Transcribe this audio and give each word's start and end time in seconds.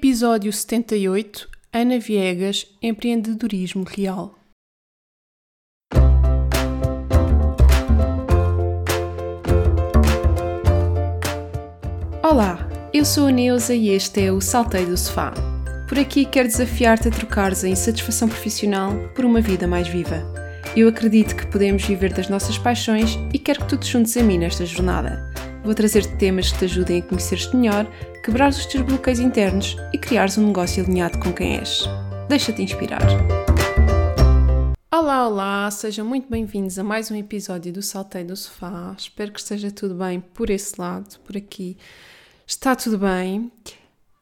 Episódio 0.00 0.52
78 0.52 1.48
Ana 1.72 1.98
Viegas 1.98 2.68
Empreendedorismo 2.80 3.82
Real. 3.82 4.38
Olá, 12.22 12.68
eu 12.94 13.04
sou 13.04 13.26
a 13.26 13.32
Neuza 13.32 13.74
e 13.74 13.88
este 13.88 14.22
é 14.22 14.30
o 14.30 14.40
Salteio 14.40 14.86
do 14.86 14.96
Sofá. 14.96 15.34
Por 15.88 15.98
aqui 15.98 16.24
quero 16.24 16.46
desafiar-te 16.46 17.08
a 17.08 17.10
trocares 17.10 17.64
a 17.64 17.68
insatisfação 17.68 18.28
profissional 18.28 18.92
por 19.16 19.24
uma 19.24 19.40
vida 19.40 19.66
mais 19.66 19.88
viva. 19.88 20.22
Eu 20.76 20.86
acredito 20.86 21.34
que 21.34 21.48
podemos 21.48 21.84
viver 21.84 22.12
das 22.12 22.28
nossas 22.28 22.56
paixões 22.56 23.18
e 23.34 23.38
quero 23.40 23.62
que 23.62 23.68
tu 23.70 23.76
te 23.76 23.90
juntes 23.90 24.16
a 24.16 24.22
mim 24.22 24.38
nesta 24.38 24.64
jornada. 24.64 25.28
Vou 25.68 25.74
trazer-te 25.74 26.16
temas 26.16 26.50
que 26.50 26.60
te 26.60 26.64
ajudem 26.64 27.00
a 27.00 27.02
conhecer-te 27.02 27.54
melhor, 27.54 27.86
quebrar 28.24 28.48
os 28.48 28.64
teus 28.64 28.82
bloqueios 28.86 29.20
internos 29.20 29.76
e 29.92 29.98
criares 29.98 30.38
um 30.38 30.46
negócio 30.46 30.82
alinhado 30.82 31.18
com 31.18 31.30
quem 31.30 31.58
és. 31.58 31.84
Deixa-te 32.26 32.62
inspirar. 32.62 33.02
Olá, 34.90 35.28
olá, 35.28 35.70
sejam 35.70 36.06
muito 36.06 36.26
bem-vindos 36.26 36.78
a 36.78 36.82
mais 36.82 37.10
um 37.10 37.16
episódio 37.16 37.70
do 37.70 37.82
Saltei 37.82 38.24
do 38.24 38.34
Sofá. 38.34 38.94
Espero 38.96 39.30
que 39.30 39.40
esteja 39.40 39.70
tudo 39.70 39.94
bem 39.94 40.20
por 40.20 40.48
esse 40.48 40.80
lado, 40.80 41.20
por 41.20 41.36
aqui. 41.36 41.76
Está 42.46 42.74
tudo 42.74 42.96
bem. 43.00 43.52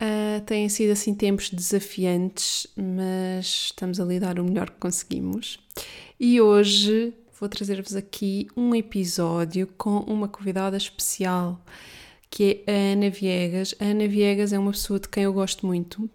Uh, 0.03 0.41
têm 0.47 0.69
sido 0.69 0.91
assim 0.91 1.15
tempos 1.15 1.51
desafiantes, 1.51 2.67
mas 2.77 3.67
estamos 3.67 4.01
a 4.01 4.05
lidar 4.05 4.41
o 4.41 4.45
melhor 4.45 4.69
que 4.69 4.81
conseguimos. 4.81 5.61
E 6.19 6.41
hoje 6.41 7.15
vou 7.39 7.49
trazer-vos 7.49 7.95
aqui 7.95 8.49
um 8.57 8.75
episódio 8.75 9.67
com 9.77 9.99
uma 9.99 10.27
convidada 10.27 10.77
especial, 10.77 11.61
que 12.31 12.63
é 12.67 12.73
a 12.73 12.93
Ana 12.93 13.11
Viegas. 13.11 13.75
A 13.79 13.85
Ana 13.85 14.09
Viegas 14.09 14.53
é 14.53 14.59
uma 14.59 14.71
pessoa 14.73 14.99
de 14.99 15.09
quem 15.09 15.25
eu 15.25 15.33
gosto 15.33 15.67
muito 15.67 16.09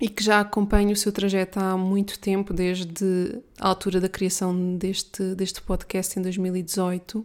e 0.00 0.08
que 0.08 0.22
já 0.22 0.40
acompanho 0.40 0.90
o 0.90 0.96
seu 0.96 1.12
trajeto 1.12 1.60
há 1.60 1.76
muito 1.76 2.18
tempo, 2.18 2.52
desde 2.52 3.40
a 3.60 3.68
altura 3.68 4.00
da 4.00 4.08
criação 4.08 4.76
deste, 4.76 5.34
deste 5.36 5.62
podcast 5.62 6.18
em 6.18 6.22
2018. 6.22 7.24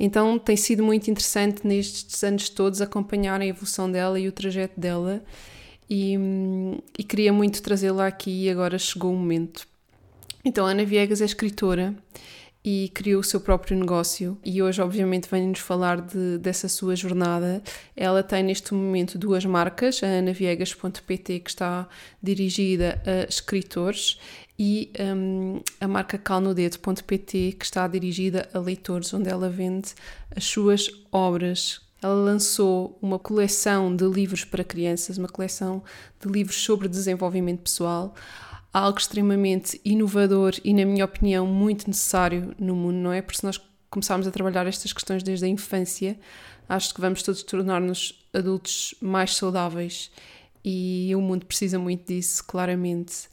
Então 0.00 0.38
tem 0.38 0.56
sido 0.56 0.82
muito 0.82 1.10
interessante 1.10 1.66
nestes 1.66 2.24
anos 2.24 2.48
todos 2.48 2.80
acompanhar 2.80 3.42
a 3.42 3.46
evolução 3.46 3.92
dela 3.92 4.18
e 4.18 4.26
o 4.26 4.32
trajeto 4.32 4.80
dela. 4.80 5.22
E, 5.90 6.16
e 6.98 7.04
queria 7.04 7.32
muito 7.32 7.60
trazê-la 7.60 8.06
aqui 8.06 8.44
e 8.44 8.50
agora 8.50 8.78
chegou 8.78 9.12
o 9.12 9.16
momento. 9.16 9.66
Então, 10.44 10.66
Ana 10.66 10.84
Viegas 10.84 11.20
é 11.20 11.24
escritora 11.24 11.94
e 12.64 12.90
criou 12.92 13.20
o 13.20 13.24
seu 13.24 13.40
próprio 13.40 13.76
negócio 13.78 14.36
e 14.44 14.60
hoje 14.60 14.82
obviamente 14.82 15.28
vem-nos 15.30 15.60
falar 15.60 16.00
de, 16.00 16.38
dessa 16.38 16.68
sua 16.68 16.96
jornada. 16.96 17.62
Ela 17.96 18.22
tem 18.22 18.42
neste 18.42 18.74
momento 18.74 19.16
duas 19.16 19.44
marcas, 19.44 20.02
a 20.02 20.18
anaviegas.pt 20.18 21.40
que 21.40 21.50
está 21.50 21.88
dirigida 22.22 23.00
a 23.06 23.28
escritores 23.28 24.18
e 24.58 24.90
um, 24.98 25.60
a 25.80 25.86
marca 25.86 26.18
calnodedo.pt 26.18 27.56
que 27.58 27.64
está 27.64 27.86
dirigida 27.86 28.48
a 28.52 28.58
leitores, 28.58 29.14
onde 29.14 29.28
ela 29.28 29.48
vende 29.48 29.94
as 30.34 30.44
suas 30.44 30.90
obras. 31.12 31.80
Ela 32.02 32.14
lançou 32.14 32.98
uma 33.00 33.18
coleção 33.18 33.94
de 33.94 34.04
livros 34.04 34.44
para 34.44 34.62
crianças, 34.64 35.16
uma 35.16 35.28
coleção 35.28 35.82
de 36.20 36.28
livros 36.30 36.56
sobre 36.56 36.88
desenvolvimento 36.88 37.62
pessoal, 37.62 38.14
algo 38.72 38.98
extremamente 38.98 39.80
inovador 39.84 40.54
e, 40.64 40.72
na 40.72 40.84
minha 40.84 41.04
opinião, 41.04 41.46
muito 41.46 41.88
necessário 41.88 42.54
no 42.58 42.74
mundo, 42.74 42.96
não 42.96 43.12
é? 43.12 43.22
Porque 43.22 43.38
se 43.38 43.44
nós 43.44 43.60
começarmos 43.90 44.26
a 44.26 44.30
trabalhar 44.30 44.66
estas 44.66 44.92
questões 44.92 45.22
desde 45.22 45.46
a 45.46 45.48
infância, 45.48 46.18
acho 46.68 46.94
que 46.94 47.00
vamos 47.00 47.22
todos 47.22 47.42
tornar-nos 47.42 48.26
adultos 48.32 48.94
mais 49.00 49.34
saudáveis 49.34 50.10
e 50.64 51.10
o 51.14 51.20
mundo 51.20 51.46
precisa 51.46 51.78
muito 51.78 52.12
disso, 52.12 52.44
claramente. 52.44 53.28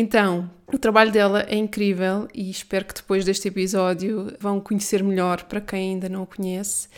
Então, 0.00 0.50
o 0.72 0.78
trabalho 0.78 1.12
dela 1.12 1.44
é 1.46 1.54
incrível 1.54 2.26
e 2.32 2.48
espero 2.48 2.86
que 2.86 2.94
depois 2.94 3.22
deste 3.22 3.48
episódio 3.48 4.34
vão 4.40 4.58
conhecer 4.58 5.04
melhor 5.04 5.44
para 5.44 5.60
quem 5.60 5.90
ainda 5.90 6.08
não 6.08 6.22
o 6.22 6.26
conhece. 6.26 6.88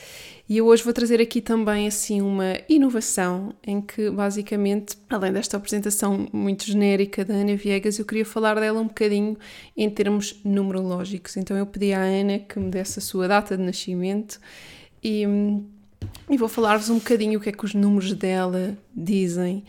E 0.49 0.59
eu 0.59 0.67
hoje 0.67 0.85
vou 0.85 0.93
trazer 0.93 1.21
aqui 1.21 1.41
também 1.41 1.89
assim 1.89 2.21
uma 2.23 2.59
inovação 2.69 3.55
em 3.67 3.81
que 3.81 4.09
basicamente, 4.09 4.97
além 5.11 5.33
desta 5.33 5.57
apresentação 5.57 6.29
muito 6.33 6.65
genérica 6.65 7.25
da 7.25 7.35
Ana 7.35 7.57
Viegas, 7.57 7.99
eu 7.99 8.05
queria 8.05 8.25
falar 8.25 8.55
dela 8.55 8.81
um 8.81 8.87
bocadinho 8.87 9.37
em 9.77 9.91
termos 9.91 10.41
numerológicos. 10.45 11.37
Então 11.37 11.57
eu 11.57 11.67
pedi 11.67 11.93
à 11.93 12.03
Ana 12.03 12.39
que 12.39 12.57
me 12.61 12.71
desse 12.71 13.01
a 13.01 13.03
sua 13.03 13.27
data 13.27 13.57
de 13.57 13.65
nascimento 13.65 14.39
e, 15.03 15.25
e 16.31 16.39
vou 16.39 16.49
falar-vos 16.49 16.89
um 16.89 16.99
bocadinho 16.99 17.41
o 17.41 17.43
que 17.43 17.49
é 17.49 17.53
que 17.53 17.65
os 17.65 17.75
números 17.75 18.13
dela 18.15 18.79
dizem. 18.95 19.65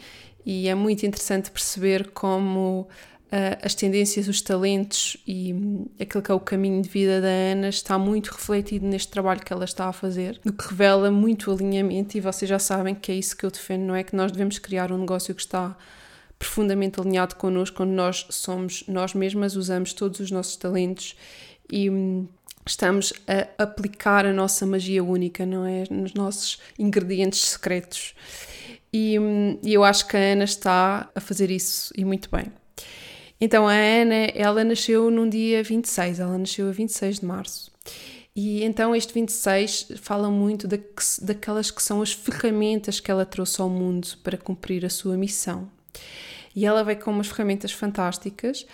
E 0.46 0.68
é 0.68 0.76
muito 0.76 1.06
interessante 1.06 1.50
perceber 1.50 2.12
como 2.12 2.88
uh, 3.34 3.58
as 3.66 3.74
tendências, 3.74 4.28
os 4.28 4.42
talentos 4.42 5.18
e 5.26 5.54
um, 5.54 5.88
aquilo 6.00 6.22
que 6.22 6.32
é 6.32 6.36
o 6.36 6.40
caminho 6.40 6.82
de 6.82 6.88
vida 6.88 7.20
da 7.20 7.28
Ana 7.28 7.70
está 7.70 7.98
muito 7.98 8.32
refletido 8.32 8.86
neste 8.86 9.12
trabalho 9.12 9.42
que 9.42 9.52
ela 9.52 9.66
está 9.66 9.88
a 9.88 9.94
fazer, 9.94 10.40
o 10.46 10.54
que 10.54 10.70
revela 10.70 11.10
muito 11.10 11.52
alinhamento 11.52 12.16
e 12.16 12.22
vocês 12.22 12.48
já 12.48 12.60
sabem 12.60 12.94
que 12.94 13.12
é 13.12 13.16
isso 13.16 13.36
que 13.36 13.44
eu 13.44 13.50
defendo, 13.50 13.82
não 13.82 13.96
é? 13.96 14.04
Que 14.04 14.16
nós 14.16 14.32
devemos 14.32 14.60
criar 14.60 14.92
um 14.92 15.00
negócio 15.00 15.34
que 15.34 15.42
está 15.42 15.76
profundamente 16.38 17.00
alinhado 17.00 17.36
connosco, 17.36 17.78
quando 17.78 17.92
nós 17.92 18.28
somos 18.30 18.84
nós 18.88 19.14
mesmas, 19.14 19.56
usamos 19.56 19.94
todos 19.94 20.20
os 20.20 20.30
nossos 20.30 20.56
talentos 20.56 21.16
e 21.72 21.90
um, 21.90 22.28
estamos 22.66 23.14
a 23.28 23.64
aplicar 23.64 24.26
a 24.26 24.34
nossa 24.34 24.66
magia 24.66 25.04
única, 25.04 25.46
não 25.46 25.66
é? 25.66 25.86
Nos 25.90 26.14
nossos 26.14 26.60
ingredientes 26.78 27.40
secretos. 27.46 28.14
E, 28.92 29.18
hum, 29.18 29.58
e 29.64 29.74
eu 29.74 29.84
acho 29.84 30.08
que 30.08 30.16
a 30.16 30.20
Ana 30.20 30.44
está 30.44 31.10
a 31.16 31.20
fazer 31.20 31.50
isso 31.50 31.92
e 31.98 32.06
muito 32.06 32.30
bem. 32.30 32.52
Então 33.46 33.68
a 33.68 33.74
Ana, 33.74 34.32
ela 34.34 34.64
nasceu 34.64 35.12
num 35.12 35.28
dia 35.28 35.62
26, 35.62 36.22
ela 36.22 36.38
nasceu 36.38 36.70
a 36.70 36.72
26 36.72 37.20
de 37.20 37.26
março. 37.26 37.70
E 38.34 38.64
então 38.64 38.96
este 38.96 39.14
26 39.14 39.88
fala 39.98 40.32
muito 40.32 40.66
da, 40.66 40.78
daquelas 41.22 41.70
que 41.70 41.84
são 41.84 42.02
as 42.02 42.14
ferramentas 42.14 43.02
que 43.02 43.12
ela 43.12 43.26
trouxe 43.26 43.60
ao 43.60 43.68
mundo 43.68 44.08
para 44.24 44.38
cumprir 44.38 44.86
a 44.86 44.90
sua 44.90 45.18
missão. 45.18 45.70
E 46.56 46.66
ela 46.66 46.86
veio 46.86 47.02
com 47.02 47.12
umas 47.12 47.28
ferramentas 47.28 47.74
fantásticas 47.74 48.66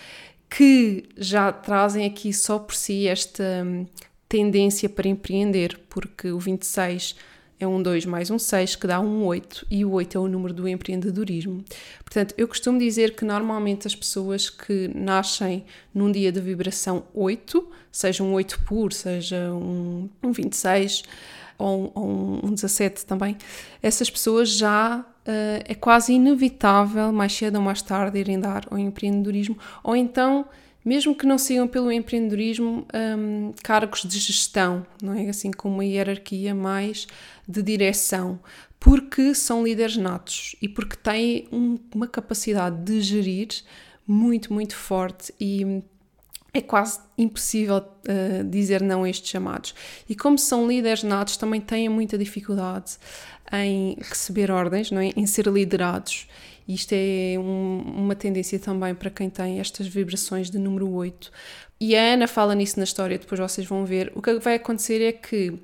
que 0.47 1.09
já 1.17 1.51
trazem 1.51 2.05
aqui 2.05 2.31
só 2.31 2.59
por 2.59 2.75
si 2.75 3.07
esta 3.07 3.63
hum, 3.65 3.87
tendência 4.27 4.87
para 4.87 5.07
empreender, 5.07 5.79
porque 5.89 6.29
o 6.29 6.37
26 6.37 7.15
é 7.59 7.67
um 7.67 7.81
2 7.81 8.05
mais 8.05 8.31
um 8.31 8.39
6, 8.39 8.77
que 8.77 8.87
dá 8.87 8.99
um 9.01 9.25
8, 9.25 9.67
e 9.69 9.83
o 9.83 9.91
8 9.91 10.17
é 10.17 10.21
o 10.21 10.27
número 10.27 10.53
do 10.53 10.67
empreendedorismo. 10.67 11.63
Portanto, 12.03 12.33
eu 12.37 12.47
costumo 12.47 12.79
dizer 12.79 13.15
que 13.15 13.25
normalmente 13.25 13.85
as 13.85 13.95
pessoas 13.95 14.49
que 14.49 14.89
nascem 14.95 15.65
num 15.93 16.11
dia 16.11 16.31
de 16.31 16.39
vibração 16.39 17.03
8, 17.13 17.67
seja 17.91 18.23
um 18.23 18.33
8 18.33 18.59
puro, 18.61 18.93
seja 18.93 19.51
um, 19.51 20.09
um 20.23 20.31
26 20.31 21.03
ou, 21.57 21.91
ou 21.93 22.45
um 22.45 22.53
17 22.53 23.05
também, 23.05 23.37
essas 23.83 24.09
pessoas 24.09 24.49
já 24.49 24.99
uh, 24.99 25.63
é 25.65 25.75
quase 25.75 26.13
inevitável, 26.13 27.11
mais 27.11 27.33
cedo 27.33 27.57
ou 27.57 27.61
mais 27.61 27.81
tarde, 27.81 28.17
irem 28.17 28.39
dar 28.39 28.65
ao 28.71 28.77
empreendedorismo, 28.77 29.57
ou 29.83 29.95
então 29.95 30.45
mesmo 30.89 31.13
que 31.13 31.23
não 31.23 31.37
sigam 31.37 31.67
pelo 31.67 31.91
empreendedorismo, 31.91 32.83
um, 32.91 33.53
cargos 33.61 34.01
de 34.01 34.17
gestão, 34.17 34.83
não 34.99 35.13
é? 35.13 35.29
Assim, 35.29 35.51
com 35.51 35.69
uma 35.69 35.85
hierarquia 35.85 36.55
mais 36.55 37.05
de 37.47 37.61
direção, 37.61 38.39
porque 38.79 39.35
são 39.35 39.63
líderes 39.63 39.97
natos 39.97 40.55
e 40.59 40.67
porque 40.67 40.95
têm 40.95 41.47
um, 41.51 41.77
uma 41.93 42.07
capacidade 42.07 42.83
de 42.83 43.01
gerir 43.01 43.49
muito, 44.07 44.51
muito 44.51 44.75
forte 44.75 45.31
e 45.39 45.83
é 46.51 46.59
quase 46.59 46.99
impossível 47.15 47.77
uh, 47.77 48.43
dizer 48.49 48.81
não 48.81 49.03
a 49.03 49.09
estes 49.11 49.29
chamados. 49.29 49.75
E 50.09 50.15
como 50.15 50.39
são 50.39 50.67
líderes 50.67 51.03
natos, 51.03 51.37
também 51.37 51.61
têm 51.61 51.87
muita 51.87 52.17
dificuldade 52.17 52.97
em 53.53 53.95
receber 54.01 54.49
ordens, 54.49 54.89
não 54.89 55.01
é? 55.01 55.11
em 55.15 55.27
ser 55.27 55.45
liderados 55.45 56.27
isto 56.73 56.93
é 56.93 57.35
um, 57.39 57.81
uma 57.97 58.15
tendência 58.15 58.59
também 58.59 58.93
para 58.93 59.09
quem 59.09 59.29
tem 59.29 59.59
estas 59.59 59.87
vibrações 59.87 60.49
de 60.49 60.59
número 60.59 60.89
8. 60.91 61.31
E 61.81 61.95
a 61.95 62.13
Ana 62.13 62.27
fala 62.27 62.53
nisso 62.53 62.77
na 62.77 62.83
história, 62.83 63.17
depois 63.17 63.39
vocês 63.39 63.65
vão 63.65 63.85
ver. 63.85 64.11
O 64.15 64.21
que 64.21 64.37
vai 64.39 64.55
acontecer 64.55 65.01
é 65.01 65.11
que 65.11 65.59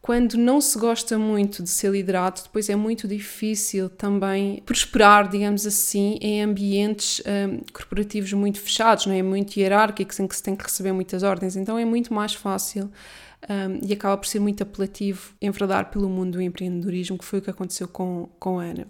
quando 0.00 0.34
não 0.34 0.60
se 0.60 0.78
gosta 0.78 1.18
muito 1.18 1.62
de 1.62 1.70
ser 1.70 1.90
liderado, 1.90 2.42
depois 2.42 2.68
é 2.68 2.76
muito 2.76 3.08
difícil 3.08 3.88
também 3.88 4.62
prosperar, 4.66 5.28
digamos 5.28 5.66
assim, 5.66 6.18
em 6.20 6.42
ambientes 6.42 7.22
um, 7.26 7.60
corporativos 7.72 8.32
muito 8.34 8.60
fechados, 8.60 9.06
não 9.06 9.14
é? 9.14 9.22
Muito 9.22 9.58
hierárquicos, 9.58 10.20
em 10.20 10.28
que 10.28 10.36
se 10.36 10.42
tem 10.42 10.54
que 10.54 10.62
receber 10.62 10.92
muitas 10.92 11.22
ordens. 11.22 11.56
Então 11.56 11.78
é 11.78 11.84
muito 11.86 12.12
mais 12.12 12.34
fácil 12.34 12.92
um, 13.48 13.80
e 13.82 13.92
acaba 13.92 14.18
por 14.18 14.26
ser 14.26 14.40
muito 14.40 14.62
apelativo 14.62 15.32
enverdar 15.40 15.90
pelo 15.90 16.08
mundo 16.08 16.32
do 16.32 16.42
empreendedorismo, 16.42 17.16
que 17.16 17.24
foi 17.24 17.38
o 17.38 17.42
que 17.42 17.50
aconteceu 17.50 17.88
com, 17.88 18.28
com 18.38 18.60
a 18.60 18.64
Ana. 18.64 18.86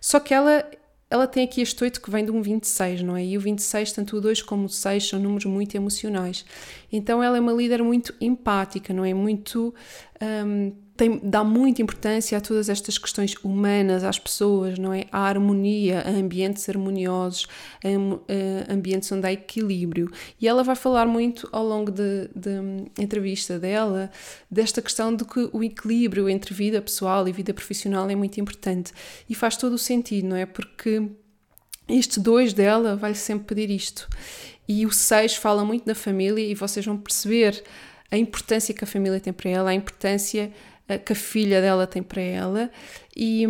Só 0.00 0.20
que 0.20 0.34
ela 0.34 0.64
ela 1.10 1.26
tem 1.26 1.44
aqui 1.44 1.60
este 1.60 1.82
8 1.82 2.00
que 2.02 2.10
vem 2.10 2.24
de 2.24 2.30
um 2.30 2.42
26, 2.42 3.02
não 3.02 3.16
é? 3.16 3.24
E 3.24 3.36
o 3.38 3.40
26, 3.40 3.92
tanto 3.92 4.16
o 4.16 4.20
2 4.20 4.42
como 4.42 4.66
o 4.66 4.68
6, 4.68 5.08
são 5.08 5.18
números 5.18 5.46
muito 5.46 5.74
emocionais. 5.74 6.44
Então 6.92 7.22
ela 7.22 7.36
é 7.36 7.40
uma 7.40 7.52
líder 7.52 7.82
muito 7.82 8.14
empática, 8.20 8.92
não 8.92 9.04
é? 9.04 9.14
Muito. 9.14 9.74
Um, 10.20 10.72
tem, 10.98 11.20
dá 11.22 11.44
muita 11.44 11.80
importância 11.80 12.36
a 12.36 12.40
todas 12.40 12.68
estas 12.68 12.98
questões 12.98 13.32
humanas, 13.44 14.02
às 14.02 14.18
pessoas, 14.18 14.80
não 14.80 14.92
é? 14.92 15.06
À 15.12 15.20
harmonia, 15.20 16.00
a 16.00 16.10
ambientes 16.10 16.68
harmoniosos, 16.68 17.46
a, 17.84 18.70
a 18.70 18.74
ambientes 18.74 19.10
onde 19.12 19.24
há 19.24 19.32
equilíbrio. 19.32 20.10
E 20.40 20.48
ela 20.48 20.64
vai 20.64 20.74
falar 20.74 21.06
muito 21.06 21.48
ao 21.52 21.64
longo 21.64 21.92
da 21.92 22.02
de, 22.02 22.30
de 22.34 22.90
entrevista 23.00 23.60
dela 23.60 24.10
desta 24.50 24.82
questão 24.82 25.14
de 25.14 25.24
que 25.24 25.48
o 25.52 25.62
equilíbrio 25.62 26.28
entre 26.28 26.52
vida 26.52 26.82
pessoal 26.82 27.28
e 27.28 27.32
vida 27.32 27.54
profissional 27.54 28.10
é 28.10 28.16
muito 28.16 28.40
importante. 28.40 28.92
E 29.30 29.36
faz 29.36 29.56
todo 29.56 29.74
o 29.74 29.78
sentido, 29.78 30.26
não 30.26 30.36
é? 30.36 30.46
Porque 30.46 31.08
este 31.88 32.18
dois 32.18 32.52
dela 32.52 32.96
vai 32.96 33.14
sempre 33.14 33.54
pedir 33.54 33.72
isto. 33.72 34.08
E 34.66 34.84
o 34.84 34.90
seis 34.90 35.36
fala 35.36 35.64
muito 35.64 35.86
da 35.86 35.94
família 35.94 36.44
e 36.44 36.56
vocês 36.56 36.84
vão 36.84 36.98
perceber 36.98 37.62
a 38.10 38.16
importância 38.16 38.74
que 38.74 38.82
a 38.82 38.86
família 38.86 39.20
tem 39.20 39.32
para 39.32 39.50
ela, 39.50 39.70
a 39.70 39.74
importância 39.74 40.52
que 40.96 41.12
a 41.12 41.16
filha 41.16 41.60
dela 41.60 41.86
tem 41.86 42.02
para 42.02 42.22
ela 42.22 42.70
e, 43.14 43.44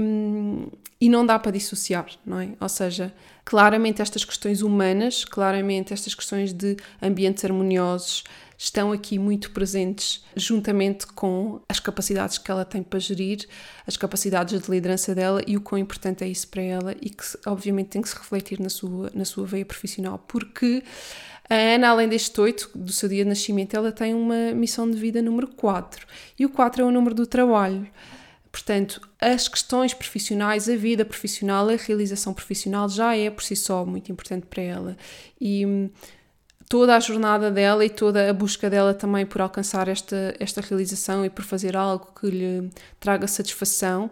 e 1.01 1.09
não 1.09 1.25
dá 1.25 1.39
para 1.39 1.53
dissociar, 1.53 2.07
não 2.27 2.41
é? 2.41 2.51
Ou 2.61 2.69
seja, 2.69 3.15
claramente 3.45 4.03
estas 4.03 4.25
questões 4.25 4.63
humanas, 4.63 5.25
claramente 5.25 5.93
estas 5.93 6.15
questões 6.15 6.53
de 6.53 6.77
ambientes 7.01 7.45
harmoniosos 7.45 8.25
estão 8.59 8.91
aqui 8.91 9.21
muito 9.21 9.53
presentes 9.53 10.25
juntamente 10.35 11.07
com 11.07 11.61
as 11.69 11.79
capacidades 11.79 12.39
que 12.39 12.51
ela 12.51 12.65
tem 12.65 12.83
para 12.83 12.99
gerir, 12.99 13.47
as 13.87 13.97
capacidades 13.97 14.61
de 14.61 14.69
liderança 14.69 15.15
dela 15.15 15.41
e 15.47 15.57
o 15.57 15.61
quão 15.61 15.79
importante 15.79 16.25
é 16.25 16.29
isso 16.29 16.49
para 16.49 16.63
ela 16.63 16.93
e 17.01 17.09
que 17.09 17.23
obviamente 17.47 17.91
tem 17.91 18.03
que 18.03 18.09
se 18.09 18.17
refletir 18.17 18.59
na 18.59 18.69
sua, 18.69 19.13
na 19.15 19.25
sua 19.25 19.47
veia 19.47 19.65
profissional, 19.65 20.19
porque 20.27 20.83
a 21.49 21.55
Ana, 21.55 21.89
além 21.89 22.09
deste 22.09 22.39
8, 22.41 22.71
do 22.75 22.93
seu 22.93 23.09
dia 23.09 23.25
de 23.25 23.29
nascimento, 23.31 23.75
ela 23.75 23.91
tem 23.91 24.15
uma 24.15 24.53
missão 24.53 24.91
de 24.91 24.97
vida 24.97 25.23
número 25.23 25.49
4. 25.49 26.07
E 26.39 26.45
o 26.45 26.51
4 26.51 26.83
é 26.83 26.85
o 26.85 26.91
número 26.91 27.15
do 27.15 27.27
trabalho. 27.27 27.89
Portanto, 28.53 29.01
as 29.21 29.49
questões 29.49 29.95
profissionais, 29.95 30.69
a 30.69 30.77
vida 30.77 31.05
profissional, 31.05 31.69
a 31.69 31.77
realização 31.77 32.35
profissional 32.35 32.89
já 32.89 33.17
é 33.17 33.31
por 33.31 33.43
si 33.43 33.57
só 33.57 33.85
muito 33.85 34.11
importante 34.13 34.47
para 34.47 34.63
ela. 34.63 34.97
E 35.41 35.65
hum, 35.65 35.91
toda 36.69 36.95
a 36.97 37.01
jornada 37.01 37.51
dela 37.51 37.85
e 37.85 37.91
toda 37.91 38.29
a 38.29 38.33
busca 38.33 38.69
dela 38.69 38.93
também 38.93 39.25
por 39.25 39.41
alcançar 39.41 39.89
esta, 39.89 40.35
esta 40.39 40.61
realização 40.61 41.25
e 41.25 41.31
por 41.31 41.45
fazer 41.45 41.77
algo 41.77 42.13
que 42.21 42.29
lhe 42.29 42.71
traga 43.01 43.27
satisfação 43.27 44.11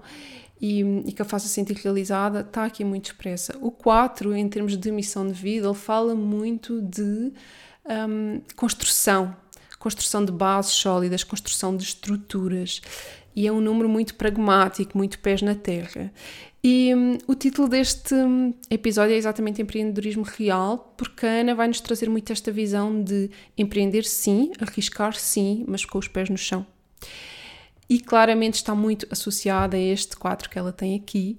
e, 0.60 0.80
e, 1.06 1.12
que 1.12 1.20
a 1.20 1.24
faça 1.24 1.48
sentir 1.48 1.74
realizada, 1.74 2.40
está 2.40 2.64
aqui 2.64 2.84
muito 2.84 3.06
expressa. 3.06 3.56
O 3.60 3.70
4, 3.70 4.34
em 4.34 4.48
termos 4.48 4.76
de 4.76 4.90
missão 4.90 5.26
de 5.26 5.34
vida, 5.34 5.66
ele 5.66 5.74
fala 5.74 6.14
muito 6.14 6.80
de 6.80 7.32
um, 8.08 8.40
construção, 8.54 9.36
construção 9.78 10.24
de 10.24 10.32
bases 10.32 10.72
sólidas, 10.72 11.22
construção 11.22 11.76
de 11.76 11.84
estruturas. 11.84 12.80
E 13.34 13.46
é 13.46 13.52
um 13.52 13.60
número 13.60 13.86
muito 13.86 14.14
pragmático, 14.14 14.96
muito 14.96 15.18
pés 15.18 15.42
na 15.42 15.54
terra. 15.54 16.10
E 16.64 16.94
um, 16.94 17.18
o 17.26 17.34
título 17.34 17.68
deste 17.68 18.14
hum, 18.14 18.54
episódio 18.70 19.12
é 19.12 19.16
exatamente 19.16 19.60
Empreendedorismo 19.60 20.22
Real, 20.22 20.94
porque 20.96 21.26
a 21.26 21.28
Ana 21.28 21.54
vai 21.54 21.68
nos 21.68 21.80
trazer 21.80 22.08
muito 22.08 22.32
esta 22.32 22.50
visão 22.50 23.02
de 23.02 23.30
empreender 23.58 24.04
sim, 24.04 24.52
arriscar 24.58 25.14
sim, 25.14 25.64
mas 25.68 25.84
com 25.84 25.98
os 25.98 26.08
pés 26.08 26.30
no 26.30 26.38
chão 26.38 26.66
e 27.88 28.00
claramente 28.00 28.54
está 28.54 28.74
muito 28.74 29.06
associada 29.10 29.76
a 29.76 29.80
este 29.80 30.16
quadro 30.16 30.50
que 30.50 30.58
ela 30.58 30.72
tem 30.72 30.94
aqui, 30.94 31.38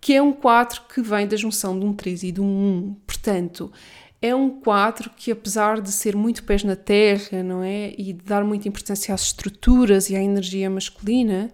que 0.00 0.14
é 0.14 0.22
um 0.22 0.32
quadro 0.32 0.82
que 0.92 1.00
vem 1.00 1.26
da 1.26 1.36
junção 1.36 1.78
de 1.78 1.84
um 1.84 1.92
3 1.92 2.24
e 2.24 2.32
de 2.32 2.40
um 2.40 2.44
1. 2.44 2.96
Portanto, 3.06 3.72
é 4.20 4.34
um 4.34 4.60
quadro 4.60 5.10
que, 5.10 5.30
apesar 5.30 5.80
de 5.80 5.90
ser 5.90 6.14
muito 6.16 6.44
pés 6.44 6.62
na 6.62 6.76
terra, 6.76 7.42
não 7.42 7.62
é? 7.62 7.92
E 7.98 8.12
de 8.12 8.24
dar 8.24 8.44
muita 8.44 8.68
importância 8.68 9.14
às 9.14 9.22
estruturas 9.22 10.10
e 10.10 10.16
à 10.16 10.22
energia 10.22 10.70
masculina, 10.70 11.50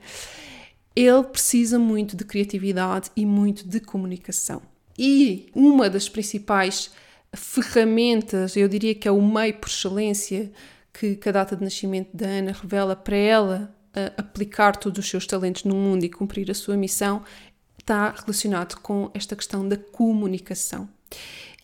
ele 0.94 1.22
precisa 1.24 1.78
muito 1.78 2.16
de 2.16 2.24
criatividade 2.24 3.10
e 3.16 3.24
muito 3.24 3.66
de 3.66 3.80
comunicação. 3.80 4.60
E 4.98 5.46
uma 5.54 5.88
das 5.88 6.08
principais 6.08 6.90
ferramentas, 7.34 8.56
eu 8.56 8.68
diria 8.68 8.94
que 8.94 9.06
é 9.06 9.10
o 9.10 9.22
meio 9.22 9.54
por 9.54 9.68
excelência 9.68 10.50
que, 10.92 11.16
que 11.16 11.28
a 11.28 11.32
data 11.32 11.54
de 11.54 11.62
nascimento 11.62 12.14
da 12.14 12.26
Ana 12.26 12.52
revela 12.52 12.96
para 12.96 13.16
ela 13.16 13.77
aplicar 14.16 14.76
todos 14.76 14.98
os 14.98 15.08
seus 15.08 15.26
talentos 15.26 15.64
no 15.64 15.74
mundo 15.74 16.04
e 16.04 16.08
cumprir 16.08 16.50
a 16.50 16.54
sua 16.54 16.76
missão 16.76 17.22
está 17.78 18.10
relacionado 18.10 18.80
com 18.80 19.10
esta 19.14 19.34
questão 19.34 19.66
da 19.66 19.76
comunicação. 19.76 20.88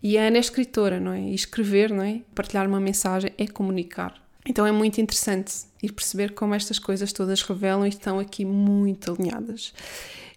E 0.02 0.18
a 0.18 0.26
Ana 0.26 0.36
é 0.36 0.40
escritora, 0.40 1.00
não 1.00 1.12
é? 1.12 1.20
E 1.20 1.34
escrever, 1.34 1.90
não 1.90 2.02
é? 2.02 2.20
Partilhar 2.34 2.66
uma 2.68 2.80
mensagem 2.80 3.32
é 3.38 3.46
comunicar. 3.46 4.22
Então 4.46 4.66
é 4.66 4.72
muito 4.72 5.00
interessante 5.00 5.52
ir 5.82 5.92
perceber 5.92 6.32
como 6.32 6.54
estas 6.54 6.78
coisas 6.78 7.12
todas 7.12 7.40
revelam 7.42 7.86
e 7.86 7.88
estão 7.88 8.18
aqui 8.18 8.44
muito 8.44 9.12
alinhadas. 9.12 9.72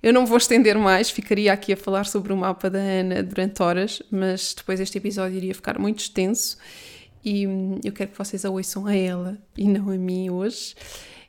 Eu 0.01 0.13
não 0.13 0.25
vou 0.25 0.37
estender 0.37 0.77
mais, 0.77 1.09
ficaria 1.09 1.51
aqui 1.51 1.73
a 1.73 1.77
falar 1.77 2.05
sobre 2.05 2.31
o 2.31 2.37
mapa 2.37 2.69
da 2.69 2.79
Ana 2.79 3.23
durante 3.23 3.61
horas, 3.61 4.01
mas 4.09 4.53
depois 4.53 4.79
este 4.79 4.97
episódio 4.97 5.35
iria 5.35 5.53
ficar 5.53 5.77
muito 5.79 5.99
extenso 5.99 6.57
e 7.25 7.43
eu 7.83 7.91
quero 7.91 8.11
que 8.11 8.17
vocês 8.17 8.45
a 8.45 8.49
ouçam 8.49 8.85
a 8.85 8.95
ela 8.95 9.37
e 9.57 9.67
não 9.67 9.89
a 9.89 9.97
mim 9.97 10.29
hoje. 10.29 10.75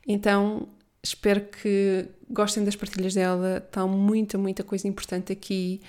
Então 0.09 0.67
espero 1.03 1.41
que 1.41 2.07
gostem 2.27 2.65
das 2.65 2.75
partilhas 2.75 3.13
dela, 3.13 3.63
está 3.63 3.85
muita, 3.85 4.39
muita 4.39 4.63
coisa 4.63 4.87
importante 4.87 5.31
aqui. 5.31 5.81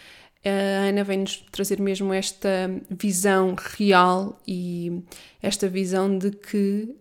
A 0.45 0.89
Ana 0.89 1.03
vem-nos 1.03 1.39
trazer 1.51 1.81
mesmo 1.81 2.13
esta 2.13 2.71
visão 2.91 3.57
real 3.77 4.39
e 4.47 5.03
esta 5.43 5.69
visão 5.69 6.19
de 6.19 6.31
que 6.33 6.95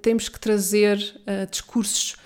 temos 0.00 0.28
que 0.28 0.40
trazer 0.40 0.98
uh, 1.20 1.48
discursos 1.50 2.16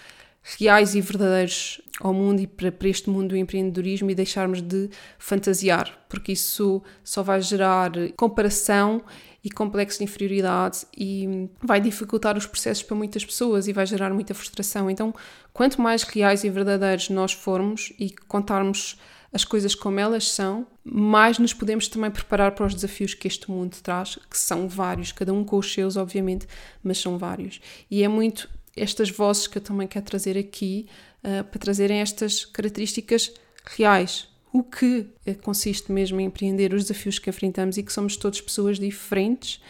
reais 0.56 0.94
e 0.94 1.00
verdadeiros 1.00 1.80
ao 2.00 2.14
mundo 2.14 2.40
e 2.40 2.46
para, 2.46 2.70
para 2.70 2.88
este 2.88 3.10
mundo 3.10 3.30
do 3.30 3.36
empreendedorismo 3.36 4.10
e 4.10 4.14
deixarmos 4.14 4.62
de 4.62 4.88
fantasiar, 5.18 6.06
porque 6.08 6.32
isso 6.32 6.82
só 7.02 7.22
vai 7.22 7.40
gerar 7.40 7.90
comparação 8.16 9.02
e 9.48 9.50
complexo 9.50 9.98
de 9.98 10.04
inferioridade 10.04 10.86
e 10.94 11.48
vai 11.62 11.80
dificultar 11.80 12.36
os 12.36 12.46
processos 12.46 12.82
para 12.82 12.94
muitas 12.94 13.24
pessoas 13.24 13.66
e 13.66 13.72
vai 13.72 13.86
gerar 13.86 14.12
muita 14.12 14.34
frustração. 14.34 14.90
Então, 14.90 15.14
quanto 15.54 15.80
mais 15.80 16.02
reais 16.02 16.44
e 16.44 16.50
verdadeiros 16.50 17.08
nós 17.08 17.32
formos 17.32 17.90
e 17.98 18.10
contarmos 18.10 18.98
as 19.32 19.44
coisas 19.44 19.74
como 19.74 19.98
elas 19.98 20.30
são, 20.30 20.66
mais 20.84 21.38
nos 21.38 21.54
podemos 21.54 21.88
também 21.88 22.10
preparar 22.10 22.52
para 22.52 22.66
os 22.66 22.74
desafios 22.74 23.14
que 23.14 23.26
este 23.26 23.50
mundo 23.50 23.74
traz, 23.82 24.18
que 24.30 24.38
são 24.38 24.68
vários, 24.68 25.12
cada 25.12 25.32
um 25.32 25.42
com 25.42 25.56
os 25.56 25.72
seus, 25.72 25.96
obviamente, 25.96 26.46
mas 26.82 26.98
são 26.98 27.16
vários. 27.16 27.58
E 27.90 28.02
é 28.02 28.08
muito 28.08 28.50
estas 28.76 29.08
vozes 29.08 29.46
que 29.46 29.56
eu 29.56 29.62
também 29.62 29.88
quero 29.88 30.04
trazer 30.04 30.36
aqui 30.36 30.86
uh, 31.24 31.42
para 31.44 31.58
trazerem 31.58 32.00
estas 32.00 32.44
características 32.44 33.32
reais, 33.64 34.27
o 34.52 34.62
que 34.62 35.06
consiste 35.42 35.92
mesmo 35.92 36.20
em 36.20 36.26
empreender 36.26 36.72
os 36.72 36.84
desafios 36.84 37.18
que 37.18 37.28
enfrentamos 37.28 37.76
e 37.76 37.82
que 37.82 37.92
somos 37.92 38.16
todas 38.16 38.40
pessoas 38.40 38.78
diferentes 38.78 39.60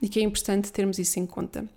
e 0.00 0.08
que 0.08 0.18
é 0.18 0.22
importante 0.22 0.72
termos 0.72 0.98
isso 0.98 1.18
em 1.18 1.26
conta. 1.26 1.68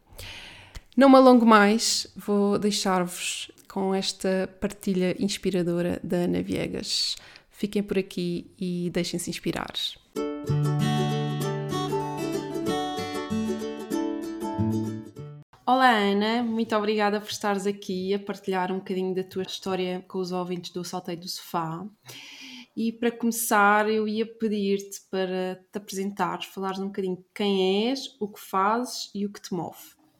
Não 0.97 1.09
me 1.09 1.15
alongo 1.15 1.45
mais, 1.45 2.07
vou 2.15 2.59
deixar-vos 2.59 3.51
com 3.67 3.93
esta 3.93 4.49
partilha 4.59 5.15
inspiradora 5.19 5.99
da 6.03 6.17
Ana 6.17 6.41
Viegas. 6.41 7.15
Fiquem 7.51 7.83
por 7.83 7.97
aqui 7.97 8.51
e 8.59 8.89
deixem-se 8.91 9.29
inspirar. 9.29 9.71
Olá 15.65 15.91
Ana, 15.91 16.41
muito 16.41 16.75
obrigada 16.75 17.21
por 17.21 17.29
estares 17.29 17.67
aqui 17.67 18.13
a 18.13 18.19
partilhar 18.19 18.71
um 18.71 18.79
bocadinho 18.79 19.13
da 19.13 19.23
tua 19.23 19.43
história 19.43 20.03
com 20.07 20.17
os 20.17 20.31
ouvintes 20.31 20.71
do 20.71 20.83
Salteio 20.83 21.19
do 21.19 21.27
Sofá. 21.27 21.85
E 22.81 22.93
para 22.93 23.11
começar, 23.11 23.89
eu 23.89 24.07
ia 24.07 24.25
pedir-te 24.25 25.01
para 25.11 25.59
te 25.69 25.77
apresentares, 25.77 26.45
falares 26.45 26.79
um 26.79 26.85
bocadinho 26.85 27.17
quem 27.35 27.89
és, 27.89 28.15
o 28.21 28.27
que 28.29 28.39
fazes 28.39 29.11
e 29.13 29.25
o 29.25 29.33
que 29.33 29.41
te 29.41 29.53
move. 29.53 29.75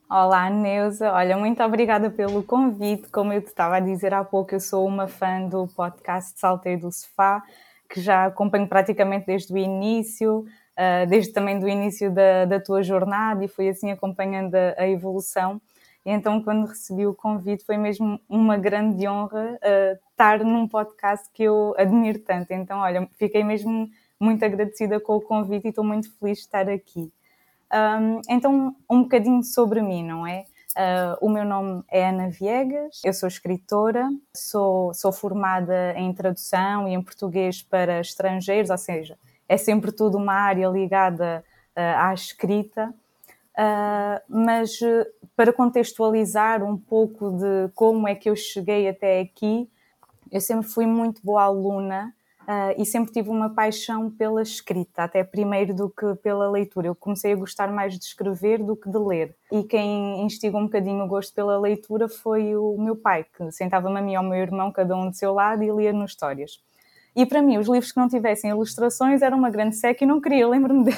Olá, 0.09 0.49
Neuza. 0.49 1.09
Olha, 1.13 1.37
muito 1.37 1.63
obrigada 1.63 2.09
pelo 2.09 2.43
convite. 2.43 3.07
Como 3.13 3.31
eu 3.31 3.41
te 3.41 3.47
estava 3.47 3.77
a 3.77 3.79
dizer 3.79 4.13
há 4.13 4.25
pouco, 4.25 4.53
eu 4.53 4.59
sou 4.59 4.85
uma 4.85 5.07
fã 5.07 5.47
do 5.47 5.69
podcast 5.69 6.37
Salteio 6.37 6.81
do 6.81 6.91
Sofá, 6.91 7.41
que 7.89 8.01
já 8.01 8.25
acompanho 8.25 8.67
praticamente 8.67 9.25
desde 9.27 9.53
o 9.53 9.57
início, 9.57 10.43
ah, 10.75 11.05
desde 11.05 11.31
também 11.31 11.57
do 11.61 11.69
início 11.69 12.13
da, 12.13 12.43
da 12.43 12.59
tua 12.59 12.83
jornada 12.83 13.41
e 13.41 13.47
fui 13.47 13.69
assim 13.69 13.89
acompanhando 13.89 14.53
a, 14.55 14.75
a 14.79 14.89
evolução. 14.89 15.61
E 16.05 16.11
então, 16.11 16.41
quando 16.41 16.67
recebi 16.67 17.05
o 17.05 17.13
convite, 17.13 17.65
foi 17.65 17.77
mesmo 17.77 18.19
uma 18.27 18.57
grande 18.57 19.07
honra 19.07 19.59
uh, 19.61 19.99
estar 20.11 20.43
num 20.43 20.67
podcast 20.67 21.29
que 21.33 21.43
eu 21.43 21.75
admiro 21.77 22.19
tanto. 22.19 22.51
Então, 22.51 22.79
olha, 22.79 23.07
fiquei 23.17 23.43
mesmo 23.43 23.89
muito 24.19 24.43
agradecida 24.43 24.99
com 24.99 25.15
o 25.15 25.21
convite 25.21 25.65
e 25.65 25.69
estou 25.69 25.83
muito 25.83 26.11
feliz 26.17 26.39
de 26.39 26.43
estar 26.45 26.69
aqui. 26.69 27.11
Um, 27.71 28.21
então, 28.29 28.75
um 28.89 29.03
bocadinho 29.03 29.43
sobre 29.43 29.81
mim, 29.81 30.03
não 30.03 30.25
é? 30.25 30.45
Uh, 30.71 31.25
o 31.25 31.29
meu 31.29 31.43
nome 31.45 31.83
é 31.89 32.09
Ana 32.09 32.29
Viegas, 32.29 33.01
eu 33.03 33.13
sou 33.13 33.27
escritora, 33.27 34.07
sou, 34.33 34.93
sou 34.93 35.11
formada 35.11 35.93
em 35.95 36.13
tradução 36.13 36.87
e 36.87 36.93
em 36.93 37.01
português 37.01 37.61
para 37.61 37.99
estrangeiros, 37.99 38.69
ou 38.69 38.77
seja, 38.77 39.17
é 39.47 39.57
sempre 39.57 39.91
tudo 39.91 40.17
uma 40.17 40.33
área 40.33 40.67
ligada 40.67 41.43
uh, 41.75 41.97
à 41.97 42.13
escrita. 42.13 42.93
Uh, 43.59 44.21
mas 44.29 44.79
uh, 44.79 45.05
para 45.35 45.51
contextualizar 45.51 46.63
um 46.63 46.77
pouco 46.77 47.31
de 47.31 47.69
como 47.75 48.07
é 48.07 48.15
que 48.15 48.29
eu 48.29 48.35
cheguei 48.35 48.87
até 48.87 49.19
aqui, 49.19 49.69
eu 50.31 50.39
sempre 50.39 50.65
fui 50.65 50.85
muito 50.85 51.19
boa 51.21 51.43
aluna 51.43 52.13
uh, 52.43 52.81
e 52.81 52.85
sempre 52.85 53.11
tive 53.11 53.29
uma 53.29 53.49
paixão 53.49 54.09
pela 54.09 54.41
escrita, 54.41 55.03
até 55.03 55.25
primeiro 55.25 55.75
do 55.75 55.89
que 55.89 56.15
pela 56.23 56.49
leitura. 56.49 56.87
Eu 56.87 56.95
comecei 56.95 57.33
a 57.33 57.35
gostar 57.35 57.69
mais 57.69 57.99
de 57.99 58.05
escrever 58.05 58.63
do 58.63 58.77
que 58.77 58.89
de 58.89 58.97
ler. 58.97 59.35
E 59.51 59.61
quem 59.63 60.21
instigou 60.23 60.61
um 60.61 60.65
bocadinho 60.65 61.03
o 61.03 61.07
gosto 61.07 61.33
pela 61.33 61.59
leitura 61.59 62.07
foi 62.07 62.55
o 62.55 62.77
meu 62.79 62.95
pai, 62.95 63.25
que 63.35 63.51
sentava-me 63.51 63.99
a 63.99 64.01
mim 64.01 64.13
e 64.13 64.15
ao 64.15 64.23
meu 64.23 64.39
irmão, 64.39 64.71
cada 64.71 64.95
um 64.95 65.09
do 65.09 65.15
seu 65.15 65.33
lado, 65.33 65.63
e 65.63 65.69
lia-nos 65.69 66.11
histórias. 66.11 66.63
E 67.13 67.25
para 67.25 67.41
mim, 67.41 67.57
os 67.57 67.67
livros 67.67 67.91
que 67.91 67.99
não 67.99 68.07
tivessem 68.07 68.51
ilustrações 68.51 69.21
eram 69.21 69.37
uma 69.37 69.49
grande 69.49 69.75
seca 69.75 70.05
e 70.05 70.07
não 70.07 70.21
queria. 70.21 70.47
Lembro-me 70.47 70.93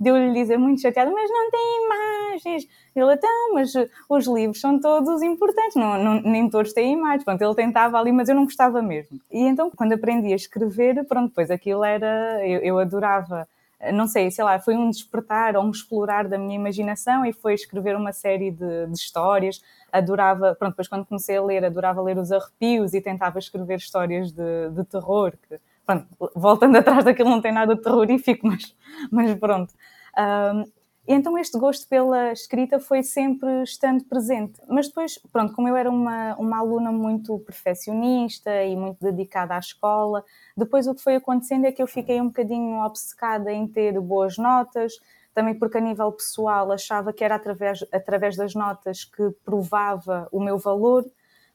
de 0.00 0.08
eu 0.08 0.16
lhe 0.16 0.32
dizer 0.32 0.56
muito 0.56 0.80
chateada, 0.80 1.10
mas 1.10 1.30
não 1.30 1.50
tem 1.50 1.84
imagens. 1.84 2.68
Ele, 2.96 3.14
então, 3.14 3.54
mas 3.54 3.72
os 4.08 4.26
livros 4.26 4.60
são 4.60 4.80
todos 4.80 5.22
importantes, 5.22 5.76
não, 5.76 6.02
não, 6.02 6.22
nem 6.22 6.48
todos 6.48 6.72
têm 6.72 6.94
imagens. 6.94 7.24
Pronto, 7.24 7.42
ele 7.42 7.54
tentava 7.54 7.98
ali, 7.98 8.10
mas 8.10 8.28
eu 8.28 8.34
não 8.34 8.44
gostava 8.44 8.80
mesmo. 8.80 9.20
E 9.30 9.40
então, 9.42 9.70
quando 9.70 9.92
aprendi 9.92 10.32
a 10.32 10.36
escrever, 10.36 11.04
pronto, 11.04 11.28
depois 11.28 11.50
aquilo 11.50 11.84
era, 11.84 12.46
eu, 12.46 12.60
eu 12.60 12.78
adorava 12.78 13.46
não 13.94 14.06
sei, 14.06 14.30
sei 14.30 14.44
lá, 14.44 14.58
foi 14.58 14.76
um 14.76 14.90
despertar 14.90 15.56
ou 15.56 15.64
um 15.64 15.70
explorar 15.70 16.28
da 16.28 16.36
minha 16.36 16.54
imaginação 16.54 17.24
e 17.24 17.32
foi 17.32 17.54
escrever 17.54 17.96
uma 17.96 18.12
série 18.12 18.50
de, 18.50 18.86
de, 18.86 18.92
histórias. 18.92 19.62
Adorava, 19.90 20.54
pronto, 20.54 20.72
depois 20.72 20.86
quando 20.86 21.06
comecei 21.06 21.38
a 21.38 21.42
ler, 21.42 21.64
adorava 21.64 22.02
ler 22.02 22.18
os 22.18 22.30
arrepios 22.30 22.92
e 22.92 23.00
tentava 23.00 23.38
escrever 23.38 23.78
histórias 23.78 24.32
de, 24.32 24.70
de 24.70 24.84
terror, 24.84 25.32
que 25.48 25.58
pronto, 25.86 26.06
voltando 26.34 26.76
atrás 26.78 27.04
daquilo 27.04 27.30
não 27.30 27.40
tem 27.40 27.52
nada 27.52 27.74
de 27.74 27.82
terrorífico, 27.82 28.46
mas, 28.46 28.74
mas 29.10 29.34
pronto. 29.38 29.72
Um, 30.18 30.64
então 31.08 31.36
este 31.36 31.58
gosto 31.58 31.88
pela 31.88 32.30
escrita 32.32 32.78
foi 32.78 33.02
sempre 33.02 33.62
estando 33.62 34.04
presente. 34.04 34.60
Mas 34.68 34.86
depois, 34.86 35.18
pronto, 35.32 35.52
como 35.54 35.66
eu 35.66 35.76
era 35.76 35.90
uma, 35.90 36.36
uma 36.36 36.58
aluna 36.58 36.92
muito 36.92 37.38
perfeccionista 37.40 38.62
e 38.64 38.76
muito 38.76 38.98
dedicada 39.00 39.54
à 39.54 39.58
escola, 39.58 40.24
depois 40.56 40.86
o 40.86 40.94
que 40.94 41.02
foi 41.02 41.16
acontecendo 41.16 41.64
é 41.64 41.72
que 41.72 41.82
eu 41.82 41.86
fiquei 41.86 42.20
um 42.20 42.26
bocadinho 42.26 42.84
obcecada 42.84 43.50
em 43.52 43.66
ter 43.66 43.98
boas 44.00 44.38
notas, 44.38 44.92
também 45.34 45.58
porque 45.58 45.78
a 45.78 45.80
nível 45.80 46.12
pessoal 46.12 46.70
achava 46.70 47.12
que 47.12 47.24
era 47.24 47.34
através, 47.34 47.84
através 47.92 48.36
das 48.36 48.54
notas 48.54 49.04
que 49.04 49.30
provava 49.44 50.28
o 50.30 50.40
meu 50.40 50.58
valor, 50.58 51.04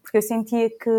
porque 0.02 0.18
eu 0.18 0.22
sentia 0.22 0.70
que 0.70 0.90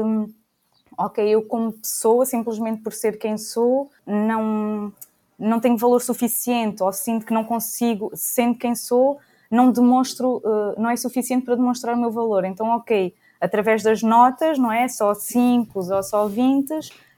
ok, 0.96 1.28
eu 1.28 1.42
como 1.42 1.72
pessoa, 1.72 2.24
simplesmente 2.24 2.82
por 2.82 2.92
ser 2.92 3.18
quem 3.18 3.36
sou, 3.36 3.90
não, 4.06 4.92
não 5.38 5.60
tenho 5.60 5.76
valor 5.76 6.00
suficiente 6.00 6.82
ou 6.82 6.92
sinto 6.92 7.26
que 7.26 7.34
não 7.34 7.44
consigo, 7.44 8.10
sendo 8.14 8.58
quem 8.58 8.74
sou, 8.74 9.18
não 9.50 9.70
demonstro, 9.70 10.38
uh, 10.38 10.80
não 10.80 10.90
é 10.90 10.96
suficiente 10.96 11.44
para 11.44 11.56
demonstrar 11.56 11.94
o 11.94 12.00
meu 12.00 12.10
valor. 12.10 12.44
Então, 12.44 12.68
ok, 12.68 13.14
através 13.40 13.82
das 13.82 14.02
notas, 14.02 14.58
não 14.58 14.72
é? 14.72 14.88
Só 14.88 15.14
5 15.14 15.78
ou 15.78 16.02
só 16.02 16.26
20, 16.26 16.72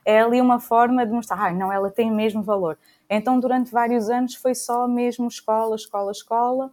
é 0.05 0.21
ali 0.21 0.41
uma 0.41 0.59
forma 0.59 1.07
de 1.07 1.13
mostrar, 1.13 1.47
ah, 1.47 1.53
não, 1.53 1.73
ela 1.73 1.91
tem 1.91 2.11
o 2.11 2.15
mesmo 2.15 2.43
valor. 2.43 2.79
Então, 3.09 3.39
durante 3.39 3.71
vários 3.71 4.11
anos 4.11 4.35
foi 4.35 4.55
só 4.55 4.87
mesmo 4.89 5.29
escola, 5.29 5.77
escola, 5.77 6.13
escola, 6.13 6.71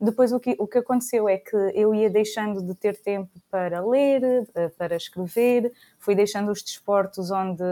depois 0.00 0.32
o 0.32 0.38
que, 0.38 0.54
o 0.58 0.66
que 0.66 0.78
aconteceu 0.78 1.28
é 1.28 1.38
que 1.38 1.56
eu 1.74 1.92
ia 1.92 2.08
deixando 2.08 2.62
de 2.62 2.72
ter 2.74 2.96
tempo 2.96 3.30
para 3.50 3.84
ler, 3.84 4.46
eh, 4.54 4.68
para 4.68 4.94
escrever, 4.94 5.72
fui 5.98 6.14
deixando 6.14 6.52
os 6.52 6.62
desportos 6.62 7.32
onde 7.32 7.64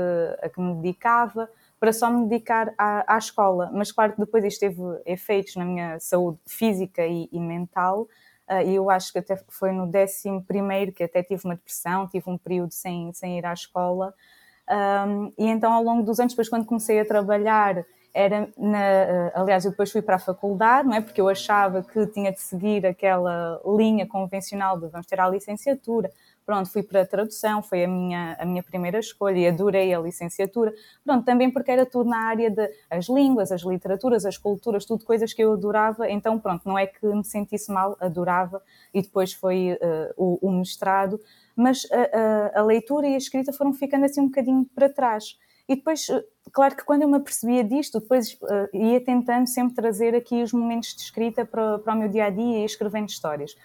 a 0.43 0.49
que 0.49 0.61
me 0.61 0.75
dedicava 0.75 1.49
para 1.79 1.93
só 1.93 2.11
me 2.11 2.27
dedicar 2.29 2.73
à, 2.79 3.15
à 3.15 3.19
escola. 3.19 3.71
Mas 3.73 3.93
claro 3.93 4.13
que 4.13 4.21
depois 4.21 4.45
isto 4.45 4.61
teve 4.61 4.83
efeitos 5.05 5.57
na 5.57 5.65
minha 5.65 5.99
saúde 6.01 6.39
física 6.47 7.07
e, 7.07 7.29
e 7.31 7.41
mental. 7.41 8.09
Uh, 8.49 8.63
e 8.65 8.75
eu 8.77 8.89
acho 8.89 9.13
que 9.13 9.19
até 9.19 9.37
foi 9.49 9.73
no 9.73 9.87
décimo 9.87 10.43
primeiro 10.43 10.93
que 10.93 11.03
até 11.03 11.23
tive 11.23 11.45
uma 11.45 11.57
depressão, 11.57 12.09
tive 12.09 12.31
um 12.31 12.39
período 12.39 12.73
sem, 12.73 13.13
sem 13.13 13.39
ir 13.39 13.45
à 13.45 13.53
escola. 13.53 14.15
Um, 14.69 15.33
e 15.39 15.47
então 15.47 15.73
ao 15.73 15.83
longo 15.83 16.03
dos 16.03 16.19
anos, 16.19 16.33
depois 16.33 16.49
quando 16.49 16.65
comecei 16.65 16.99
a 17.01 17.05
trabalhar 17.05 17.85
era 18.17 18.49
na, 18.57 18.83
eh, 18.83 19.33
aliás, 19.35 19.67
eu 19.67 19.73
depois 19.73 19.93
fui 19.93 20.01
para 20.01 20.17
a 20.17 20.19
faculdade, 20.19 20.89
não 20.89 20.97
é? 20.97 21.03
Porque 21.03 21.21
eu 21.21 21.29
achava 21.29 21.83
que 21.83 22.07
tinha 22.07 22.33
de 22.33 22.41
seguir 22.41 22.87
aquela 22.87 23.61
linha 23.77 24.07
convencional 24.07 24.81
de 24.81 24.89
vamos 24.89 25.07
ter 25.07 25.21
a 25.21 25.29
licenciatura. 25.29 26.11
Pronto, 26.47 26.71
fui 26.71 26.85
para 26.85 27.03
a 27.03 27.07
tradução, 27.07 27.61
foi 27.61 27.83
a 27.83 27.89
minha, 27.89 28.37
a 28.39 28.47
minha 28.47 28.63
primeira 28.63 29.01
escolha 29.01 29.37
e 29.37 29.49
adorei 29.49 29.93
a 29.93 29.99
licenciatura. 29.99 30.73
Pronto, 31.05 31.25
também 31.25 31.51
porque 31.51 31.73
era 31.73 31.85
tudo 31.85 32.09
na 32.09 32.19
área 32.19 32.49
das 32.49 32.71
as 32.89 33.09
línguas, 33.09 33.51
as 33.51 33.63
literaturas, 33.63 34.25
as 34.25 34.39
culturas, 34.39 34.85
tudo 34.85 35.05
coisas 35.05 35.33
que 35.33 35.43
eu 35.43 35.53
adorava. 35.53 36.09
Então, 36.09 36.39
pronto, 36.39 36.63
não 36.65 36.79
é 36.79 36.87
que 36.87 37.05
me 37.05 37.25
sentisse 37.25 37.73
mal, 37.73 37.97
adorava. 38.01 38.63
E 38.95 39.03
depois 39.03 39.33
foi 39.33 39.73
uh, 39.73 40.15
o, 40.17 40.49
o, 40.49 40.53
mestrado. 40.53 41.21
Mas 41.57 41.85
a, 41.91 42.59
a, 42.59 42.61
a 42.61 42.63
leitura 42.63 43.09
e 43.09 43.15
a 43.15 43.19
escrita 43.19 43.53
foram 43.53 43.73
ficando 43.73 44.05
assim 44.05 44.21
um 44.21 44.27
bocadinho 44.27 44.65
para 44.73 44.89
trás. 44.89 45.37
E 45.69 45.75
depois, 45.75 46.09
eh, 46.09 46.25
claro 46.53 46.77
que 46.77 46.85
quando 46.85 47.03
eu 47.03 47.09
me 47.09 47.17
apercebia 47.17 47.65
disto, 47.65 47.99
depois 47.99 48.35
uh, 48.35 48.77
ia 48.77 49.01
tentando 49.05 49.49
sempre 49.49 49.75
trazer 49.75 50.15
aqui 50.15 50.43
os 50.43 50.53
momentos 50.53 50.95
de 50.95 51.03
escrita 51.03 51.45
para, 51.45 51.81
para 51.81 51.93
o 51.93 51.99
meu 51.99 52.09
dia 52.09 52.27
a 52.27 52.31
dia 52.31 52.59
e 52.61 52.65
escrevendo 52.65 53.09
histórias. 53.09 53.57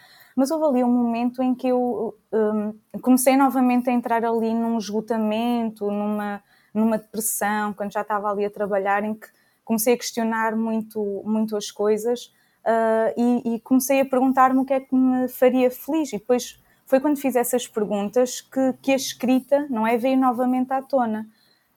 Mas 0.42 0.50
houve 0.50 0.66
ali 0.66 0.84
um 0.84 0.90
momento 0.90 1.44
em 1.44 1.54
que 1.54 1.68
eu 1.68 2.18
um, 2.34 2.74
comecei 3.00 3.38
novamente 3.38 3.92
a 3.92 3.94
entrar 3.94 4.26
ali 4.26 4.52
num 4.56 4.76
esgotamento, 4.76 5.86
numa, 5.86 6.42
numa 6.74 6.98
depressão, 6.98 7.74
quando 7.74 7.94
já 7.94 8.02
estava 8.02 8.28
ali 8.28 8.44
a 8.44 8.50
trabalhar, 8.50 9.04
em 9.04 9.14
que 9.14 9.28
comecei 9.64 9.94
a 9.94 9.98
questionar 9.98 10.56
muito, 10.56 11.22
muito 11.24 11.56
as 11.56 11.70
coisas 11.70 12.34
uh, 12.66 13.14
e, 13.16 13.54
e 13.54 13.60
comecei 13.60 14.02
a 14.02 14.06
perguntar-me 14.06 14.62
o 14.62 14.66
que 14.66 14.74
é 14.74 14.80
que 14.80 14.96
me 14.96 15.28
faria 15.28 15.70
feliz. 15.70 16.12
E 16.12 16.18
depois 16.18 16.60
foi 16.88 17.00
quando 17.00 17.18
fiz 17.18 17.36
essas 17.36 17.68
perguntas 17.68 18.42
que, 18.42 18.74
que 18.82 18.94
a 18.94 18.96
escrita, 18.96 19.68
não 19.70 19.86
é, 19.86 19.96
veio 19.96 20.18
novamente 20.18 20.74
à 20.74 20.82
tona. 20.82 21.30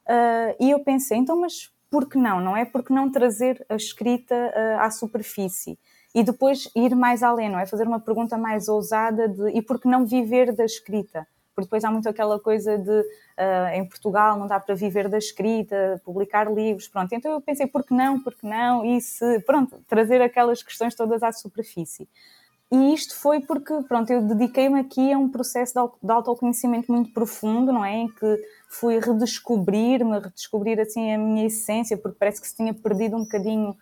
Uh, 0.06 0.56
e 0.58 0.70
eu 0.70 0.80
pensei, 0.80 1.18
então, 1.18 1.38
mas 1.38 1.70
por 1.90 2.08
que 2.08 2.16
não? 2.16 2.40
Não 2.40 2.56
é? 2.56 2.64
Porque 2.64 2.94
não 2.94 3.10
trazer 3.10 3.62
a 3.68 3.76
escrita 3.76 4.34
uh, 4.34 4.80
à 4.80 4.90
superfície? 4.90 5.78
E 6.14 6.22
depois 6.22 6.70
ir 6.76 6.94
mais 6.94 7.22
além, 7.22 7.50
não 7.50 7.58
é? 7.58 7.66
Fazer 7.66 7.86
uma 7.86 7.98
pergunta 7.98 8.38
mais 8.38 8.68
ousada 8.68 9.28
de 9.28 9.50
e 9.50 9.60
por 9.60 9.80
que 9.80 9.88
não 9.88 10.06
viver 10.06 10.52
da 10.52 10.64
escrita? 10.64 11.26
Porque 11.54 11.66
depois 11.66 11.84
há 11.84 11.90
muito 11.90 12.08
aquela 12.08 12.38
coisa 12.38 12.78
de 12.78 13.00
uh, 13.00 13.74
em 13.74 13.84
Portugal 13.84 14.38
não 14.38 14.46
dá 14.46 14.58
para 14.60 14.74
viver 14.74 15.08
da 15.08 15.18
escrita, 15.18 16.00
publicar 16.04 16.52
livros, 16.52 16.88
pronto. 16.88 17.12
Então 17.12 17.32
eu 17.32 17.40
pensei, 17.40 17.66
por 17.66 17.84
que 17.84 17.92
não, 17.94 18.20
por 18.20 18.34
que 18.34 18.46
não? 18.46 18.84
E 18.84 19.00
se, 19.00 19.40
pronto, 19.40 19.82
trazer 19.88 20.22
aquelas 20.22 20.62
questões 20.62 20.94
todas 20.94 21.22
à 21.22 21.32
superfície. 21.32 22.08
E 22.72 22.94
isto 22.94 23.14
foi 23.16 23.40
porque, 23.40 23.72
pronto, 23.88 24.10
eu 24.12 24.22
dediquei-me 24.22 24.80
aqui 24.80 25.12
a 25.12 25.18
um 25.18 25.28
processo 25.28 25.74
de 26.02 26.10
autoconhecimento 26.12 26.90
muito 26.90 27.12
profundo, 27.12 27.72
não 27.72 27.84
é? 27.84 27.94
Em 27.94 28.08
que 28.08 28.42
fui 28.68 28.98
redescobrir-me, 28.98 30.18
redescobrir 30.18 30.80
assim 30.80 31.12
a 31.12 31.18
minha 31.18 31.46
essência, 31.46 31.96
porque 31.96 32.18
parece 32.18 32.40
que 32.40 32.48
se 32.48 32.56
tinha 32.56 32.74
perdido 32.74 33.16
um 33.16 33.20
bocadinho 33.20 33.76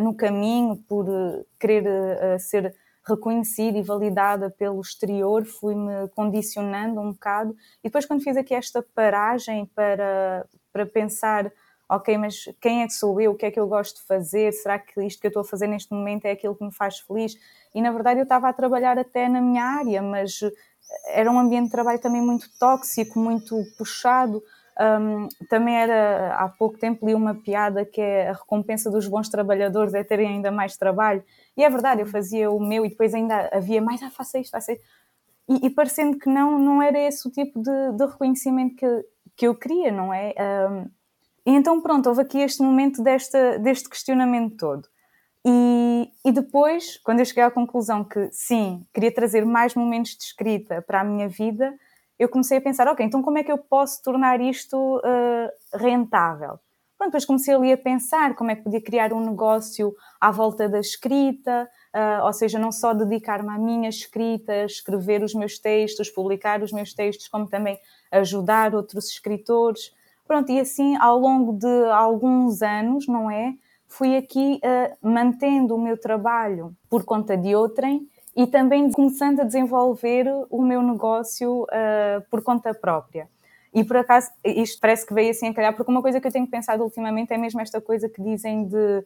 no 0.00 0.14
caminho 0.14 0.76
por 0.88 1.08
uh, 1.08 1.46
querer 1.58 1.84
uh, 1.86 2.38
ser 2.38 2.74
reconhecida 3.06 3.78
e 3.78 3.82
validada 3.82 4.50
pelo 4.50 4.80
exterior, 4.80 5.44
fui-me 5.44 6.08
condicionando 6.14 7.00
um 7.00 7.12
bocado. 7.12 7.54
E 7.80 7.88
depois, 7.88 8.06
quando 8.06 8.22
fiz 8.22 8.36
aqui 8.36 8.54
esta 8.54 8.82
paragem 8.94 9.66
para, 9.74 10.46
para 10.72 10.86
pensar 10.86 11.52
ok, 11.88 12.16
mas 12.16 12.44
quem 12.60 12.82
é 12.82 12.86
que 12.86 12.94
sou 12.94 13.20
eu? 13.20 13.32
O 13.32 13.34
que 13.34 13.46
é 13.46 13.50
que 13.50 13.60
eu 13.60 13.66
gosto 13.66 14.00
de 14.00 14.06
fazer? 14.06 14.52
Será 14.52 14.78
que 14.78 15.02
isto 15.04 15.20
que 15.20 15.26
eu 15.26 15.28
estou 15.28 15.42
a 15.42 15.44
fazer 15.44 15.66
neste 15.66 15.92
momento 15.92 16.24
é 16.24 16.30
aquilo 16.30 16.56
que 16.56 16.64
me 16.64 16.72
faz 16.72 16.98
feliz? 16.98 17.34
E 17.74 17.82
na 17.82 17.90
verdade 17.90 18.20
eu 18.20 18.24
estava 18.24 18.48
a 18.48 18.52
trabalhar 18.52 18.98
até 18.98 19.28
na 19.28 19.40
minha 19.40 19.62
área, 19.62 20.02
mas 20.02 20.40
eh, 20.42 20.52
era 21.20 21.30
um 21.30 21.38
ambiente 21.38 21.66
de 21.66 21.72
trabalho 21.72 21.98
também 21.98 22.22
muito 22.22 22.48
tóxico, 22.58 23.18
muito 23.18 23.56
puxado. 23.76 24.42
Um, 24.80 25.28
também 25.48 25.76
era, 25.76 26.34
há 26.34 26.48
pouco 26.48 26.76
tempo 26.76 27.06
li 27.06 27.14
uma 27.14 27.34
piada 27.34 27.84
que 27.84 28.00
é 28.00 28.30
a 28.30 28.32
recompensa 28.32 28.90
dos 28.90 29.06
bons 29.06 29.28
trabalhadores 29.28 29.94
é 29.94 30.02
terem 30.02 30.28
ainda 30.28 30.50
mais 30.50 30.76
trabalho. 30.76 31.22
E 31.56 31.64
é 31.64 31.70
verdade, 31.70 32.00
eu 32.00 32.06
fazia 32.06 32.50
o 32.50 32.58
meu 32.58 32.84
e 32.84 32.88
depois 32.88 33.14
ainda 33.14 33.48
havia 33.52 33.80
mais, 33.80 34.02
ah, 34.02 34.10
faça 34.10 34.38
isto, 34.38 34.50
faça 34.50 34.72
isto. 34.72 34.84
E, 35.48 35.66
e 35.66 35.70
parecendo 35.70 36.18
que 36.18 36.28
não, 36.28 36.58
não 36.58 36.82
era 36.82 36.98
esse 36.98 37.26
o 37.28 37.30
tipo 37.30 37.60
de, 37.62 37.92
de 37.92 38.06
reconhecimento 38.06 38.74
que, 38.76 39.04
que 39.36 39.46
eu 39.46 39.54
queria, 39.54 39.92
não 39.92 40.12
é? 40.12 40.34
Um, 40.70 40.90
e 41.46 41.52
então, 41.52 41.80
pronto, 41.80 42.08
houve 42.08 42.22
aqui 42.22 42.38
este 42.38 42.62
momento 42.62 43.02
desta, 43.02 43.58
deste 43.58 43.88
questionamento 43.88 44.56
todo. 44.56 44.88
E, 45.46 46.10
e, 46.24 46.32
depois, 46.32 46.98
quando 47.04 47.20
eu 47.20 47.26
cheguei 47.26 47.42
à 47.42 47.50
conclusão 47.50 48.02
que 48.02 48.30
sim, 48.32 48.86
queria 48.94 49.12
trazer 49.12 49.44
mais 49.44 49.74
momentos 49.74 50.16
de 50.16 50.24
escrita 50.24 50.80
para 50.80 51.02
a 51.02 51.04
minha 51.04 51.28
vida, 51.28 51.74
eu 52.18 52.28
comecei 52.28 52.58
a 52.58 52.60
pensar: 52.60 52.88
ok, 52.88 53.04
então 53.04 53.22
como 53.22 53.38
é 53.38 53.44
que 53.44 53.52
eu 53.52 53.58
posso 53.58 54.02
tornar 54.02 54.40
isto 54.40 54.76
uh, 54.98 55.78
rentável? 55.78 56.58
Pronto, 56.96 57.10
depois 57.10 57.24
comecei 57.24 57.54
ali 57.54 57.72
a 57.72 57.76
pensar 57.76 58.34
como 58.34 58.50
é 58.50 58.56
que 58.56 58.62
podia 58.62 58.80
criar 58.80 59.12
um 59.12 59.20
negócio 59.20 59.94
à 60.20 60.30
volta 60.30 60.68
da 60.68 60.78
escrita, 60.78 61.68
uh, 61.94 62.24
ou 62.24 62.32
seja, 62.32 62.58
não 62.58 62.70
só 62.70 62.94
dedicar-me 62.94 63.50
à 63.50 63.58
minha 63.58 63.88
escrita, 63.88 64.64
escrever 64.64 65.22
os 65.22 65.34
meus 65.34 65.58
textos, 65.58 66.08
publicar 66.08 66.62
os 66.62 66.72
meus 66.72 66.94
textos, 66.94 67.28
como 67.28 67.48
também 67.48 67.78
ajudar 68.12 68.74
outros 68.74 69.10
escritores. 69.10 69.92
Pronto, 70.26 70.50
e 70.50 70.60
assim 70.60 70.96
ao 70.96 71.18
longo 71.18 71.52
de 71.52 71.84
alguns 71.90 72.62
anos, 72.62 73.06
não 73.06 73.30
é? 73.30 73.54
fui 73.94 74.16
aqui 74.16 74.60
uh, 74.64 75.08
mantendo 75.08 75.76
o 75.76 75.80
meu 75.80 75.96
trabalho 75.96 76.74
por 76.90 77.04
conta 77.04 77.36
de 77.36 77.54
outrem 77.54 78.08
e 78.36 78.46
também 78.46 78.90
começando 78.90 79.40
a 79.40 79.44
desenvolver 79.44 80.26
o 80.50 80.62
meu 80.62 80.82
negócio 80.82 81.62
uh, 81.62 82.20
por 82.30 82.42
conta 82.42 82.74
própria. 82.74 83.28
E 83.72 83.82
por 83.84 83.96
acaso, 83.96 84.30
isto 84.44 84.80
parece 84.80 85.06
que 85.06 85.12
veio 85.12 85.30
assim 85.30 85.48
a 85.48 85.54
calhar, 85.54 85.74
porque 85.74 85.90
uma 85.90 86.02
coisa 86.02 86.20
que 86.20 86.26
eu 86.26 86.32
tenho 86.32 86.46
pensado 86.46 86.82
ultimamente 86.82 87.32
é 87.32 87.38
mesmo 87.38 87.60
esta 87.60 87.80
coisa 87.80 88.08
que 88.08 88.22
dizem 88.22 88.66
de. 88.66 89.04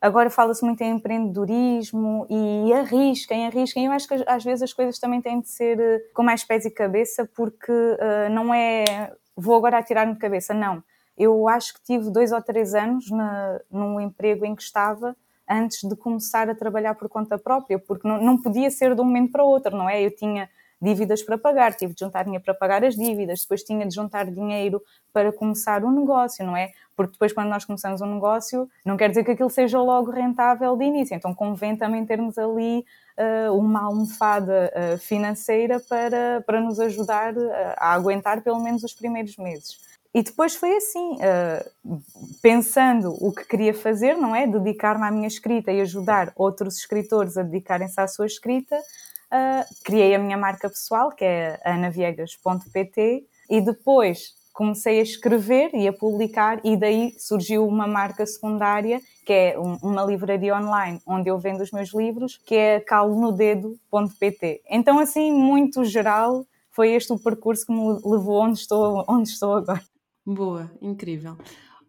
Agora 0.00 0.28
fala-se 0.28 0.62
muito 0.64 0.82
em 0.82 0.96
empreendedorismo 0.96 2.26
e 2.28 2.72
arrisquem, 2.74 3.46
arrisquem. 3.46 3.86
Eu 3.86 3.92
acho 3.92 4.06
que 4.06 4.14
às 4.26 4.44
vezes 4.44 4.62
as 4.62 4.72
coisas 4.72 4.98
também 4.98 5.20
têm 5.22 5.40
de 5.40 5.48
ser 5.48 5.80
eh, 5.80 5.98
com 6.12 6.22
mais 6.22 6.44
pés 6.44 6.66
e 6.66 6.70
cabeça, 6.70 7.28
porque 7.34 7.72
uh, 7.72 8.30
não 8.30 8.52
é 8.52 9.12
vou 9.36 9.56
agora 9.56 9.78
atirar-me 9.78 10.12
de 10.12 10.18
cabeça, 10.18 10.52
não. 10.52 10.82
Eu 11.16 11.48
acho 11.48 11.74
que 11.74 11.82
tive 11.82 12.10
dois 12.10 12.32
ou 12.32 12.42
três 12.42 12.74
anos 12.74 13.10
na, 13.10 13.60
num 13.70 14.00
emprego 14.00 14.44
em 14.44 14.54
que 14.54 14.62
estava 14.62 15.16
antes 15.48 15.88
de 15.88 15.94
começar 15.96 16.48
a 16.48 16.54
trabalhar 16.54 16.94
por 16.94 17.08
conta 17.08 17.38
própria, 17.38 17.78
porque 17.78 18.06
não, 18.06 18.22
não 18.22 18.40
podia 18.40 18.70
ser 18.70 18.94
de 18.94 19.00
um 19.00 19.04
momento 19.04 19.32
para 19.32 19.44
o 19.44 19.48
outro, 19.48 19.76
não 19.76 19.88
é? 19.88 20.02
Eu 20.04 20.14
tinha 20.14 20.48
dívidas 20.80 21.22
para 21.22 21.38
pagar, 21.38 21.74
tive 21.74 21.94
de 21.94 22.00
juntar 22.00 22.24
dinheiro 22.24 22.44
para 22.44 22.54
pagar 22.54 22.84
as 22.84 22.94
dívidas, 22.94 23.40
depois 23.40 23.62
tinha 23.62 23.86
de 23.86 23.94
juntar 23.94 24.26
dinheiro 24.26 24.82
para 25.12 25.32
começar 25.32 25.82
um 25.82 25.90
negócio, 25.90 26.44
não 26.44 26.56
é? 26.56 26.70
Porque 26.94 27.12
depois, 27.12 27.32
quando 27.32 27.48
nós 27.48 27.64
começamos 27.64 28.00
um 28.00 28.14
negócio, 28.14 28.68
não 28.84 28.96
quer 28.96 29.08
dizer 29.08 29.24
que 29.24 29.30
aquilo 29.30 29.50
seja 29.50 29.80
logo 29.80 30.10
rentável 30.10 30.76
de 30.76 30.84
início, 30.84 31.14
então 31.14 31.34
convém 31.34 31.76
também 31.76 32.04
termos 32.04 32.36
ali 32.36 32.84
uh, 33.18 33.56
uma 33.56 33.84
almofada 33.84 34.70
uh, 34.74 34.98
financeira 34.98 35.80
para, 35.80 36.42
para 36.46 36.60
nos 36.60 36.78
ajudar 36.78 37.34
a 37.76 37.92
aguentar 37.92 38.42
pelo 38.42 38.60
menos 38.60 38.84
os 38.84 38.92
primeiros 38.92 39.36
meses. 39.36 39.78
E 40.14 40.22
depois 40.22 40.54
foi 40.54 40.76
assim, 40.76 41.14
uh, 41.14 42.00
pensando 42.40 43.16
o 43.20 43.32
que 43.32 43.44
queria 43.44 43.74
fazer, 43.74 44.16
não 44.16 44.34
é? 44.34 44.46
Dedicar-me 44.46 45.04
à 45.04 45.10
minha 45.10 45.26
escrita 45.26 45.72
e 45.72 45.80
ajudar 45.80 46.32
outros 46.36 46.76
escritores 46.76 47.36
a 47.36 47.42
dedicarem-se 47.42 48.00
à 48.00 48.06
sua 48.06 48.26
escrita, 48.26 48.76
uh, 48.76 49.74
criei 49.82 50.14
a 50.14 50.18
minha 50.20 50.36
marca 50.36 50.68
pessoal, 50.68 51.10
que 51.10 51.24
é 51.24 51.60
anaviegas.pt, 51.64 53.26
e 53.50 53.60
depois 53.60 54.34
comecei 54.52 55.00
a 55.00 55.02
escrever 55.02 55.70
e 55.74 55.88
a 55.88 55.92
publicar, 55.92 56.60
e 56.62 56.76
daí 56.76 57.12
surgiu 57.18 57.66
uma 57.66 57.88
marca 57.88 58.24
secundária, 58.24 59.00
que 59.26 59.32
é 59.32 59.58
um, 59.58 59.78
uma 59.82 60.04
livraria 60.04 60.54
online, 60.54 61.00
onde 61.04 61.28
eu 61.28 61.40
vendo 61.40 61.60
os 61.60 61.72
meus 61.72 61.92
livros, 61.92 62.40
que 62.46 62.54
é 62.54 62.78
calonodedo.pt. 62.78 64.62
Então, 64.70 65.00
assim, 65.00 65.32
muito 65.32 65.84
geral, 65.84 66.46
foi 66.70 66.92
este 66.92 67.12
o 67.12 67.18
percurso 67.18 67.66
que 67.66 67.72
me 67.72 67.98
levou 68.04 68.44
onde 68.44 68.60
estou, 68.60 69.04
onde 69.08 69.28
estou 69.28 69.54
agora. 69.54 69.82
Boa, 70.26 70.70
incrível. 70.80 71.36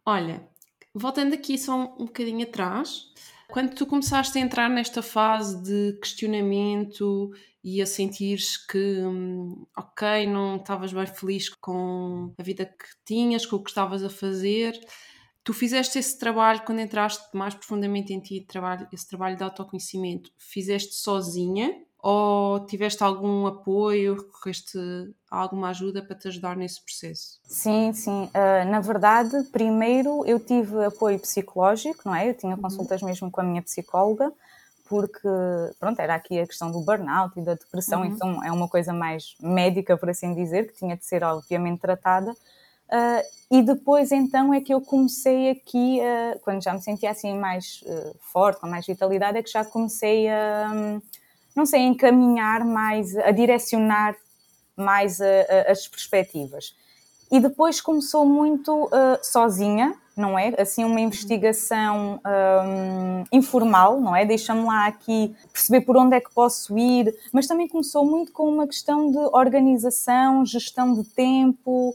Olha, 0.06 0.48
voltando 0.94 1.34
aqui 1.34 1.58
só 1.58 1.76
um, 1.76 2.04
um 2.04 2.06
bocadinho 2.06 2.44
atrás, 2.44 3.14
quando 3.50 3.74
tu 3.74 3.86
começaste 3.86 4.38
a 4.38 4.42
entrar 4.42 4.70
nesta 4.70 5.02
fase 5.02 5.62
de 5.64 5.98
questionamento 6.00 7.32
e 7.64 7.82
a 7.82 7.86
sentires 7.86 8.58
que, 8.58 9.02
hum, 9.02 9.66
ok, 9.76 10.28
não 10.28 10.58
estavas 10.58 10.92
bem 10.92 11.06
feliz 11.06 11.50
com 11.50 12.34
a 12.38 12.44
vida 12.44 12.66
que 12.66 12.86
tinhas, 13.06 13.46
com 13.46 13.56
o 13.56 13.64
que 13.64 13.70
estavas 13.70 14.04
a 14.04 14.10
fazer, 14.10 14.80
tu 15.44 15.54
fizeste 15.54 15.98
esse 15.98 16.20
trabalho 16.20 16.64
quando 16.66 16.80
entraste 16.80 17.24
mais 17.34 17.54
profundamente 17.54 18.14
em 18.14 18.20
ti, 18.20 18.42
trabalho, 18.42 18.88
esse 18.92 19.08
trabalho 19.08 19.38
de 19.38 19.44
autoconhecimento, 19.44 20.32
fizeste 20.38 20.96
sozinha 20.96 21.74
ou 22.08 22.60
tiveste 22.68 23.04
algum 23.04 23.48
apoio, 23.48 24.14
recorreste 24.14 24.78
a 25.32 25.38
alguma 25.40 25.70
ajuda 25.70 26.04
para 26.04 26.16
te 26.16 26.28
ajudar 26.28 26.56
nesse 26.56 26.80
processo? 26.80 27.40
Sim, 27.46 27.94
sim. 27.94 28.26
Uh, 28.26 28.70
na 28.70 28.80
verdade, 28.80 29.42
primeiro 29.52 30.24
eu 30.24 30.40
tive 30.40 30.86
apoio 30.86 31.18
psicológico, 31.18 32.04
não 32.06 32.14
é? 32.14 32.30
Eu 32.30 32.36
tinha 32.36 32.56
uhum. 32.56 32.62
consultas 32.62 33.02
uhum. 33.02 33.08
mesmo 33.08 33.32
com 33.32 33.42
a 33.42 33.44
minha 33.44 33.62
psicóloga, 33.64 34.32
porque, 34.88 35.28
pronto, 35.80 36.00
era 36.00 36.14
aqui 36.14 36.40
a 36.40 36.46
questão 36.46 36.72
do 36.72 36.80
burnout 36.80 37.40
e 37.40 37.42
da 37.42 37.56
depressão, 37.56 38.02
uhum. 38.02 38.06
então 38.06 38.44
é 38.44 38.52
uma 38.52 38.68
coisa 38.68 38.94
mais 38.94 39.36
médica, 39.42 39.98
por 39.98 40.08
assim 40.08 40.36
dizer, 40.36 40.68
que 40.68 40.78
tinha 40.78 40.96
de 40.96 41.04
ser 41.04 41.24
obviamente 41.24 41.80
tratada. 41.80 42.34
Uh, 42.34 43.24
e 43.50 43.64
depois 43.64 44.12
então 44.12 44.54
é 44.54 44.62
que 44.62 44.72
eu 44.72 44.80
comecei 44.80 45.50
aqui, 45.50 46.02
uh, 46.02 46.40
quando 46.42 46.62
já 46.62 46.72
me 46.72 46.84
sentia 46.84 47.10
assim 47.10 47.36
mais 47.36 47.84
forte, 48.32 48.62
com 48.62 48.68
mais 48.68 48.86
vitalidade, 48.86 49.40
é 49.40 49.42
que 49.42 49.50
já 49.50 49.66
comecei 49.66 50.30
a. 50.30 50.72
Um, 50.72 51.02
não 51.56 51.66
sei, 51.66 51.82
encaminhar 51.82 52.66
mais, 52.66 53.16
a 53.18 53.32
direcionar 53.32 54.16
mais 54.76 55.22
a, 55.22 55.26
a, 55.26 55.72
as 55.72 55.88
perspectivas. 55.88 56.76
E 57.32 57.40
depois 57.40 57.82
começou 57.82 58.26
muito 58.26 58.86
uh, 58.86 59.18
sozinha, 59.22 59.96
não 60.16 60.38
é? 60.38 60.54
Assim, 60.58 60.84
uma 60.86 61.02
investigação 61.02 62.22
um, 62.26 63.24
informal, 63.32 64.00
não 64.00 64.16
é? 64.16 64.26
Deixa-me 64.26 64.64
lá 64.64 64.86
aqui 64.86 65.36
perceber 65.52 65.82
por 65.82 65.98
onde 65.98 66.16
é 66.16 66.22
que 66.22 66.34
posso 66.34 66.78
ir, 66.78 67.14
mas 67.34 67.48
também 67.48 67.68
começou 67.68 68.06
muito 68.06 68.32
com 68.32 68.48
uma 68.48 68.68
questão 68.68 69.12
de 69.12 69.18
organização, 69.18 70.46
gestão 70.46 70.94
de 70.94 71.04
tempo, 71.04 71.94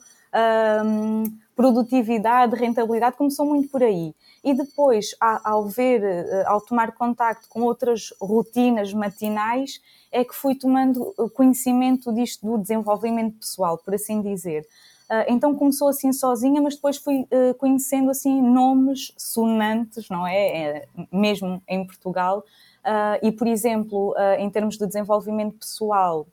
um, 0.84 1.24
produtividade, 1.60 2.56
rentabilidade, 2.56 3.18
começou 3.18 3.44
muito 3.44 3.68
por 3.68 3.82
aí. 3.82 4.14
E 4.42 4.54
depois, 4.54 5.14
ao 5.20 5.66
ver, 5.66 6.02
eh, 6.02 6.44
ao 6.46 6.58
tomar 6.58 6.92
contacto 6.92 7.46
com 7.50 7.60
outras 7.60 8.14
rotinas 8.18 8.94
matinais, 8.94 9.78
é 10.10 10.24
que 10.24 10.34
fui 10.34 10.54
tomando 10.54 11.12
conhecimento 11.34 12.14
disto 12.14 12.46
do 12.46 12.56
desenvolvimento 12.56 13.36
pessoal, 13.38 13.76
por 13.76 13.94
assim 13.94 14.22
dizer. 14.22 14.66
Ah, 15.10 15.26
então 15.28 15.54
começou 15.54 15.88
assim 15.88 16.14
sozinha, 16.14 16.62
mas 16.62 16.76
depois 16.76 16.96
fui 16.96 17.26
eh, 17.30 17.52
conhecendo 17.58 18.10
assim 18.10 18.40
nomes 18.40 19.12
sonantes, 19.18 20.08
não 20.08 20.26
é? 20.26 20.46
é 20.62 20.86
mesmo 21.12 21.62
em 21.68 21.86
Portugal. 21.86 22.42
Ah, 22.82 23.18
e, 23.22 23.30
por 23.30 23.46
exemplo, 23.46 24.14
ah, 24.16 24.36
em 24.38 24.48
termos 24.48 24.78
de 24.78 24.86
desenvolvimento 24.86 25.58
pessoal, 25.58 26.26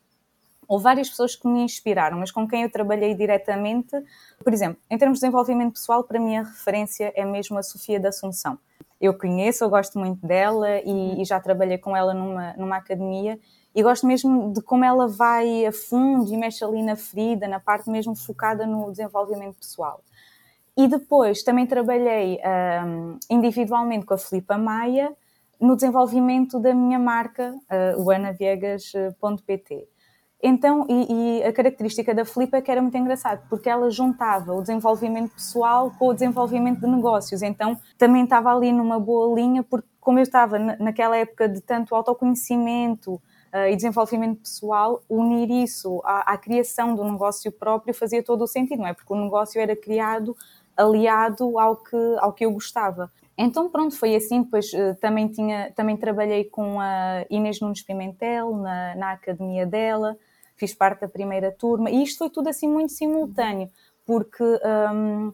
Houve 0.68 0.84
várias 0.84 1.10
pessoas 1.10 1.36
que 1.36 1.48
me 1.48 1.62
inspiraram, 1.62 2.18
mas 2.18 2.32
com 2.32 2.48
quem 2.48 2.64
eu 2.64 2.72
trabalhei 2.72 3.16
diretamente. 3.16 3.96
Por 4.44 4.54
exemplo, 4.54 4.78
em 4.90 4.98
termos 4.98 5.20
de 5.20 5.26
desenvolvimento 5.26 5.74
pessoal, 5.74 6.04
para 6.04 6.20
mim 6.20 6.38
a 6.38 6.44
referência 6.44 7.14
é 7.16 7.24
mesmo 7.24 7.58
a 7.58 7.64
Sofia 7.64 8.00
da 8.00 8.10
Assunção. 8.10 8.58
Eu 9.00 9.14
conheço, 9.14 9.64
eu 9.64 9.70
gosto 9.70 9.98
muito 9.98 10.26
dela 10.26 10.80
e, 10.80 11.22
e 11.22 11.26
já 11.26 11.40
trabalhei 11.40 11.78
com 11.78 11.96
ela 11.96 12.14
numa, 12.14 12.54
numa 12.54 12.78
academia 12.78 13.40
e 13.74 13.84
gosto 13.84 14.08
mesmo 14.08 14.52
de 14.52 14.62
como 14.62 14.84
ela 14.84 15.08
vai 15.08 15.66
a 15.66 15.72
fundo 15.72 16.34
e 16.34 16.36
mexe 16.36 16.66
ali 16.66 16.82
na 16.82 16.96
ferida, 16.96 17.48
na 17.48 17.60
parte 17.60 17.90
mesmo 17.92 18.16
focada 18.16 18.66
no 18.66 18.90
desenvolvimento 18.90 19.56
pessoal. 19.58 20.02
E 20.76 20.88
depois 20.88 21.44
também 21.44 21.66
trabalhei 21.66 22.40
um, 22.86 23.20
individualmente 23.30 24.06
com 24.06 24.16
a 24.16 24.18
Filipa 24.18 24.58
Maia 24.58 25.16
no 25.60 25.76
desenvolvimento 25.76 26.60
da 26.60 26.74
minha 26.74 27.00
marca, 27.00 27.56
uh, 27.96 28.02
o 28.02 28.12
anaviegas.pt. 28.12 29.88
Então, 30.42 30.86
e, 30.88 31.40
e, 31.40 31.44
a 31.44 31.52
característica 31.52 32.14
da 32.14 32.24
Filipa 32.24 32.58
é 32.58 32.62
que 32.62 32.70
era 32.70 32.82
muito 32.82 32.96
engraçado, 32.96 33.48
porque 33.50 33.68
ela 33.68 33.90
juntava 33.90 34.54
o 34.54 34.62
desenvolvimento 34.62 35.34
pessoal 35.34 35.92
com 35.98 36.10
o 36.10 36.14
desenvolvimento 36.14 36.80
de 36.80 36.88
negócios. 36.88 37.42
Então, 37.42 37.80
também 37.98 38.24
estava 38.24 38.54
ali 38.56 38.72
numa 38.72 39.00
boa 39.00 39.34
linha, 39.36 39.64
porque 39.64 39.88
como 40.00 40.20
eu 40.20 40.24
estava 40.24 40.58
naquela 40.58 41.18
época 41.18 41.50
de 41.50 41.60
tanto 41.60 41.94
autoconhecimento 41.94 43.16
uh, 43.16 43.68
e 43.70 43.76
desenvolvimento 43.76 44.40
pessoal, 44.40 45.02
unir 45.10 45.50
isso 45.50 46.02
à, 46.06 46.32
à, 46.32 46.38
criação 46.38 46.96
do 46.96 47.04
negócio 47.04 47.52
próprio 47.52 47.94
fazia 47.94 48.24
todo 48.24 48.44
o 48.44 48.48
sentido, 48.48 48.80
não 48.80 48.88
é? 48.88 48.94
Porque 48.94 49.12
o 49.12 49.22
negócio 49.22 49.60
era 49.60 49.76
criado 49.76 50.34
aliado 50.78 51.60
ao 51.60 51.76
que, 51.76 52.16
ao 52.20 52.32
que 52.32 52.46
eu 52.46 52.52
gostava. 52.52 53.12
Então 53.38 53.70
pronto, 53.70 53.98
foi 53.98 54.16
assim, 54.16 54.44
depois 54.44 54.72
uh, 54.72 54.96
também, 55.02 55.28
tinha, 55.28 55.74
também 55.76 55.98
trabalhei 55.98 56.46
com 56.46 56.80
a 56.80 57.26
Inês 57.30 57.60
Nunes 57.60 57.82
Pimentel 57.82 58.56
na, 58.56 58.96
na 58.96 59.12
academia 59.12 59.66
dela, 59.66 60.18
fiz 60.58 60.74
parte 60.74 61.02
da 61.02 61.08
primeira 61.08 61.52
turma, 61.52 61.90
e 61.90 62.04
isto 62.04 62.18
foi 62.20 62.30
tudo 62.30 62.50
assim 62.50 62.68
muito 62.68 62.92
simultâneo, 62.92 63.70
porque 64.06 64.44
um, 64.94 65.32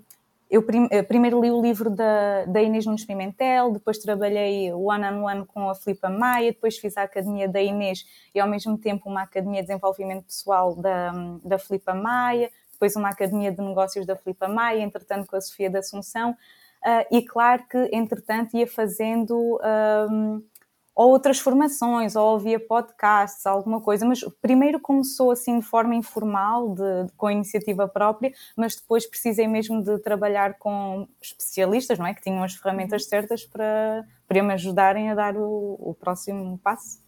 eu 0.53 0.61
prim 0.61 0.87
primeiro 1.07 1.41
li 1.41 1.49
o 1.49 1.59
livro 1.59 1.89
da, 1.89 2.45
da 2.45 2.61
Inês 2.61 2.85
Nunes 2.85 3.03
Pimentel, 3.03 3.71
depois 3.71 3.97
trabalhei 3.97 4.71
one 4.71 5.03
on 5.05 5.23
one 5.23 5.45
com 5.47 5.67
a 5.67 5.73
Filipa 5.73 6.09
Maia, 6.09 6.51
depois 6.51 6.77
fiz 6.77 6.95
a 6.95 7.03
academia 7.03 7.47
da 7.49 7.59
Inês 7.59 8.05
e 8.35 8.39
ao 8.39 8.47
mesmo 8.47 8.77
tempo 8.77 9.09
uma 9.09 9.23
academia 9.23 9.61
de 9.61 9.67
desenvolvimento 9.67 10.25
pessoal 10.25 10.75
da, 10.75 11.11
da 11.43 11.57
Filipa 11.57 11.95
Maia, 11.95 12.51
depois 12.71 12.95
uma 12.95 13.09
academia 13.09 13.51
de 13.51 13.61
negócios 13.61 14.05
da 14.05 14.15
Filipa 14.15 14.47
Maia, 14.47 14.83
entretanto 14.83 15.25
com 15.25 15.35
a 15.35 15.41
Sofia 15.41 15.71
da 15.71 15.79
Assunção, 15.79 16.31
uh, 16.31 17.05
e 17.09 17.23
claro 17.23 17.63
que 17.67 17.89
entretanto 17.91 18.55
ia 18.55 18.67
fazendo 18.67 19.59
um, 20.11 20.43
ou 20.95 21.09
outras 21.09 21.39
formações, 21.39 22.15
ou 22.15 22.33
ouvia 22.33 22.59
podcasts, 22.59 23.45
alguma 23.45 23.81
coisa, 23.81 24.05
mas 24.05 24.23
primeiro 24.41 24.79
começou 24.79 25.31
assim 25.31 25.59
de 25.59 25.65
forma 25.65 25.95
informal, 25.95 26.69
de, 26.69 27.05
de, 27.05 27.11
com 27.17 27.29
iniciativa 27.29 27.87
própria, 27.87 28.31
mas 28.55 28.75
depois 28.75 29.05
precisei 29.05 29.47
mesmo 29.47 29.83
de 29.83 29.97
trabalhar 29.99 30.57
com 30.59 31.07
especialistas, 31.21 31.97
não 31.97 32.05
é? 32.05 32.13
Que 32.13 32.21
tinham 32.21 32.43
as 32.43 32.53
ferramentas 32.53 33.05
certas 33.05 33.43
para, 33.43 34.05
para 34.27 34.43
me 34.43 34.53
ajudarem 34.53 35.09
a 35.09 35.15
dar 35.15 35.35
o, 35.35 35.77
o 35.79 35.95
próximo 35.99 36.57
passo. 36.59 37.03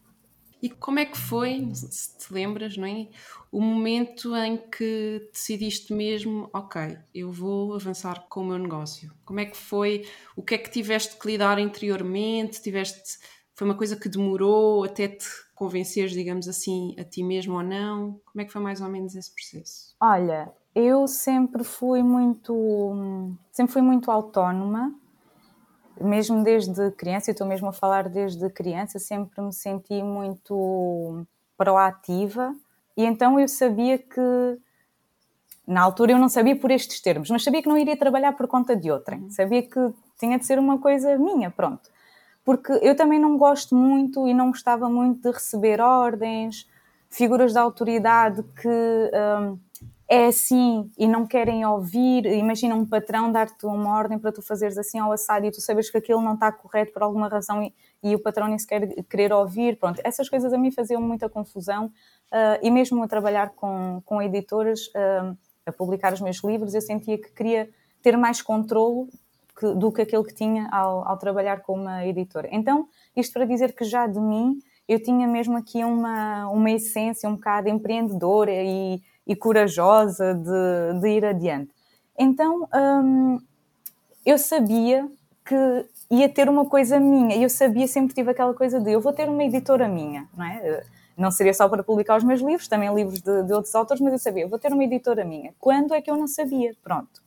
E 0.65 0.69
como 0.69 0.97
é 0.97 1.05
que 1.05 1.15
foi, 1.15 1.69
se 1.75 2.17
te 2.17 2.33
lembras, 2.33 2.75
não 2.75 2.87
é? 2.87 3.07
O 3.51 3.61
momento 3.61 4.35
em 4.35 4.57
que 4.57 5.29
decidiste 5.31 5.93
mesmo, 5.93 6.49
ok, 6.51 6.97
eu 7.13 7.31
vou 7.31 7.75
avançar 7.75 8.25
com 8.27 8.41
o 8.41 8.45
meu 8.45 8.57
negócio. 8.57 9.13
Como 9.23 9.39
é 9.39 9.45
que 9.45 9.55
foi? 9.55 10.07
O 10.35 10.41
que 10.41 10.55
é 10.55 10.57
que 10.57 10.71
tiveste 10.71 11.19
que 11.19 11.27
lidar 11.27 11.59
interiormente? 11.59 12.63
Tiveste, 12.63 13.19
foi 13.55 13.65
uma 13.65 13.75
coisa 13.75 13.95
que 13.95 14.09
demorou 14.09 14.83
até 14.83 15.07
te 15.07 15.25
convenceres, 15.55 16.11
digamos 16.11 16.47
assim, 16.47 16.95
a 16.99 17.03
ti 17.03 17.23
mesmo 17.23 17.55
ou 17.55 17.63
não? 17.63 18.19
Como 18.25 18.41
é 18.41 18.45
que 18.45 18.51
foi 18.51 18.61
mais 18.61 18.81
ou 18.81 18.89
menos 18.89 19.15
esse 19.15 19.33
processo? 19.33 19.95
Olha, 19.99 20.51
eu 20.75 21.07
sempre 21.07 21.63
fui 21.63 22.03
muito, 22.03 23.33
sempre 23.51 23.73
fui 23.73 23.81
muito 23.81 24.11
autónoma 24.11 24.93
mesmo 25.99 26.43
desde 26.43 26.91
criança, 26.91 27.29
eu 27.29 27.33
estou 27.33 27.47
mesmo 27.47 27.69
a 27.69 27.73
falar 27.73 28.09
desde 28.09 28.49
criança, 28.49 28.99
sempre 28.99 29.41
me 29.41 29.53
senti 29.53 30.03
muito 30.03 31.25
proativa 31.57 32.53
e 32.97 33.05
então 33.05 33.39
eu 33.39 33.47
sabia 33.47 33.97
que 33.97 34.59
na 35.67 35.81
altura 35.81 36.11
eu 36.11 36.19
não 36.19 36.29
sabia 36.29 36.55
por 36.55 36.69
estes 36.69 37.01
termos, 37.01 37.29
mas 37.29 37.43
sabia 37.43 37.61
que 37.61 37.69
não 37.69 37.77
iria 37.77 37.97
trabalhar 37.97 38.33
por 38.33 38.47
conta 38.47 38.75
de 38.75 38.91
outrem, 38.91 39.21
uhum. 39.21 39.31
sabia 39.31 39.63
que 39.63 39.79
tinha 40.19 40.37
de 40.37 40.45
ser 40.45 40.59
uma 40.59 40.77
coisa 40.77 41.17
minha, 41.17 41.49
pronto. 41.49 41.89
Porque 42.45 42.71
eu 42.81 42.95
também 42.95 43.19
não 43.19 43.37
gosto 43.37 43.75
muito 43.75 44.27
e 44.27 44.33
não 44.33 44.49
gostava 44.49 44.87
muito 44.87 45.21
de 45.21 45.31
receber 45.31 45.81
ordens, 45.81 46.69
figuras 47.09 47.53
de 47.53 47.57
autoridade 47.57 48.43
que 48.61 48.67
um, 48.67 49.57
é 50.07 50.27
assim 50.27 50.89
e 50.97 51.07
não 51.07 51.25
querem 51.25 51.65
ouvir, 51.65 52.25
imagina 52.27 52.75
um 52.75 52.85
patrão 52.85 53.31
dar-te 53.31 53.65
uma 53.65 53.97
ordem 53.97 54.19
para 54.19 54.31
tu 54.31 54.41
fazeres 54.41 54.77
assim 54.77 54.99
ao 54.99 55.11
assado 55.11 55.45
e 55.47 55.51
tu 55.51 55.59
sabes 55.59 55.89
que 55.89 55.97
aquilo 55.97 56.21
não 56.21 56.35
está 56.35 56.51
correto 56.51 56.93
por 56.93 57.01
alguma 57.01 57.27
razão 57.27 57.63
e, 57.63 57.73
e 58.03 58.13
o 58.13 58.19
patrão 58.19 58.47
nem 58.47 58.59
sequer 58.59 58.87
querer 59.05 59.33
ouvir, 59.33 59.79
pronto, 59.79 59.99
essas 60.03 60.29
coisas 60.29 60.53
a 60.53 60.57
mim 60.57 60.71
faziam 60.71 61.01
muita 61.01 61.27
confusão 61.27 61.87
uh, 61.87 62.59
e 62.61 62.69
mesmo 62.69 63.01
a 63.01 63.07
trabalhar 63.07 63.49
com, 63.55 64.01
com 64.05 64.21
editoras, 64.21 64.87
uh, 64.87 65.35
a 65.65 65.71
publicar 65.71 66.13
os 66.13 66.21
meus 66.21 66.43
livros, 66.43 66.75
eu 66.75 66.81
sentia 66.81 67.17
que 67.17 67.31
queria 67.31 67.67
ter 68.03 68.15
mais 68.15 68.41
controlo 68.43 69.09
que, 69.57 69.73
do 69.73 69.91
que 69.91 70.01
aquele 70.01 70.23
que 70.23 70.33
tinha 70.33 70.67
ao, 70.71 71.07
ao 71.07 71.17
trabalhar 71.17 71.61
com 71.61 71.73
uma 71.73 72.05
editora. 72.05 72.49
Então, 72.51 72.87
isto 73.15 73.33
para 73.33 73.45
dizer 73.45 73.73
que 73.73 73.83
já 73.85 74.07
de 74.07 74.19
mim 74.19 74.59
eu 74.87 75.01
tinha 75.01 75.27
mesmo 75.27 75.57
aqui 75.57 75.83
uma, 75.83 76.47
uma 76.49 76.69
essência 76.69 77.27
um 77.27 77.35
bocado 77.35 77.67
empreendedora 77.69 78.51
e 78.51 79.01
e 79.27 79.35
corajosa 79.35 80.33
de, 80.33 80.99
de 80.99 81.09
ir 81.09 81.25
adiante. 81.25 81.71
Então 82.17 82.67
hum, 82.73 83.39
eu 84.25 84.37
sabia 84.37 85.07
que 85.43 85.85
ia 86.11 86.29
ter 86.29 86.47
uma 86.47 86.65
coisa 86.65 86.99
minha, 86.99 87.35
eu 87.35 87.49
sabia, 87.49 87.87
sempre 87.87 88.13
tive 88.13 88.31
aquela 88.31 88.53
coisa 88.53 88.79
de 88.79 88.91
eu 88.91 89.01
vou 89.01 89.13
ter 89.13 89.27
uma 89.29 89.43
editora 89.43 89.87
minha, 89.87 90.27
não 90.35 90.45
é? 90.45 90.83
Não 91.17 91.31
seria 91.31 91.53
só 91.53 91.67
para 91.69 91.81
publicar 91.81 92.17
os 92.17 92.23
meus 92.23 92.41
livros, 92.41 92.67
também 92.67 92.93
livros 92.93 93.21
de, 93.21 93.43
de 93.43 93.53
outros 93.53 93.73
autores, 93.73 94.01
mas 94.01 94.13
eu 94.13 94.19
sabia, 94.19 94.43
eu 94.43 94.49
vou 94.49 94.59
ter 94.59 94.71
uma 94.73 94.83
editora 94.83 95.23
minha. 95.23 95.53
Quando 95.59 95.93
é 95.93 96.01
que 96.01 96.11
eu 96.11 96.17
não 96.17 96.27
sabia? 96.27 96.75
Pronto. 96.83 97.23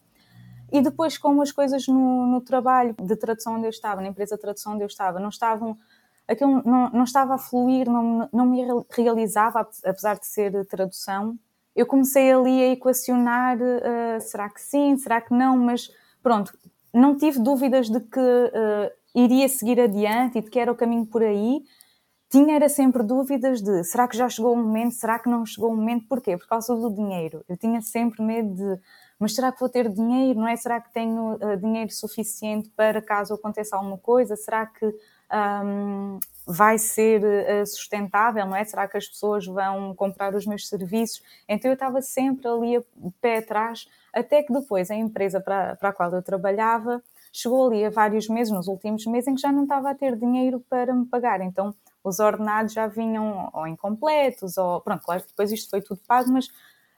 E 0.71 0.81
depois, 0.83 1.17
como 1.17 1.43
as 1.43 1.51
coisas 1.51 1.87
no, 1.87 2.27
no, 2.27 2.41
trabalho 2.41 2.95
de 3.01 3.17
tradução 3.17 3.57
onde 3.57 3.67
eu 3.67 3.71
estava, 3.71 4.01
na 4.01 4.09
empresa 4.09 4.37
de 4.37 4.43
tradução 4.43 4.75
onde 4.75 4.83
eu 4.83 4.87
estava, 4.87 5.19
não 5.19 5.31
estavam, 5.31 5.79
aquilo 6.27 6.63
não, 6.65 6.91
não 6.91 7.05
estava 7.05 7.35
a 7.35 7.39
fluir, 7.39 7.89
não, 7.89 8.29
não 8.33 8.47
me 8.47 8.63
realizava, 8.91 9.67
apesar 9.85 10.19
de 10.19 10.27
ser 10.27 10.67
tradução, 10.67 11.39
eu 11.79 11.87
comecei 11.87 12.33
ali 12.33 12.63
a 12.63 12.73
equacionar: 12.73 13.57
uh, 13.57 14.21
será 14.21 14.51
que 14.51 14.61
sim, 14.61 14.97
será 14.97 15.21
que 15.21 15.33
não? 15.33 15.57
Mas 15.57 15.89
pronto, 16.23 16.53
não 16.93 17.17
tive 17.17 17.39
dúvidas 17.39 17.89
de 17.89 18.01
que 18.01 18.19
uh, 18.19 18.91
iria 19.15 19.49
seguir 19.49 19.81
adiante 19.81 20.39
e 20.39 20.43
de 20.43 20.51
que 20.51 20.59
era 20.59 20.73
o 20.73 20.77
caminho 20.77 21.07
por 21.07 21.23
aí. 21.23 21.63
Tinha 22.29 22.57
era 22.57 22.69
sempre 22.69 23.03
dúvidas 23.03 23.63
de 23.63 23.85
será 23.85 24.07
que 24.07 24.17
já 24.17 24.29
chegou 24.29 24.53
o 24.53 24.57
momento, 24.57 24.93
será 24.97 25.19
que 25.19 25.31
não 25.31 25.47
chegou 25.47 25.73
o 25.73 25.77
momento? 25.77 26.07
Porquê? 26.09 26.37
Por 26.37 26.47
causa 26.47 26.75
do 26.75 26.91
dinheiro. 26.91 27.43
Eu 27.49 27.57
tinha 27.57 27.81
sempre 27.81 28.23
medo 28.23 28.55
de 28.55 28.81
mas 29.19 29.35
será 29.35 29.51
que 29.51 29.61
vou 29.61 29.69
ter 29.69 29.89
dinheiro? 29.89 30.39
Não 30.39 30.49
é? 30.49 30.57
Será 30.57 30.81
que 30.81 30.93
tenho 30.93 31.35
uh, 31.35 31.57
dinheiro 31.57 31.91
suficiente 31.93 32.71
para 32.77 33.03
caso 33.03 33.35
aconteça 33.35 33.77
alguma 33.77 33.99
coisa? 33.99 34.37
Será 34.37 34.67
que 34.67 34.87
um, 34.87 36.19
vai 36.47 36.79
ser 36.79 37.23
uh, 37.23 37.67
sustentável, 37.67 38.47
não 38.47 38.57
é? 38.57 38.65
Será 38.65 38.87
que 38.87 38.97
as 38.97 39.07
pessoas 39.07 39.45
vão 39.47 39.95
comprar 39.95 40.35
os 40.35 40.47
meus 40.47 40.69
serviços? 40.69 41.23
Então 41.49 41.71
eu 41.71 41.75
estava 41.75 42.01
sempre 42.01 42.49
ali 42.49 42.77
a 42.77 42.83
pé 43.21 43.39
atrás, 43.39 43.87
até 44.13 44.43
que 44.43 44.53
depois 44.53 44.91
a 44.91 44.95
empresa 44.95 45.41
para, 45.41 45.77
para 45.77 45.89
a 45.91 45.93
qual 45.93 46.13
eu 46.13 46.23
trabalhava 46.23 47.03
chegou 47.33 47.67
ali 47.67 47.85
a 47.85 47.91
vários 47.91 48.29
meses, 48.29 48.53
nos 48.53 48.69
últimos 48.69 49.05
meses, 49.07 49.29
em 49.29 49.35
que 49.35 49.41
já 49.41 49.53
não 49.53 49.65
estava 49.65 49.91
a 49.91 49.95
ter 49.95 50.17
dinheiro 50.17 50.61
para 50.69 50.95
me 50.95 51.07
pagar. 51.07 51.41
Então 51.41 51.75
os 52.03 52.21
ordenados 52.21 52.73
já 52.73 52.87
vinham 52.87 53.51
ou 53.53 53.67
incompletos, 53.67 54.57
ou 54.57 54.81
pronto, 54.81 55.05
claro 55.05 55.23
que 55.23 55.29
depois 55.29 55.53
isto 55.53 55.69
foi 55.69 55.83
tudo 55.83 56.01
pago, 56.07 56.31
mas 56.33 56.49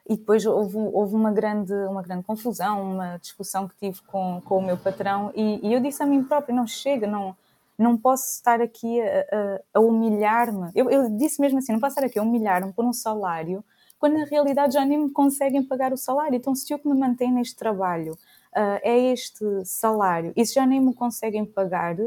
e 0.07 0.17
depois 0.17 0.45
houve, 0.45 0.77
houve 0.77 1.15
uma, 1.15 1.31
grande, 1.31 1.73
uma 1.73 2.01
grande 2.01 2.23
confusão, 2.23 2.93
uma 2.93 3.17
discussão 3.17 3.67
que 3.67 3.75
tive 3.75 4.01
com, 4.07 4.41
com 4.45 4.57
o 4.57 4.61
meu 4.61 4.77
patrão, 4.77 5.31
e, 5.35 5.67
e 5.67 5.73
eu 5.73 5.79
disse 5.79 6.01
a 6.03 6.05
mim 6.05 6.23
própria: 6.23 6.55
não 6.55 6.67
chega, 6.67 7.07
não 7.07 7.35
não 7.81 7.97
posso 7.97 8.35
estar 8.35 8.61
aqui 8.61 9.01
a, 9.01 9.05
a, 9.31 9.61
a 9.73 9.79
humilhar-me. 9.79 10.69
Eu, 10.75 10.89
eu, 10.89 11.09
disse 11.09 11.41
mesmo 11.41 11.57
assim: 11.57 11.73
não 11.73 11.79
posso 11.79 11.95
estar 11.95 12.05
aqui 12.05 12.19
a 12.19 12.21
humilhar-me 12.21 12.71
por 12.71 12.85
um 12.85 12.93
salário, 12.93 13.63
quando 13.99 14.17
na 14.17 14.25
realidade 14.25 14.73
já 14.73 14.85
nem 14.85 14.97
me 14.97 15.09
conseguem 15.09 15.63
pagar 15.63 15.91
o 15.91 15.97
salário. 15.97 16.35
Então, 16.35 16.53
se 16.53 16.71
o 16.73 16.79
que 16.79 16.87
me 16.87 16.93
mantém 16.93 17.31
neste 17.31 17.55
trabalho 17.55 18.13
uh, 18.13 18.79
é 18.83 19.11
este 19.11 19.45
salário 19.65 20.31
e 20.35 20.45
se 20.45 20.53
já 20.53 20.65
nem 20.65 20.79
me 20.79 20.93
conseguem 20.93 21.45
pagar, 21.45 21.97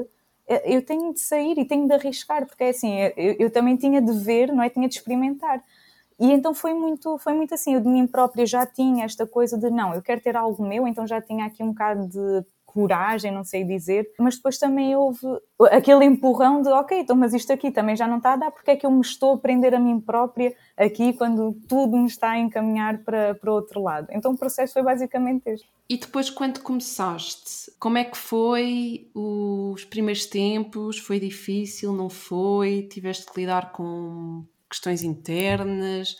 eh, 0.46 0.76
eu 0.76 0.82
tenho 0.84 1.12
de 1.12 1.20
sair 1.20 1.58
e 1.58 1.64
tenho 1.64 1.86
de 1.86 1.94
arriscar, 1.94 2.46
porque 2.46 2.64
é 2.64 2.68
assim, 2.70 2.96
eu, 3.16 3.36
eu, 3.38 3.50
também 3.50 3.76
tinha 3.76 4.00
de 4.00 4.12
ver, 4.12 4.52
não 4.52 4.62
é? 4.62 4.70
Tinha 4.70 4.88
de 4.88 4.94
experimentar. 4.94 5.62
E 6.18 6.30
então 6.30 6.54
foi 6.54 6.74
muito, 6.74 7.18
foi 7.18 7.32
muito 7.32 7.54
assim, 7.54 7.74
eu 7.74 7.80
de 7.80 7.88
mim 7.88 8.06
própria 8.06 8.46
já 8.46 8.64
tinha 8.64 9.04
esta 9.04 9.26
coisa 9.26 9.58
de 9.58 9.70
não, 9.70 9.94
eu 9.94 10.02
quero 10.02 10.20
ter 10.20 10.36
algo 10.36 10.62
meu, 10.66 10.86
então 10.86 11.06
já 11.06 11.20
tinha 11.20 11.46
aqui 11.46 11.62
um 11.62 11.68
bocado 11.68 12.06
de 12.06 12.44
coragem, 12.74 13.30
não 13.30 13.44
sei 13.44 13.62
dizer, 13.62 14.10
mas 14.18 14.34
depois 14.34 14.58
também 14.58 14.96
houve 14.96 15.20
aquele 15.70 16.04
empurrão 16.04 16.60
de 16.60 16.68
ok, 16.68 16.98
então, 16.98 17.14
mas 17.14 17.32
isto 17.32 17.52
aqui 17.52 17.70
também 17.70 17.94
já 17.94 18.08
não 18.08 18.16
está 18.16 18.32
a 18.32 18.36
dar, 18.36 18.50
porque 18.50 18.72
é 18.72 18.76
que 18.76 18.84
eu 18.84 18.90
me 18.90 19.00
estou 19.00 19.34
a 19.34 19.38
prender 19.38 19.72
a 19.72 19.78
mim 19.78 20.00
própria 20.00 20.52
aqui 20.76 21.12
quando 21.12 21.56
tudo 21.68 21.96
me 21.96 22.08
está 22.08 22.30
a 22.30 22.38
encaminhar 22.38 22.98
para, 23.04 23.36
para 23.36 23.52
outro 23.52 23.80
lado? 23.80 24.08
Então 24.10 24.32
o 24.32 24.36
processo 24.36 24.72
foi 24.72 24.82
basicamente 24.82 25.46
este. 25.46 25.68
E 25.88 25.96
depois, 25.96 26.30
quando 26.30 26.60
começaste, 26.60 27.70
como 27.78 27.98
é 27.98 28.04
que 28.04 28.16
foi 28.16 29.08
os 29.14 29.84
primeiros 29.84 30.26
tempos? 30.26 30.98
Foi 30.98 31.20
difícil? 31.20 31.92
Não 31.92 32.08
foi? 32.08 32.88
Tiveste 32.90 33.30
que 33.30 33.40
lidar 33.40 33.70
com 33.70 34.44
questões 34.74 35.02
internas? 35.02 36.16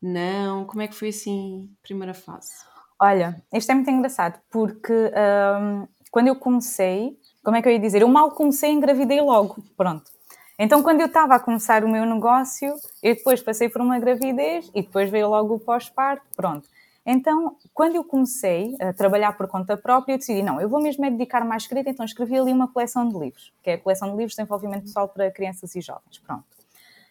Não? 0.00 0.64
Como 0.64 0.82
é 0.82 0.88
que 0.88 0.94
foi 0.94 1.08
assim 1.08 1.70
primeira 1.82 2.14
fase? 2.14 2.52
Olha, 3.00 3.40
isto 3.52 3.70
é 3.70 3.74
muito 3.74 3.90
engraçado 3.90 4.40
porque 4.50 4.92
hum, 4.92 5.86
quando 6.10 6.28
eu 6.28 6.36
comecei, 6.36 7.16
como 7.44 7.56
é 7.56 7.62
que 7.62 7.68
eu 7.68 7.72
ia 7.72 7.78
dizer? 7.78 8.02
Eu 8.02 8.08
mal 8.08 8.30
comecei, 8.32 8.70
engravidei 8.70 9.20
logo, 9.20 9.62
pronto. 9.76 10.10
Então, 10.58 10.82
quando 10.82 11.00
eu 11.00 11.06
estava 11.06 11.36
a 11.36 11.40
começar 11.40 11.84
o 11.84 11.88
meu 11.88 12.04
negócio, 12.04 12.74
eu 13.00 13.14
depois 13.14 13.40
passei 13.40 13.68
por 13.68 13.80
uma 13.80 13.98
gravidez 14.00 14.68
e 14.74 14.82
depois 14.82 15.08
veio 15.08 15.28
logo 15.28 15.54
o 15.54 15.60
pós-parto, 15.60 16.26
pronto. 16.34 16.68
Então, 17.06 17.56
quando 17.72 17.94
eu 17.94 18.04
comecei 18.04 18.74
a 18.80 18.92
trabalhar 18.92 19.36
por 19.36 19.46
conta 19.46 19.76
própria, 19.76 20.14
eu 20.14 20.18
decidi, 20.18 20.42
não, 20.42 20.60
eu 20.60 20.68
vou 20.68 20.82
mesmo 20.82 21.04
é 21.04 21.10
dedicar 21.10 21.44
mais 21.44 21.62
escrita, 21.62 21.88
então 21.88 22.04
escrevi 22.04 22.36
ali 22.36 22.52
uma 22.52 22.68
coleção 22.68 23.08
de 23.08 23.16
livros, 23.16 23.52
que 23.62 23.70
é 23.70 23.74
a 23.74 23.78
coleção 23.78 24.08
de 24.10 24.16
livros 24.16 24.32
de 24.32 24.42
desenvolvimento 24.42 24.82
pessoal 24.82 25.08
para 25.08 25.30
crianças 25.30 25.74
e 25.76 25.80
jovens, 25.80 26.18
pronto. 26.26 26.57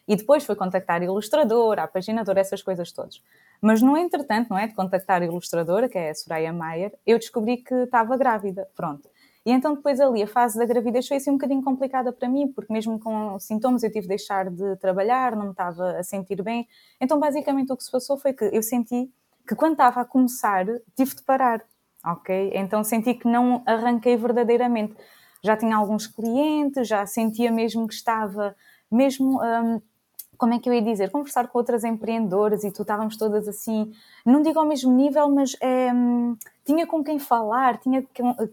E 0.08 0.16
depois 0.16 0.46
foi 0.46 0.56
contactar 0.56 1.02
a 1.02 1.06
ilustradora, 1.06 1.84
a 1.84 1.88
paginadora, 1.88 2.40
essas 2.40 2.62
coisas 2.62 2.92
todas. 2.92 3.22
Mas 3.62 3.82
no 3.82 3.98
entretanto, 3.98 4.50
não 4.50 4.58
é, 4.58 4.68
de 4.68 4.74
contactar 4.74 5.22
a 5.22 5.26
ilustradora, 5.26 5.90
que 5.90 5.98
é 5.98 6.12
a 6.12 6.16
Soraya 6.16 6.54
Maier, 6.54 6.94
eu 7.06 7.20
descobri 7.20 7.58
que 7.58 7.74
estava 7.74 8.16
grávida, 8.16 8.70
pronto. 8.76 9.10
E 9.46 9.52
então 9.52 9.76
depois 9.76 10.00
ali 10.02 10.22
a 10.22 10.28
fase 10.28 10.60
da 10.60 10.66
gravidez 10.66 11.08
foi 11.08 11.18
assim 11.18 11.30
um 11.30 11.36
bocadinho 11.36 11.64
complicada 11.64 12.12
para 12.12 12.28
mim, 12.28 12.52
porque 12.52 12.72
mesmo 12.72 13.00
com 13.00 13.40
sintomas 13.40 13.82
eu 13.82 13.90
tive 13.90 14.02
de 14.02 14.10
deixar 14.10 14.50
de 14.50 14.76
trabalhar, 14.76 15.38
não 15.38 15.46
me 15.46 15.52
estava 15.52 15.92
a 15.92 16.04
sentir 16.04 16.44
bem. 16.44 16.68
Então 17.00 17.18
basicamente 17.18 17.72
o 17.72 17.78
que 17.78 17.84
se 17.84 17.90
passou 17.90 18.18
foi 18.18 18.34
que 18.34 18.44
eu 18.44 18.62
senti 18.62 19.10
que 19.48 19.56
quando 19.56 19.72
estava 19.72 20.02
a 20.02 20.06
começar 20.06 20.66
tive 20.98 21.16
de 21.16 21.24
parar, 21.24 21.64
ok? 22.06 22.52
Então 22.56 22.84
senti 22.84 23.14
que 23.14 23.26
não 23.26 23.64
arranquei 23.66 24.18
verdadeiramente. 24.18 24.96
Já 25.42 25.56
tinha 25.56 25.78
alguns 25.78 26.08
clientes, 26.08 26.86
já 26.86 27.06
sentia 27.06 27.50
mesmo 27.50 27.88
que 27.88 27.94
estava 27.94 28.54
mesmo 28.92 29.40
hum, 29.42 29.82
como 30.38 30.54
é 30.54 30.60
que 30.60 30.70
eu 30.70 30.74
ia 30.74 30.82
dizer, 30.82 31.10
conversar 31.10 31.48
com 31.48 31.58
outras 31.58 31.84
empreendedoras 31.84 32.64
e 32.64 32.72
tu 32.72 32.84
estávamos 32.84 33.18
todas 33.18 33.48
assim, 33.48 33.92
não 34.26 34.42
digo 34.42 34.60
ao 34.60 34.66
mesmo 34.66 34.92
nível, 34.94 35.30
mas 35.30 35.56
é, 35.62 35.92
tinha 36.66 36.86
com 36.86 37.04
quem 37.04 37.20
falar, 37.20 37.78
tinha 37.78 38.06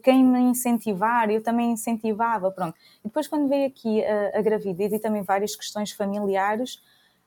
quem 0.03 0.25
me 0.25 0.41
incentivar, 0.41 1.31
eu 1.31 1.43
também 1.43 1.73
incentivava, 1.73 2.51
pronto. 2.51 2.75
E 3.01 3.09
depois 3.09 3.29
quando 3.29 3.49
veio 3.49 3.67
aqui 3.67 4.05
a, 4.05 4.39
a 4.39 4.43
gravidez 4.43 4.93
e 4.93 4.99
também 4.99 5.23
várias 5.23 5.55
questões 5.55 5.93
familiares, 5.93 6.81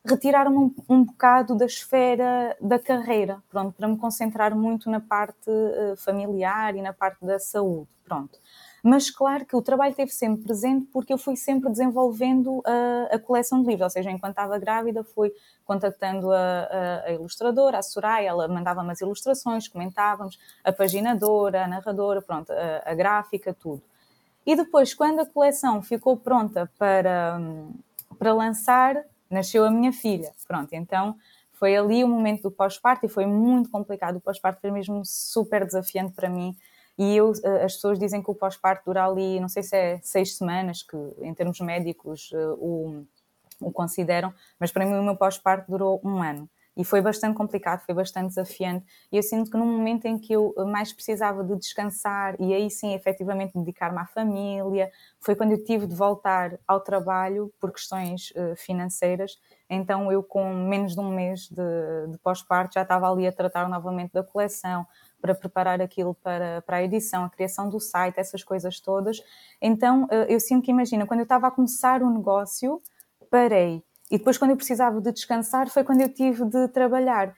retiraram-me 0.06 0.58
um, 0.58 0.76
um 0.90 1.04
bocado 1.04 1.56
da 1.56 1.66
esfera 1.66 2.56
da 2.62 2.80
carreira, 2.80 3.44
pronto, 3.50 3.76
para 3.76 3.88
me 3.88 3.98
concentrar 3.98 4.56
muito 4.56 4.90
na 4.90 5.00
parte 5.00 5.50
uh, 5.50 5.98
familiar 5.98 6.76
e 6.76 6.82
na 6.82 6.94
parte 6.94 7.26
da 7.26 7.38
saúde, 7.38 7.90
pronto. 8.06 8.40
Mas 8.88 9.10
claro 9.10 9.46
que 9.46 9.54
o 9.54 9.62
trabalho 9.62 9.92
esteve 9.92 10.12
sempre 10.12 10.46
presente 10.46 10.88
porque 10.94 11.12
eu 11.12 11.18
fui 11.18 11.36
sempre 11.36 11.70
desenvolvendo 11.70 12.64
a, 12.66 13.16
a 13.16 13.20
coleção 13.20 13.62
de 13.62 13.68
livros, 13.68 13.84
ou 13.84 13.90
seja, 13.90 14.10
enquanto 14.10 14.32
estava 14.32 14.58
grávida 14.58 15.04
fui 15.04 15.34
contactando 15.66 16.32
a, 16.32 16.38
a, 16.38 17.04
a 17.08 17.12
ilustradora, 17.12 17.80
a 17.80 17.82
Soraya, 17.82 18.30
ela 18.30 18.48
mandava 18.48 18.82
umas 18.82 19.02
ilustrações, 19.02 19.68
comentávamos, 19.68 20.40
a 20.64 20.72
paginadora, 20.72 21.66
a 21.66 21.68
narradora, 21.68 22.22
pronto, 22.22 22.50
a, 22.54 22.90
a 22.90 22.96
gráfica, 22.96 23.54
tudo. 23.54 23.82
E 24.46 24.56
depois, 24.56 24.94
quando 24.94 25.20
a 25.20 25.26
coleção 25.26 25.82
ficou 25.82 26.16
pronta 26.16 26.72
para, 26.80 27.42
para 28.18 28.34
lançar, 28.34 29.04
nasceu 29.30 29.66
a 29.66 29.70
minha 29.70 29.92
filha. 29.92 30.32
Pronto, 30.48 30.72
então 30.72 31.18
foi 31.52 31.76
ali 31.76 32.06
o 32.06 32.08
momento 32.08 32.44
do 32.44 32.52
pós-parto 32.52 33.06
e 33.06 33.10
foi 33.10 33.26
muito 33.26 33.70
complicado. 33.70 34.16
O 34.16 34.22
pós-parto 34.22 34.62
foi 34.62 34.72
mesmo 34.72 35.02
super 35.04 35.66
desafiante 35.66 36.14
para 36.14 36.30
mim. 36.30 36.56
E 36.98 37.16
eu, 37.16 37.32
eh, 37.44 37.64
as 37.64 37.76
pessoas 37.76 38.00
dizem 38.00 38.24
que 38.24 38.32
o 38.32 38.36
pós-parto 38.36 38.86
dura 38.86 39.06
ali, 39.06 39.40
não 39.40 39.50
sei 39.50 39.64
se 39.64 39.76
é 39.76 40.00
seis 40.02 40.36
semanas, 40.38 40.84
que 40.84 40.98
em 41.22 41.34
termos 41.34 41.60
médicos 41.60 42.32
eh, 42.34 42.48
o, 42.58 43.06
o 43.62 43.72
consideram, 43.72 44.34
mas 44.60 44.72
para 44.72 44.86
mim 44.86 44.94
o 44.96 45.04
meu 45.04 45.16
pós-parto 45.16 45.70
durou 45.70 46.02
um 46.04 46.22
ano. 46.22 46.50
E 46.78 46.86
foi 46.86 47.02
bastante 47.02 47.36
complicado, 47.36 47.84
foi 47.84 47.96
bastante 47.96 48.28
desafiante. 48.28 48.86
E 49.12 49.18
eu 49.18 49.24
sinto 49.24 49.50
que 49.50 49.58
no 49.58 49.66
momento 49.66 50.06
em 50.06 50.20
que 50.20 50.32
eu 50.32 50.54
mais 50.68 50.94
precisava 50.94 51.44
de 51.44 51.56
descansar 51.56 52.36
e 52.40 52.54
aí 52.54 52.70
sim 52.70 52.94
efetivamente 52.94 53.58
dedicar-me 53.58 53.98
à 53.98 54.06
família, 54.06 54.92
foi 55.20 55.36
quando 55.36 55.54
eu 55.54 55.64
tive 55.64 55.88
de 55.88 55.96
voltar 55.96 56.60
ao 56.68 56.80
trabalho 56.80 57.52
por 57.60 57.72
questões 57.72 58.30
uh, 58.32 58.56
financeiras. 58.56 59.40
Então 59.68 60.12
eu, 60.12 60.22
com 60.22 60.54
menos 60.54 60.94
de 60.94 61.00
um 61.00 61.10
mês 61.10 61.50
de, 61.50 62.12
de 62.12 62.18
pós-parto, 62.20 62.76
já 62.76 62.84
estava 62.84 63.12
ali 63.12 63.26
a 63.26 63.32
tratar 63.32 63.68
novamente 63.68 64.14
da 64.14 64.22
coleção, 64.22 64.86
para 65.22 65.34
preparar 65.36 65.82
aquilo 65.82 66.14
para, 66.16 66.62
para 66.62 66.78
a 66.78 66.84
edição, 66.84 67.26
a 67.26 67.30
criação 67.30 67.70
do 67.70 67.80
site, 67.80 68.20
essas 68.20 68.44
coisas 68.44 68.80
todas. 68.80 69.22
Então 69.62 70.06
uh, 70.06 70.26
eu 70.30 70.40
sinto 70.40 70.64
que, 70.64 70.72
imagina, 70.72 71.06
quando 71.06 71.22
eu 71.22 71.24
estava 71.24 71.48
a 71.48 71.52
começar 71.52 72.02
o 72.02 72.10
negócio, 72.10 72.82
parei 73.30 73.84
e 74.10 74.18
depois, 74.18 74.38
quando 74.38 74.52
eu 74.52 74.58
precisava 74.58 75.02
de 75.02 75.12
descansar, 75.12 75.70
foi 75.70 75.84
quando 75.84 76.02
eu 76.02 76.10
tive 76.10 76.46
de 76.46 76.68
trabalhar. 76.70 77.36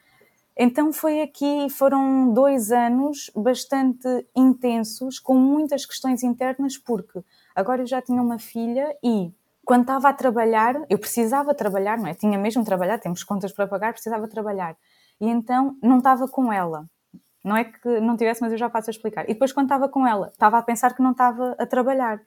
Então 0.56 0.92
foi 0.92 1.20
aqui, 1.20 1.68
foram 1.70 2.32
dois 2.32 2.70
anos 2.70 3.30
bastante 3.34 4.26
intensos, 4.36 5.18
com 5.18 5.34
muitas 5.34 5.84
questões 5.84 6.22
internas, 6.22 6.76
porque 6.76 7.22
agora 7.54 7.82
eu 7.82 7.86
já 7.86 8.00
tinha 8.00 8.22
uma 8.22 8.38
filha 8.38 8.96
e 9.02 9.32
quando 9.64 9.82
estava 9.82 10.08
a 10.08 10.12
trabalhar, 10.12 10.76
eu 10.88 10.98
precisava 10.98 11.54
trabalhar, 11.54 11.98
não 11.98 12.08
é? 12.08 12.14
Tinha 12.14 12.38
mesmo 12.38 12.64
trabalhar, 12.64 12.98
temos 12.98 13.24
contas 13.24 13.52
para 13.52 13.66
pagar, 13.66 13.92
precisava 13.92 14.28
trabalhar. 14.28 14.76
E 15.20 15.28
então 15.28 15.76
não 15.82 15.98
estava 15.98 16.28
com 16.28 16.52
ela. 16.52 16.88
Não 17.44 17.56
é 17.56 17.64
que 17.64 18.00
não 18.00 18.16
tivesse, 18.16 18.40
mas 18.42 18.52
eu 18.52 18.58
já 18.58 18.68
passo 18.68 18.90
a 18.90 18.92
explicar. 18.92 19.24
E 19.24 19.32
depois, 19.32 19.52
quando 19.52 19.66
estava 19.66 19.88
com 19.88 20.06
ela, 20.06 20.28
estava 20.28 20.58
a 20.58 20.62
pensar 20.62 20.94
que 20.94 21.02
não 21.02 21.12
estava 21.12 21.56
a 21.58 21.66
trabalhar. 21.66 22.20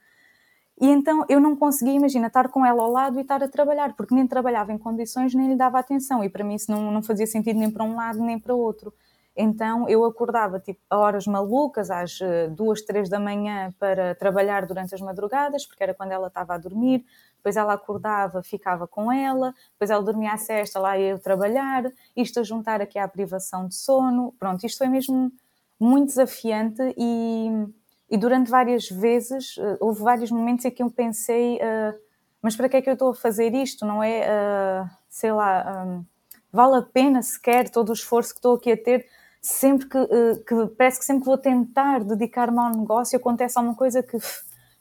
E 0.82 0.88
então 0.88 1.23
eu 1.30 1.39
não 1.39 1.56
conseguia, 1.56 1.93
imagina, 1.93 2.28
estar 2.28 2.49
com 2.49 2.65
ela 2.65 2.82
ao 2.82 2.91
lado 2.91 3.17
e 3.19 3.21
estar 3.21 3.43
a 3.43 3.47
trabalhar, 3.47 3.93
porque 3.95 4.15
nem 4.15 4.26
trabalhava 4.28 4.73
em 4.73 4.78
condições, 4.78 5.34
nem 5.34 5.49
lhe 5.49 5.56
dava 5.56 5.80
atenção. 5.80 6.23
E 6.23 6.30
para 6.30 6.43
mim 6.43 6.56
isso 6.56 6.71
não, 6.71 6.91
não 6.91 7.04
fazia 7.04 7.28
sentido 7.28 7.60
nem 7.60 7.69
para 7.69 7.84
um 7.84 7.95
lado 7.95 8.19
nem 8.19 8.39
para 8.39 8.56
outro. 8.56 8.93
Então 9.36 9.88
eu 9.89 10.04
acordava 10.06 10.60
tipo 10.60 10.80
a 10.89 10.97
horas 10.97 11.26
malucas, 11.26 11.89
às 11.89 12.19
eh, 12.21 12.47
duas, 12.49 12.82
três 12.82 13.10
da 13.10 13.19
manhã, 13.19 13.73
para 13.80 14.15
trabalhar 14.15 14.65
durante 14.65 14.93
as 14.93 15.02
madrugadas, 15.02 15.65
porque 15.65 15.84
era 15.84 15.93
quando 15.93 16.12
ela 16.12 16.28
estava 16.28 16.54
a 16.54 16.58
dormir. 16.58 17.06
Depois 17.43 17.58
ela 17.58 17.73
acordava, 17.73 18.41
ficava 18.41 18.88
com 18.88 19.12
ela. 19.12 19.53
Depois 19.73 19.89
ela 19.89 20.01
dormia 20.01 20.32
à 20.32 20.38
cesta, 20.38 20.79
lá 20.79 20.97
ia 20.97 21.10
eu 21.10 21.19
trabalhar. 21.19 21.84
Isto 22.15 22.39
a 22.39 22.43
juntar 22.43 22.82
aqui 22.82 22.97
à 22.97 23.08
privação 23.08 23.67
de 23.67 23.75
sono. 23.75 24.34
Pronto, 24.39 24.65
isto 24.65 24.77
foi 24.77 24.88
mesmo 24.88 25.32
muito 25.79 26.08
desafiante 26.08 26.82
e 26.97 27.67
e 28.13 28.17
durante 28.17 28.51
várias 28.51 28.88
vezes, 28.88 29.58
uh, 29.58 29.75
houve 29.79 30.03
vários 30.03 30.29
momentos 30.29 30.63
em 30.65 30.69
que 30.69 30.84
eu 30.84 30.91
pensei, 30.91 31.56
uh, 31.56 31.99
mas 32.43 32.56
para 32.56 32.69
que 32.69 32.77
é 32.77 32.82
que 32.84 32.88
eu 32.88 32.93
estou 32.93 33.10
a 33.10 33.15
fazer 33.15 33.56
isto? 33.56 33.88
Não 33.88 34.03
é, 34.03 34.27
uh, 34.29 34.89
sei 35.10 35.32
lá, 35.32 35.84
um, 35.84 36.06
vale 36.51 36.77
a 36.77 36.82
pena 36.84 37.23
sequer 37.23 37.71
todo 37.71 37.89
o 37.89 37.93
esforço 37.93 38.32
que 38.32 38.38
estou 38.38 38.53
aqui 38.53 38.71
a 38.71 38.77
ter? 38.77 39.08
Sempre 39.41 39.89
que, 39.89 39.97
que 40.45 40.67
parece 40.77 40.99
que 40.99 41.06
sempre 41.06 41.21
que 41.21 41.25
vou 41.25 41.39
tentar 41.39 42.03
dedicar-me 42.03 42.60
ao 42.60 42.69
negócio 42.69 43.17
acontece 43.17 43.58
alguma 43.58 43.75
coisa 43.75 44.03
que, 44.03 44.17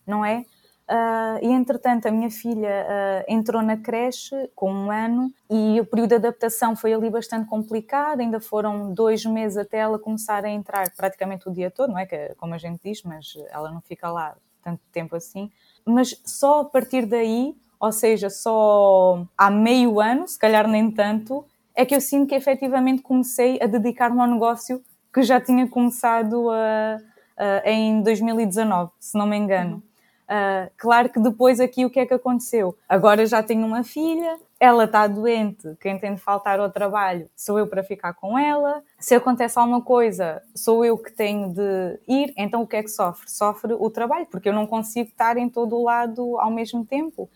não 0.07 0.22
é? 0.22 0.44
Uh, 0.88 1.38
e 1.40 1.47
entretanto, 1.47 2.07
a 2.07 2.11
minha 2.11 2.31
filha 2.31 2.68
uh, 2.68 3.25
entrou 3.33 3.62
na 3.62 3.77
creche 3.77 4.51
com 4.55 4.71
um 4.71 4.90
ano 4.90 5.33
e 5.49 5.81
o 5.81 5.87
período 5.87 6.11
de 6.11 6.14
adaptação 6.16 6.77
foi 6.77 6.92
ali 6.92 7.09
bastante 7.09 7.49
complicado. 7.49 8.21
Ainda 8.21 8.40
foram 8.40 8.92
dois 8.92 9.25
meses 9.25 9.57
até 9.57 9.79
ela 9.79 9.99
começar 9.99 10.45
a 10.45 10.51
entrar 10.51 10.90
praticamente 10.95 11.49
o 11.49 11.53
dia 11.53 11.71
todo, 11.71 11.92
não 11.92 11.99
é? 11.99 12.07
Que, 12.07 12.35
como 12.37 12.55
a 12.55 12.59
gente 12.59 12.81
diz, 12.85 13.03
mas 13.05 13.33
ela 13.51 13.71
não 13.71 13.81
fica 13.81 14.11
lá 14.11 14.37
tanto 14.62 14.81
tempo 14.92 15.16
assim. 15.16 15.51
Mas 15.85 16.21
só 16.25 16.61
a 16.61 16.64
partir 16.64 17.07
daí, 17.07 17.55
ou 17.81 17.92
seja, 17.92 18.29
só 18.29 19.27
há 19.37 19.51
meio 19.51 20.01
ano, 20.01 20.29
se 20.29 20.38
calhar 20.38 20.68
nem 20.68 20.90
tanto, 20.90 21.45
é 21.75 21.85
que 21.85 21.95
eu 21.95 22.01
sinto 22.01 22.29
que 22.29 22.35
efetivamente 22.35 23.03
comecei 23.03 23.59
a 23.62 23.66
dedicar-me 23.66 24.21
ao 24.21 24.27
negócio 24.27 24.83
que 25.12 25.23
já 25.23 25.40
tinha 25.40 25.66
começado 25.68 26.51
a, 26.51 26.99
a, 27.37 27.71
em 27.71 28.03
2019, 28.03 28.90
se 28.99 29.16
não 29.16 29.27
me 29.27 29.37
engano. 29.37 29.77
Uhum. 29.77 29.91
Uh, 30.33 30.71
claro 30.79 31.11
que 31.11 31.21
depois 31.21 31.61
aqui 31.61 31.85
o 31.85 31.90
que 31.90 32.01
é 32.01 32.07
que 32.07 32.14
aconteceu? 32.14 32.75
Agora 32.88 33.27
já 33.27 33.42
tenho 33.42 33.66
uma 33.66 33.85
filha, 33.85 34.38
ela 34.59 34.85
está 34.85 35.07
doente, 35.07 35.77
quem 35.79 35.99
tem 35.99 36.14
de 36.14 36.23
faltar 36.23 36.59
ao 36.59 36.71
trabalho 36.71 37.29
sou 37.37 37.59
eu 37.59 37.66
para 37.66 37.83
ficar 37.83 38.14
com 38.14 38.38
ela. 38.38 38.83
Se 38.99 39.14
acontece 39.14 39.59
alguma 39.59 39.83
coisa, 39.83 40.40
sou 40.57 40.87
eu 40.87 40.97
que 40.97 41.12
tenho 41.12 41.53
de 41.53 42.01
ir, 42.09 42.33
então 42.35 42.62
o 42.62 42.66
que 42.66 42.77
é 42.77 42.83
que 42.83 42.88
sofre? 42.88 43.31
Sofre 43.31 43.75
o 43.75 43.90
trabalho, 43.90 44.25
porque 44.25 44.49
eu 44.49 44.55
não 44.55 44.66
consigo 44.66 45.11
estar 45.11 45.37
em 45.37 45.51
todo 45.51 45.77
o 45.77 45.85
lado 45.85 46.38
ao 46.38 46.51
mesmo 46.51 46.83
tempo. 46.83 47.29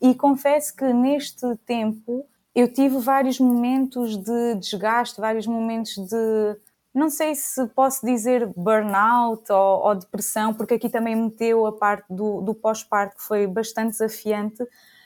E 0.00 0.14
confesso 0.14 0.76
que 0.76 0.84
neste 0.92 1.56
tempo 1.66 2.24
eu 2.54 2.72
tive 2.72 2.98
vários 2.98 3.40
momentos 3.40 4.16
de 4.16 4.54
desgaste, 4.54 5.20
vários 5.20 5.48
momentos 5.48 5.96
de 5.96 6.56
não 6.96 7.10
sei 7.10 7.34
se 7.34 7.66
posso 7.68 8.06
dizer 8.06 8.50
burnout 8.56 9.52
ou, 9.52 9.86
ou 9.86 9.94
depressão, 9.94 10.54
porque 10.54 10.74
aqui 10.74 10.88
também 10.88 11.14
meteu 11.14 11.66
a 11.66 11.72
parte 11.72 12.06
do, 12.08 12.40
do 12.40 12.54
pós-parto, 12.54 13.16
que 13.16 13.22
foi 13.22 13.46
bastante 13.46 13.90
desafiante, 13.90 14.64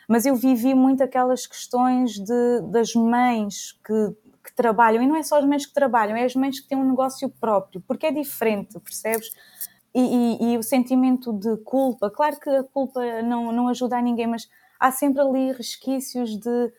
mas 0.08 0.24
eu 0.24 0.36
vivi 0.36 0.72
muito 0.72 1.02
aquelas 1.02 1.48
questões 1.48 2.12
de, 2.12 2.60
das 2.70 2.94
mães 2.94 3.72
que, 3.84 4.16
que 4.44 4.54
trabalham, 4.54 5.02
e 5.02 5.06
não 5.06 5.16
é 5.16 5.22
só 5.24 5.38
as 5.38 5.44
mães 5.44 5.66
que 5.66 5.74
trabalham, 5.74 6.16
é 6.16 6.24
as 6.24 6.36
mães 6.36 6.60
que 6.60 6.68
têm 6.68 6.78
um 6.78 6.88
negócio 6.88 7.28
próprio, 7.40 7.80
porque 7.80 8.06
é 8.06 8.12
diferente, 8.12 8.78
percebes? 8.78 9.32
E, 9.92 10.00
e, 10.00 10.52
e, 10.52 10.58
o 10.58 10.62
sentimento 10.62 11.32
de 11.32 11.56
culpa, 11.64 12.08
claro 12.08 12.38
que 12.38 12.48
a 12.48 12.62
culpa 12.62 13.00
não, 13.22 13.50
não 13.50 13.66
ajuda 13.66 13.98
a 13.98 14.02
ninguém, 14.02 14.28
mas 14.28 14.48
há 14.78 14.92
sempre 14.92 15.20
ali 15.20 15.50
resquícios 15.50 16.38
de 16.38 16.72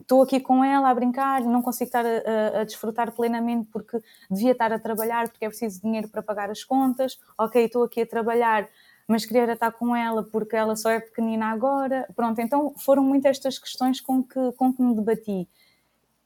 estou 0.00 0.20
uh, 0.20 0.22
aqui 0.22 0.40
com 0.40 0.64
ela 0.64 0.88
a 0.88 0.94
brincar, 0.94 1.42
não 1.42 1.60
consigo 1.60 1.88
estar 1.88 2.04
a, 2.04 2.08
a, 2.08 2.60
a, 2.60 2.64
desfrutar 2.64 3.12
plenamente 3.12 3.68
porque 3.70 3.98
devia 4.30 4.52
estar 4.52 4.72
a 4.72 4.78
trabalhar, 4.78 5.28
porque 5.28 5.44
é 5.44 5.48
preciso 5.48 5.82
dinheiro 5.82 6.08
para 6.08 6.22
pagar 6.22 6.50
as 6.50 6.64
contas. 6.64 7.18
Ok, 7.36 7.64
estou 7.64 7.84
aqui 7.84 8.02
a 8.02 8.06
trabalhar, 8.06 8.66
mas 9.06 9.26
queria 9.26 9.52
estar 9.52 9.72
com 9.72 9.94
ela 9.94 10.22
porque 10.24 10.56
ela 10.56 10.74
só 10.74 10.90
é 10.90 11.00
pequenina 11.00 11.46
agora. 11.46 12.08
Pronto, 12.16 12.40
então 12.40 12.74
foram 12.78 13.02
muitas 13.02 13.32
estas 13.32 13.58
questões 13.58 14.00
com 14.00 14.22
que, 14.22 14.52
com 14.52 14.72
que 14.72 14.82
me 14.82 14.94
debati. 14.94 15.46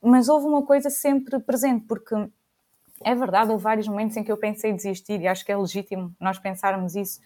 Mas 0.00 0.28
houve 0.28 0.46
uma 0.46 0.62
coisa 0.62 0.88
sempre 0.88 1.40
presente, 1.40 1.84
porque 1.86 2.14
é 3.02 3.14
verdade, 3.14 3.50
houve 3.50 3.62
vários 3.62 3.88
momentos 3.88 4.16
em 4.16 4.22
que 4.22 4.30
eu 4.30 4.36
pensei 4.36 4.72
desistir, 4.72 5.20
e 5.20 5.26
acho 5.26 5.44
que 5.44 5.50
é 5.50 5.56
legítimo 5.56 6.14
nós 6.20 6.38
pensarmos 6.38 6.94
isso, 6.94 7.20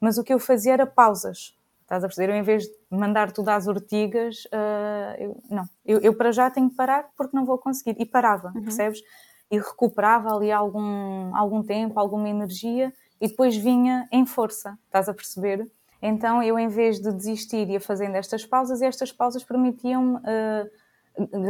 mas 0.00 0.18
o 0.18 0.24
que 0.24 0.32
eu 0.32 0.38
fazia 0.38 0.72
era 0.72 0.86
pausas 0.86 1.56
Estás 1.86 2.02
a 2.02 2.08
perceber? 2.08 2.32
Eu, 2.32 2.36
em 2.36 2.42
vez 2.42 2.64
de 2.64 2.72
mandar 2.90 3.30
tudo 3.30 3.48
às 3.48 3.68
ortigas, 3.68 4.44
uh, 4.46 5.14
eu, 5.20 5.40
não, 5.48 5.64
eu, 5.84 6.00
eu, 6.00 6.14
para 6.16 6.32
já 6.32 6.50
tenho 6.50 6.68
que 6.68 6.74
parar 6.74 7.10
porque 7.16 7.36
não 7.36 7.46
vou 7.46 7.56
conseguir. 7.58 7.94
E 8.00 8.04
parava, 8.04 8.52
uhum. 8.56 8.62
percebes? 8.62 9.00
E 9.48 9.56
recuperava 9.56 10.34
ali 10.34 10.50
algum, 10.50 11.34
algum 11.36 11.62
tempo, 11.62 12.00
alguma 12.00 12.28
energia 12.28 12.92
e 13.20 13.28
depois 13.28 13.56
vinha 13.56 14.08
em 14.10 14.26
força, 14.26 14.76
estás 14.86 15.08
a 15.08 15.14
perceber? 15.14 15.64
Então 16.02 16.42
eu, 16.42 16.58
em 16.58 16.66
vez 16.66 17.00
de 17.00 17.12
desistir, 17.12 17.70
ia 17.70 17.80
fazendo 17.80 18.16
estas 18.16 18.44
pausas 18.44 18.80
e 18.82 18.84
estas 18.84 19.12
pausas 19.12 19.44
permitiam-me 19.44 20.16
uh, 20.16 20.70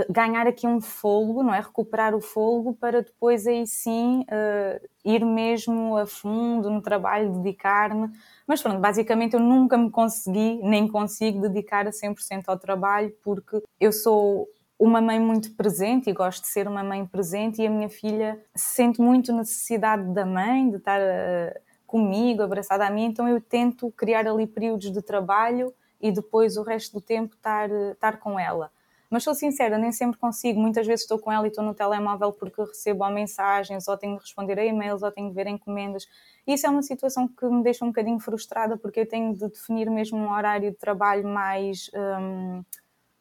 ganhar 0.08 0.46
aqui 0.46 0.66
um 0.66 0.80
fôlego, 0.80 1.42
não 1.42 1.52
é? 1.52 1.60
Recuperar 1.60 2.14
o 2.14 2.20
fôlego 2.20 2.74
para 2.74 3.02
depois 3.02 3.46
aí 3.46 3.66
sim 3.66 4.20
uh, 4.22 4.88
ir 5.04 5.24
mesmo 5.24 5.96
a 5.96 6.06
fundo 6.06 6.70
no 6.70 6.80
trabalho, 6.80 7.32
dedicar-me. 7.32 8.10
Mas 8.46 8.62
pronto, 8.62 8.78
basicamente 8.78 9.34
eu 9.34 9.40
nunca 9.40 9.76
me 9.76 9.90
consegui, 9.90 10.60
nem 10.62 10.86
consigo 10.86 11.40
dedicar 11.40 11.86
a 11.86 11.90
100% 11.90 12.44
ao 12.46 12.58
trabalho 12.58 13.12
porque 13.22 13.62
eu 13.80 13.92
sou 13.92 14.48
uma 14.78 15.00
mãe 15.00 15.18
muito 15.18 15.54
presente 15.54 16.10
e 16.10 16.12
gosto 16.12 16.42
de 16.42 16.48
ser 16.48 16.68
uma 16.68 16.84
mãe 16.84 17.04
presente 17.06 17.62
e 17.62 17.66
a 17.66 17.70
minha 17.70 17.88
filha 17.88 18.40
sente 18.54 19.00
muito 19.00 19.32
necessidade 19.32 20.12
da 20.12 20.24
mãe, 20.24 20.70
de 20.70 20.76
estar 20.76 21.00
uh, 21.00 21.60
comigo, 21.86 22.42
abraçada 22.42 22.86
a 22.86 22.90
mim, 22.90 23.06
então 23.06 23.26
eu 23.26 23.40
tento 23.40 23.90
criar 23.92 24.26
ali 24.26 24.46
períodos 24.46 24.92
de 24.92 25.00
trabalho 25.02 25.72
e 26.00 26.12
depois 26.12 26.56
o 26.56 26.62
resto 26.62 26.94
do 26.94 27.00
tempo 27.00 27.34
estar, 27.34 27.70
estar 27.70 28.18
com 28.18 28.38
ela. 28.38 28.70
Mas 29.10 29.24
sou 29.24 29.34
sincera, 29.34 29.78
nem 29.78 29.92
sempre 29.92 30.18
consigo. 30.18 30.60
Muitas 30.60 30.86
vezes 30.86 31.02
estou 31.02 31.18
com 31.18 31.30
ela 31.30 31.46
e 31.46 31.48
estou 31.48 31.64
no 31.64 31.74
telemóvel 31.74 32.32
porque 32.32 32.62
recebo 32.62 33.08
mensagens, 33.10 33.86
ou 33.88 33.96
tenho 33.96 34.16
de 34.16 34.22
responder 34.22 34.58
a 34.58 34.64
e-mails, 34.64 35.02
ou 35.02 35.12
tenho 35.12 35.28
de 35.28 35.34
ver 35.34 35.46
encomendas. 35.46 36.06
Isso 36.46 36.66
é 36.66 36.70
uma 36.70 36.82
situação 36.82 37.28
que 37.28 37.46
me 37.46 37.62
deixa 37.62 37.84
um 37.84 37.88
bocadinho 37.88 38.18
frustrada 38.18 38.76
porque 38.76 39.00
eu 39.00 39.08
tenho 39.08 39.32
de 39.34 39.48
definir 39.48 39.90
mesmo 39.90 40.18
um 40.18 40.30
horário 40.30 40.70
de 40.70 40.76
trabalho 40.76 41.26
mais 41.26 41.90
um, 41.94 42.62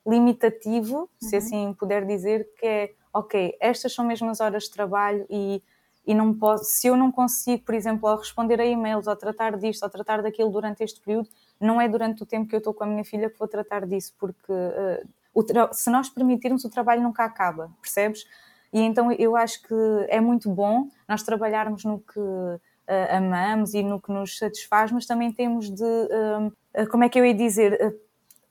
limitativo, 0.06 0.98
uhum. 1.00 1.08
se 1.20 1.36
assim 1.36 1.74
puder 1.74 2.06
dizer, 2.06 2.48
que 2.60 2.66
é 2.66 2.92
ok, 3.14 3.56
estas 3.60 3.94
são 3.94 4.06
mesmo 4.06 4.30
as 4.30 4.40
horas 4.40 4.64
de 4.64 4.72
trabalho 4.72 5.26
e 5.30 5.62
e 6.08 6.14
não 6.14 6.34
posso, 6.34 6.66
se 6.66 6.88
eu 6.88 6.96
não 6.96 7.12
consigo, 7.12 7.64
por 7.64 7.74
exemplo, 7.74 8.08
ao 8.08 8.18
responder 8.18 8.62
a 8.62 8.66
e-mails, 8.66 9.08
ou 9.08 9.16
tratar 9.16 9.58
disto, 9.58 9.84
ou 9.84 9.90
tratar 9.90 10.22
daquilo 10.22 10.52
durante 10.52 10.84
este 10.84 11.02
período, 11.02 11.28
não 11.60 11.82
é 11.82 11.88
durante 11.90 12.22
o 12.22 12.26
tempo 12.26 12.48
que 12.48 12.56
eu 12.56 12.60
estou 12.60 12.74
com 12.74 12.84
a 12.84 12.88
minha 12.88 13.04
filha 13.04 13.30
que 13.30 13.40
vou 13.40 13.48
tratar 13.48 13.86
disso, 13.88 14.14
porque 14.20 14.52
uh, 14.52 15.08
se 15.74 15.90
nós 15.90 16.10
permitirmos, 16.10 16.64
o 16.64 16.70
trabalho 16.70 17.02
nunca 17.02 17.26
acaba, 17.26 17.72
percebes? 17.82 18.26
E 18.72 18.80
então 18.80 19.12
eu 19.12 19.36
acho 19.36 19.62
que 19.64 19.76
é 20.10 20.20
muito 20.20 20.50
bom 20.50 20.90
nós 21.08 21.24
trabalharmos 21.24 21.84
no 21.84 22.00
que 22.00 22.20
uh, 22.20 22.60
amamos 23.10 23.74
e 23.74 23.82
no 23.82 24.02
que 24.02 24.12
nos 24.12 24.38
satisfaz, 24.38 24.92
mas 24.92 25.06
também 25.06 25.32
temos 25.32 25.70
de, 25.70 25.84
uh, 25.84 26.88
como 26.90 27.04
é 27.04 27.10
que 27.10 27.20
eu 27.20 27.26
ia 27.26 27.34
dizer, 27.34 27.98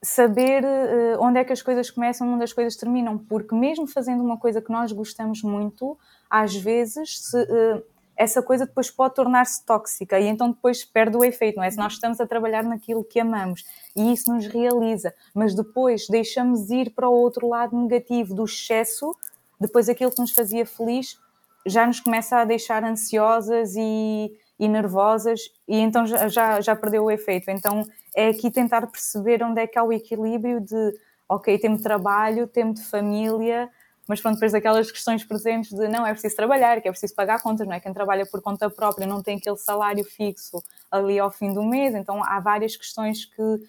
saber 0.03 0.63
onde 1.19 1.41
é 1.41 1.45
que 1.45 1.53
as 1.53 1.63
coisas 1.63 1.91
começam, 1.91 2.29
onde 2.29 2.45
as 2.45 2.53
coisas 2.53 2.77
terminam, 2.77 3.17
porque 3.17 3.55
mesmo 3.55 3.87
fazendo 3.87 4.23
uma 4.23 4.37
coisa 4.37 4.61
que 4.61 4.71
nós 4.71 4.93
gostamos 4.93 5.43
muito, 5.43 5.99
às 6.29 6.55
vezes 6.55 7.23
se, 7.23 7.43
uh, 7.43 7.83
essa 8.17 8.43
coisa 8.43 8.67
depois 8.67 8.91
pode 8.91 9.15
tornar-se 9.15 9.65
tóxica 9.65 10.19
e 10.19 10.27
então 10.27 10.51
depois 10.51 10.85
perde 10.85 11.17
o 11.17 11.25
efeito, 11.25 11.57
não 11.57 11.65
é? 11.65 11.71
Se 11.71 11.77
nós 11.77 11.95
estamos 11.95 12.21
a 12.21 12.27
trabalhar 12.27 12.63
naquilo 12.63 13.05
que 13.05 13.19
amamos 13.21 13.65
e 13.97 14.13
isso 14.13 14.33
nos 14.33 14.47
realiza, 14.47 15.13
mas 15.35 15.55
depois 15.55 16.07
deixamos 16.09 16.71
ir 16.71 16.91
para 16.91 17.09
o 17.09 17.13
outro 17.13 17.49
lado 17.49 17.77
negativo 17.77 18.35
do 18.35 18.45
excesso, 18.45 19.15
depois 19.61 19.89
aquilo 19.89 20.11
que 20.11 20.21
nos 20.21 20.33
fazia 20.33 20.65
feliz 20.65 21.19
já 21.67 21.87
nos 21.87 22.01
começa 22.01 22.37
a 22.37 22.45
deixar 22.45 22.85
ansiosas 22.85 23.75
e, 23.77 24.33
e 24.59 24.69
nervosas 24.69 25.41
e 25.67 25.79
então 25.79 26.07
já, 26.07 26.29
já, 26.29 26.61
já 26.61 26.77
perdeu 26.77 27.05
o 27.05 27.11
efeito. 27.11 27.51
Então 27.51 27.85
é 28.15 28.29
aqui 28.29 28.51
tentar 28.51 28.87
perceber 28.87 29.43
onde 29.43 29.61
é 29.61 29.67
que 29.67 29.79
há 29.79 29.83
o 29.83 29.93
equilíbrio 29.93 30.61
de 30.61 30.93
ok, 31.29 31.59
tempo 31.59 31.79
de 31.79 31.83
trabalho, 31.83 32.47
tempo 32.47 32.75
de 32.75 32.85
família, 32.85 33.71
mas 34.07 34.21
pronto, 34.21 34.35
depois 34.35 34.53
daquelas 34.53 34.91
questões 34.91 35.25
presentes 35.25 35.71
de 35.71 35.89
não, 35.89 36.07
é 36.07 36.13
preciso 36.13 36.37
trabalhar, 36.37 36.81
que 36.81 36.89
é 36.89 36.91
preciso 36.91 37.15
pagar 37.15 37.43
contas, 37.43 37.67
não 37.67 37.75
é? 37.75 37.81
Quem 37.81 37.93
trabalha 37.93 38.27
por 38.27 38.43
conta 38.43 38.69
própria 38.69 39.07
não 39.07 39.23
tem 39.23 39.39
aquele 39.39 39.57
salário 39.57 40.05
fixo 40.05 40.63
ali 40.91 41.19
ao 41.19 41.31
fim 41.31 41.53
do 41.53 41.63
mês, 41.63 41.95
então 41.95 42.23
há 42.23 42.39
várias 42.41 42.77
questões 42.77 43.25
que, 43.25 43.43
uh, 43.43 43.61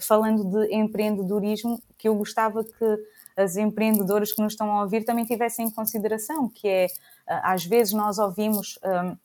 falando 0.00 0.44
de 0.44 0.74
empreendedorismo, 0.74 1.82
que 1.98 2.08
eu 2.08 2.14
gostava 2.14 2.62
que 2.62 3.04
as 3.36 3.56
empreendedoras 3.56 4.32
que 4.32 4.40
nos 4.40 4.52
estão 4.52 4.70
a 4.72 4.82
ouvir 4.82 5.04
também 5.04 5.24
tivessem 5.24 5.66
em 5.66 5.70
consideração, 5.70 6.48
que 6.48 6.68
é, 6.68 6.86
uh, 6.86 7.40
às 7.42 7.64
vezes 7.64 7.92
nós 7.92 8.18
ouvimos... 8.18 8.78
Um, 8.84 9.16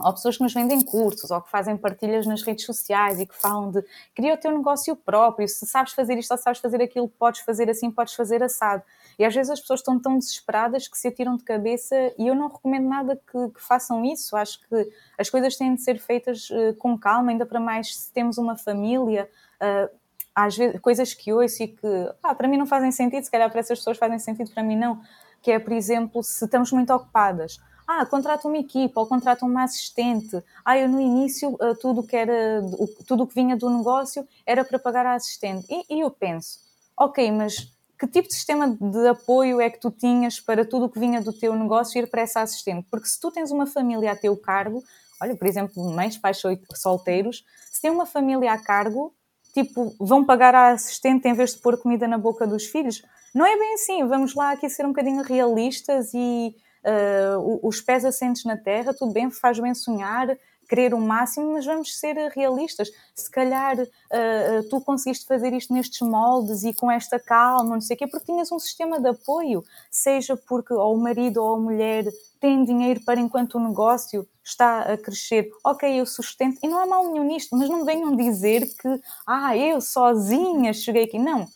ou 0.00 0.12
pessoas 0.12 0.36
que 0.36 0.42
nos 0.42 0.52
vendem 0.52 0.80
cursos, 0.80 1.30
ou 1.30 1.40
que 1.40 1.50
fazem 1.50 1.76
partilhas 1.76 2.26
nas 2.26 2.42
redes 2.42 2.64
sociais 2.64 3.20
e 3.20 3.26
que 3.26 3.40
falam 3.40 3.70
de 3.70 3.84
cria 4.14 4.34
o 4.34 4.36
teu 4.36 4.50
negócio 4.50 4.96
próprio, 4.96 5.48
se 5.48 5.66
sabes 5.66 5.92
fazer 5.92 6.18
isto 6.18 6.32
ou 6.32 6.38
sabes 6.38 6.60
fazer 6.60 6.82
aquilo, 6.82 7.08
podes 7.08 7.42
fazer 7.42 7.70
assim, 7.70 7.90
podes 7.90 8.14
fazer 8.14 8.42
assado. 8.42 8.82
E 9.18 9.24
às 9.24 9.34
vezes 9.34 9.50
as 9.50 9.60
pessoas 9.60 9.80
estão 9.80 9.98
tão 9.98 10.18
desesperadas 10.18 10.88
que 10.88 10.98
se 10.98 11.08
atiram 11.08 11.36
de 11.36 11.44
cabeça 11.44 11.94
e 12.18 12.26
eu 12.26 12.34
não 12.34 12.48
recomendo 12.48 12.88
nada 12.88 13.16
que, 13.16 13.50
que 13.50 13.62
façam 13.62 14.04
isso. 14.04 14.36
Acho 14.36 14.60
que 14.68 14.92
as 15.18 15.30
coisas 15.30 15.56
têm 15.56 15.74
de 15.74 15.82
ser 15.82 15.98
feitas 15.98 16.48
uh, 16.50 16.74
com 16.78 16.98
calma, 16.98 17.30
ainda 17.30 17.46
para 17.46 17.60
mais 17.60 17.96
se 17.96 18.12
temos 18.12 18.38
uma 18.38 18.56
família. 18.56 19.28
Uh, 19.56 19.94
às 20.34 20.56
vezes, 20.56 20.80
coisas 20.80 21.14
que 21.14 21.32
ouço 21.32 21.62
e 21.62 21.68
que 21.68 22.12
ah, 22.22 22.34
para 22.34 22.48
mim 22.48 22.56
não 22.56 22.66
fazem 22.66 22.90
sentido, 22.90 23.22
se 23.22 23.30
calhar 23.30 23.48
para 23.50 23.60
essas 23.60 23.78
pessoas 23.78 23.98
fazem 23.98 24.18
sentido, 24.18 24.50
para 24.50 24.62
mim 24.62 24.76
não. 24.76 25.00
Que 25.40 25.52
é, 25.52 25.58
por 25.58 25.72
exemplo, 25.72 26.22
se 26.22 26.44
estamos 26.44 26.72
muito 26.72 26.92
ocupadas 26.92 27.58
ah, 27.86 28.06
contrata 28.06 28.48
uma 28.48 28.56
equipa 28.56 29.00
ou 29.00 29.06
contrata 29.06 29.44
uma 29.44 29.62
assistente. 29.62 30.42
Ah, 30.64 30.78
eu 30.78 30.88
no 30.88 31.00
início 31.00 31.50
uh, 31.54 31.74
tudo 31.78 32.02
que 32.02 32.16
era 32.16 32.62
tudo 33.06 33.26
que 33.26 33.34
vinha 33.34 33.56
do 33.56 33.68
negócio 33.68 34.26
era 34.46 34.64
para 34.64 34.78
pagar 34.78 35.04
a 35.06 35.14
assistente. 35.14 35.66
E, 35.68 35.96
e, 35.96 36.00
eu 36.00 36.10
penso, 36.10 36.60
ok, 36.96 37.30
mas 37.30 37.73
que 38.06 38.12
tipo 38.12 38.28
de 38.28 38.34
sistema 38.34 38.68
de 38.68 39.08
apoio 39.08 39.60
é 39.60 39.70
que 39.70 39.80
tu 39.80 39.90
tinhas 39.90 40.40
para 40.40 40.64
tudo 40.64 40.86
o 40.86 40.88
que 40.88 40.98
vinha 40.98 41.20
do 41.20 41.32
teu 41.32 41.54
negócio 41.54 41.98
ir 41.98 42.08
para 42.08 42.22
essa 42.22 42.40
assistente? 42.40 42.86
Porque 42.90 43.06
se 43.06 43.20
tu 43.20 43.30
tens 43.30 43.50
uma 43.50 43.66
família 43.66 44.12
a 44.12 44.16
teu 44.16 44.36
cargo, 44.36 44.82
olha, 45.20 45.36
por 45.36 45.46
exemplo, 45.46 45.82
mães, 45.90 46.16
pais 46.16 46.40
solteiros, 46.74 47.44
se 47.72 47.80
tem 47.80 47.90
uma 47.90 48.06
família 48.06 48.52
a 48.52 48.58
cargo, 48.58 49.14
tipo, 49.52 49.94
vão 49.98 50.24
pagar 50.24 50.54
a 50.54 50.72
assistente 50.72 51.28
em 51.28 51.34
vez 51.34 51.54
de 51.54 51.60
pôr 51.60 51.78
comida 51.78 52.06
na 52.06 52.18
boca 52.18 52.46
dos 52.46 52.66
filhos? 52.66 53.02
Não 53.34 53.46
é 53.46 53.56
bem 53.56 53.74
assim, 53.74 54.06
vamos 54.06 54.34
lá 54.34 54.52
aqui 54.52 54.68
ser 54.68 54.84
um 54.84 54.90
bocadinho 54.90 55.22
realistas 55.22 56.12
e 56.14 56.54
uh, 56.84 57.66
os 57.66 57.80
pés 57.80 58.04
assentes 58.04 58.44
na 58.44 58.56
terra, 58.56 58.94
tudo 58.94 59.12
bem, 59.12 59.30
faz 59.30 59.58
bem 59.58 59.74
sonhar, 59.74 60.36
querer 60.68 60.94
o 60.94 61.00
máximo, 61.00 61.52
mas 61.52 61.64
vamos 61.64 61.98
ser 61.98 62.16
realistas. 62.34 62.90
Se 63.14 63.30
calhar 63.30 63.78
uh, 63.78 64.68
tu 64.70 64.80
conseguiste 64.80 65.26
fazer 65.26 65.52
isto 65.52 65.72
nestes 65.72 66.00
moldes 66.00 66.64
e 66.64 66.72
com 66.72 66.90
esta 66.90 67.18
calma, 67.18 67.74
não 67.74 67.80
sei 67.80 67.94
o 67.94 67.98
quê, 67.98 68.06
porque 68.06 68.26
tinhas 68.26 68.50
um 68.50 68.58
sistema 68.58 69.00
de 69.00 69.08
apoio, 69.08 69.64
seja 69.90 70.36
porque 70.36 70.72
ou 70.72 70.94
o 70.94 71.00
marido 71.00 71.42
ou 71.42 71.56
a 71.56 71.58
mulher 71.58 72.04
tem 72.40 72.64
dinheiro 72.64 73.00
para 73.00 73.20
enquanto 73.20 73.54
o 73.54 73.60
negócio 73.60 74.28
está 74.44 74.82
a 74.82 74.98
crescer, 74.98 75.50
ok, 75.64 75.88
eu 75.98 76.04
sustento, 76.04 76.58
e 76.62 76.68
não 76.68 76.78
há 76.78 76.86
mal 76.86 77.10
nenhum 77.10 77.24
nisto, 77.24 77.56
mas 77.56 77.68
não 77.68 77.84
venham 77.84 78.14
dizer 78.14 78.66
que, 78.76 79.00
ah, 79.26 79.56
eu 79.56 79.80
sozinha 79.80 80.74
cheguei 80.74 81.04
aqui. 81.04 81.18
Não, 81.18 81.48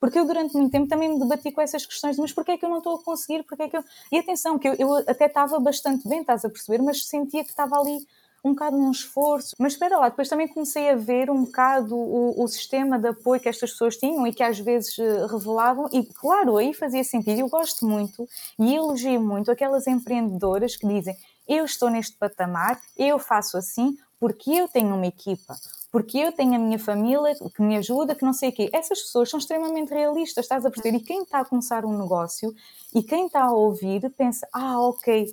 porque 0.00 0.18
eu 0.18 0.26
durante 0.26 0.56
muito 0.56 0.72
tempo 0.72 0.88
também 0.88 1.10
me 1.10 1.18
debati 1.18 1.52
com 1.52 1.60
essas 1.60 1.84
questões 1.84 2.16
de 2.16 2.22
mas 2.22 2.32
porquê 2.32 2.52
é 2.52 2.56
que 2.56 2.64
eu 2.64 2.70
não 2.70 2.78
estou 2.78 2.96
a 2.96 3.02
conseguir, 3.04 3.42
porquê 3.42 3.64
é 3.64 3.68
que 3.68 3.76
eu... 3.76 3.84
E 4.10 4.18
atenção, 4.18 4.58
que 4.58 4.66
eu, 4.66 4.74
eu 4.78 4.94
até 5.06 5.26
estava 5.26 5.60
bastante 5.60 6.08
bem, 6.08 6.22
estás 6.22 6.42
a 6.42 6.48
perceber, 6.48 6.82
mas 6.82 7.06
sentia 7.06 7.44
que 7.44 7.50
estava 7.50 7.78
ali 7.78 7.98
um 8.44 8.50
bocado 8.50 8.76
num 8.76 8.90
esforço. 8.90 9.54
Mas 9.58 9.74
espera 9.74 9.98
lá, 9.98 10.08
depois 10.08 10.28
também 10.28 10.48
comecei 10.48 10.90
a 10.90 10.96
ver 10.96 11.30
um 11.30 11.44
bocado 11.44 11.94
o, 11.94 12.42
o, 12.42 12.48
sistema 12.48 12.98
de 12.98 13.08
apoio 13.08 13.40
que 13.40 13.48
estas 13.48 13.72
pessoas 13.72 13.96
tinham 13.96 14.26
e 14.26 14.32
que 14.32 14.42
às 14.42 14.58
vezes 14.58 14.98
eh, 14.98 15.26
revelavam, 15.26 15.88
e 15.92 16.04
claro, 16.04 16.56
aí 16.56 16.72
fazia 16.74 17.04
sentido. 17.04 17.40
Eu 17.40 17.48
gosto 17.48 17.86
muito 17.86 18.28
e 18.58 18.74
elogio 18.74 19.20
muito 19.20 19.50
aquelas 19.50 19.86
empreendedoras 19.86 20.76
que 20.76 20.86
dizem: 20.86 21.16
Eu 21.46 21.64
estou 21.64 21.90
neste 21.90 22.16
patamar, 22.16 22.80
eu 22.96 23.18
faço 23.18 23.56
assim 23.56 23.96
porque 24.18 24.50
eu 24.50 24.68
tenho 24.68 24.94
uma 24.94 25.06
equipa, 25.06 25.54
porque 25.90 26.18
eu 26.18 26.30
tenho 26.30 26.54
a 26.54 26.58
minha 26.58 26.78
família 26.78 27.34
que 27.56 27.62
me 27.62 27.76
ajuda, 27.78 28.14
que 28.14 28.24
não 28.24 28.34
sei 28.34 28.50
o 28.50 28.52
quê. 28.52 28.68
Essas 28.72 29.00
pessoas 29.00 29.30
são 29.30 29.38
extremamente 29.38 29.94
realistas, 29.94 30.44
estás 30.44 30.64
a 30.64 30.70
perceber? 30.70 30.98
E 30.98 31.00
quem 31.00 31.22
está 31.22 31.40
a 31.40 31.44
começar 31.44 31.86
um 31.86 31.98
negócio 31.98 32.54
e 32.94 33.02
quem 33.02 33.26
está 33.26 33.44
a 33.44 33.52
ouvir 33.52 34.10
pensa, 34.10 34.46
ah, 34.52 34.78
ok, 34.80 35.32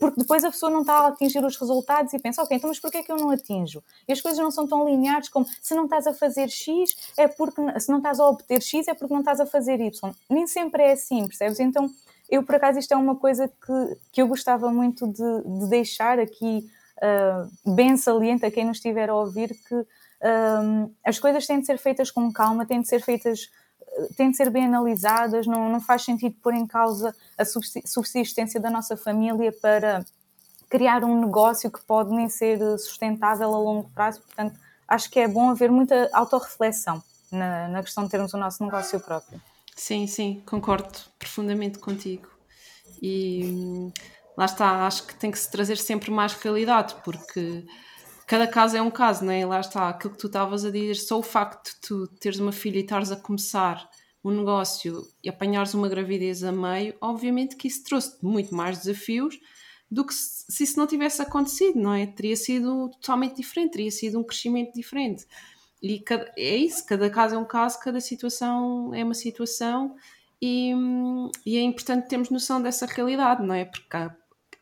porque 0.00 0.20
depois 0.20 0.44
a 0.44 0.50
pessoa 0.50 0.70
não 0.70 0.80
está 0.80 0.94
a 0.94 1.06
atingir 1.08 1.44
os 1.44 1.56
resultados 1.56 2.12
e 2.12 2.18
pensa, 2.18 2.42
ok, 2.42 2.56
então 2.56 2.68
mas 2.68 2.78
porquê 2.78 2.98
é 2.98 3.02
que 3.02 3.12
eu 3.12 3.16
não 3.16 3.30
atinjo? 3.30 3.82
E 4.08 4.12
as 4.12 4.20
coisas 4.20 4.38
não 4.38 4.50
são 4.50 4.66
tão 4.66 4.88
lineares 4.88 5.28
como 5.28 5.46
se 5.60 5.74
não 5.74 5.84
estás 5.84 6.06
a 6.06 6.14
fazer 6.14 6.48
X 6.48 6.96
é 7.16 7.28
porque, 7.28 7.60
se 7.80 7.90
não 7.90 7.98
estás 7.98 8.20
a 8.20 8.28
obter 8.28 8.62
X 8.62 8.88
é 8.88 8.94
porque 8.94 9.12
não 9.12 9.20
estás 9.20 9.40
a 9.40 9.46
fazer 9.46 9.80
Y. 9.80 10.12
Nem 10.28 10.46
sempre 10.46 10.82
é 10.82 10.92
assim, 10.92 11.26
percebes? 11.26 11.60
Então, 11.60 11.90
eu 12.30 12.42
por 12.42 12.54
acaso 12.54 12.78
isto 12.78 12.92
é 12.92 12.96
uma 12.96 13.16
coisa 13.16 13.48
que, 13.48 13.96
que 14.12 14.22
eu 14.22 14.28
gostava 14.28 14.70
muito 14.70 15.06
de, 15.06 15.42
de 15.60 15.68
deixar 15.68 16.18
aqui 16.18 16.66
uh, 16.98 17.74
bem 17.74 17.96
saliente 17.96 18.44
a 18.46 18.50
quem 18.50 18.64
nos 18.64 18.78
estiver 18.78 19.10
a 19.10 19.14
ouvir 19.14 19.56
que 19.68 19.74
um, 20.24 20.90
as 21.04 21.18
coisas 21.18 21.46
têm 21.46 21.60
de 21.60 21.66
ser 21.66 21.78
feitas 21.78 22.10
com 22.10 22.32
calma, 22.32 22.64
têm 22.64 22.80
de 22.80 22.88
ser 22.88 23.02
feitas, 23.02 23.50
têm 24.16 24.30
de 24.30 24.36
ser 24.36 24.50
bem 24.50 24.66
analisadas, 24.66 25.46
não, 25.46 25.68
não 25.70 25.80
faz 25.80 26.02
sentido 26.02 26.36
pôr 26.42 26.54
em 26.54 26.66
causa 26.66 27.14
a 27.38 27.44
subsistência 27.44 28.60
da 28.60 28.70
nossa 28.70 28.96
família 28.96 29.52
para 29.52 30.04
criar 30.68 31.04
um 31.04 31.20
negócio 31.20 31.70
que 31.70 31.80
pode 31.84 32.10
nem 32.10 32.28
ser 32.28 32.58
sustentável 32.78 33.54
a 33.54 33.58
longo 33.58 33.90
prazo. 33.90 34.20
Portanto, 34.22 34.58
acho 34.88 35.10
que 35.10 35.20
é 35.20 35.28
bom 35.28 35.50
haver 35.50 35.70
muita 35.70 36.08
autorreflexão 36.12 37.02
na, 37.30 37.68
na 37.68 37.82
questão 37.82 38.04
de 38.04 38.10
termos 38.10 38.34
o 38.34 38.38
nosso 38.38 38.64
negócio 38.64 38.98
próprio. 39.00 39.40
Sim, 39.76 40.06
sim, 40.06 40.42
concordo 40.46 40.98
profundamente 41.18 41.78
contigo. 41.78 42.28
E 43.02 43.92
lá 44.36 44.44
está, 44.44 44.86
acho 44.86 45.06
que 45.06 45.14
tem 45.14 45.30
que 45.30 45.38
se 45.38 45.50
trazer 45.50 45.76
sempre 45.76 46.10
mais 46.10 46.32
realidade, 46.34 46.94
porque 47.04 47.64
cada 48.26 48.46
caso 48.46 48.76
é 48.76 48.82
um 48.82 48.90
caso, 48.90 49.24
não 49.24 49.32
é? 49.32 49.44
Lá 49.44 49.60
está, 49.60 49.88
aquilo 49.88 50.12
que 50.12 50.18
tu 50.18 50.26
estavas 50.26 50.64
a 50.64 50.70
dizer, 50.70 50.94
só 50.96 51.18
o 51.18 51.22
facto 51.22 51.74
de 51.74 51.80
tu 51.80 52.06
teres 52.18 52.38
uma 52.38 52.52
filha 52.52 52.78
e 52.78 52.82
estares 52.82 53.10
a 53.10 53.16
começar 53.16 53.88
um 54.24 54.30
negócio 54.30 55.06
e 55.22 55.28
apanhares 55.28 55.74
uma 55.74 55.88
gravidez 55.88 56.42
a 56.42 56.50
meio, 56.50 56.94
obviamente 57.00 57.56
que 57.56 57.68
isso 57.68 57.84
trouxe 57.84 58.16
muito 58.22 58.54
mais 58.54 58.78
desafios 58.78 59.38
do 59.90 60.04
que 60.04 60.14
se, 60.14 60.44
se 60.48 60.64
isso 60.64 60.78
não 60.78 60.86
tivesse 60.86 61.20
acontecido, 61.20 61.78
não 61.78 61.92
é? 61.92 62.06
Teria 62.06 62.36
sido 62.36 62.90
totalmente 63.00 63.36
diferente, 63.36 63.72
teria 63.72 63.90
sido 63.90 64.18
um 64.18 64.24
crescimento 64.24 64.72
diferente. 64.72 65.26
E 65.82 66.00
cada, 66.00 66.32
é 66.36 66.56
isso, 66.56 66.86
cada 66.86 67.10
caso 67.10 67.34
é 67.34 67.38
um 67.38 67.44
caso, 67.44 67.78
cada 67.80 68.00
situação 68.00 68.94
é 68.94 69.04
uma 69.04 69.12
situação 69.12 69.94
e, 70.40 70.72
e 71.44 71.58
é 71.58 71.60
importante 71.60 72.08
termos 72.08 72.30
noção 72.30 72.60
dessa 72.62 72.86
realidade, 72.86 73.44
não 73.46 73.54
é? 73.54 73.66
Porque 73.66 73.86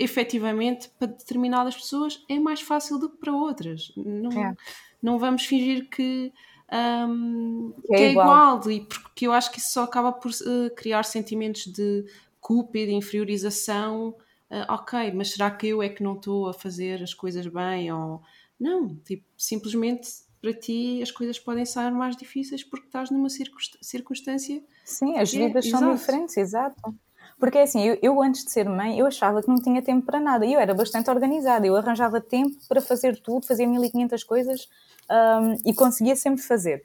efetivamente, 0.03 0.91
para 0.99 1.09
determinadas 1.09 1.77
pessoas 1.77 2.23
é 2.29 2.39
mais 2.39 2.61
fácil 2.61 2.99
do 2.99 3.11
que 3.11 3.19
para 3.19 3.33
outras. 3.33 3.93
Não, 3.97 4.33
é. 4.33 4.55
não 5.03 5.19
vamos 5.19 5.45
fingir 5.45 5.89
que 5.89 6.33
um, 6.73 7.75
que, 7.85 7.95
é, 7.95 7.97
que 7.97 8.03
é 8.03 8.11
igual. 8.13 8.59
igual. 8.59 8.71
e 8.71 8.81
porque 8.81 9.27
eu 9.27 9.33
acho 9.33 9.53
que 9.53 9.59
isso 9.59 9.73
só 9.73 9.83
acaba 9.85 10.11
por 10.11 10.31
uh, 10.31 10.75
criar 10.75 11.05
sentimentos 11.05 11.67
de 11.67 12.05
culpa 12.41 12.79
e 12.79 12.87
de 12.87 12.95
inferiorização. 12.95 14.17
Uh, 14.51 14.67
ok, 14.69 15.13
mas 15.13 15.33
será 15.33 15.51
que 15.51 15.69
eu 15.69 15.83
é 15.83 15.89
que 15.89 16.03
não 16.03 16.15
estou 16.15 16.49
a 16.49 16.55
fazer 16.55 17.03
as 17.03 17.13
coisas 17.13 17.47
bem? 17.47 17.93
Ou 17.93 18.23
não, 18.59 18.97
tipo, 18.97 19.25
simplesmente 19.37 20.09
para 20.41 20.53
ti 20.53 21.01
as 21.03 21.11
coisas 21.11 21.39
podem 21.39 21.65
ser 21.65 21.91
mais 21.91 22.17
difíceis 22.17 22.65
porque 22.65 22.87
estás 22.87 23.11
numa 23.11 23.29
circunstância. 23.29 24.63
Sim, 24.85 25.17
as 25.17 25.33
vidas 25.33 25.67
é, 25.67 25.71
são 25.71 25.81
exato. 25.81 25.97
diferentes, 25.97 26.37
exato. 26.37 26.95
Porque 27.43 27.59
assim, 27.59 27.83
eu, 27.83 27.99
eu, 28.01 28.23
antes 28.23 28.45
de 28.45 28.53
ser 28.53 28.69
mãe, 28.69 29.01
eu 29.01 29.05
achava 29.05 29.43
que 29.43 29.49
não 29.49 29.61
tinha 29.61 29.83
tempo 29.83 30.07
para 30.07 30.21
nada. 30.21 30.47
E 30.47 30.53
eu 30.53 30.61
era 30.61 30.73
bastante 30.73 31.11
organizada. 31.11 31.67
Eu 31.67 31.75
arranjava 31.75 32.21
tempo 32.21 32.57
para 32.69 32.81
fazer 32.81 33.21
tudo, 33.21 33.45
fazia 33.45 33.67
1500 33.67 34.23
coisas 34.23 34.69
um, 35.11 35.57
e 35.69 35.75
conseguia 35.75 36.15
sempre 36.15 36.41
fazer. 36.41 36.85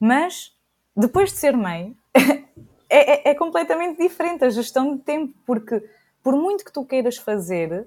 Mas, 0.00 0.56
depois 0.96 1.30
de 1.30 1.36
ser 1.36 1.54
mãe, 1.54 1.94
é, 2.88 3.28
é, 3.28 3.30
é 3.32 3.34
completamente 3.34 3.98
diferente 3.98 4.42
a 4.42 4.48
gestão 4.48 4.96
de 4.96 5.02
tempo. 5.02 5.34
Porque, 5.44 5.86
por 6.22 6.34
muito 6.34 6.64
que 6.64 6.72
tu 6.72 6.82
queiras 6.82 7.18
fazer, 7.18 7.86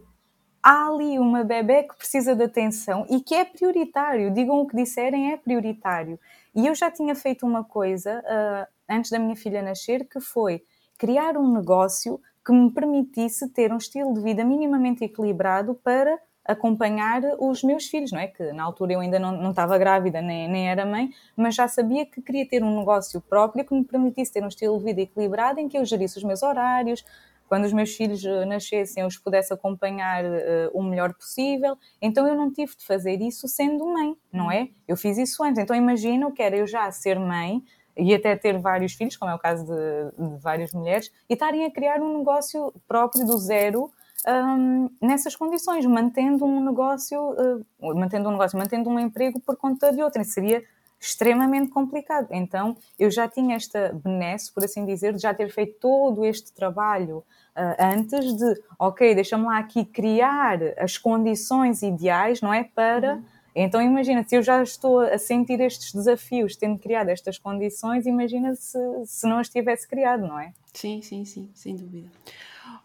há 0.62 0.90
ali 0.90 1.18
uma 1.18 1.44
bebê 1.44 1.82
que 1.82 1.98
precisa 1.98 2.36
de 2.36 2.44
atenção 2.44 3.08
e 3.10 3.22
que 3.22 3.34
é 3.34 3.44
prioritário. 3.44 4.32
Digam 4.32 4.62
o 4.62 4.68
que 4.68 4.78
disserem, 4.78 5.32
é 5.32 5.38
prioritário. 5.38 6.20
E 6.54 6.68
eu 6.68 6.76
já 6.76 6.92
tinha 6.92 7.16
feito 7.16 7.44
uma 7.44 7.64
coisa 7.64 8.20
uh, 8.20 8.72
antes 8.88 9.10
da 9.10 9.18
minha 9.18 9.36
filha 9.36 9.64
nascer, 9.64 10.08
que 10.08 10.20
foi 10.20 10.62
criar 10.98 11.38
um 11.38 11.54
negócio 11.54 12.20
que 12.46 12.52
me 12.52 12.72
permitisse 12.72 13.50
ter 13.50 13.72
um 13.72 13.78
estilo 13.78 14.14
de 14.14 14.22
vida 14.22 14.44
minimamente 14.44 15.04
equilibrado 15.04 15.76
para 15.76 16.20
acompanhar 16.46 17.22
os 17.40 17.64
meus 17.64 17.88
filhos, 17.88 18.12
não 18.12 18.20
é? 18.20 18.28
Que 18.28 18.52
na 18.52 18.64
altura 18.64 18.94
eu 18.94 19.00
ainda 19.00 19.18
não, 19.18 19.32
não 19.32 19.52
estava 19.52 19.78
grávida 19.78 20.22
nem, 20.22 20.50
nem 20.50 20.70
era 20.70 20.86
mãe, 20.86 21.10
mas 21.38 21.56
já 21.56 21.68
sabia 21.70 22.06
que 22.06 22.22
queria 22.22 22.46
ter 22.46 22.62
um 22.62 22.80
negócio 22.80 23.22
próprio 23.22 23.64
que 23.64 23.74
me 23.74 23.84
permitisse 23.84 24.34
ter 24.34 24.44
um 24.44 24.50
estilo 24.50 24.78
de 24.78 24.84
vida 24.84 25.02
equilibrado 25.02 25.62
em 25.62 25.70
que 25.70 25.78
eu 25.78 25.86
gerisse 25.86 26.18
os 26.18 26.24
meus 26.24 26.44
horários, 26.44 27.06
quando 27.48 27.66
os 27.66 27.74
meus 27.74 27.96
filhos 27.96 28.26
eh, 28.26 28.46
nascessem, 28.46 29.02
eu 29.02 29.08
os 29.08 29.18
pudesse 29.18 29.54
acompanhar 29.54 30.26
uh, 30.26 30.72
o 30.74 30.82
melhor 30.82 31.14
possível. 31.14 31.78
Então 32.02 32.28
eu 32.28 32.36
não 32.36 32.52
tive 32.52 32.76
de 32.76 32.84
fazer 32.84 33.22
isso 33.22 33.48
sendo 33.48 33.86
mãe, 33.86 34.16
não 34.32 34.52
é? 34.52 34.70
Eu 34.88 34.98
fiz 34.98 35.20
isso 35.20 35.44
antes. 35.44 35.62
Então 35.62 35.76
imagina 35.76 36.32
que 36.32 36.42
era 36.42 36.58
eu 36.58 36.66
já 36.66 36.90
ser 36.92 37.20
mãe 37.20 37.64
e 37.98 38.14
até 38.14 38.36
ter 38.36 38.58
vários 38.60 38.94
filhos, 38.94 39.16
como 39.16 39.32
é 39.32 39.36
o 39.36 39.40
caso 39.40 39.66
de, 39.66 40.28
de 40.30 40.38
várias 40.38 40.72
mulheres, 40.74 41.12
e 41.30 41.34
estarem 41.34 41.66
a 41.66 41.72
criar 41.72 42.02
um 42.02 42.18
negócio 42.18 42.74
próprio 42.88 43.26
do 43.26 43.38
zero 43.38 43.92
um, 44.28 44.90
nessas 45.02 45.36
condições, 45.36 45.86
mantendo 45.86 46.46
um 46.46 46.64
negócio, 46.64 47.32
uh, 47.32 47.96
mantendo 47.96 48.30
um 48.30 48.32
negócio, 48.32 48.58
mantendo 48.58 48.90
um 48.90 49.00
emprego 49.00 49.40
por 49.40 49.58
conta 49.58 49.92
de 49.92 50.02
outra. 50.02 50.24
Seria 50.24 50.64
extremamente 51.00 51.70
complicado. 51.70 52.28
Então, 52.32 52.78
eu 52.98 53.12
já 53.12 53.28
tinha 53.28 53.58
esta 53.58 53.92
benesse, 53.94 54.54
por 54.54 54.64
assim 54.64 54.86
dizer, 54.86 55.14
de 55.14 55.20
já 55.20 55.34
ter 55.34 55.50
feito 55.52 55.78
todo 55.80 56.24
este 56.24 56.54
trabalho 56.54 57.18
uh, 57.18 57.76
antes 57.78 58.34
de, 58.38 58.62
ok, 58.80 59.14
deixa-me 59.14 59.46
lá 59.46 59.58
aqui 59.58 59.84
criar 59.84 60.60
as 60.78 60.98
condições 60.98 61.82
ideais, 61.82 62.42
não 62.42 62.54
é? 62.54 62.64
Para. 62.64 63.16
Uhum. 63.16 63.24
Então, 63.56 63.82
imagina, 63.82 64.24
se 64.28 64.36
eu 64.36 64.42
já 64.42 64.64
estou 64.64 65.00
a 65.00 65.18
sentir 65.18 65.60
estes 65.60 65.94
desafios, 65.94 66.56
tendo 66.56 66.80
criado 66.80 67.10
estas 67.10 67.38
condições, 67.38 68.06
imagina 68.06 68.56
se, 68.56 68.78
se 69.06 69.28
não 69.28 69.38
as 69.38 69.50
tivesse 69.50 69.88
criado, 69.88 70.28
não 70.28 70.40
é? 70.40 70.54
Sim, 70.74 71.02
sim, 71.02 71.24
sim, 71.24 71.52
sem 71.54 71.76
dúvida. 71.76 72.10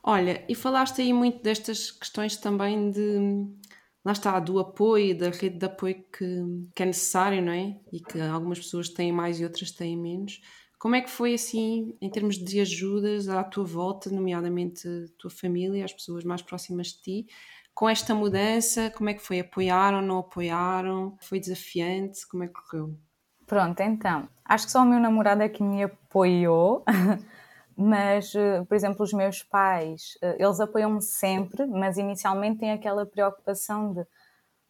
Olha, 0.03 0.45
e 0.49 0.55
falaste 0.55 1.01
aí 1.01 1.13
muito 1.13 1.43
destas 1.43 1.91
questões 1.91 2.37
também 2.37 2.91
de 2.91 3.47
lá 4.05 4.13
está, 4.13 4.39
do 4.41 4.59
apoio, 4.59 5.17
da 5.17 5.31
rede 5.31 5.59
de 5.59 5.67
apoio 5.67 6.03
que, 6.17 6.71
que 6.75 6.83
é 6.83 6.87
necessário, 6.87 7.43
não 7.43 7.53
é? 7.53 7.77
E 7.93 8.01
que 8.01 8.21
algumas 8.21 8.59
pessoas 8.59 8.89
têm 8.89 9.13
mais 9.13 9.41
e 9.41 9.45
outras 9.45 9.71
têm 9.71 9.97
menos. 9.97 10.41
Como 10.79 10.95
é 10.95 11.01
que 11.01 11.11
foi 11.11 11.35
assim, 11.35 11.97
em 12.01 12.09
termos 12.09 12.39
de 12.39 12.61
ajudas 12.61 13.29
à 13.29 13.43
tua 13.43 13.65
volta, 13.65 14.09
nomeadamente 14.11 14.87
a 14.87 15.07
tua 15.19 15.31
família, 15.31 15.85
as 15.85 15.93
pessoas 15.93 16.25
mais 16.25 16.41
próximas 16.41 16.89
de 16.89 17.03
ti, 17.03 17.27
com 17.79 17.89
esta 17.89 18.13
mudança? 18.13 18.91
Como 18.91 19.09
é 19.09 19.15
que 19.15 19.23
foi? 19.23 19.39
Apoiaram, 19.39 20.03
não 20.03 20.19
apoiaram? 20.19 21.17
Foi 21.21 21.39
desafiante? 21.39 22.27
Como 22.27 22.43
é 22.43 22.49
que 22.49 22.55
correu? 22.55 22.99
Pronto, 23.47 23.79
então, 23.81 24.29
acho 24.45 24.67
que 24.67 24.73
só 24.73 24.83
o 24.83 24.85
meu 24.85 24.99
namorado 24.99 25.45
é 25.45 25.49
que 25.49 25.63
me 25.63 25.85
apoiou. 25.85 26.85
mas, 27.79 28.35
eh, 28.35 28.65
por 28.65 28.75
exemplo, 28.75 29.05
os 29.05 29.13
meus 29.13 29.45
pais, 29.45 30.19
eh, 30.21 30.39
eles 30.41 30.59
apoiam-me 30.59 31.01
sempre, 31.01 31.69
mas 31.69 31.97
inicialmente 31.99 32.59
têm 32.59 32.73
aquela 32.73 33.07
preocupação 33.07 33.93
de 33.93 34.05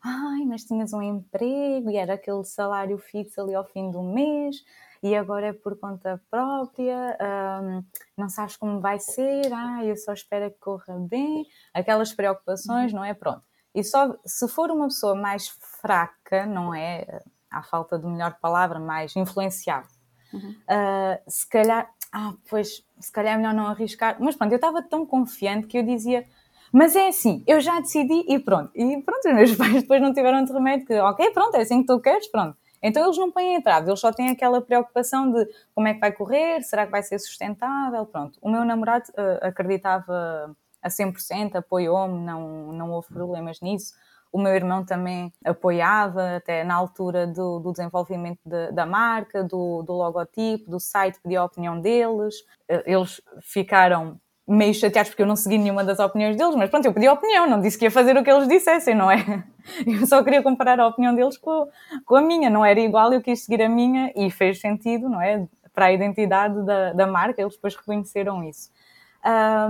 ai, 0.05 0.45
mas 0.47 0.65
tinhas 0.65 0.93
um 0.93 1.01
emprego 1.01 1.91
e 1.91 1.97
era 1.97 2.13
aquele 2.13 2.45
salário 2.45 2.99
fixo 2.99 3.41
ali 3.41 3.55
ao 3.55 3.65
fim 3.65 3.91
do 3.91 4.03
mês 4.03 4.57
e 5.03 5.15
agora 5.15 5.49
é 5.49 5.53
por 5.53 5.79
conta 5.79 6.21
própria, 6.31 7.17
um, 7.63 7.85
não 8.17 8.29
sabes 8.29 8.57
como 8.57 8.81
vai 8.81 8.99
ser, 8.99 9.53
ai, 9.53 9.91
eu 9.91 9.97
só 9.97 10.13
espero 10.13 10.51
que 10.51 10.59
corra 10.59 10.99
bem, 10.99 11.47
aquelas 11.73 12.13
preocupações, 12.13 12.93
não 12.93 13.05
é? 13.05 13.15
Pronto. 13.15 13.43
E 13.75 13.85
só 13.85 14.17
se 14.25 14.49
for 14.49 14.71
uma 14.71 14.87
pessoa 14.87 15.15
mais 15.15 15.49
fraca, 15.81 16.47
não 16.47 16.75
é? 16.75 17.23
À 17.51 17.63
falta 17.63 17.99
de 17.99 18.07
melhor 18.07 18.39
palavra, 18.41 18.79
mais 18.79 19.15
influenciável, 19.17 19.91
uhum. 20.33 20.51
uh, 20.51 21.31
se 21.31 21.49
calhar 21.49 21.89
ah, 22.13 22.33
pois, 22.49 22.83
se 22.99 23.13
calhar 23.13 23.35
é 23.35 23.37
melhor 23.37 23.55
não 23.55 23.67
arriscar. 23.67 24.17
Mas 24.19 24.35
pronto, 24.35 24.53
eu 24.53 24.57
estava 24.57 24.83
tão 24.83 25.05
confiante 25.05 25.67
que 25.67 25.79
eu 25.79 25.83
dizia, 25.83 26.27
mas 26.73 26.97
é 26.97 27.09
assim, 27.09 27.43
eu 27.47 27.61
já 27.61 27.81
decidi 27.81 28.25
e 28.29 28.39
pronto. 28.39 28.71
E 28.75 29.03
pronto, 29.03 29.29
os 29.29 29.35
meus 29.35 29.55
pais 29.57 29.83
depois 29.83 30.01
não 30.01 30.13
tiveram 30.13 30.41
outro 30.41 30.55
remédio 30.55 30.87
que, 30.87 30.95
ok, 30.95 31.31
pronto, 31.31 31.55
é 31.57 31.61
assim 31.61 31.81
que 31.81 31.87
tu 31.87 32.01
queres, 32.01 32.27
pronto. 32.29 32.57
Então 32.83 33.05
eles 33.05 33.19
não 33.19 33.31
põem 33.31 33.55
entrave, 33.55 33.91
eles 33.91 34.01
só 34.01 34.13
têm 34.13 34.31
aquela 34.31 34.61
preocupação 34.61 35.33
de 35.33 35.47
como 35.75 35.89
é 35.89 35.95
que 35.95 36.01
vai 36.01 36.13
correr, 36.13 36.63
será 36.63 36.85
que 36.87 36.93
vai 36.93 37.03
ser 37.03 37.19
sustentável, 37.19 38.07
pronto. 38.07 38.39
O 38.43 38.51
meu 38.51 38.65
namorado 38.65 39.05
uh, 39.11 39.47
acreditava 39.47 40.55
a 40.83 40.89
100%, 40.89 41.57
apoiou-me, 41.57 42.25
não, 42.25 42.73
não 42.73 42.91
houve 42.93 43.09
problemas 43.09 43.61
nisso. 43.61 43.95
O 44.31 44.39
meu 44.39 44.55
irmão 44.55 44.85
também 44.85 45.33
apoiava, 45.45 46.37
até 46.37 46.63
na 46.63 46.75
altura 46.75 47.27
do, 47.27 47.59
do 47.61 47.73
desenvolvimento 47.73 48.41
de, 48.45 48.73
da 48.73 48.85
marca, 48.85 49.43
do, 49.43 49.83
do 49.83 49.95
logotipo, 49.95 50.71
do 50.71 50.79
site, 50.79 51.19
pedia 51.23 51.41
a 51.41 51.45
opinião 51.45 51.81
deles. 51.81 52.35
Eh, 52.69 52.85
eles 52.87 53.23
ficaram 53.41 54.21
meio 54.49 54.73
chateados 54.73 55.11
porque 55.11 55.23
eu 55.23 55.27
não 55.27 55.37
segui 55.37 55.59
nenhuma 55.59 55.85
das 55.85 55.99
opiniões 55.99 56.35
deles, 56.35 56.55
mas 56.55 56.71
pronto, 56.71 56.87
eu 56.87 56.93
pedi 56.95 57.07
a 57.07 57.13
opinião, 57.13 57.47
não 57.47 57.61
disse 57.61 57.77
que 57.77 57.85
ia 57.85 57.91
fazer 57.91 58.17
o 58.17 58.25
que 58.25 58.31
eles 58.31 58.49
dissessem, 58.49 58.95
não 58.95 59.11
é? 59.11 59.45
Eu 59.87 60.07
só 60.07 60.25
queria 60.25 60.43
comparar 60.43 60.81
a 60.81 60.87
opinião 60.87 61.15
deles 61.15 61.37
com, 61.37 61.69
com 62.07 62.17
a 62.17 62.23
minha, 62.23 62.49
não 62.49 62.65
era 62.65 62.81
igual, 62.81 63.13
eu 63.13 63.21
quis 63.21 63.45
seguir 63.45 63.61
a 63.61 63.69
minha 63.69 64.11
e 64.17 64.31
fez 64.31 64.59
sentido, 64.59 65.11
não 65.11 65.21
é? 65.21 65.47
Para 65.75 65.87
a 65.87 65.93
identidade 65.93 66.65
da, 66.65 66.95
da 66.95 67.07
marca, 67.07 67.43
eles 67.43 67.55
depois 67.55 67.77
reconheceram 67.77 68.43
isso. 68.43 68.71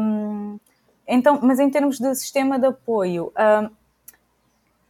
Um, 0.00 0.60
então, 1.04 1.40
mas 1.42 1.58
em 1.58 1.68
termos 1.68 1.98
de 1.98 2.14
sistema 2.14 2.60
de 2.60 2.66
apoio, 2.66 3.32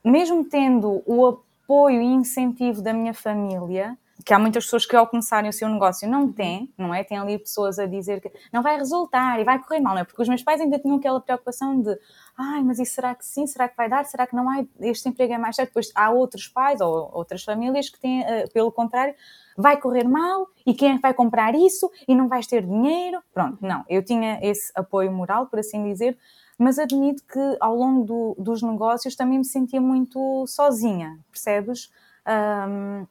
um, 0.05 0.11
mesmo 0.11 0.45
tendo 0.45 1.03
o 1.07 1.27
apoio 1.27 2.03
e 2.03 2.07
incentivo 2.07 2.83
da 2.83 2.93
minha 2.93 3.15
família, 3.15 3.97
que 4.25 4.35
há 4.35 4.39
muitas 4.39 4.65
pessoas 4.65 4.85
que 4.85 4.97
ao 4.97 5.07
começarem 5.07 5.49
o 5.49 5.53
seu 5.53 5.69
negócio 5.69 6.09
não 6.09 6.33
têm, 6.33 6.73
não 6.77 6.93
é? 6.93 7.05
Tem 7.05 7.19
ali 7.19 7.39
pessoas 7.39 7.79
a 7.79 7.87
dizer 7.87 8.21
que 8.21 8.31
não 8.53 8.63
vai 8.63 8.77
resultar 8.77 9.41
e 9.41 9.45
vai 9.45 9.59
correr 9.59 9.81
mal, 9.81 9.95
não 9.95 10.03
é? 10.03 10.05
Porque 10.05 10.21
os 10.21 10.29
meus 10.29 10.43
pais 10.43 10.61
ainda 10.61 10.79
tinham 10.79 10.97
aquela 10.97 11.21
preocupação 11.21 11.81
de 11.81 11.97
ai, 12.37 12.63
mas 12.63 12.79
isso 12.79 12.95
será 12.95 13.15
que 13.15 13.25
sim? 13.25 13.47
Será 13.47 13.69
que 13.69 13.77
vai 13.77 13.89
dar? 13.89 14.05
Será 14.05 14.27
que 14.27 14.35
não 14.35 14.49
há? 14.51 14.65
Este 14.81 15.09
emprego 15.09 15.33
é 15.33 15.39
mais 15.39 15.57
certo? 15.57 15.71
Depois 15.71 15.91
há 15.95 16.11
outros 16.11 16.49
pais 16.49 16.81
ou 16.81 17.11
outras 17.13 17.45
famílias 17.45 17.89
que 17.89 18.01
têm, 18.01 18.23
uh, 18.23 18.51
pelo 18.53 18.73
contrário, 18.73 19.15
vai 19.57 19.77
correr 19.77 20.05
mal 20.05 20.47
e 20.67 20.75
quem 20.75 20.93
é 20.93 20.97
que 20.97 21.03
vai 21.03 21.15
comprar 21.15 21.55
isso 21.55 21.91
e 22.07 22.15
não 22.15 22.29
vais 22.29 22.47
ter 22.47 22.65
dinheiro? 22.67 23.21
Pronto, 23.33 23.59
não. 23.61 23.85
Eu 23.89 24.05
tinha 24.05 24.39
esse 24.43 24.73
apoio 24.75 25.13
moral, 25.13 25.47
por 25.47 25.59
assim 25.59 25.85
dizer, 25.85 26.19
mas 26.59 26.79
admito 26.79 27.23
que 27.25 27.57
ao 27.61 27.75
longo 27.75 28.05
do, 28.05 28.37
dos 28.39 28.63
negócios 28.63 29.15
também 29.15 29.39
me 29.39 29.45
sentia 29.45 29.81
muito 29.81 30.45
sozinha, 30.47 31.19
percebes? 31.31 31.91
Um, 32.27 33.07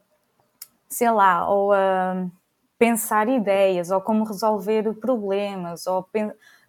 sei 0.89 1.11
lá, 1.11 1.49
ou 1.49 1.73
a 1.73 2.25
pensar 2.79 3.27
ideias, 3.27 3.89
ou 3.91 3.99
como 4.01 4.23
resolver 4.23 4.93
problemas, 4.95 5.87
ou 5.87 6.07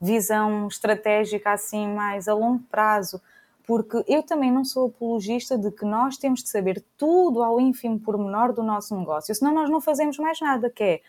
visão 0.01 0.69
estratégica 0.69 1.53
assim 1.53 1.89
mais 1.89 2.29
a 2.29 2.35
longo 2.35 2.63
prazo, 2.71 3.21
porque 3.67 4.03
eu 4.09 4.23
também 4.23 4.51
não 4.51 4.65
sou 4.65 4.87
apologista 4.87 5.59
de 5.59 5.71
que 5.71 5.85
nós 5.85 6.17
temos 6.17 6.43
de 6.43 6.49
saber 6.49 6.83
tudo 6.97 7.43
ao 7.43 7.61
ínfimo 7.61 8.01
pormenor 8.01 8.53
do 8.53 8.63
nosso 8.63 8.97
negócio, 8.97 9.35
senão 9.35 9.53
nós 9.53 9.69
não 9.69 9.81
fazemos 9.81 10.19
mais 10.19 10.41
nada, 10.41 10.71
que 10.71 10.83
é 10.83 11.01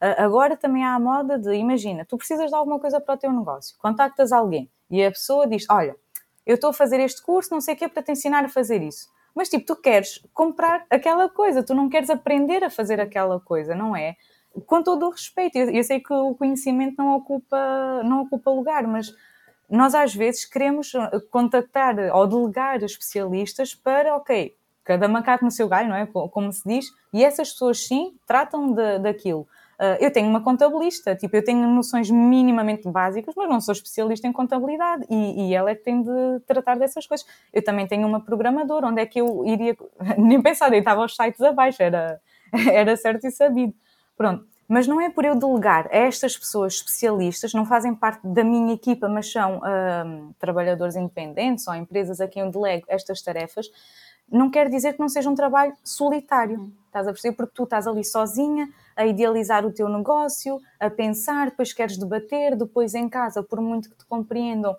Agora 0.00 0.56
também 0.56 0.84
há 0.84 0.94
a 0.94 1.00
moda 1.00 1.36
de, 1.36 1.52
imagina, 1.54 2.04
tu 2.04 2.16
precisas 2.16 2.50
de 2.50 2.54
alguma 2.54 2.78
coisa 2.78 3.00
para 3.00 3.14
o 3.14 3.18
teu 3.18 3.32
negócio, 3.32 3.76
contactas 3.78 4.30
alguém 4.30 4.70
e 4.88 5.04
a 5.04 5.10
pessoa 5.10 5.46
diz: 5.46 5.66
Olha, 5.68 5.96
eu 6.46 6.54
estou 6.54 6.70
a 6.70 6.72
fazer 6.72 7.00
este 7.00 7.20
curso, 7.20 7.52
não 7.52 7.60
sei 7.60 7.74
o 7.74 7.76
que, 7.76 7.88
para 7.88 8.02
te 8.02 8.12
ensinar 8.12 8.44
a 8.44 8.48
fazer 8.48 8.80
isso. 8.80 9.08
Mas, 9.34 9.48
tipo, 9.48 9.64
tu 9.66 9.76
queres 9.76 10.24
comprar 10.34 10.84
aquela 10.90 11.28
coisa, 11.28 11.62
tu 11.62 11.74
não 11.74 11.88
queres 11.88 12.10
aprender 12.10 12.64
a 12.64 12.70
fazer 12.70 13.00
aquela 13.00 13.38
coisa, 13.40 13.74
não 13.74 13.94
é? 13.94 14.16
Com 14.66 14.82
todo 14.82 15.06
o 15.06 15.10
respeito, 15.10 15.56
eu 15.56 15.84
sei 15.84 16.00
que 16.00 16.12
o 16.12 16.34
conhecimento 16.34 16.96
não 16.98 17.14
ocupa, 17.14 18.02
não 18.04 18.22
ocupa 18.22 18.50
lugar, 18.50 18.86
mas 18.86 19.14
nós 19.70 19.94
às 19.94 20.14
vezes 20.14 20.44
queremos 20.44 20.92
contactar 21.30 21.96
ou 22.14 22.26
delegar 22.26 22.82
especialistas 22.82 23.74
para, 23.74 24.16
ok, 24.16 24.56
cada 24.82 25.06
macaco 25.06 25.44
no 25.44 25.50
seu 25.50 25.68
galho, 25.68 25.90
não 25.90 25.96
é? 25.96 26.06
Como 26.06 26.50
se 26.50 26.66
diz, 26.66 26.86
e 27.12 27.22
essas 27.22 27.52
pessoas 27.52 27.86
sim 27.86 28.16
tratam 28.26 28.72
de, 28.72 28.98
daquilo. 28.98 29.46
Uh, 29.78 29.94
eu 30.00 30.10
tenho 30.10 30.28
uma 30.28 30.42
contabilista, 30.42 31.14
tipo, 31.14 31.36
eu 31.36 31.44
tenho 31.44 31.64
noções 31.68 32.10
minimamente 32.10 32.88
básicas, 32.88 33.32
mas 33.36 33.48
não 33.48 33.60
sou 33.60 33.72
especialista 33.72 34.26
em 34.26 34.32
contabilidade 34.32 35.06
e, 35.08 35.48
e, 35.48 35.54
ela 35.54 35.70
é 35.70 35.74
que 35.76 35.84
tem 35.84 36.02
de 36.02 36.40
tratar 36.48 36.76
dessas 36.76 37.06
coisas. 37.06 37.24
Eu 37.52 37.62
também 37.62 37.86
tenho 37.86 38.06
uma 38.06 38.20
programadora, 38.20 38.88
onde 38.88 39.00
é 39.00 39.06
que 39.06 39.20
eu 39.20 39.44
iria. 39.46 39.76
Nem 40.18 40.42
pensar, 40.42 40.68
deitava 40.68 41.04
os 41.04 41.14
sites 41.14 41.40
abaixo, 41.40 41.80
era, 41.80 42.20
era 42.72 42.96
certo 42.96 43.24
e 43.26 43.30
sabido. 43.30 43.72
Pronto. 44.16 44.44
Mas 44.68 44.86
não 44.86 45.00
é 45.00 45.08
por 45.08 45.24
eu 45.24 45.34
delegar 45.34 45.86
a 45.90 45.96
estas 45.96 46.36
pessoas 46.36 46.74
especialistas, 46.74 47.54
não 47.54 47.64
fazem 47.64 47.94
parte 47.94 48.20
da 48.26 48.44
minha 48.44 48.74
equipa, 48.74 49.08
mas 49.08 49.32
são 49.32 49.58
uh, 49.58 50.34
trabalhadores 50.38 50.94
independentes 50.94 51.66
ou 51.66 51.74
empresas 51.74 52.20
a 52.20 52.28
quem 52.28 52.42
eu 52.42 52.50
delego 52.50 52.84
estas 52.86 53.22
tarefas, 53.22 53.66
não 54.30 54.50
quer 54.50 54.68
dizer 54.68 54.94
que 54.94 55.00
não 55.00 55.08
seja 55.08 55.30
um 55.30 55.34
trabalho 55.34 55.74
solitário. 55.82 56.72
Estás 56.86 57.06
a 57.06 57.12
perceber? 57.12 57.36
Porque 57.36 57.52
tu 57.54 57.64
estás 57.64 57.86
ali 57.86 58.04
sozinha, 58.04 58.68
a 58.96 59.06
idealizar 59.06 59.64
o 59.64 59.72
teu 59.72 59.88
negócio, 59.88 60.60
a 60.80 60.90
pensar, 60.90 61.50
depois 61.50 61.72
queres 61.72 61.96
debater, 61.96 62.56
depois 62.56 62.94
em 62.94 63.08
casa, 63.08 63.42
por 63.42 63.60
muito 63.60 63.90
que 63.90 63.96
te 63.96 64.04
compreendam, 64.06 64.76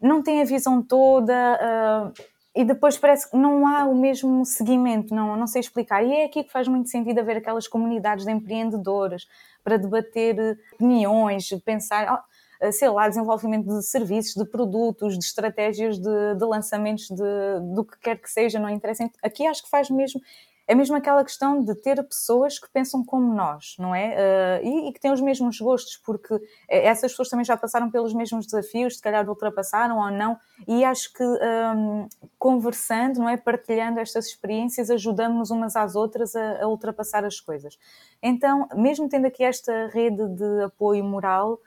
não 0.00 0.22
tem 0.22 0.40
a 0.40 0.44
visão 0.44 0.82
toda 0.82 1.32
uh, 1.32 2.22
e 2.54 2.64
depois 2.64 2.98
parece 2.98 3.30
que 3.30 3.36
não 3.36 3.66
há 3.66 3.84
o 3.84 3.94
mesmo 3.94 4.44
seguimento, 4.44 5.14
não, 5.14 5.36
não 5.36 5.46
sei 5.46 5.60
explicar. 5.60 6.04
E 6.04 6.12
é 6.12 6.24
aqui 6.24 6.42
que 6.44 6.52
faz 6.52 6.66
muito 6.68 6.88
sentido 6.88 7.18
haver 7.20 7.36
aquelas 7.38 7.68
comunidades 7.68 8.24
de 8.24 8.32
empreendedores 8.32 9.26
para 9.62 9.76
debater 9.76 10.58
opiniões, 10.74 11.48
pensar. 11.64 12.04
Eh, 12.04 12.31
sei 12.70 12.88
lá, 12.88 13.08
desenvolvimento 13.08 13.66
de 13.66 13.82
serviços, 13.82 14.34
de 14.34 14.44
produtos, 14.48 15.18
de 15.18 15.24
estratégias 15.24 15.98
de, 15.98 16.34
de 16.36 16.44
lançamentos 16.44 17.08
de, 17.08 17.74
do 17.74 17.84
que 17.84 17.98
quer 17.98 18.18
que 18.20 18.30
seja, 18.30 18.58
não 18.58 18.68
interessa. 18.68 19.10
Aqui 19.22 19.46
acho 19.46 19.62
que 19.62 19.70
faz 19.70 19.90
mesmo 19.90 20.20
é 20.66 20.74
mesmo 20.74 20.96
aquela 20.96 21.24
questão 21.24 21.62
de 21.62 21.74
ter 21.74 22.02
pessoas 22.04 22.58
que 22.58 22.66
pensam 22.70 23.04
como 23.04 23.34
nós, 23.34 23.74
não 23.78 23.94
é? 23.94 24.60
Uh, 24.62 24.66
e, 24.66 24.88
e, 24.88 24.92
que 24.92 25.00
têm 25.00 25.12
os 25.12 25.20
mesmos 25.20 25.60
gostos, 25.60 25.96
porque 25.96 26.40
essas 26.68 27.12
pessoas 27.12 27.28
também 27.28 27.44
já 27.44 27.56
passaram 27.56 27.90
pelos 27.90 28.14
mesmos 28.14 28.46
desafios, 28.46 28.96
se 28.96 29.02
calhar 29.02 29.28
ultrapassaram 29.28 29.98
ou 29.98 30.10
não, 30.10 30.38
e 30.66 30.84
acho 30.84 31.12
que 31.12 31.24
um, 31.24 32.08
conversando, 32.38 33.18
não 33.18 33.28
é? 33.28 33.36
Partilhando 33.36 33.98
estas 33.98 34.26
experiências, 34.26 34.88
ajudamos 34.88 35.50
umas 35.50 35.74
às 35.74 35.96
outras 35.96 36.34
a, 36.36 36.62
a, 36.62 36.68
ultrapassar 36.68 37.24
as 37.24 37.40
coisas. 37.40 37.76
Então, 38.22 38.68
mesmo 38.74 39.08
tendo 39.08 39.26
aqui 39.26 39.42
esta 39.42 39.88
rede 39.88 40.26
de 40.28 40.62
apoio 40.62 41.04
moral, 41.04 41.58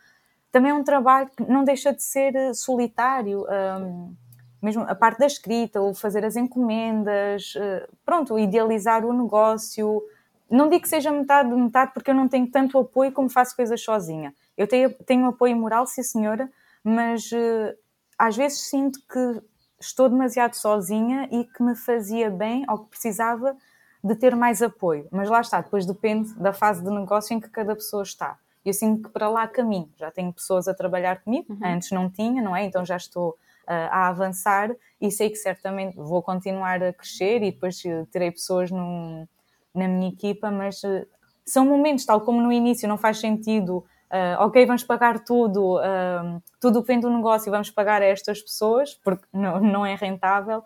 também 0.56 0.72
é 0.72 0.74
um 0.74 0.86
trabalho 0.86 1.30
que 1.36 1.43
não 1.43 1.66
deixa 1.66 1.91
de 1.91 2.01
ser 2.01 2.34
eh, 2.34 2.53
solitário. 2.53 3.45
Um, 3.78 4.16
mesmo 4.62 4.84
a 4.84 4.95
parte 4.95 5.20
da 5.20 5.26
escrita, 5.26 5.82
ou 5.82 5.93
fazer 5.93 6.24
as 6.24 6.38
encomendas, 6.38 7.56
eh, 7.58 7.86
pronto, 8.06 8.39
idealizar 8.39 9.03
o 9.03 9.12
negócio. 9.12 10.01
Não 10.49 10.70
digo 10.70 10.84
que 10.84 10.88
seja 10.88 11.12
metade 11.12 11.49
de 11.49 11.56
metade, 11.58 11.91
porque 11.93 12.10
eu 12.10 12.16
não 12.16 12.30
tenho 12.30 12.49
tanto 12.49 12.80
apoio 12.80 13.12
como 13.12 13.28
faço 13.28 13.53
coisas 13.53 13.82
sozinha. 13.82 14.34
Eu 14.56 14.66
tenho, 14.66 14.93
tenho 15.06 15.26
apoio 15.26 15.58
moral, 15.58 15.86
sim 15.86 16.01
senhora, 16.01 16.49
mas 16.82 17.30
uh, 17.34 17.78
às 18.18 18.38
vezes 18.38 18.60
sinto 18.60 18.97
que 19.12 19.41
estou 19.78 20.08
demasiado 20.08 20.53
sozinha 20.53 21.28
e 21.34 21.43
que 21.43 21.62
me 21.62 21.76
fazia 21.76 22.30
bem 22.30 22.64
ou 22.70 22.78
que 22.78 22.91
precisava 22.91 23.58
de 24.01 24.16
ter 24.16 24.34
mais 24.38 24.62
apoio. 24.62 25.06
Mas 25.12 25.30
lá 25.30 25.41
está, 25.41 25.60
depois 25.60 25.86
depende 25.86 26.34
da 26.36 26.53
fase 26.53 26.82
de 26.82 26.89
negócio 26.89 27.34
em 27.36 27.41
que 27.41 27.49
cada 27.49 27.76
pessoa 27.76 28.03
está 28.03 28.38
eu 28.70 28.74
sinto 28.74 29.03
que 29.03 29.09
para 29.09 29.30
lá 29.30 29.47
caminho. 29.47 29.89
Já 29.97 30.11
tenho 30.11 30.34
pessoas 30.34 30.68
a 30.68 30.74
trabalhar 30.74 31.22
comigo, 31.22 31.53
uhum. 31.53 31.59
antes 31.63 31.91
não 31.91 32.09
tinha, 32.09 32.41
não 32.41 32.55
é? 32.55 32.63
Então 32.63 32.86
já 32.86 32.97
estou 32.97 33.30
uh, 33.30 33.89
a 33.91 34.07
avançar 34.07 34.72
e 34.99 35.11
sei 35.11 35.30
que 35.30 35.36
certamente 35.36 35.95
vou 35.95 36.22
continuar 36.22 36.82
a 36.84 36.93
crescer 36.93 37.43
e 37.43 37.51
depois 37.51 37.84
eh, 37.86 38.05
terei 38.11 38.32
pessoas 38.32 38.72
num, 38.72 39.28
na 39.76 39.88
minha 39.88 40.09
equipa, 40.09 40.49
mas 40.49 40.82
uh, 40.84 41.05
são 41.45 41.66
momentos, 41.66 42.05
tal 42.05 42.22
como 42.22 42.41
no 42.41 42.51
início, 42.51 42.88
não 42.88 42.97
faz 42.97 43.20
sentido. 43.20 43.86
Uh, 44.05 44.39
ok, 44.39 44.66
vamos 44.66 44.84
pagar 44.84 45.24
tudo, 45.24 45.78
uh, 45.78 46.41
tudo 46.61 46.80
o 46.80 46.82
que 46.82 46.88
vem 46.88 46.99
do 46.99 47.09
negócio, 47.09 47.51
vamos 47.51 47.70
pagar 47.70 48.01
a 48.01 48.05
estas 48.05 48.41
pessoas, 48.41 48.93
porque 49.03 49.26
não, 49.34 49.59
não 49.59 49.86
é 49.86 49.95
rentável, 49.95 50.63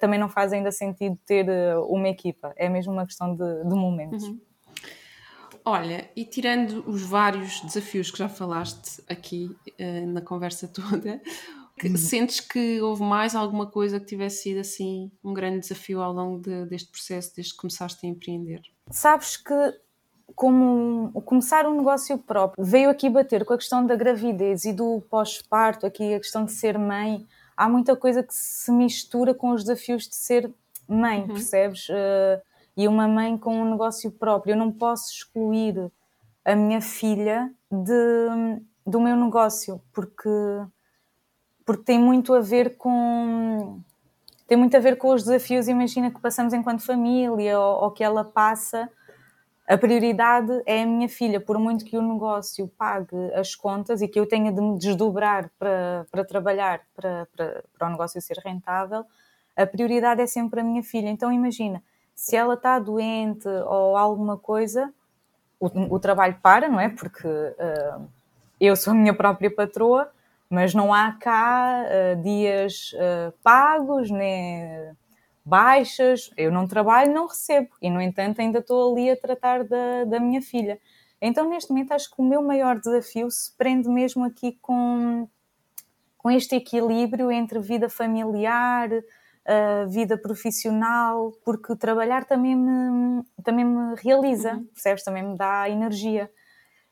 também 0.00 0.18
não 0.18 0.28
faz 0.28 0.52
ainda 0.52 0.72
sentido 0.72 1.16
ter 1.24 1.46
uma 1.88 2.08
equipa, 2.08 2.52
é 2.56 2.68
mesmo 2.68 2.92
uma 2.92 3.06
questão 3.06 3.32
de, 3.36 3.62
de 3.62 3.74
momentos. 3.76 4.24
Uhum. 4.24 4.40
Olha, 5.68 6.10
e 6.16 6.24
tirando 6.24 6.82
os 6.88 7.02
vários 7.02 7.60
desafios 7.60 8.10
que 8.10 8.16
já 8.16 8.26
falaste 8.26 9.02
aqui 9.06 9.54
uh, 9.78 10.06
na 10.06 10.22
conversa 10.22 10.66
toda, 10.72 11.20
que, 11.78 11.88
uhum. 11.88 11.96
sentes 11.98 12.40
que 12.40 12.80
houve 12.80 13.02
mais 13.02 13.34
alguma 13.34 13.66
coisa 13.66 14.00
que 14.00 14.06
tivesse 14.06 14.44
sido 14.44 14.60
assim 14.60 15.12
um 15.22 15.34
grande 15.34 15.60
desafio 15.60 16.00
ao 16.00 16.10
longo 16.10 16.40
de, 16.40 16.64
deste 16.64 16.90
processo, 16.90 17.36
desde 17.36 17.52
que 17.52 17.58
começaste 17.58 18.06
a 18.06 18.08
empreender? 18.08 18.62
Sabes 18.90 19.36
que 19.36 19.54
como 20.34 21.12
começar 21.22 21.66
um 21.66 21.76
negócio 21.76 22.16
próprio 22.16 22.64
veio 22.64 22.88
aqui 22.88 23.10
bater 23.10 23.44
com 23.44 23.52
a 23.52 23.58
questão 23.58 23.84
da 23.84 23.94
gravidez 23.94 24.64
e 24.64 24.72
do 24.72 25.02
pós-parto, 25.10 25.84
aqui 25.84 26.14
a 26.14 26.18
questão 26.18 26.46
de 26.46 26.52
ser 26.52 26.78
mãe, 26.78 27.26
há 27.54 27.68
muita 27.68 27.94
coisa 27.94 28.22
que 28.22 28.34
se 28.34 28.72
mistura 28.72 29.34
com 29.34 29.50
os 29.50 29.64
desafios 29.64 30.08
de 30.08 30.16
ser 30.16 30.50
mãe, 30.88 31.20
uhum. 31.20 31.28
percebes? 31.28 31.90
Uh, 31.90 32.47
e 32.78 32.86
uma 32.86 33.08
mãe 33.08 33.36
com 33.36 33.60
um 33.60 33.72
negócio 33.72 34.08
próprio. 34.08 34.52
Eu 34.52 34.56
não 34.56 34.70
posso 34.70 35.12
excluir 35.12 35.90
a 36.44 36.54
minha 36.54 36.80
filha 36.80 37.52
de, 37.68 38.62
do 38.86 39.00
meu 39.00 39.16
negócio, 39.16 39.82
porque, 39.92 40.28
porque 41.66 41.82
tem 41.82 41.98
muito 41.98 42.32
a 42.32 42.40
ver 42.40 42.76
com 42.76 43.82
tem 44.46 44.56
muito 44.56 44.74
a 44.76 44.80
ver 44.80 44.96
com 44.96 45.08
os 45.12 45.24
desafios, 45.24 45.68
imagina 45.68 46.10
que 46.10 46.20
passamos 46.20 46.54
enquanto 46.54 46.86
família 46.86 47.58
ou, 47.60 47.82
ou 47.82 47.90
que 47.90 48.02
ela 48.02 48.24
passa. 48.24 48.88
A 49.66 49.76
prioridade 49.76 50.62
é 50.64 50.82
a 50.82 50.86
minha 50.86 51.08
filha, 51.08 51.38
por 51.38 51.58
muito 51.58 51.84
que 51.84 51.98
o 51.98 52.00
negócio 52.00 52.66
pague 52.78 53.34
as 53.34 53.54
contas 53.54 54.00
e 54.00 54.08
que 54.08 54.18
eu 54.18 54.26
tenha 54.26 54.50
de 54.50 54.62
me 54.62 54.78
desdobrar 54.78 55.50
para, 55.58 56.06
para 56.10 56.24
trabalhar 56.24 56.80
para, 56.94 57.28
para, 57.36 57.64
para 57.76 57.88
o 57.88 57.90
negócio 57.90 58.22
ser 58.22 58.38
rentável, 58.42 59.04
a 59.54 59.66
prioridade 59.66 60.22
é 60.22 60.26
sempre 60.26 60.60
a 60.60 60.64
minha 60.64 60.82
filha. 60.82 61.10
Então 61.10 61.30
imagina, 61.30 61.82
se 62.18 62.34
ela 62.34 62.54
está 62.54 62.80
doente 62.80 63.46
ou 63.46 63.96
alguma 63.96 64.36
coisa, 64.36 64.92
o, 65.60 65.94
o 65.94 66.00
trabalho 66.00 66.36
para, 66.42 66.68
não 66.68 66.80
é? 66.80 66.88
Porque 66.88 67.28
uh, 67.28 68.08
eu 68.60 68.74
sou 68.74 68.90
a 68.90 68.96
minha 68.96 69.14
própria 69.14 69.48
patroa, 69.48 70.10
mas 70.50 70.74
não 70.74 70.92
há 70.92 71.12
cá 71.12 71.84
uh, 71.84 72.20
dias 72.20 72.90
uh, 72.94 73.32
pagos, 73.40 74.10
nem 74.10 74.96
baixas. 75.44 76.32
Eu 76.36 76.50
não 76.50 76.66
trabalho, 76.66 77.14
não 77.14 77.28
recebo. 77.28 77.68
E, 77.80 77.88
no 77.88 78.02
entanto, 78.02 78.40
ainda 78.40 78.58
estou 78.58 78.92
ali 78.92 79.10
a 79.10 79.16
tratar 79.16 79.62
da, 79.62 80.02
da 80.04 80.18
minha 80.18 80.42
filha. 80.42 80.80
Então, 81.22 81.48
neste 81.48 81.70
momento, 81.70 81.92
acho 81.92 82.10
que 82.10 82.20
o 82.20 82.24
meu 82.24 82.42
maior 82.42 82.80
desafio 82.80 83.30
se 83.30 83.56
prende 83.56 83.88
mesmo 83.88 84.24
aqui 84.24 84.58
com, 84.60 85.28
com 86.16 86.32
este 86.32 86.56
equilíbrio 86.56 87.30
entre 87.30 87.60
vida 87.60 87.88
familiar, 87.88 88.90
uh, 89.48 89.88
vida 89.88 90.18
profissional, 90.18 91.32
porque 91.44 91.74
trabalhar 91.74 92.24
também 92.24 92.54
me, 92.54 93.24
também 93.42 93.64
me 93.64 93.94
realiza, 93.96 94.54
uhum. 94.54 94.64
percebes? 94.66 95.02
Também 95.02 95.22
me 95.22 95.36
dá 95.36 95.68
energia. 95.68 96.30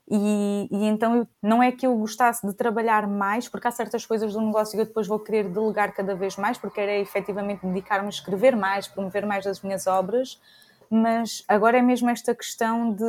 E, 0.09 0.69
e, 0.71 0.85
então 0.87 1.17
eu, 1.17 1.29
não 1.43 1.61
é 1.61 1.73
que 1.73 1.87
eu 1.87 1.97
gostasse 1.97 2.47
de 2.47 2.55
trabalhar 2.55 3.09
mais, 3.09 3.49
porque 3.49 3.67
há 3.67 3.73
certas 3.73 4.07
coisas 4.07 4.33
do 4.33 4.41
negócio 4.41 4.77
que 4.77 4.81
eu 4.81 4.87
depois 4.87 5.07
vou 5.07 5.19
querer 5.19 5.49
delegar 5.49 5.93
cada 5.93 6.15
vez 6.15 6.37
mais, 6.37 6.57
porque 6.57 6.81
era 6.81 6.97
efetivamente 6.97 7.67
dedicar-me 7.67 8.07
a 8.07 8.11
escrever 8.11 8.55
mais, 8.57 8.87
promover 8.87 9.27
mais 9.27 9.47
as 9.47 9.61
minhas 9.61 9.87
obras, 9.89 10.41
mas 10.89 11.45
agora 11.49 11.79
é 11.79 11.83
mesmo 11.83 12.09
esta 12.09 12.33
questão 12.35 12.93
de 12.93 13.05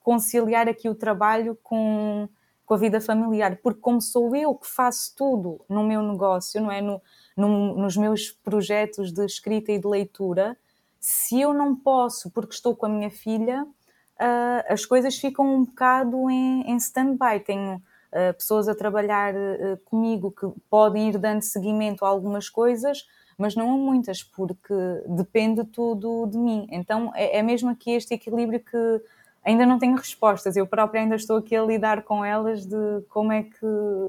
conciliar 0.00 0.68
aqui 0.68 0.88
o 0.88 0.94
trabalho 0.94 1.58
com, 1.64 2.28
com 2.64 2.74
a 2.74 2.76
vida 2.76 3.00
familiar, 3.00 3.58
porque 3.60 3.80
como 3.80 4.00
sou 4.00 4.36
eu 4.36 4.54
que 4.54 4.68
faço 4.68 5.16
tudo 5.16 5.60
no 5.68 5.82
meu 5.82 6.00
negócio, 6.00 6.60
não 6.62 6.70
é? 6.70 6.80
No, 6.80 7.02
no, 7.36 7.76
nos 7.76 7.96
meus 7.96 8.30
projetos 8.30 9.12
de 9.12 9.24
escrita 9.24 9.70
e 9.70 9.78
de 9.78 9.86
leitura, 9.86 10.56
se 10.98 11.40
eu 11.40 11.52
não 11.52 11.76
posso, 11.76 12.30
porque 12.30 12.54
estou 12.54 12.74
com 12.74 12.86
a 12.86 12.88
minha 12.88 13.10
filha, 13.10 13.62
uh, 13.62 14.72
as 14.72 14.84
coisas 14.84 15.16
ficam 15.16 15.46
um 15.54 15.64
bocado 15.64 16.30
em, 16.30 16.62
em 16.70 16.76
stand-by. 16.76 17.40
Tenho 17.44 17.76
uh, 17.76 18.34
pessoas 18.36 18.68
a 18.68 18.74
trabalhar 18.74 19.34
uh, 19.34 19.76
comigo 19.84 20.32
que 20.32 20.46
podem 20.70 21.10
ir 21.10 21.18
dando 21.18 21.42
seguimento 21.42 22.04
a 22.04 22.08
algumas 22.08 22.48
coisas, 22.48 23.06
mas 23.38 23.54
não 23.54 23.72
a 23.72 23.76
muitas, 23.76 24.22
porque 24.22 24.74
depende 25.06 25.62
tudo 25.64 26.26
de 26.26 26.38
mim. 26.38 26.66
Então 26.70 27.12
é, 27.14 27.38
é 27.38 27.42
mesmo 27.42 27.70
aqui 27.70 27.92
este 27.92 28.14
equilíbrio 28.14 28.60
que 28.60 29.02
ainda 29.46 29.64
não 29.64 29.78
tenho 29.78 29.96
respostas. 29.96 30.56
Eu 30.56 30.66
própria 30.66 31.00
ainda 31.00 31.14
estou 31.14 31.36
aqui 31.36 31.54
a 31.54 31.62
lidar 31.62 32.02
com 32.02 32.24
elas 32.24 32.66
de 32.66 33.02
como 33.08 33.32
é 33.32 33.44
que, 33.44 33.66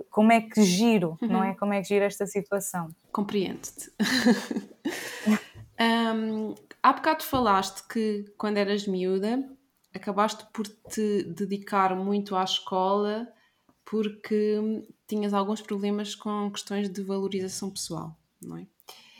como 0.09 0.31
é 0.31 0.41
que 0.41 0.63
giro, 0.63 1.15
uhum. 1.21 1.27
não 1.27 1.43
é? 1.43 1.53
Como 1.53 1.71
é 1.73 1.81
que 1.81 1.87
giro 1.87 2.03
esta 2.03 2.25
situação. 2.25 2.89
Compreendo-te. 3.11 3.91
um, 5.79 6.55
há 6.81 6.91
bocado 6.91 7.23
falaste 7.23 7.87
que 7.87 8.25
quando 8.37 8.57
eras 8.57 8.87
miúda 8.87 9.47
acabaste 9.93 10.45
por 10.51 10.67
te 10.67 11.23
dedicar 11.23 11.95
muito 11.95 12.35
à 12.35 12.43
escola 12.43 13.27
porque 13.85 14.83
tinhas 15.07 15.33
alguns 15.33 15.61
problemas 15.61 16.13
com 16.13 16.51
questões 16.51 16.89
de 16.89 17.01
valorização 17.01 17.69
pessoal, 17.69 18.17
não 18.41 18.57
é? 18.57 18.67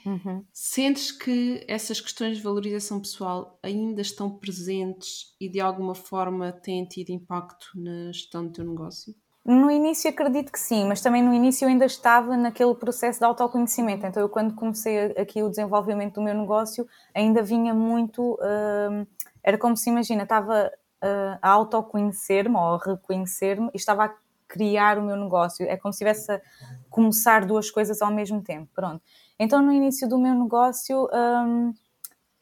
Uhum. 0.07 0.45
Sentes 0.53 1.11
que 1.11 1.65
essas 1.67 1.99
questões 1.99 2.37
de 2.37 2.43
valorização 2.43 3.01
pessoal 3.01 3.59
ainda 3.61 4.01
estão 4.01 4.29
presentes 4.29 5.35
e 5.39 5.49
de 5.49 5.59
alguma 5.59 5.93
forma 5.93 6.53
têm 6.53 6.85
tido 6.85 7.09
impacto 7.09 7.67
na 7.75 8.13
gestão 8.13 8.45
do 8.45 8.53
teu 8.53 8.63
negócio? 8.63 9.13
No 9.45 9.69
início 9.69 10.09
acredito 10.09 10.49
que 10.49 10.59
sim, 10.59 10.85
mas 10.85 11.01
também 11.01 11.21
no 11.21 11.33
início 11.33 11.65
eu 11.65 11.69
ainda 11.69 11.85
estava 11.85 12.37
naquele 12.37 12.73
processo 12.73 13.19
de 13.19 13.25
autoconhecimento. 13.25 14.05
Então 14.05 14.23
eu 14.23 14.29
quando 14.29 14.55
comecei 14.55 15.11
aqui 15.11 15.43
o 15.43 15.49
desenvolvimento 15.49 16.15
do 16.15 16.21
meu 16.21 16.33
negócio 16.33 16.87
ainda 17.13 17.43
vinha 17.43 17.73
muito, 17.73 18.35
uh, 18.35 19.05
era 19.43 19.57
como 19.57 19.75
se 19.75 19.89
imagina, 19.89 20.23
estava 20.23 20.71
uh, 21.03 21.39
a 21.41 21.49
autoconhecer-me 21.49 22.55
ou 22.55 22.75
a 22.75 22.77
reconhecer-me 22.77 23.69
e 23.73 23.77
estava 23.77 24.05
a 24.05 24.15
criar 24.47 24.97
o 24.97 25.01
meu 25.01 25.17
negócio. 25.17 25.65
É 25.65 25.75
como 25.75 25.93
se 25.93 26.03
estivesse 26.03 26.31
a 26.31 26.41
começar 26.89 27.45
duas 27.45 27.69
coisas 27.69 28.01
ao 28.01 28.11
mesmo 28.11 28.41
tempo. 28.41 28.69
Pronto. 28.73 29.01
Então 29.39 29.61
no 29.61 29.71
início 29.71 30.07
do 30.07 30.17
meu 30.17 30.33
negócio, 30.33 31.07
um, 31.13 31.73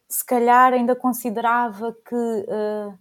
se 0.08 0.24
calhar 0.24 0.72
ainda 0.72 0.94
considerava 0.94 1.92
que 1.92 2.14
uh, 2.14 2.98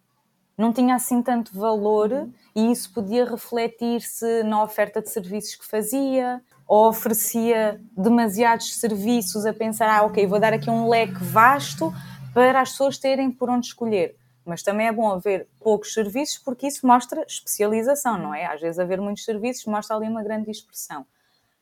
não 0.58 0.72
tinha 0.72 0.96
assim 0.96 1.22
tanto 1.22 1.58
valor 1.58 2.12
uhum. 2.12 2.34
e 2.56 2.72
isso 2.72 2.91
podia 2.93 3.26
refletir-se 3.26 4.43
na 4.43 4.64
oferta 4.64 5.02
de 5.02 5.10
serviços 5.10 5.56
que 5.56 5.66
fazia 5.66 6.41
ou 6.68 6.88
oferecia 6.88 7.80
demasiados 7.96 8.76
serviços 8.80 9.46
a 9.46 9.54
pensar, 9.54 9.88
ah, 9.88 10.04
ok, 10.04 10.26
vou 10.26 10.39
dar 10.39 10.54
aqui 10.54 10.70
um 10.70 10.89
leque 10.89 11.24
vasto 11.24 11.93
para 12.34 12.62
as 12.62 12.72
pessoas 12.72 12.98
terem 12.98 13.32
por 13.32 13.50
onde 13.50 13.68
escolher. 13.68 14.16
Mas 14.43 14.64
também 14.64 14.88
é 14.88 14.91
bom 14.91 15.12
haver 15.12 15.48
poucos 15.60 15.93
serviços 15.93 16.38
porque 16.38 16.68
isso 16.68 16.86
mostra 16.86 17.24
especialização, 17.28 18.18
não 18.18 18.34
é? 18.34 18.46
Às 18.46 18.62
vezes 18.62 18.80
haver 18.80 19.00
muitos 19.00 19.26
serviços 19.26 19.66
mostra 19.66 19.96
ali 19.96 20.08
uma 20.08 20.24
grande 20.24 20.46
dispersão. 20.46 21.06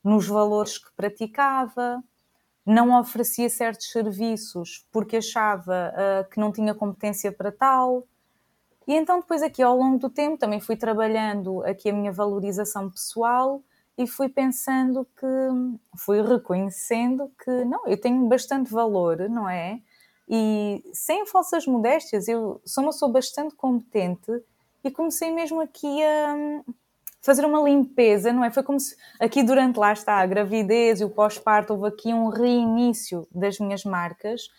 Nos 0.03 0.27
valores 0.27 0.77
que 0.77 0.91
praticava, 0.95 2.03
não 2.65 2.97
oferecia 2.99 3.49
certos 3.49 3.91
serviços 3.91 4.85
porque 4.91 5.17
achava 5.17 5.93
uh, 5.93 6.29
que 6.29 6.39
não 6.39 6.51
tinha 6.51 6.73
competência 6.73 7.31
para 7.31 7.51
tal, 7.51 8.07
e 8.87 8.93
então 8.93 9.19
depois 9.19 9.41
aqui 9.41 9.61
ao 9.61 9.77
longo 9.77 9.97
do 9.97 10.09
tempo 10.09 10.37
também 10.37 10.59
fui 10.59 10.75
trabalhando 10.75 11.63
aqui 11.63 11.89
a 11.89 11.93
minha 11.93 12.11
valorização 12.11 12.89
pessoal 12.89 13.61
e 13.97 14.07
fui 14.07 14.27
pensando 14.27 15.07
que, 15.17 15.97
fui 15.97 16.21
reconhecendo 16.21 17.31
que 17.43 17.65
não, 17.65 17.85
eu 17.87 17.99
tenho 17.99 18.27
bastante 18.27 18.71
valor, 18.71 19.29
não 19.29 19.47
é? 19.47 19.79
E 20.27 20.83
sem 20.93 21.25
falsas 21.25 21.67
modéstias, 21.67 22.27
eu 22.27 22.61
sou 22.65 22.83
uma 22.83 22.91
pessoa 22.91 23.11
bastante 23.11 23.55
competente 23.55 24.31
e 24.83 24.91
comecei 24.91 25.31
mesmo 25.31 25.61
aqui 25.61 26.03
a 26.03 26.63
fazer 27.23 27.45
uma 27.45 27.61
limpeza, 27.61 28.33
não 28.33 28.43
é? 28.43 28.51
Foi 28.51 28.61
como 28.61 28.79
se 28.79 28.95
aqui 29.19 29.41
durante 29.41 29.79
lá 29.79 29.93
está 29.93 30.17
a 30.17 30.25
gravidez 30.25 30.99
e 30.99 31.05
o 31.05 31.09
pós-parto 31.09 31.73
houve 31.73 31.87
aqui 31.87 32.13
um 32.13 32.27
reinício 32.27 33.25
das 33.31 33.57
minhas 33.57 33.85
marcas 33.85 34.49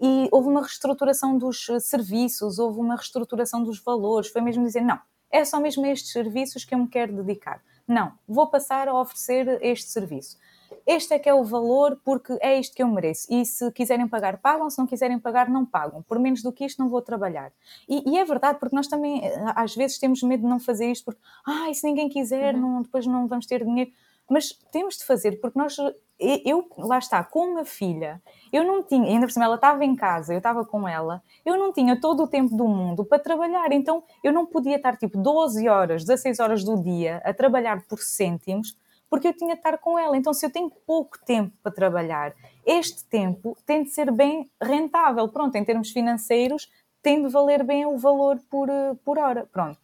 e 0.00 0.28
houve 0.32 0.48
uma 0.48 0.62
reestruturação 0.62 1.36
dos 1.36 1.68
eh, 1.68 1.78
serviços, 1.78 2.58
houve 2.58 2.80
uma 2.80 2.96
reestruturação 2.96 3.62
dos 3.62 3.78
valores. 3.82 4.30
Foi 4.30 4.40
mesmo 4.40 4.64
dizer: 4.64 4.80
não, 4.80 4.98
é 5.30 5.44
só 5.44 5.60
mesmo 5.60 5.84
estes 5.86 6.12
serviços 6.12 6.64
que 6.64 6.74
eu 6.74 6.78
me 6.78 6.88
quero 6.88 7.22
dedicar. 7.22 7.62
Não, 7.86 8.12
vou 8.26 8.48
passar 8.48 8.88
a 8.88 8.98
oferecer 8.98 9.58
este 9.62 9.90
serviço. 9.90 10.38
Este 10.86 11.14
é 11.14 11.18
que 11.18 11.28
é 11.28 11.34
o 11.34 11.44
valor 11.44 12.00
porque 12.04 12.36
é 12.40 12.58
isto 12.58 12.74
que 12.74 12.82
eu 12.82 12.88
mereço. 12.88 13.26
E 13.30 13.44
se 13.44 13.70
quiserem 13.72 14.06
pagar, 14.06 14.38
pagam. 14.38 14.68
Se 14.70 14.78
não 14.78 14.86
quiserem 14.86 15.18
pagar, 15.18 15.48
não 15.48 15.64
pagam. 15.64 16.02
Por 16.02 16.18
menos 16.18 16.42
do 16.42 16.52
que 16.52 16.64
isto, 16.64 16.82
não 16.82 16.88
vou 16.88 17.02
trabalhar. 17.02 17.52
E, 17.88 18.10
e 18.10 18.18
é 18.18 18.24
verdade, 18.24 18.58
porque 18.58 18.74
nós 18.74 18.86
também, 18.86 19.24
eh, 19.24 19.52
às 19.54 19.74
vezes, 19.74 19.98
temos 19.98 20.22
medo 20.22 20.42
de 20.42 20.48
não 20.48 20.58
fazer 20.60 20.90
isto 20.90 21.04
porque, 21.04 21.20
ah, 21.46 21.72
se 21.72 21.86
ninguém 21.86 22.08
quiser, 22.08 22.54
uhum. 22.54 22.60
não, 22.60 22.82
depois 22.82 23.06
não 23.06 23.26
vamos 23.26 23.46
ter 23.46 23.64
dinheiro. 23.64 23.90
Mas 24.28 24.52
temos 24.72 24.96
de 24.96 25.04
fazer, 25.04 25.40
porque 25.40 25.58
nós 25.58 25.76
eu, 26.18 26.66
lá 26.78 26.98
está, 26.98 27.22
com 27.22 27.40
uma 27.40 27.64
filha, 27.64 28.22
eu 28.52 28.64
não 28.64 28.82
tinha, 28.82 29.06
ainda 29.06 29.26
por 29.26 29.32
cima 29.32 29.44
ela 29.44 29.56
estava 29.56 29.84
em 29.84 29.94
casa, 29.94 30.32
eu 30.32 30.38
estava 30.38 30.64
com 30.64 30.88
ela, 30.88 31.22
eu 31.44 31.58
não 31.58 31.72
tinha 31.72 32.00
todo 32.00 32.22
o 32.22 32.26
tempo 32.26 32.56
do 32.56 32.66
mundo 32.66 33.04
para 33.04 33.18
trabalhar, 33.18 33.70
então 33.72 34.02
eu 34.24 34.32
não 34.32 34.46
podia 34.46 34.76
estar 34.76 34.96
tipo 34.96 35.18
12 35.18 35.68
horas, 35.68 36.04
16 36.04 36.40
horas 36.40 36.64
do 36.64 36.82
dia 36.82 37.20
a 37.24 37.34
trabalhar 37.34 37.84
por 37.86 37.98
cêntimos, 37.98 38.76
porque 39.08 39.28
eu 39.28 39.36
tinha 39.36 39.54
de 39.54 39.60
estar 39.60 39.78
com 39.78 39.98
ela. 39.98 40.16
Então, 40.16 40.34
se 40.34 40.44
eu 40.44 40.50
tenho 40.50 40.70
pouco 40.86 41.18
tempo 41.24 41.52
para 41.62 41.72
trabalhar, 41.72 42.34
este 42.64 43.04
tempo 43.04 43.56
tem 43.64 43.84
de 43.84 43.90
ser 43.90 44.10
bem 44.10 44.50
rentável. 44.60 45.28
Pronto, 45.28 45.56
em 45.56 45.64
termos 45.64 45.90
financeiros, 45.90 46.70
tem 47.02 47.22
de 47.22 47.28
valer 47.28 47.62
bem 47.62 47.86
o 47.86 47.96
valor 47.96 48.38
por, 48.50 48.68
por 49.04 49.18
hora. 49.18 49.46
Pronto. 49.52 49.78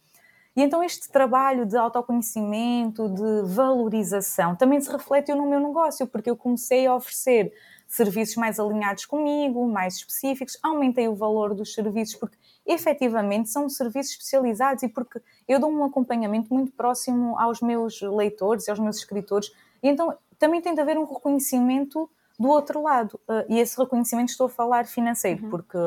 E 0.55 0.61
então 0.61 0.83
este 0.83 1.11
trabalho 1.11 1.65
de 1.65 1.75
autoconhecimento, 1.75 3.09
de 3.09 3.53
valorização, 3.53 4.55
também 4.55 4.79
se 4.79 4.91
refletiu 4.91 5.35
no 5.35 5.47
meu 5.49 5.59
negócio, 5.59 6.05
porque 6.05 6.29
eu 6.29 6.37
comecei 6.37 6.85
a 6.85 6.93
oferecer 6.93 7.51
serviços 7.93 8.35
mais 8.37 8.59
alinhados 8.59 9.05
comigo, 9.05 9.67
mais 9.67 9.97
específicos, 9.97 10.57
aumentei 10.63 11.07
o 11.07 11.13
valor 11.13 11.53
dos 11.53 11.75
serviços, 11.75 12.15
porque 12.15 12.35
efetivamente 12.65 13.49
são 13.49 13.69
serviços 13.69 14.13
especializados 14.13 14.81
e 14.81 14.89
porque 14.89 15.21
eu 15.47 15.59
dou 15.59 15.71
um 15.71 15.83
acompanhamento 15.83 16.51
muito 16.51 16.71
próximo 16.71 17.37
aos 17.37 17.61
meus 17.61 18.01
leitores 18.01 18.67
e 18.67 18.71
aos 18.71 18.79
meus 18.79 18.97
escritores, 18.97 19.51
e 19.83 19.89
então 19.89 20.17
também 20.39 20.59
tem 20.59 20.73
de 20.73 20.81
haver 20.81 20.97
um 20.97 21.05
reconhecimento 21.05 22.09
do 22.39 22.47
outro 22.47 22.81
lado, 22.81 23.19
uh, 23.29 23.45
e 23.47 23.59
esse 23.59 23.77
reconhecimento 23.77 24.29
estou 24.29 24.47
a 24.47 24.49
falar 24.49 24.87
financeiro, 24.87 25.43
uhum. 25.43 25.49
porque 25.51 25.77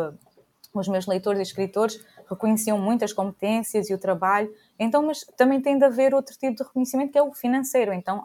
os 0.73 0.87
meus 0.87 1.09
leitores 1.09 1.41
e 1.41 1.43
escritores 1.43 2.01
reconheciam 2.31 2.79
muito 2.79 3.05
as 3.05 3.13
competências 3.13 3.91
e 3.91 3.95
o 3.95 3.99
trabalho, 3.99 4.49
então, 4.79 5.03
mas 5.05 5.25
também 5.37 5.61
tem 5.61 5.77
de 5.77 5.85
haver 5.85 6.15
outro 6.15 6.37
tipo 6.39 6.55
de 6.55 6.63
reconhecimento 6.63 7.11
que 7.11 7.19
é 7.19 7.23
o 7.23 7.33
financeiro, 7.33 7.93
então 7.93 8.23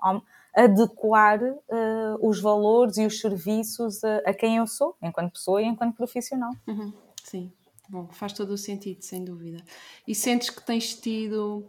adequar 0.54 1.41
uh, 1.41 2.28
os 2.28 2.41
valores 2.41 2.97
e 2.97 3.06
os 3.06 3.20
serviços 3.20 4.04
a, 4.04 4.18
a, 4.26 4.34
quem 4.34 4.58
eu 4.58 4.68
sou, 4.68 4.95
enquanto 5.02 5.34
pessoa 5.34 5.62
e 5.62 5.66
enquanto 5.66 5.95
profissional. 5.95 6.52
Uhum. 6.68 6.93
Sim, 7.24 7.52
bom, 7.89 8.08
faz 8.12 8.34
todo 8.34 8.52
o 8.52 8.58
sentido, 8.58 9.02
sem 9.02 9.24
dúvida. 9.24 9.64
E 10.08 10.14
sentes 10.14 10.49
que 10.49 10.62
tens 10.66 10.93
tido, 10.93 11.66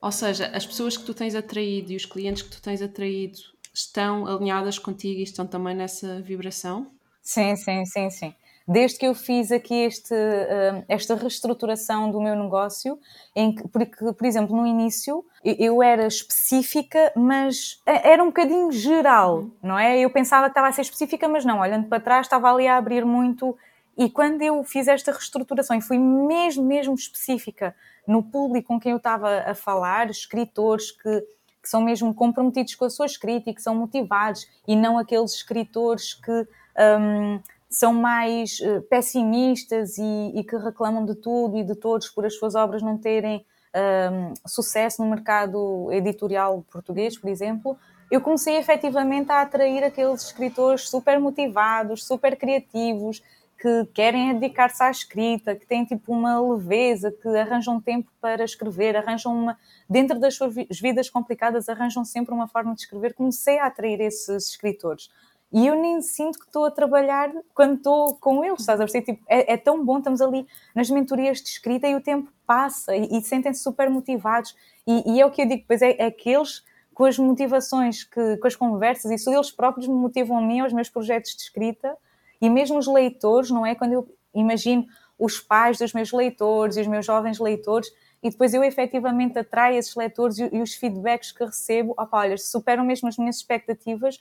ou 0.00 0.12
seja, 0.12 0.48
as 0.48 0.66
pessoas 0.66 0.96
que 0.96 1.04
tu 1.04 1.14
tens 1.14 1.34
atraído 1.34 1.92
e 1.92 1.96
os 1.96 2.04
clientes 2.04 2.42
que 2.42 2.50
tu 2.50 2.60
tens 2.60 2.82
atraído 2.82 3.38
estão 3.72 4.26
alinhadas 4.26 4.78
contigo 4.78 5.20
e 5.20 5.24
estão 5.24 5.46
também 5.46 5.74
nessa 5.74 6.20
vibração? 6.20 6.90
Sim, 7.22 7.56
sim, 7.56 7.84
sim, 7.86 8.10
sim 8.10 8.34
desde 8.66 8.98
que 8.98 9.06
eu 9.06 9.14
fiz 9.14 9.52
aqui 9.52 9.74
este, 9.74 10.12
uh, 10.12 10.84
esta 10.88 11.14
reestruturação 11.14 12.10
do 12.10 12.20
meu 12.20 12.34
negócio, 12.34 12.98
em 13.34 13.54
que, 13.54 13.68
porque, 13.68 14.12
por 14.12 14.26
exemplo, 14.26 14.56
no 14.56 14.66
início 14.66 15.24
eu 15.44 15.80
era 15.82 16.06
específica, 16.06 17.12
mas 17.14 17.80
era 17.86 18.22
um 18.22 18.26
bocadinho 18.26 18.72
geral, 18.72 19.38
uhum. 19.38 19.50
não 19.62 19.78
é? 19.78 19.98
Eu 19.98 20.10
pensava 20.10 20.46
que 20.46 20.50
estava 20.50 20.68
a 20.68 20.72
ser 20.72 20.82
específica, 20.82 21.28
mas 21.28 21.44
não, 21.44 21.60
olhando 21.60 21.86
para 21.86 22.00
trás, 22.00 22.26
estava 22.26 22.50
ali 22.50 22.66
a 22.66 22.76
abrir 22.76 23.04
muito. 23.04 23.56
E 23.96 24.10
quando 24.10 24.42
eu 24.42 24.62
fiz 24.64 24.88
esta 24.88 25.12
reestruturação 25.12 25.76
e 25.76 25.80
fui 25.80 25.98
mesmo, 25.98 26.64
mesmo 26.64 26.94
específica 26.94 27.74
no 28.06 28.22
público 28.22 28.68
com 28.68 28.80
quem 28.80 28.90
eu 28.90 28.98
estava 28.98 29.44
a 29.46 29.54
falar, 29.54 30.10
escritores 30.10 30.90
que, 30.90 31.20
que 31.62 31.68
são 31.68 31.80
mesmo 31.80 32.12
comprometidos 32.12 32.74
com 32.74 32.84
a 32.84 32.90
sua 32.90 33.06
escrita 33.06 33.50
e 33.50 33.54
que 33.54 33.62
são 33.62 33.74
motivados, 33.76 34.46
e 34.66 34.74
não 34.74 34.98
aqueles 34.98 35.34
escritores 35.34 36.14
que. 36.14 36.48
Um, 36.78 37.40
são 37.68 37.92
mais 37.92 38.58
uh, 38.60 38.82
pessimistas 38.82 39.98
e, 39.98 40.32
e, 40.34 40.44
que 40.44 40.56
reclamam 40.56 41.04
de 41.04 41.14
tudo 41.14 41.56
e 41.58 41.64
de 41.64 41.74
todos 41.74 42.08
por 42.08 42.24
as 42.24 42.34
suas 42.34 42.54
obras 42.54 42.82
não 42.82 42.96
terem 42.96 43.44
um, 43.76 44.32
sucesso 44.46 45.02
no 45.02 45.10
mercado 45.10 45.92
editorial 45.92 46.64
português, 46.70 47.18
por 47.18 47.28
exemplo, 47.28 47.76
eu 48.10 48.20
comecei 48.20 48.56
efetivamente 48.56 49.30
a 49.32 49.42
atrair 49.42 49.82
aqueles 49.82 50.22
escritores 50.22 50.88
super 50.88 51.18
motivados, 51.18 52.06
super 52.06 52.36
criativos, 52.36 53.22
que 53.58 53.86
querem 53.86 54.38
dedicar-se 54.38 54.82
à 54.82 54.90
escrita, 54.90 55.56
que 55.56 55.66
têm 55.66 55.84
tipo 55.84 56.12
uma 56.12 56.40
leveza, 56.40 57.10
que 57.10 57.28
arranjam 57.28 57.80
tempo 57.80 58.10
para 58.20 58.44
escrever, 58.44 58.96
arranjam 58.96 59.34
uma. 59.34 59.58
Dentro 59.88 60.20
das 60.20 60.34
suas 60.34 60.54
vidas 60.80 61.08
complicadas, 61.08 61.68
arranjam 61.68 62.04
sempre 62.04 62.34
uma 62.34 62.46
forma 62.46 62.74
de 62.74 62.82
escrever. 62.82 63.14
Comecei 63.14 63.58
a 63.58 63.66
atrair 63.66 64.00
esses 64.00 64.50
escritores. 64.50 65.08
E 65.56 65.66
eu 65.66 65.74
nem 65.74 66.02
sinto 66.02 66.38
que 66.38 66.44
estou 66.44 66.66
a 66.66 66.70
trabalhar 66.70 67.32
quando 67.54 67.76
estou 67.76 68.14
com 68.16 68.44
eles, 68.44 68.60
estás 68.60 68.78
a 68.78 68.84
perceber? 68.84 69.06
Tipo, 69.06 69.24
é, 69.26 69.54
é, 69.54 69.56
tão 69.56 69.82
bom, 69.82 69.96
estamos 69.96 70.20
ali 70.20 70.46
nas 70.74 70.90
mentorias 70.90 71.40
de 71.40 71.48
escrita 71.48 71.88
e 71.88 71.94
o 71.94 72.00
tempo 72.02 72.30
passa 72.46 72.94
e, 72.94 73.16
e 73.16 73.22
sentem-se 73.22 73.62
super 73.62 73.88
motivados. 73.88 74.54
E, 74.86 75.14
e, 75.14 75.18
é 75.18 75.24
o 75.24 75.30
que 75.30 75.40
eu 75.40 75.48
digo, 75.48 75.64
pois 75.66 75.80
é, 75.80 75.96
é 75.98 76.10
que 76.10 76.28
eles, 76.28 76.62
com 76.92 77.06
as 77.06 77.18
motivações, 77.18 78.04
que, 78.04 78.36
com 78.36 78.46
as 78.46 78.54
conversas, 78.54 79.10
isso 79.10 79.30
eles 79.30 79.50
próprios 79.50 79.88
me 79.88 79.94
motivam 79.94 80.36
a 80.36 80.42
mim, 80.42 80.60
aos 80.60 80.74
meus 80.74 80.90
projetos 80.90 81.34
de 81.34 81.40
escrita 81.44 81.96
e 82.38 82.50
mesmo 82.50 82.76
os 82.76 82.86
leitores, 82.86 83.50
não 83.50 83.64
é? 83.64 83.74
Quando 83.74 83.94
eu 83.94 84.06
imagino 84.34 84.84
os 85.18 85.40
pais 85.40 85.78
dos 85.78 85.94
meus 85.94 86.12
leitores 86.12 86.76
e 86.76 86.82
os 86.82 86.86
meus 86.86 87.06
jovens 87.06 87.38
leitores, 87.38 87.90
e 88.22 88.28
depois 88.28 88.52
eu 88.52 88.62
efetivamente 88.62 89.38
atraio 89.38 89.78
esses 89.78 89.96
leitores 89.96 90.36
e, 90.38 90.60
os 90.60 90.74
feedbacks 90.74 91.32
que 91.32 91.42
recebo, 91.42 91.94
opa, 91.96 92.18
olha, 92.18 92.36
superam 92.36 92.84
mesmo 92.84 93.08
as 93.08 93.16
minhas 93.16 93.36
expectativas 93.36 94.20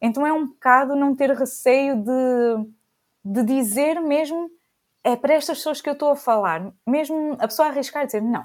então 0.00 0.26
é 0.26 0.32
um 0.32 0.46
bocado 0.46 0.94
não 0.94 1.14
ter 1.14 1.30
receio 1.30 1.96
de, 1.96 2.70
de 3.24 3.42
dizer 3.42 4.00
mesmo 4.00 4.50
é 5.02 5.14
para 5.14 5.34
estas 5.34 5.58
pessoas 5.58 5.80
que 5.80 5.88
eu 5.88 5.92
estou 5.92 6.10
a 6.10 6.16
falar, 6.16 6.72
mesmo 6.86 7.34
a 7.38 7.46
pessoa 7.46 7.68
arriscar 7.68 8.02
e 8.02 8.06
dizer 8.06 8.22
não. 8.22 8.44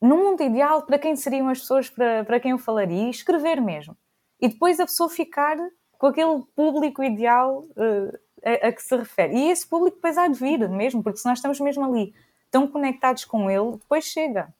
No 0.00 0.16
mundo 0.16 0.42
ideal, 0.42 0.82
para 0.82 0.98
quem 0.98 1.14
seriam 1.14 1.48
as 1.48 1.60
pessoas 1.60 1.90
para, 1.90 2.24
para 2.24 2.40
quem 2.40 2.52
eu 2.52 2.58
falaria? 2.58 3.10
Escrever 3.10 3.60
mesmo. 3.60 3.94
E 4.40 4.48
depois 4.48 4.80
a 4.80 4.86
pessoa 4.86 5.10
ficar 5.10 5.58
com 5.98 6.06
aquele 6.06 6.42
público 6.56 7.02
ideal 7.02 7.66
uh, 7.76 8.18
a, 8.42 8.68
a, 8.68 8.72
que 8.72 8.82
se 8.82 8.96
refere. 8.96 9.36
E 9.36 9.50
esse 9.50 9.66
público 9.66 9.96
depois 9.96 10.16
há 10.16 10.26
de 10.26 10.38
vir 10.38 10.68
mesmo, 10.70 11.02
porque 11.02 11.18
se 11.18 11.26
nós 11.26 11.38
estamos 11.38 11.60
mesmo 11.60 11.84
ali 11.84 12.14
tão 12.50 12.66
conectados 12.66 13.24
com 13.24 13.50
ele, 13.50 13.72
depois 13.72 14.04
chega. 14.04 14.54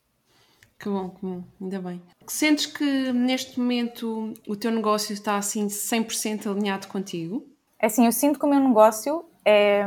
Que 0.79 0.89
bom, 0.89 1.11
que 1.11 1.25
bom, 1.25 1.45
ainda 1.61 1.81
bem. 1.81 2.03
Sentes 2.27 2.67
que 2.67 3.13
neste 3.13 3.59
momento 3.59 4.35
o 4.47 4.57
teu 4.57 4.71
negócio 4.71 5.13
está 5.13 5.37
assim 5.37 5.67
100% 5.67 6.51
alinhado 6.51 6.89
contigo? 6.89 7.47
É 7.79 7.87
assim, 7.87 8.07
eu 8.07 8.13
sinto 8.13 8.39
que 8.39 8.45
o 8.45 8.49
meu 8.49 8.61
negócio 8.61 9.25
é 9.45 9.85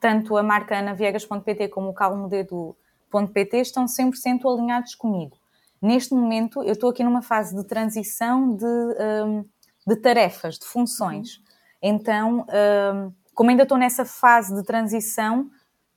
tanto 0.00 0.36
a 0.36 0.42
marca 0.42 0.78
anaviegas.pt 0.78 1.68
como 1.68 1.88
o 1.88 1.94
calmodedo.pt 1.94 3.56
estão 3.58 3.86
100% 3.86 4.52
alinhados 4.52 4.94
comigo. 4.94 5.36
Neste 5.80 6.14
momento, 6.14 6.62
eu 6.62 6.72
estou 6.72 6.90
aqui 6.90 7.02
numa 7.04 7.22
fase 7.22 7.54
de 7.54 7.64
transição 7.64 8.54
de, 8.54 8.64
um, 8.64 9.44
de 9.86 9.96
tarefas, 9.96 10.58
de 10.58 10.66
funções. 10.66 11.42
Então, 11.82 12.46
um, 12.94 13.12
como 13.34 13.50
ainda 13.50 13.64
estou 13.64 13.76
nessa 13.76 14.04
fase 14.04 14.54
de 14.54 14.62
transição, 14.62 15.50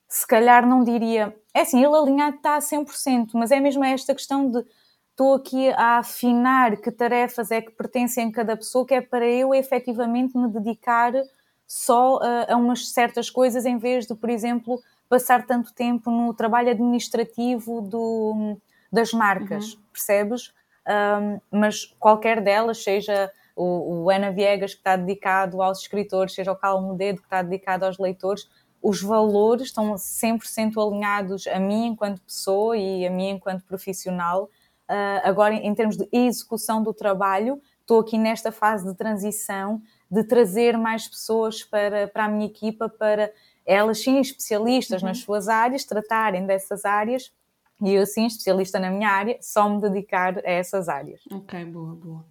se 0.10 0.26
calhar 0.26 0.68
não 0.68 0.84
diria. 0.84 1.36
É 1.54 1.62
assim, 1.62 1.84
ele 1.84 1.96
alinhado 1.96 2.38
está 2.38 2.56
a 2.56 2.60
100%, 2.60 3.30
mas 3.36 3.52
é 3.52 3.60
mesmo 3.60 3.84
esta 3.84 4.14
questão 4.14 4.50
de 4.50 4.66
estou 5.12 5.36
aqui 5.36 5.70
a 5.72 6.00
afinar 6.00 6.78
que 6.78 6.90
tarefas 6.90 7.52
é 7.52 7.62
que 7.62 7.72
pertencem 7.72 8.30
a 8.30 8.32
cada 8.32 8.58
pessoa, 8.58 8.86
que 8.86 8.96
é 8.96 9.02
para 9.02 9.28
eu 9.28 9.54
efetivamente 9.54 10.38
me 10.38 10.48
dedicar 10.48 11.12
só 11.68 12.20
a, 12.22 12.54
a 12.54 12.58
umas 12.58 12.90
certas 12.90 13.30
coisas, 13.30 13.66
em 13.66 13.78
vez 13.78 14.08
de, 14.08 14.16
por 14.16 14.30
exemplo, 14.30 14.82
passar 15.10 15.46
tanto 15.46 15.74
tempo 15.74 16.10
no 16.10 16.34
trabalho 16.34 16.72
administrativo 16.72 17.82
do, 17.82 18.58
das 18.92 19.12
marcas, 19.12 19.74
uhum. 19.74 19.82
percebes? 19.92 20.54
Um, 20.88 21.40
mas 21.52 21.86
qualquer 22.00 22.42
delas, 22.42 22.82
seja 22.84 23.32
o, 23.56 24.06
o, 24.06 24.10
Ana 24.10 24.32
Viegas 24.32 24.74
que 24.74 24.80
está 24.80 24.96
dedicado 24.96 25.62
aos 25.62 25.82
escritores, 25.82 26.34
seja 26.34 26.52
o 26.52 26.56
Calmo 26.56 26.96
Dedo 26.96 27.20
que 27.20 27.26
está 27.26 27.42
dedicado 27.42 27.86
aos 27.86 28.00
leitores, 28.00 28.50
os 28.82 29.02
valores 29.02 29.68
estão 29.68 29.94
100% 29.94 30.78
alinhados 30.78 31.48
a 31.48 31.60
mim 31.60 31.88
enquanto 31.88 32.22
pessoa 32.22 32.78
e 32.78 33.06
a 33.06 33.10
mim 33.10 33.32
enquanto 33.32 33.64
profissional. 33.64 34.50
Uh, 34.90 35.22
agora, 35.24 35.54
em 35.54 35.74
termos 35.76 35.98
de 35.98 36.08
execução 36.12 36.82
do 36.82 36.94
trabalho, 36.94 37.62
estou 37.82 38.00
aqui 38.00 38.18
nesta 38.18 38.52
fase 38.52 38.86
de 38.86 38.96
transição 38.96 39.82
de 40.10 40.24
trazer 40.24 40.78
mais 40.78 41.08
pessoas 41.08 41.64
para, 41.64 42.08
para 42.08 42.26
a 42.26 42.28
minha 42.28 42.48
equipa, 42.48 42.90
para 42.90 43.32
elas 43.66 44.02
sim 44.02 44.20
especialistas 44.20 45.02
uhum. 45.02 45.10
nas 45.10 45.20
suas 45.20 45.48
áreas, 45.48 45.86
tratarem 45.86 46.46
dessas 46.46 46.86
áreas 46.86 47.32
e 47.82 47.94
eu 47.94 48.06
sim, 48.06 48.26
especialista 48.26 48.80
na 48.80 48.90
minha 48.90 49.10
área, 49.10 49.38
só 49.42 49.70
me 49.70 49.82
dedicar 49.82 50.38
a 50.40 50.52
essas 50.52 50.90
áreas. 50.90 51.22
Ok, 51.32 51.64
boa, 51.66 51.96
boa. 51.96 52.26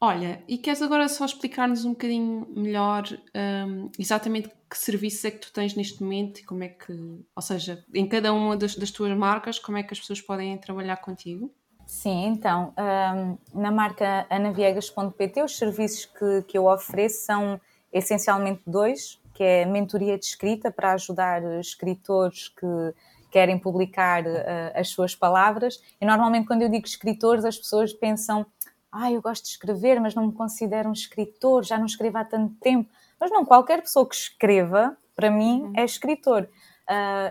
Olha, 0.00 0.42
e 0.46 0.56
queres 0.56 0.80
agora 0.80 1.08
só 1.08 1.24
explicar-nos 1.24 1.84
um 1.84 1.90
bocadinho 1.90 2.46
melhor 2.54 3.02
um, 3.34 3.90
exatamente 3.98 4.48
que 4.70 4.78
serviços 4.78 5.24
é 5.24 5.30
que 5.32 5.38
tu 5.38 5.52
tens 5.52 5.74
neste 5.74 6.00
momento 6.02 6.38
e 6.38 6.44
como 6.44 6.62
é 6.62 6.68
que, 6.68 6.92
ou 7.34 7.42
seja, 7.42 7.84
em 7.92 8.06
cada 8.06 8.32
uma 8.32 8.56
das, 8.56 8.76
das 8.76 8.92
tuas 8.92 9.16
marcas, 9.16 9.58
como 9.58 9.76
é 9.76 9.82
que 9.82 9.92
as 9.92 9.98
pessoas 9.98 10.20
podem 10.20 10.56
trabalhar 10.58 10.98
contigo? 10.98 11.52
Sim, 11.84 12.26
então, 12.26 12.72
um, 12.78 13.60
na 13.60 13.72
marca 13.72 14.24
anaviegas.pt, 14.30 15.42
os 15.42 15.56
serviços 15.56 16.04
que, 16.04 16.42
que 16.46 16.56
eu 16.56 16.66
ofereço 16.66 17.24
são 17.24 17.60
essencialmente 17.92 18.62
dois, 18.66 19.20
que 19.34 19.42
é 19.42 19.64
mentoria 19.64 20.16
de 20.16 20.26
escrita 20.26 20.70
para 20.70 20.92
ajudar 20.92 21.42
escritores 21.58 22.48
que 22.48 22.94
querem 23.30 23.58
publicar 23.58 24.24
uh, 24.24 24.28
as 24.74 24.88
suas 24.88 25.14
palavras. 25.14 25.82
E 26.00 26.06
normalmente 26.06 26.46
quando 26.46 26.62
eu 26.62 26.68
digo 26.68 26.86
escritores, 26.86 27.44
as 27.44 27.56
pessoas 27.56 27.92
pensam 27.92 28.46
ah, 28.90 29.12
eu 29.12 29.20
gosto 29.20 29.44
de 29.44 29.50
escrever, 29.50 30.00
mas 30.00 30.14
não 30.14 30.26
me 30.26 30.32
considero 30.32 30.88
um 30.88 30.92
escritor, 30.92 31.64
já 31.64 31.78
não 31.78 31.86
escrevo 31.86 32.18
há 32.18 32.24
tanto 32.24 32.54
tempo. 32.60 32.88
Mas 33.20 33.30
não, 33.30 33.44
qualquer 33.44 33.82
pessoa 33.82 34.08
que 34.08 34.14
escreva, 34.14 34.96
para 35.14 35.30
mim, 35.30 35.62
uhum. 35.62 35.72
é 35.76 35.84
escritor. 35.84 36.48
Uh, 36.88 37.30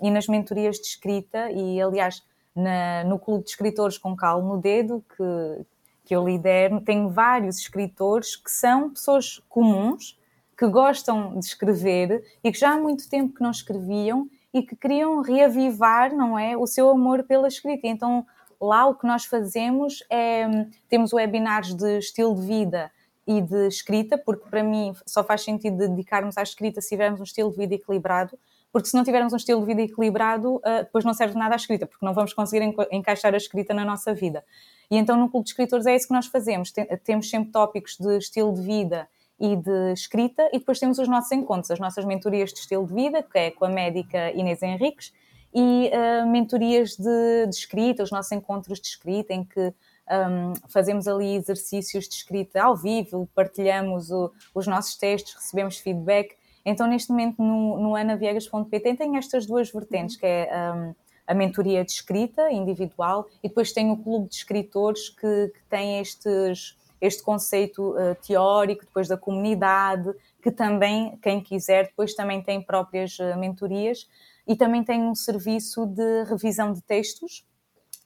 e, 0.00 0.06
e, 0.06 0.10
nas 0.10 0.28
mentorias 0.28 0.76
de 0.76 0.86
escrita, 0.86 1.50
e 1.50 1.80
aliás, 1.82 2.22
na, 2.54 3.02
no 3.04 3.18
Clube 3.18 3.44
de 3.44 3.50
Escritores 3.50 3.98
com 3.98 4.14
Calo 4.14 4.46
no 4.46 4.60
Dedo, 4.60 5.04
que, 5.16 5.66
que 6.04 6.14
eu 6.14 6.24
lidero, 6.24 6.80
tenho 6.80 7.08
vários 7.08 7.58
escritores 7.58 8.36
que 8.36 8.50
são 8.50 8.90
pessoas 8.90 9.42
comuns, 9.48 10.18
que 10.56 10.66
gostam 10.68 11.38
de 11.38 11.44
escrever 11.44 12.22
e 12.44 12.52
que 12.52 12.58
já 12.58 12.74
há 12.74 12.78
muito 12.78 13.08
tempo 13.08 13.34
que 13.34 13.42
não 13.42 13.50
escreviam 13.50 14.28
e 14.54 14.62
que 14.62 14.76
queriam 14.76 15.20
reavivar, 15.22 16.14
não 16.14 16.38
é, 16.38 16.56
o 16.56 16.66
seu 16.66 16.88
amor 16.90 17.24
pela 17.24 17.48
escrita. 17.48 17.88
Então, 17.88 18.24
Lá 18.62 18.86
o 18.86 18.94
que 18.94 19.04
nós 19.04 19.24
fazemos 19.24 20.04
é 20.08 20.46
temos 20.88 21.12
webinars 21.12 21.74
de 21.74 21.98
estilo 21.98 22.32
de 22.36 22.46
vida 22.46 22.92
e 23.26 23.42
de 23.42 23.66
escrita, 23.66 24.16
porque 24.16 24.48
para 24.48 24.62
mim 24.62 24.94
só 25.04 25.24
faz 25.24 25.42
sentido 25.42 25.76
dedicarmos 25.76 26.38
à 26.38 26.44
escrita 26.44 26.80
se 26.80 26.90
tivermos 26.90 27.18
um 27.18 27.24
estilo 27.24 27.50
de 27.50 27.56
vida 27.56 27.74
equilibrado, 27.74 28.38
porque 28.72 28.88
se 28.88 28.94
não 28.94 29.02
tivermos 29.02 29.32
um 29.32 29.36
estilo 29.36 29.60
de 29.60 29.66
vida 29.66 29.82
equilibrado, 29.82 30.56
uh, 30.58 30.62
depois 30.78 31.04
não 31.04 31.12
serve 31.12 31.36
nada 31.36 31.54
a 31.54 31.56
escrita, 31.56 31.88
porque 31.88 32.06
não 32.06 32.14
vamos 32.14 32.32
conseguir 32.32 32.64
enca 32.64 32.86
encaixar 32.92 33.34
a 33.34 33.36
escrita 33.36 33.74
na 33.74 33.84
nossa 33.84 34.14
vida. 34.14 34.44
E 34.88 34.96
então 34.96 35.16
no 35.16 35.28
Clube 35.28 35.42
de 35.42 35.50
Escritores 35.50 35.84
é 35.84 35.96
isso 35.96 36.06
que 36.06 36.14
nós 36.14 36.26
fazemos. 36.26 36.72
temos 37.02 37.28
sempre 37.28 37.50
tópicos 37.50 37.96
de 37.98 38.16
estilo 38.16 38.54
de 38.54 38.62
vida 38.62 39.08
e 39.40 39.56
de 39.56 39.92
escrita, 39.92 40.48
e 40.52 40.60
depois 40.60 40.78
temos 40.78 41.00
os 41.00 41.08
nossos 41.08 41.32
encontros, 41.32 41.72
as 41.72 41.80
nossas 41.80 42.04
mentorias 42.04 42.52
de 42.52 42.60
estilo 42.60 42.86
de 42.86 42.94
vida, 42.94 43.24
que 43.24 43.38
é 43.38 43.50
com 43.50 43.64
a 43.64 43.68
médica 43.68 44.30
Inês 44.30 44.62
Henriques, 44.62 45.12
e 45.54 45.90
uh, 45.92 46.26
mentorias 46.30 46.96
de, 46.96 47.46
de, 47.46 47.54
escrita, 47.54 48.02
os 48.02 48.10
nossos 48.10 48.32
encontros 48.32 48.80
de 48.80 48.86
escrita, 48.88 49.34
em 49.34 49.44
que 49.44 49.60
um, 49.60 50.52
fazemos 50.68 51.06
ali 51.06 51.36
exercícios 51.36 52.08
de 52.08 52.14
escrita 52.14 52.62
ao 52.62 52.76
vivo, 52.76 53.28
partilhamos 53.34 54.10
o, 54.10 54.32
os 54.54 54.66
nossos 54.66 54.96
textos, 54.96 55.34
recebemos 55.34 55.78
feedback. 55.78 56.36
Então, 56.64 56.86
neste 56.86 57.10
momento, 57.10 57.42
no, 57.42 57.78
no 57.78 57.96
anaviegas.pt 57.96 58.94
tem 58.94 59.16
estas 59.16 59.46
duas 59.46 59.70
vertentes, 59.70 60.16
que 60.16 60.26
é 60.26 60.48
um, 60.74 60.94
a 61.26 61.34
mentoria 61.34 61.84
de 61.84 61.92
escrita 61.92 62.50
individual 62.50 63.28
e 63.42 63.48
depois 63.48 63.72
tem 63.72 63.90
o 63.90 63.96
clube 63.96 64.28
de 64.28 64.36
escritores 64.36 65.08
que, 65.08 65.52
que 65.54 65.62
tem 65.68 66.00
estes, 66.00 66.76
este 67.00 67.22
conceito 67.22 67.90
uh, 67.90 68.14
teórico, 68.26 68.84
depois 68.84 69.08
da 69.08 69.16
comunidade, 69.16 70.12
que 70.42 70.50
também, 70.50 71.16
quem 71.22 71.40
quiser, 71.40 71.86
depois 71.86 72.14
também 72.14 72.42
tem 72.42 72.60
próprias 72.60 73.18
uh, 73.18 73.38
mentorias 73.38 74.08
e 74.46 74.56
também 74.56 74.82
tem 74.82 75.02
um 75.02 75.14
serviço 75.14 75.86
de 75.86 76.24
revisão 76.24 76.72
de 76.72 76.82
textos, 76.82 77.46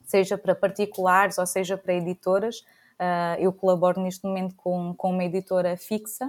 seja 0.05 0.39
para 0.39 0.55
particulares 0.55 1.39
ou 1.39 1.47
seja 1.47 1.77
para 1.77 1.95
editoras. 1.95 2.61
Uh, 2.99 3.39
eu 3.39 3.53
colaboro 3.53 4.01
neste 4.01 4.25
momento 4.25 4.55
com, 4.55 4.95
com 4.95 5.11
uma 5.11 5.25
editora 5.25 5.77
fixa. 5.77 6.27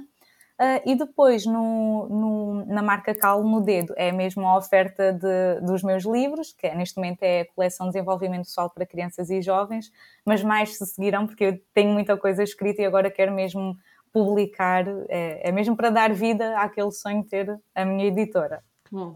Uh, 0.59 0.81
e 0.87 0.95
depois, 0.95 1.45
no, 1.45 2.09
no, 2.09 2.65
na 2.65 2.81
marca 2.81 3.13
Calo 3.13 3.47
no 3.47 3.61
Dedo, 3.61 3.93
é 3.95 4.11
mesmo 4.11 4.43
a 4.45 4.57
oferta 4.57 5.13
de, 5.13 5.61
dos 5.61 5.83
meus 5.83 6.03
livros, 6.03 6.51
que 6.51 6.67
neste 6.73 6.97
momento 6.97 7.21
é 7.21 7.41
a 7.41 7.45
coleção 7.53 7.85
de 7.85 7.93
Desenvolvimento 7.93 8.45
Pessoal 8.45 8.67
para 8.67 8.83
Crianças 8.83 9.29
e 9.29 9.39
Jovens, 9.39 9.91
mas 10.25 10.41
mais 10.41 10.75
se 10.75 10.85
seguirão, 10.87 11.27
porque 11.27 11.43
eu 11.43 11.61
tenho 11.75 11.93
muita 11.93 12.17
coisa 12.17 12.41
escrita 12.41 12.81
e 12.81 12.85
agora 12.85 13.11
quero 13.11 13.31
mesmo 13.31 13.77
publicar, 14.11 14.83
é, 15.09 15.47
é 15.47 15.51
mesmo 15.51 15.77
para 15.77 15.91
dar 15.91 16.11
vida 16.11 16.57
àquele 16.57 16.91
sonho 16.91 17.21
de 17.21 17.29
ter 17.29 17.59
a 17.75 17.85
minha 17.85 18.07
editora. 18.07 18.63
Bom, 18.91 19.15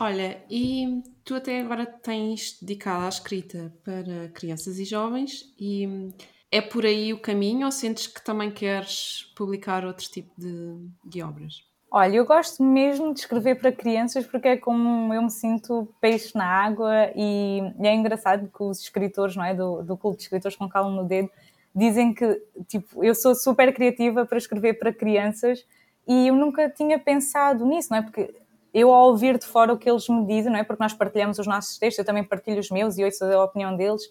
olha, 0.00 0.42
e 0.50 1.02
tu 1.24 1.34
até 1.34 1.60
agora 1.60 1.86
tens 1.86 2.58
dedicado 2.60 3.04
à 3.04 3.08
escrita 3.08 3.72
para 3.84 4.28
crianças 4.28 4.78
e 4.78 4.84
jovens 4.84 5.52
e 5.58 6.10
é 6.50 6.60
por 6.60 6.86
aí 6.86 7.12
o 7.12 7.20
caminho 7.20 7.66
ou 7.66 7.72
sentes 7.72 8.06
que 8.06 8.24
também 8.24 8.50
queres 8.50 9.32
publicar 9.36 9.84
outro 9.84 10.06
tipo 10.08 10.32
de, 10.38 10.88
de 11.04 11.22
obras? 11.22 11.68
Olha, 11.90 12.16
eu 12.16 12.26
gosto 12.26 12.62
mesmo 12.62 13.14
de 13.14 13.20
escrever 13.20 13.58
para 13.58 13.72
crianças 13.72 14.26
porque 14.26 14.48
é 14.48 14.56
como 14.56 15.12
eu 15.12 15.22
me 15.22 15.30
sinto 15.30 15.88
peixe 16.00 16.36
na 16.36 16.44
água 16.44 17.10
e, 17.16 17.60
é 17.80 17.94
engraçado 17.94 18.50
que 18.54 18.62
os 18.62 18.80
escritores, 18.80 19.36
não 19.36 19.44
é, 19.44 19.54
do, 19.54 19.82
do 19.82 19.96
clube 19.96 20.18
de 20.18 20.24
escritores 20.24 20.56
com 20.56 20.68
calma 20.68 20.90
no 20.90 21.08
dedo, 21.08 21.30
dizem 21.74 22.12
que, 22.12 22.42
tipo, 22.66 23.02
eu 23.02 23.14
sou 23.14 23.34
super 23.34 23.72
criativa 23.72 24.26
para 24.26 24.36
escrever 24.36 24.74
para 24.78 24.92
crianças 24.92 25.64
e 26.06 26.28
eu 26.28 26.34
nunca 26.34 26.68
tinha 26.68 26.98
pensado 26.98 27.64
nisso, 27.64 27.88
não 27.90 27.98
é? 27.98 28.02
Porque 28.02 28.34
eu 28.72 28.92
ao 28.92 29.08
ouvir 29.08 29.38
de 29.38 29.46
fora 29.46 29.72
o 29.72 29.78
que 29.78 29.88
eles 29.88 30.08
me 30.08 30.26
dizem, 30.26 30.52
não 30.52 30.58
é? 30.58 30.64
Porque 30.64 30.82
nós 30.82 30.92
partilhamos 30.92 31.38
os 31.38 31.46
nossos 31.46 31.78
textos, 31.78 31.98
eu 31.98 32.04
também 32.04 32.24
partilho 32.24 32.60
os 32.60 32.70
meus 32.70 32.98
e 32.98 33.04
ouço 33.04 33.24
a 33.24 33.44
opinião 33.44 33.76
deles, 33.76 34.02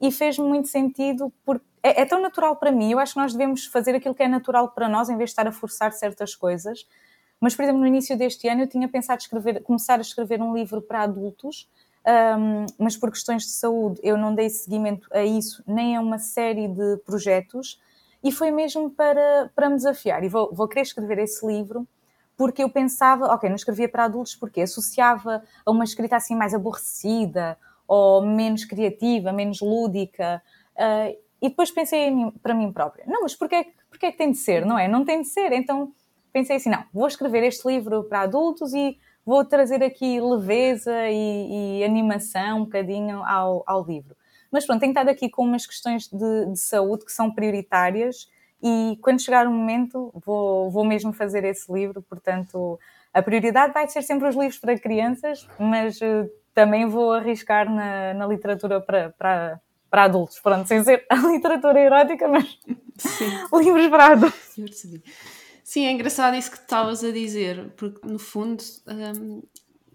e 0.00 0.10
fez-me 0.10 0.46
muito 0.46 0.68
sentido 0.68 1.32
porque 1.44 1.64
é, 1.82 2.00
é, 2.00 2.04
tão 2.06 2.20
natural 2.20 2.56
para 2.56 2.72
mim. 2.72 2.90
Eu 2.90 2.98
acho 2.98 3.12
que 3.12 3.20
nós 3.20 3.32
devemos 3.32 3.66
fazer 3.66 3.94
aquilo 3.94 4.14
que 4.14 4.22
é 4.22 4.28
natural 4.28 4.70
para 4.70 4.88
nós 4.88 5.10
em 5.10 5.16
vez 5.16 5.28
de 5.28 5.32
estar 5.32 5.46
a 5.46 5.52
forçar 5.52 5.92
certas 5.92 6.34
coisas. 6.34 6.86
Mas, 7.38 7.54
por 7.54 7.62
exemplo, 7.62 7.80
no 7.80 7.86
início 7.86 8.16
deste 8.16 8.48
ano 8.48 8.62
eu 8.62 8.66
tinha 8.66 8.88
pensado 8.88 9.20
escrever, 9.20 9.62
começar 9.62 9.98
a 9.98 10.00
escrever 10.00 10.40
um 10.40 10.54
livro 10.54 10.80
para 10.80 11.02
adultos, 11.02 11.68
um, 12.38 12.64
mas 12.78 12.96
por 12.96 13.10
questões 13.10 13.42
de 13.42 13.50
saúde 13.50 14.00
eu 14.02 14.16
não 14.16 14.34
dei 14.34 14.48
seguimento 14.48 15.06
a 15.12 15.22
isso, 15.24 15.62
nem 15.66 15.94
a 15.94 16.00
uma 16.00 16.18
série 16.18 16.68
de 16.68 16.96
projetos, 17.04 17.78
e 18.22 18.32
foi 18.32 18.50
mesmo 18.50 18.88
para, 18.90 19.50
para 19.54 19.68
me 19.68 19.76
desafiar. 19.76 20.24
E 20.24 20.28
vou, 20.28 20.54
vou 20.54 20.66
querer 20.66 20.82
escrever 20.82 21.18
esse 21.18 21.46
livro 21.46 21.86
porque 22.36 22.62
eu 22.62 22.68
pensava, 22.68 23.26
ok, 23.26 23.48
não 23.48 23.56
escrevia 23.56 23.88
para 23.88 24.04
adultos 24.04 24.34
porque 24.34 24.60
associava 24.60 25.42
a 25.64 25.70
uma 25.70 25.84
escrita 25.84 26.16
assim 26.16 26.34
mais 26.34 26.54
aborrecida 26.54 27.58
ou 27.86 28.24
menos 28.24 28.64
criativa, 28.64 29.32
menos 29.32 29.60
lúdica. 29.60 30.42
Uh, 30.74 31.16
e 31.40 31.48
depois 31.48 31.70
pensei 31.70 32.10
mim, 32.10 32.32
para 32.42 32.54
mim 32.54 32.72
própria, 32.72 33.04
não, 33.06 33.22
mas 33.22 33.34
porquê, 33.34 33.72
porque 33.90 34.06
é 34.06 34.12
que 34.12 34.18
tem 34.18 34.30
de 34.30 34.38
ser, 34.38 34.64
não 34.64 34.78
é? 34.78 34.88
Não 34.88 35.04
tem 35.04 35.22
de 35.22 35.28
ser. 35.28 35.52
Então 35.52 35.92
pensei 36.32 36.56
assim: 36.56 36.70
não, 36.70 36.84
vou 36.92 37.06
escrever 37.06 37.44
este 37.44 37.66
livro 37.68 38.04
para 38.04 38.22
adultos 38.22 38.72
e 38.74 38.98
vou 39.24 39.44
trazer 39.44 39.82
aqui 39.82 40.20
leveza 40.20 41.08
e, 41.08 41.80
e 41.80 41.84
animação 41.84 42.58
um 42.58 42.64
bocadinho 42.64 43.22
ao, 43.24 43.62
ao 43.66 43.84
livro. 43.84 44.16
Mas 44.50 44.66
pronto, 44.66 44.80
tenho 44.80 44.90
estado 44.90 45.08
aqui 45.08 45.28
com 45.28 45.42
umas 45.42 45.66
questões 45.66 46.08
de, 46.08 46.46
de 46.52 46.58
saúde 46.58 47.04
que 47.04 47.12
são 47.12 47.30
prioritárias 47.30 48.28
e 48.64 48.96
quando 49.02 49.20
chegar 49.20 49.46
o 49.46 49.50
momento 49.50 50.10
vou, 50.24 50.70
vou 50.70 50.84
mesmo 50.86 51.12
fazer 51.12 51.44
esse 51.44 51.70
livro, 51.70 52.00
portanto 52.00 52.80
a 53.12 53.22
prioridade 53.22 53.74
vai 53.74 53.86
ser 53.86 54.00
sempre 54.00 54.26
os 54.26 54.34
livros 54.34 54.58
para 54.58 54.78
crianças, 54.78 55.46
mas 55.58 56.00
uh, 56.00 56.28
também 56.54 56.88
vou 56.88 57.12
arriscar 57.12 57.70
na, 57.70 58.14
na 58.14 58.26
literatura 58.26 58.80
para, 58.80 59.10
para, 59.10 59.60
para 59.90 60.04
adultos, 60.04 60.40
pronto, 60.40 60.66
sem 60.66 60.82
ser 60.82 61.04
a 61.10 61.16
literatura 61.16 61.78
erótica, 61.78 62.26
mas 62.26 62.58
livros 63.52 63.88
para 63.88 64.06
adultos. 64.12 64.56
Eu 64.56 64.64
percebi. 64.64 65.02
Sim, 65.62 65.86
é 65.86 65.92
engraçado 65.92 66.34
isso 66.34 66.50
que 66.50 66.56
estavas 66.56 67.04
a 67.04 67.10
dizer, 67.10 67.70
porque 67.76 68.06
no 68.06 68.18
fundo, 68.18 68.62
hum, 68.88 69.42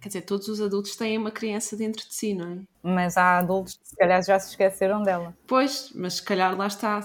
quer 0.02 0.10
dizer, 0.10 0.22
todos 0.22 0.48
os 0.48 0.62
adultos 0.62 0.96
têm 0.96 1.18
uma 1.18 1.32
criança 1.32 1.76
dentro 1.76 2.08
de 2.08 2.14
si, 2.14 2.34
não 2.34 2.52
é? 2.52 2.60
Mas 2.82 3.18
há 3.18 3.40
adultos 3.40 3.78
que 3.78 3.90
se 3.90 3.96
calhar 3.96 4.24
já 4.24 4.40
se 4.40 4.50
esqueceram 4.50 5.04
dela. 5.04 5.36
Pois, 5.48 5.92
mas 5.94 6.16
se 6.16 6.24
calhar 6.24 6.58
lá 6.58 6.68
está, 6.68 7.02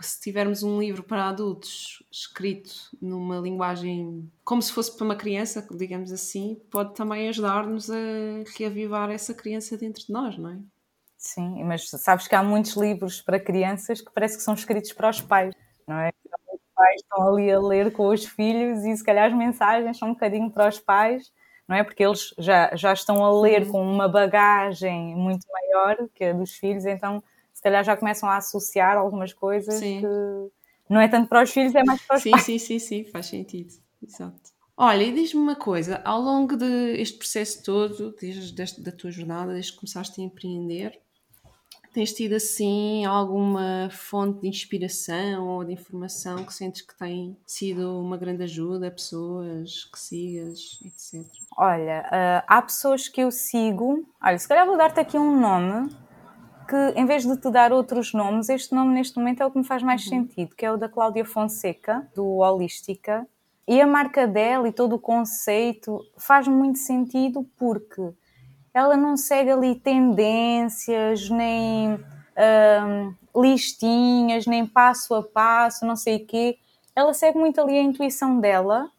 se 0.00 0.20
tivermos 0.20 0.62
um 0.62 0.80
livro 0.80 1.02
para 1.02 1.28
adultos 1.28 2.02
escrito 2.10 2.72
numa 3.00 3.38
linguagem 3.38 4.30
como 4.44 4.60
se 4.60 4.72
fosse 4.72 4.96
para 4.96 5.04
uma 5.04 5.16
criança, 5.16 5.66
digamos 5.72 6.12
assim, 6.12 6.60
pode 6.70 6.94
também 6.94 7.28
ajudar-nos 7.28 7.90
a 7.90 7.94
reavivar 8.56 9.10
essa 9.10 9.32
criança 9.34 9.76
dentro 9.76 10.04
de 10.04 10.12
nós, 10.12 10.36
não 10.36 10.50
é? 10.50 10.58
Sim, 11.16 11.62
mas 11.62 11.88
sabes 11.88 12.26
que 12.26 12.34
há 12.34 12.42
muitos 12.42 12.72
livros 12.72 13.22
para 13.22 13.38
crianças 13.38 14.00
que 14.00 14.12
parece 14.12 14.36
que 14.36 14.42
são 14.42 14.54
escritos 14.54 14.92
para 14.92 15.08
os 15.08 15.20
pais, 15.20 15.54
não 15.86 15.96
é? 15.96 16.10
pais 16.82 17.00
estão 17.00 17.28
ali 17.28 17.50
a 17.50 17.60
ler 17.60 17.92
com 17.92 18.08
os 18.08 18.24
filhos 18.24 18.84
e 18.84 18.96
se 18.96 19.04
calhar 19.04 19.30
as 19.30 19.36
mensagens 19.36 19.98
são 19.98 20.08
um 20.08 20.12
bocadinho 20.12 20.50
para 20.50 20.68
os 20.68 20.80
pais, 20.80 21.30
não 21.72 21.78
é? 21.78 21.82
Porque 21.82 22.04
eles 22.04 22.34
já, 22.38 22.70
já 22.76 22.92
estão 22.92 23.24
a 23.24 23.40
ler 23.40 23.66
com 23.66 23.82
uma 23.82 24.06
bagagem 24.06 25.16
muito 25.16 25.46
maior 25.50 26.06
que 26.14 26.22
a 26.22 26.32
dos 26.34 26.52
filhos, 26.52 26.84
então 26.84 27.24
se 27.50 27.62
calhar 27.62 27.82
já 27.82 27.96
começam 27.96 28.28
a 28.28 28.36
associar 28.36 28.98
algumas 28.98 29.32
coisas 29.32 29.74
sim. 29.76 30.00
que 30.00 30.92
não 30.92 31.00
é 31.00 31.08
tanto 31.08 31.28
para 31.30 31.42
os 31.42 31.50
filhos, 31.50 31.74
é 31.74 31.82
mais 31.82 32.02
para 32.02 32.16
os 32.16 32.22
sim, 32.22 32.30
pais. 32.30 32.42
Sim, 32.42 32.58
sim, 32.58 32.78
sim, 32.78 33.04
faz 33.04 33.26
sentido. 33.26 33.72
Exato. 34.06 34.52
Olha, 34.76 35.02
e 35.02 35.14
diz-me 35.14 35.40
uma 35.40 35.56
coisa, 35.56 36.02
ao 36.04 36.20
longo 36.20 36.56
deste 36.56 37.14
de 37.14 37.18
processo 37.18 37.62
todo, 37.62 38.14
desde 38.20 38.82
da 38.82 38.92
tua 38.92 39.10
jornada, 39.10 39.54
desde 39.54 39.72
que 39.72 39.78
começaste 39.78 40.20
a 40.20 40.24
empreender, 40.24 41.00
Tens 41.92 42.12
tido 42.14 42.34
assim 42.34 43.04
alguma 43.04 43.90
fonte 43.90 44.40
de 44.40 44.48
inspiração 44.48 45.46
ou 45.46 45.62
de 45.62 45.74
informação 45.74 46.42
que 46.42 46.54
sentes 46.54 46.80
que 46.80 46.96
tem 46.96 47.36
sido 47.46 48.00
uma 48.00 48.16
grande 48.16 48.44
ajuda 48.44 48.88
a 48.88 48.90
pessoas 48.90 49.84
que 49.84 49.98
sigas, 49.98 50.80
etc? 50.86 51.22
Olha, 51.56 52.00
uh, 52.06 52.44
há 52.48 52.62
pessoas 52.62 53.08
que 53.08 53.20
eu 53.20 53.30
sigo. 53.30 54.08
Olha, 54.22 54.38
se 54.38 54.48
calhar 54.48 54.66
vou 54.66 54.78
dar-te 54.78 55.00
aqui 55.00 55.18
um 55.18 55.38
nome 55.38 55.94
que, 56.66 56.98
em 56.98 57.04
vez 57.04 57.26
de 57.26 57.36
te 57.36 57.50
dar 57.50 57.70
outros 57.74 58.14
nomes, 58.14 58.48
este 58.48 58.74
nome 58.74 58.94
neste 58.94 59.18
momento 59.18 59.42
é 59.42 59.46
o 59.46 59.50
que 59.50 59.58
me 59.58 59.64
faz 59.64 59.82
mais 59.82 60.02
uhum. 60.04 60.08
sentido, 60.08 60.56
que 60.56 60.64
é 60.64 60.72
o 60.72 60.78
da 60.78 60.88
Cláudia 60.88 61.26
Fonseca, 61.26 62.10
do 62.14 62.38
Holística. 62.38 63.28
E 63.68 63.80
a 63.82 63.86
marca 63.86 64.26
dela 64.26 64.66
e 64.66 64.72
todo 64.72 64.94
o 64.96 64.98
conceito 64.98 66.00
faz 66.16 66.48
muito 66.48 66.78
sentido 66.78 67.46
porque 67.58 68.14
ela 68.74 68.96
não 68.96 69.16
segue 69.16 69.50
ali 69.50 69.74
tendências, 69.74 71.28
nem 71.28 71.98
listinhas, 73.34 74.46
nem 74.46 74.66
passo 74.66 75.14
a 75.14 75.22
passo, 75.22 75.86
não 75.86 75.96
sei 75.96 76.16
o 76.16 76.26
quê. 76.26 76.58
Ela 76.94 77.14
segue 77.14 77.38
muito 77.38 77.60
ali 77.60 77.78
a 77.78 77.82
intuição 77.82 78.38
dela. 78.38 78.90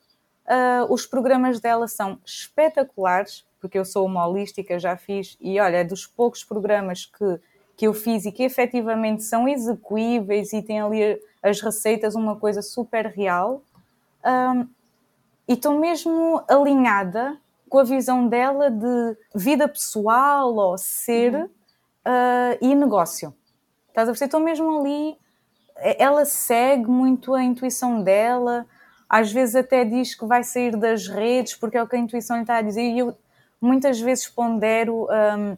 Uh, 0.46 0.92
os 0.92 1.06
programas 1.06 1.60
dela 1.60 1.88
são 1.88 2.20
espetaculares, 2.26 3.46
porque 3.62 3.78
eu 3.78 3.86
sou 3.86 4.06
uma 4.06 4.28
holística, 4.28 4.78
já 4.78 4.98
fiz, 4.98 5.38
e 5.40 5.60
olha, 5.60 5.78
é 5.78 5.84
dos 5.84 6.06
poucos 6.06 6.44
programas 6.44 7.06
que, 7.06 7.40
que 7.78 7.88
eu 7.88 7.94
fiz 7.94 8.26
e 8.26 8.32
que 8.32 8.44
efetivamente 8.44 9.24
são 9.24 9.48
execuíveis 9.48 10.52
e 10.52 10.62
têm 10.62 10.82
ali 10.82 11.22
as 11.42 11.62
receitas, 11.62 12.16
uma 12.16 12.36
coisa 12.36 12.62
super 12.62 13.06
real. 13.06 13.62
Um, 14.26 14.68
e 15.48 15.54
estou 15.54 15.80
mesmo 15.80 16.44
alinhada 16.48 17.38
com 17.74 17.80
a 17.80 17.84
visão 17.84 18.28
dela 18.28 18.70
de 18.70 19.18
vida 19.34 19.68
pessoal 19.68 20.54
ou 20.54 20.78
ser 20.78 21.34
uhum. 21.34 21.46
uh, 21.46 22.58
e 22.62 22.76
negócio. 22.76 23.34
Estás 23.88 24.08
a 24.08 24.12
perceber? 24.12 24.28
Então, 24.28 24.40
mesmo 24.40 24.80
ali, 24.80 25.18
ela 25.98 26.24
segue 26.24 26.86
muito 26.88 27.34
a 27.34 27.44
intuição 27.44 28.04
dela, 28.04 28.68
às 29.10 29.32
vezes 29.32 29.56
até 29.56 29.84
diz 29.84 30.14
que 30.14 30.24
vai 30.24 30.44
sair 30.44 30.78
das 30.78 31.08
redes 31.08 31.56
porque 31.56 31.76
é 31.76 31.82
o 31.82 31.88
que 31.88 31.96
a 31.96 32.00
intuição 32.00 32.36
lhe 32.36 32.44
está 32.44 32.58
a 32.58 32.62
dizer, 32.62 32.84
e 32.84 33.00
eu 33.00 33.18
muitas 33.60 34.00
vezes 34.00 34.28
pondero 34.28 35.08
um, 35.10 35.58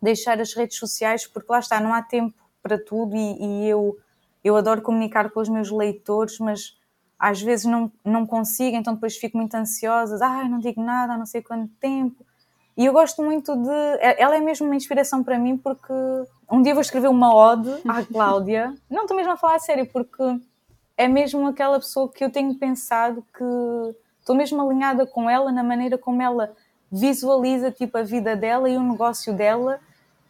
deixar 0.00 0.40
as 0.40 0.54
redes 0.54 0.78
sociais 0.78 1.26
porque 1.26 1.50
lá 1.50 1.58
está, 1.58 1.80
não 1.80 1.92
há 1.92 2.00
tempo 2.00 2.38
para 2.62 2.78
tudo 2.78 3.16
e, 3.16 3.64
e 3.64 3.68
eu, 3.68 3.98
eu 4.44 4.54
adoro 4.54 4.80
comunicar 4.80 5.28
com 5.30 5.40
os 5.40 5.48
meus 5.48 5.72
leitores, 5.72 6.38
mas 6.38 6.77
às 7.18 7.42
vezes 7.42 7.64
não, 7.64 7.90
não 8.04 8.24
consigo, 8.24 8.76
então 8.76 8.94
depois 8.94 9.16
fico 9.16 9.36
muito 9.36 9.54
ansiosa, 9.54 10.18
ai, 10.24 10.48
não 10.48 10.58
digo 10.58 10.82
nada 10.82 11.14
há 11.14 11.18
não 11.18 11.26
sei 11.26 11.42
quanto 11.42 11.72
tempo. 11.80 12.24
E 12.76 12.86
eu 12.86 12.92
gosto 12.92 13.22
muito 13.24 13.56
de. 13.56 13.70
É, 13.98 14.22
ela 14.22 14.36
é 14.36 14.40
mesmo 14.40 14.66
uma 14.66 14.76
inspiração 14.76 15.24
para 15.24 15.36
mim 15.36 15.56
porque 15.56 15.92
um 16.50 16.62
dia 16.62 16.74
vou 16.74 16.80
escrever 16.80 17.08
uma 17.08 17.34
ode 17.34 17.68
à 17.88 18.04
Cláudia. 18.06 18.72
Não 18.88 19.02
estou 19.02 19.16
mesmo 19.16 19.32
a 19.32 19.36
falar 19.36 19.56
a 19.56 19.58
sério, 19.58 19.84
porque 19.86 20.22
é 20.96 21.08
mesmo 21.08 21.44
aquela 21.48 21.80
pessoa 21.80 22.08
que 22.08 22.22
eu 22.24 22.30
tenho 22.30 22.54
pensado 22.54 23.24
que 23.36 23.44
estou 24.20 24.36
mesmo 24.36 24.62
alinhada 24.62 25.04
com 25.04 25.28
ela 25.28 25.50
na 25.50 25.64
maneira 25.64 25.98
como 25.98 26.22
ela 26.22 26.54
visualiza 26.90 27.72
tipo 27.72 27.98
a 27.98 28.02
vida 28.02 28.36
dela 28.36 28.68
e 28.68 28.76
o 28.76 28.82
negócio 28.82 29.32
dela 29.34 29.80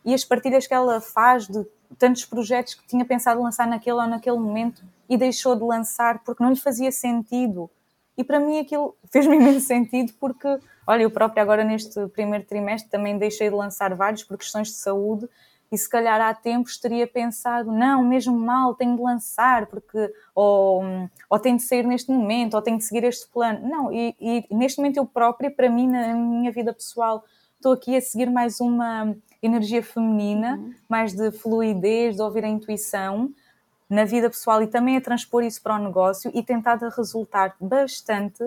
e 0.05 0.14
as 0.14 0.24
partilhas 0.24 0.66
que 0.66 0.74
ela 0.74 1.01
faz 1.01 1.47
de 1.47 1.66
tantos 1.97 2.24
projetos 2.24 2.74
que 2.74 2.86
tinha 2.86 3.05
pensado 3.05 3.43
lançar 3.43 3.66
naquele 3.66 3.97
ou 3.97 4.07
naquele 4.07 4.39
momento 4.39 4.82
e 5.09 5.16
deixou 5.16 5.57
de 5.57 5.62
lançar 5.62 6.22
porque 6.24 6.43
não 6.43 6.51
lhe 6.51 6.59
fazia 6.59 6.93
sentido. 6.93 7.70
E 8.16 8.24
para 8.24 8.41
mim 8.41 8.59
aquilo 8.59 8.97
fez-me 9.11 9.36
imenso 9.36 9.66
sentido 9.66 10.12
porque, 10.20 10.59
olha, 10.86 11.03
eu 11.03 11.11
própria 11.11 11.43
agora 11.43 11.64
neste 11.64 12.07
primeiro 12.09 12.45
trimestre 12.45 12.91
também 12.91 13.16
deixei 13.16 13.49
de 13.49 13.55
lançar 13.55 13.95
vários 13.95 14.24
por 14.24 14.36
questões 14.36 14.68
de 14.68 14.74
saúde 14.74 15.28
e 15.70 15.76
se 15.76 15.89
calhar 15.89 16.20
há 16.20 16.32
tempos 16.32 16.78
teria 16.78 17.07
pensado, 17.07 17.70
não, 17.70 18.03
mesmo 18.03 18.36
mal, 18.36 18.74
tenho 18.74 18.97
de 18.97 19.03
lançar, 19.03 19.66
porque 19.66 20.12
ou, 20.34 20.82
ou 21.28 21.39
tenho 21.39 21.59
de 21.59 21.62
sair 21.62 21.86
neste 21.86 22.11
momento, 22.11 22.55
ou 22.55 22.62
tenho 22.62 22.78
de 22.78 22.84
seguir 22.84 23.05
este 23.05 23.28
plano. 23.28 23.68
Não, 23.68 23.93
e, 23.93 24.16
e 24.18 24.47
neste 24.51 24.78
momento 24.78 24.97
eu 24.97 25.05
própria, 25.05 25.51
para 25.51 25.68
mim, 25.68 25.86
na 25.86 26.14
minha 26.14 26.51
vida 26.51 26.72
pessoal, 26.72 27.22
estou 27.57 27.72
aqui 27.72 27.95
a 27.97 28.01
seguir 28.01 28.30
mais 28.30 28.61
uma 28.61 29.14
energia 29.43 29.82
feminina, 29.82 30.57
uhum. 30.57 30.74
mais 30.89 31.12
de 31.12 31.30
fluidez, 31.30 32.16
de 32.16 32.22
ouvir 32.22 32.45
a 32.45 32.49
intuição, 32.49 33.32
na 33.89 34.05
vida 34.05 34.28
pessoal 34.28 34.62
e 34.62 34.66
também 34.66 34.97
a 34.97 35.01
transpor 35.01 35.43
isso 35.43 35.62
para 35.62 35.74
o 35.74 35.78
negócio 35.78 36.30
e 36.34 36.43
tentado 36.43 36.89
resultar 36.89 37.57
bastante. 37.61 38.45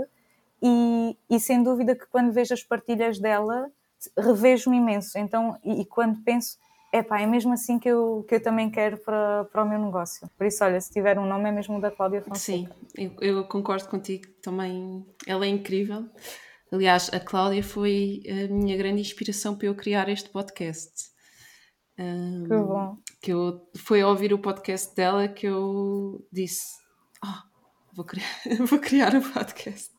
E, 0.61 1.17
e, 1.27 1.39
sem 1.39 1.63
dúvida 1.63 1.95
que 1.95 2.05
quando 2.05 2.31
vejo 2.31 2.53
as 2.53 2.61
partilhas 2.61 3.17
dela 3.17 3.71
revejo-me 4.15 4.77
imenso. 4.77 5.17
Então 5.17 5.57
e, 5.63 5.81
e, 5.81 5.85
quando 5.85 6.21
penso 6.21 6.59
epá, 6.93 7.19
é 7.21 7.25
mesmo 7.25 7.53
assim 7.53 7.79
que 7.79 7.89
eu, 7.89 8.23
que 8.27 8.35
eu 8.35 8.43
também 8.43 8.69
quero 8.69 8.97
para, 8.97 9.45
para 9.45 9.63
o 9.63 9.67
meu 9.67 9.79
negócio. 9.79 10.29
Por 10.37 10.45
isso 10.45 10.63
olha, 10.63 10.79
se 10.79 10.91
tiver 10.91 11.17
um 11.17 11.25
nome 11.25 11.49
é 11.49 11.51
mesmo 11.51 11.81
da 11.81 11.89
Cláudia 11.89 12.21
Fonseca. 12.21 12.37
Sim, 12.37 12.69
eu, 12.95 13.11
eu 13.21 13.43
concordo 13.45 13.87
contigo 13.87 14.27
também, 14.41 15.03
ela 15.25 15.45
é 15.45 15.49
incrível 15.49 16.05
aliás 16.71 17.09
a 17.13 17.19
Cláudia 17.19 17.63
foi 17.63 18.23
a 18.27 18.51
minha 18.51 18.77
grande 18.77 19.01
inspiração 19.01 19.55
para 19.55 19.67
eu 19.67 19.75
criar 19.75 20.09
este 20.09 20.29
podcast 20.29 21.11
um, 22.01 22.43
que 22.43 22.57
bom. 22.57 22.97
Que 23.21 23.33
eu, 23.33 23.61
foi 23.77 24.01
ao 24.01 24.09
ouvir 24.09 24.33
o 24.33 24.39
podcast 24.39 24.95
dela 24.95 25.27
que 25.27 25.47
eu 25.47 26.25
disse: 26.31 26.65
oh, 27.23 27.95
vou, 27.95 28.05
criar, 28.05 28.25
vou 28.65 28.79
criar 28.79 29.15
um 29.15 29.21
podcast. 29.21 29.91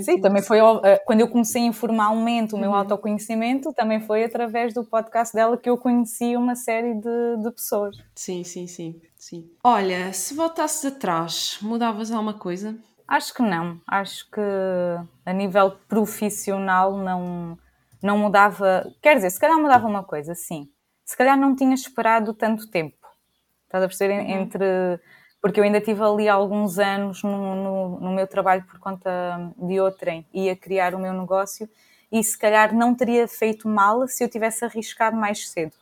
Sim, 0.00 0.20
também 0.20 0.42
foi 0.42 0.58
eh, 0.58 1.00
quando 1.06 1.20
eu 1.20 1.28
comecei 1.28 1.62
informalmente 1.62 2.54
o 2.54 2.58
meu 2.58 2.70
uhum. 2.70 2.76
autoconhecimento, 2.76 3.72
também 3.74 4.00
foi 4.00 4.24
através 4.24 4.74
do 4.74 4.82
podcast 4.82 5.32
dela 5.32 5.56
que 5.56 5.70
eu 5.70 5.78
conheci 5.78 6.36
uma 6.36 6.56
série 6.56 6.94
de, 6.94 7.36
de 7.42 7.50
pessoas. 7.52 7.96
Sim, 8.16 8.42
sim, 8.42 8.66
sim, 8.66 9.00
sim. 9.16 9.48
Olha, 9.62 10.12
se 10.12 10.34
voltasses 10.34 10.84
atrás, 10.86 11.58
mudavas 11.62 12.10
alguma 12.10 12.34
coisa? 12.34 12.76
Acho 13.06 13.34
que 13.34 13.42
não. 13.42 13.80
Acho 13.86 14.30
que 14.30 14.40
a 15.24 15.32
nível 15.32 15.72
profissional 15.88 16.96
não, 16.96 17.58
não 18.02 18.18
mudava. 18.18 18.90
Quer 19.02 19.16
dizer, 19.16 19.30
se 19.30 19.38
calhar 19.38 19.58
mudava 19.58 19.86
uma 19.86 20.02
coisa, 20.02 20.34
sim. 20.34 20.68
Se 21.04 21.16
calhar 21.16 21.36
não 21.36 21.54
tinha 21.54 21.74
esperado 21.74 22.32
tanto 22.32 22.70
tempo. 22.70 22.96
Estás 23.66 23.84
a 23.84 23.88
perceber? 23.88 24.20
Uhum. 24.20 24.42
Entre. 24.42 25.00
Porque 25.40 25.60
eu 25.60 25.64
ainda 25.64 25.80
tive 25.80 26.02
ali 26.02 26.26
alguns 26.26 26.78
anos 26.78 27.22
no, 27.22 27.54
no, 27.54 28.00
no, 28.00 28.12
meu 28.14 28.26
trabalho 28.26 28.64
por 28.64 28.78
conta 28.78 29.10
de 29.58 29.78
outrem, 29.78 30.26
ia 30.32 30.56
criar 30.56 30.94
o 30.94 30.98
meu 30.98 31.12
negócio 31.12 31.68
e 32.10 32.24
se 32.24 32.38
calhar 32.38 32.74
não 32.74 32.94
teria 32.94 33.28
feito 33.28 33.68
mal 33.68 34.08
se 34.08 34.24
eu 34.24 34.28
tivesse 34.28 34.64
arriscado 34.64 35.14
mais 35.18 35.50
cedo. 35.50 35.74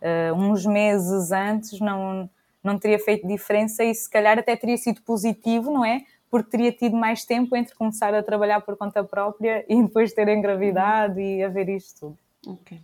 Uh, 0.00 0.34
uns 0.34 0.64
meses 0.64 1.32
antes 1.32 1.80
não, 1.80 2.30
não 2.62 2.78
teria 2.78 2.98
feito 2.98 3.26
diferença 3.26 3.82
e 3.82 3.92
se 3.92 4.08
calhar 4.08 4.38
até 4.38 4.54
teria 4.54 4.76
sido 4.76 5.02
positivo, 5.02 5.72
não 5.72 5.84
é? 5.84 6.02
Porque 6.32 6.50
teria 6.50 6.72
tido 6.72 6.96
mais 6.96 7.26
tempo 7.26 7.54
entre 7.54 7.74
começar 7.74 8.14
a 8.14 8.22
trabalhar 8.22 8.62
por 8.62 8.74
conta 8.74 9.04
própria 9.04 9.66
e 9.68 9.82
depois 9.82 10.14
ter 10.14 10.26
engravidado 10.28 11.20
e 11.20 11.42
haver 11.42 11.68
isto 11.68 12.00
tudo. 12.00 12.18
Ok. 12.46 12.80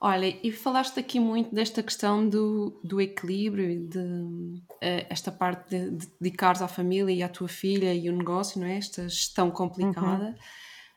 Olha, 0.00 0.34
e 0.42 0.50
falaste 0.50 0.98
aqui 0.98 1.20
muito 1.20 1.54
desta 1.54 1.82
questão 1.82 2.26
do, 2.26 2.80
do 2.82 3.02
equilíbrio, 3.02 3.86
de 3.86 3.98
uh, 3.98 5.06
esta 5.10 5.30
parte 5.30 5.68
de, 5.68 5.90
de 5.90 6.06
dedicares 6.18 6.62
à 6.62 6.68
família 6.68 7.12
e 7.12 7.22
à 7.22 7.28
tua 7.28 7.48
filha 7.48 7.92
e 7.92 8.08
o 8.08 8.16
negócio, 8.16 8.58
não 8.58 8.66
é? 8.66 8.78
Esta 8.78 9.02
gestão 9.02 9.50
complicada. 9.50 10.34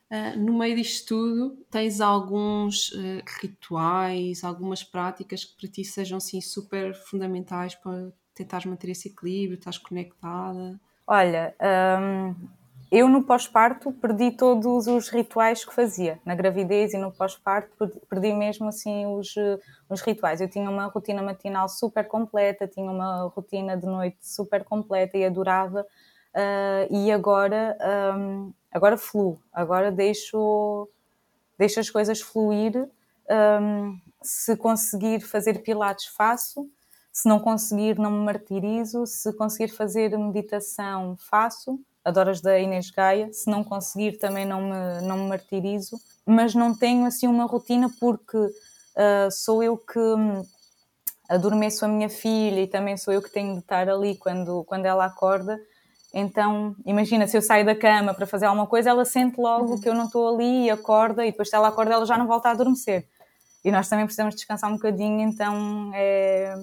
Uhum. 0.10 0.38
Uh, 0.38 0.40
no 0.40 0.58
meio 0.58 0.78
disto 0.78 1.08
tudo, 1.08 1.66
tens 1.70 2.00
alguns 2.00 2.94
uh, 2.94 3.22
rituais, 3.42 4.42
algumas 4.42 4.86
práticas 4.86 5.44
que 5.44 5.58
para 5.60 5.70
ti 5.70 5.84
sejam 5.84 6.18
assim 6.18 6.40
super 6.40 6.96
fundamentais 6.96 7.76
para 7.76 8.10
tentares 8.34 8.66
manter 8.66 8.92
esse 8.92 9.10
equilíbrio, 9.10 9.58
estás 9.58 9.78
conectada? 9.78 10.80
Olha, 11.06 11.54
um, 12.00 12.36
eu 12.90 13.10
no 13.10 13.24
pós-parto 13.24 13.92
perdi 13.92 14.32
todos 14.32 14.88
os 14.88 15.10
rituais 15.10 15.66
que 15.66 15.74
fazia. 15.74 16.20
Na 16.24 16.36
gravidez 16.36 16.94
e 16.94 16.98
no 16.98 17.12
pós-parto 17.12 17.90
perdi 18.10 18.32
mesmo 18.34 18.68
assim 18.68 19.06
os, 19.08 19.34
os 19.90 20.02
rituais. 20.02 20.40
Eu 20.40 20.48
tinha 20.48 20.70
uma 20.70 20.86
rotina 20.86 21.22
matinal 21.22 21.68
super 21.68 22.08
completa, 22.08 22.68
tinha 22.68 22.90
uma 22.90 23.24
rotina 23.36 23.76
de 23.76 23.86
noite 23.86 24.18
super 24.22 24.64
completa 24.64 25.18
e 25.18 25.26
adorava. 25.26 25.86
Uh, 26.36 26.88
e 26.90 27.12
agora, 27.12 27.78
um, 28.16 28.54
agora 28.72 28.98
fluo, 28.98 29.40
agora 29.52 29.92
deixo, 29.92 30.88
deixo 31.58 31.80
as 31.80 31.90
coisas 31.90 32.22
fluir. 32.22 32.88
Um, 33.30 34.00
se 34.22 34.56
conseguir 34.56 35.20
fazer 35.20 35.64
pilates, 35.64 36.06
faço. 36.06 36.70
Se 37.14 37.30
não 37.30 37.40
conseguir, 37.40 37.98
não 37.98 38.12
me 38.12 38.26
martirizo. 38.26 39.06
Se 39.06 39.32
conseguir 39.34 39.72
fazer 39.72 40.18
meditação, 40.18 41.16
faço 41.18 41.80
adoro 42.04 42.30
as 42.30 42.42
da 42.42 42.60
Inês 42.60 42.92
Gaia, 42.92 43.32
se 43.32 43.50
não 43.50 43.64
conseguir 43.64 44.18
também 44.18 44.46
não 44.46 44.62
me, 44.62 45.02
não 45.08 45.18
me 45.18 45.30
martirizo, 45.30 45.98
mas 46.26 46.54
não 46.54 46.76
tenho 46.76 47.06
assim 47.06 47.28
uma 47.28 47.46
rotina 47.46 47.90
porque 48.00 48.38
uh, 48.38 49.32
sou 49.32 49.64
eu 49.64 49.78
que 49.78 50.00
hum, 50.00 50.44
adormeço 51.30 51.86
a 51.86 51.88
minha 51.88 52.10
filha 52.10 52.62
e 52.62 52.68
também 52.68 52.98
sou 52.98 53.14
eu 53.14 53.22
que 53.22 53.32
tenho 53.32 53.54
de 53.54 53.60
estar 53.60 53.88
ali 53.90 54.16
quando, 54.18 54.64
quando 54.66 54.86
ela 54.86 55.06
acorda. 55.06 55.60
Então, 56.14 56.76
imagina, 56.86 57.26
se 57.26 57.36
eu 57.36 57.42
saio 57.42 57.66
da 57.66 57.76
cama 57.76 58.14
para 58.14 58.28
fazer 58.28 58.46
alguma 58.46 58.68
coisa, 58.68 58.90
ela 58.90 59.04
sente 59.04 59.40
logo 59.40 59.74
uhum. 59.74 59.82
que 59.82 59.90
eu 59.90 59.96
não 59.96 60.06
estou 60.06 60.36
ali 60.36 60.66
e 60.66 60.70
acorda, 60.70 61.26
e 61.26 61.32
depois 61.32 61.50
se 61.50 61.56
ela 61.56 61.70
acorda, 61.70 61.94
ela 61.94 62.06
já 62.06 62.18
não 62.18 62.28
volta 62.28 62.50
a 62.50 62.52
adormecer. 62.52 63.08
E 63.66 63.72
nós 63.72 63.88
também 63.88 64.06
precisamos 64.06 64.36
descansar 64.36 64.70
um 64.70 64.74
bocadinho, 64.74 65.22
então 65.22 65.90
é... 65.96 66.54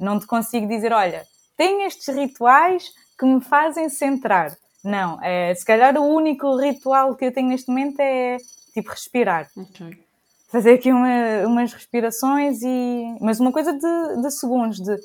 não 0.00 0.18
te 0.18 0.26
consigo 0.26 0.66
dizer, 0.66 0.92
olha, 0.92 1.24
tem 1.56 1.84
estes 1.84 2.14
rituais 2.14 2.90
que 3.18 3.26
me 3.26 3.40
fazem 3.40 3.88
centrar. 3.88 4.56
Não, 4.82 5.22
é, 5.22 5.54
se 5.54 5.64
calhar 5.64 5.96
o 5.98 6.02
único 6.02 6.56
ritual 6.56 7.14
que 7.14 7.26
eu 7.26 7.32
tenho 7.32 7.48
neste 7.48 7.68
momento 7.68 8.00
é 8.00 8.38
tipo 8.72 8.90
respirar. 8.90 9.50
Okay. 9.54 10.02
Fazer 10.48 10.74
aqui 10.74 10.90
uma, 10.90 11.46
umas 11.46 11.72
respirações 11.72 12.62
e. 12.62 13.16
Mas 13.20 13.38
uma 13.38 13.52
coisa 13.52 13.72
de, 13.72 14.22
de 14.22 14.30
segundos, 14.30 14.80
de 14.80 14.96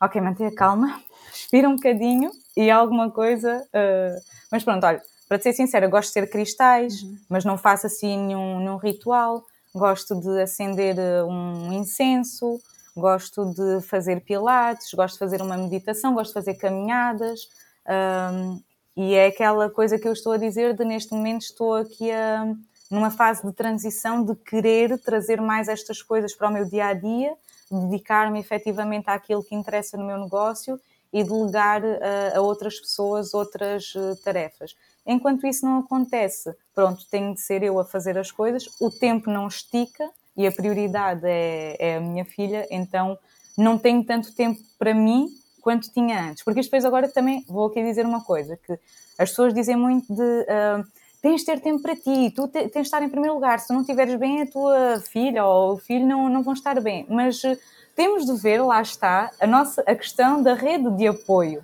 ok, 0.00 0.20
manter 0.20 0.46
a 0.46 0.54
calma, 0.54 1.00
respira 1.30 1.68
um 1.68 1.76
bocadinho 1.76 2.30
e 2.56 2.70
alguma 2.70 3.10
coisa. 3.10 3.64
Uh... 3.68 4.20
Mas 4.50 4.64
pronto, 4.64 4.84
olha, 4.84 5.00
para 5.28 5.40
ser 5.40 5.52
sincera, 5.52 5.86
gosto 5.86 6.08
de 6.08 6.14
ter 6.14 6.26
cristais, 6.28 7.02
uhum. 7.02 7.16
mas 7.28 7.44
não 7.44 7.56
faço 7.56 7.86
assim 7.86 8.18
nenhum, 8.18 8.58
nenhum 8.58 8.76
ritual. 8.76 9.44
Gosto 9.72 10.20
de 10.20 10.42
acender 10.42 10.96
uh, 10.98 11.24
um 11.24 11.72
incenso, 11.72 12.60
gosto 12.96 13.52
de 13.54 13.80
fazer 13.82 14.20
pilates, 14.20 14.92
gosto 14.94 15.14
de 15.14 15.18
fazer 15.18 15.42
uma 15.42 15.56
meditação, 15.56 16.14
gosto 16.14 16.28
de 16.28 16.34
fazer 16.34 16.54
caminhadas. 16.54 17.48
Um, 17.86 18.60
e 18.96 19.14
é 19.14 19.26
aquela 19.26 19.70
coisa 19.70 19.98
que 19.98 20.06
eu 20.06 20.12
estou 20.12 20.32
a 20.32 20.36
dizer 20.36 20.74
de 20.74 20.84
neste 20.84 21.12
momento 21.12 21.42
estou 21.42 21.74
aqui 21.74 22.10
a, 22.10 22.54
numa 22.90 23.10
fase 23.10 23.46
de 23.46 23.52
transição 23.52 24.24
de 24.24 24.34
querer 24.34 24.98
trazer 24.98 25.40
mais 25.40 25.68
estas 25.68 26.02
coisas 26.02 26.34
para 26.34 26.48
o 26.48 26.52
meu 26.52 26.64
dia 26.64 26.86
a 26.86 26.92
dia, 26.92 27.32
dedicar-me 27.70 28.40
efetivamente 28.40 29.08
àquilo 29.08 29.44
que 29.44 29.54
interessa 29.54 29.96
no 29.96 30.04
meu 30.04 30.18
negócio 30.18 30.78
e 31.12 31.22
delegar 31.24 31.82
a, 31.84 32.38
a 32.38 32.40
outras 32.40 32.78
pessoas 32.78 33.32
outras 33.32 33.94
uh, 33.94 34.16
tarefas. 34.24 34.74
Enquanto 35.06 35.46
isso 35.46 35.64
não 35.64 35.78
acontece, 35.78 36.54
pronto, 36.74 37.04
tenho 37.10 37.34
de 37.34 37.40
ser 37.40 37.62
eu 37.62 37.78
a 37.78 37.84
fazer 37.84 38.18
as 38.18 38.30
coisas, 38.30 38.68
o 38.80 38.90
tempo 38.90 39.30
não 39.30 39.46
estica 39.46 40.08
e 40.40 40.46
a 40.46 40.52
prioridade 40.52 41.20
é, 41.24 41.76
é 41.78 41.96
a 41.96 42.00
minha 42.00 42.24
filha, 42.24 42.66
então 42.70 43.18
não 43.56 43.76
tenho 43.76 44.02
tanto 44.02 44.34
tempo 44.34 44.58
para 44.78 44.94
mim 44.94 45.28
quanto 45.60 45.92
tinha 45.92 46.30
antes. 46.30 46.42
Porque 46.42 46.60
isto 46.60 46.70
depois 46.70 46.84
agora 46.86 47.08
também 47.08 47.44
vou 47.46 47.66
aqui 47.66 47.82
dizer 47.82 48.06
uma 48.06 48.24
coisa, 48.24 48.56
que 48.56 48.72
as 49.18 49.28
pessoas 49.30 49.52
dizem 49.52 49.76
muito 49.76 50.06
de 50.14 50.22
uh, 50.22 50.82
tens 51.20 51.40
de 51.40 51.46
ter 51.46 51.60
tempo 51.60 51.82
para 51.82 51.94
ti, 51.94 52.32
tu 52.34 52.48
te, 52.48 52.68
tens 52.68 52.72
de 52.72 52.80
estar 52.80 53.02
em 53.02 53.10
primeiro 53.10 53.34
lugar, 53.34 53.60
se 53.60 53.70
não 53.70 53.82
estiveres 53.82 54.18
bem, 54.18 54.40
a 54.40 54.46
tua 54.46 55.00
filha 55.00 55.44
ou 55.44 55.74
o 55.74 55.78
filho 55.78 56.06
não, 56.06 56.30
não 56.30 56.42
vão 56.42 56.54
estar 56.54 56.80
bem. 56.80 57.04
Mas 57.06 57.44
uh, 57.44 57.58
temos 57.94 58.24
de 58.24 58.34
ver, 58.40 58.62
lá 58.62 58.80
está, 58.80 59.30
a, 59.38 59.46
nossa, 59.46 59.82
a 59.86 59.94
questão 59.94 60.42
da 60.42 60.54
rede 60.54 60.90
de 60.96 61.06
apoio. 61.06 61.62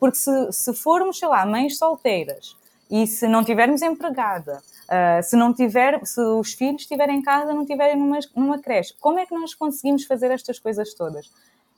Porque 0.00 0.16
se, 0.16 0.52
se 0.52 0.74
formos, 0.74 1.18
sei 1.20 1.28
lá, 1.28 1.46
mães 1.46 1.78
solteiras 1.78 2.56
e 2.90 3.06
se 3.06 3.26
não 3.26 3.44
tivermos 3.44 3.82
empregada, 3.82 4.62
uh, 4.84 5.22
se 5.22 5.36
não 5.36 5.52
tiver, 5.52 6.00
se 6.04 6.20
os 6.20 6.52
filhos 6.52 6.82
estiverem 6.82 7.18
em 7.18 7.22
casa, 7.22 7.52
não 7.52 7.62
estiverem 7.62 7.96
numa, 7.96 8.18
numa 8.34 8.58
creche, 8.58 8.94
como 9.00 9.18
é 9.18 9.26
que 9.26 9.34
nós 9.34 9.54
conseguimos 9.54 10.04
fazer 10.04 10.30
estas 10.30 10.58
coisas 10.58 10.94
todas? 10.94 11.30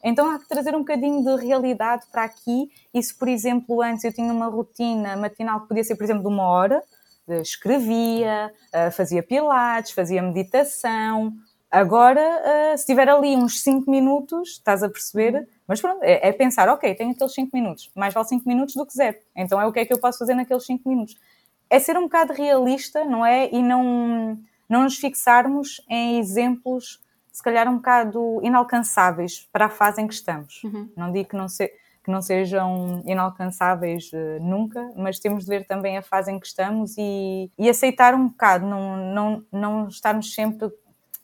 Então 0.02 0.30
há 0.30 0.38
que 0.38 0.48
trazer 0.48 0.74
um 0.74 0.80
bocadinho 0.80 1.24
de 1.24 1.44
realidade 1.44 2.06
para 2.12 2.24
aqui. 2.24 2.70
E 2.94 3.02
se, 3.02 3.14
por 3.14 3.28
exemplo, 3.28 3.82
antes 3.82 4.04
eu 4.04 4.12
tinha 4.12 4.32
uma 4.32 4.46
rotina 4.46 5.16
matinal 5.16 5.62
que 5.62 5.68
podia 5.68 5.82
ser, 5.82 5.96
por 5.96 6.04
exemplo, 6.04 6.22
de 6.22 6.28
uma 6.28 6.44
hora, 6.44 6.82
escrevia, 7.42 8.52
eh, 8.72 8.90
fazia 8.90 9.22
pilates, 9.22 9.90
fazia 9.92 10.22
meditação. 10.22 11.32
Agora, 11.70 12.20
eh, 12.20 12.76
se 12.78 12.86
tiver 12.86 13.08
ali 13.08 13.36
uns 13.36 13.60
5 13.60 13.90
minutos, 13.90 14.52
estás 14.52 14.82
a 14.82 14.88
perceber? 14.88 15.46
Mas 15.66 15.80
pronto, 15.80 16.02
é, 16.02 16.28
é 16.28 16.32
pensar, 16.32 16.68
ok, 16.68 16.94
tenho 16.94 17.10
aqueles 17.10 17.34
5 17.34 17.50
minutos, 17.52 17.90
mais 17.94 18.14
vale 18.14 18.26
5 18.26 18.48
minutos 18.48 18.74
do 18.74 18.86
que 18.86 18.94
zero. 18.94 19.18
Então 19.36 19.60
é 19.60 19.66
o 19.66 19.72
que 19.72 19.80
é 19.80 19.84
que 19.84 19.92
eu 19.92 20.00
posso 20.00 20.18
fazer 20.18 20.34
naqueles 20.34 20.64
5 20.64 20.88
minutos. 20.88 21.16
É 21.68 21.78
ser 21.78 21.98
um 21.98 22.04
bocado 22.04 22.32
realista, 22.32 23.04
não 23.04 23.24
é? 23.24 23.50
E 23.52 23.62
não, 23.62 24.38
não 24.66 24.84
nos 24.84 24.96
fixarmos 24.96 25.82
em 25.90 26.18
exemplos 26.18 27.00
se 27.30 27.42
calhar 27.42 27.68
um 27.68 27.76
bocado 27.76 28.40
inalcançáveis 28.42 29.48
para 29.52 29.66
a 29.66 29.70
fase 29.70 30.00
em 30.02 30.08
que 30.08 30.14
estamos. 30.14 30.62
Uhum. 30.64 30.90
Não 30.96 31.12
digo 31.12 31.28
que 31.28 31.36
não, 31.36 31.48
se, 31.48 31.68
que 32.02 32.10
não 32.10 32.20
sejam 32.20 33.00
inalcançáveis 33.06 34.10
uh, 34.12 34.42
nunca, 34.42 34.90
mas 34.96 35.20
temos 35.20 35.44
de 35.44 35.50
ver 35.50 35.64
também 35.64 35.96
a 35.96 36.02
fase 36.02 36.32
em 36.32 36.40
que 36.40 36.46
estamos 36.48 36.96
e, 36.98 37.48
e 37.56 37.68
aceitar 37.68 38.12
um 38.12 38.28
bocado, 38.28 38.66
não, 38.66 38.96
não, 39.14 39.44
não 39.52 39.88
estarmos 39.88 40.34
sempre 40.34 40.68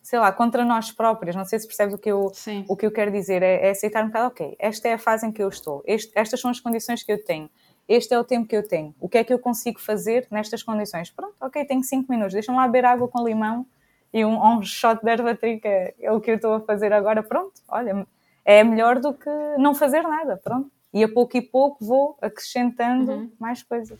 sei 0.04 0.18
lá, 0.18 0.30
contra 0.30 0.66
nós 0.66 0.92
próprios, 0.92 1.34
não 1.34 1.46
sei 1.46 1.58
se 1.58 1.66
percebes 1.66 1.94
o 1.94 1.98
que 1.98 2.12
eu, 2.12 2.30
o 2.68 2.76
que 2.76 2.84
eu 2.84 2.92
quero 2.92 3.10
dizer, 3.10 3.42
é, 3.42 3.68
é, 3.68 3.70
aceitar 3.70 4.04
um 4.04 4.08
bocado, 4.08 4.26
ok, 4.28 4.54
esta 4.58 4.86
é 4.86 4.92
a 4.92 4.98
fase 4.98 5.26
em 5.26 5.32
que 5.32 5.42
eu 5.42 5.48
estou, 5.48 5.82
este, 5.86 6.12
estas 6.14 6.38
são 6.38 6.50
as 6.50 6.60
condições 6.60 7.02
que 7.02 7.10
eu 7.10 7.24
tenho, 7.24 7.48
este 7.88 8.12
é 8.12 8.18
o 8.18 8.22
tempo 8.22 8.46
que 8.46 8.54
eu 8.54 8.68
tenho, 8.68 8.94
o 9.00 9.08
que 9.08 9.16
é 9.16 9.24
que 9.24 9.32
eu 9.32 9.38
consigo 9.38 9.80
fazer 9.80 10.28
nestas 10.30 10.62
condições? 10.62 11.10
Pronto, 11.10 11.34
ok, 11.40 11.64
tenho 11.64 11.82
5 11.82 12.12
minutos, 12.12 12.34
deixa-me 12.34 12.58
lá 12.58 12.66
beber 12.66 12.84
água 12.84 13.08
com 13.08 13.26
limão 13.26 13.66
e 14.12 14.22
um, 14.26 14.38
um 14.44 14.62
shot 14.62 15.02
de 15.02 15.10
erva-tri, 15.10 15.58
que 15.58 15.66
é, 15.66 15.94
é 15.98 16.12
o 16.12 16.20
que 16.20 16.32
eu 16.32 16.36
estou 16.36 16.52
a 16.52 16.60
fazer 16.60 16.92
agora, 16.92 17.22
pronto, 17.22 17.54
olha, 17.66 18.06
é 18.44 18.62
melhor 18.62 19.00
do 19.00 19.14
que 19.14 19.30
não 19.58 19.74
fazer 19.74 20.02
nada, 20.02 20.36
pronto. 20.36 20.70
E 20.92 21.02
a 21.02 21.08
pouco 21.08 21.36
e 21.36 21.42
pouco 21.42 21.84
vou 21.84 22.16
acrescentando 22.20 23.10
uhum. 23.10 23.32
mais 23.40 23.62
coisas. 23.62 23.98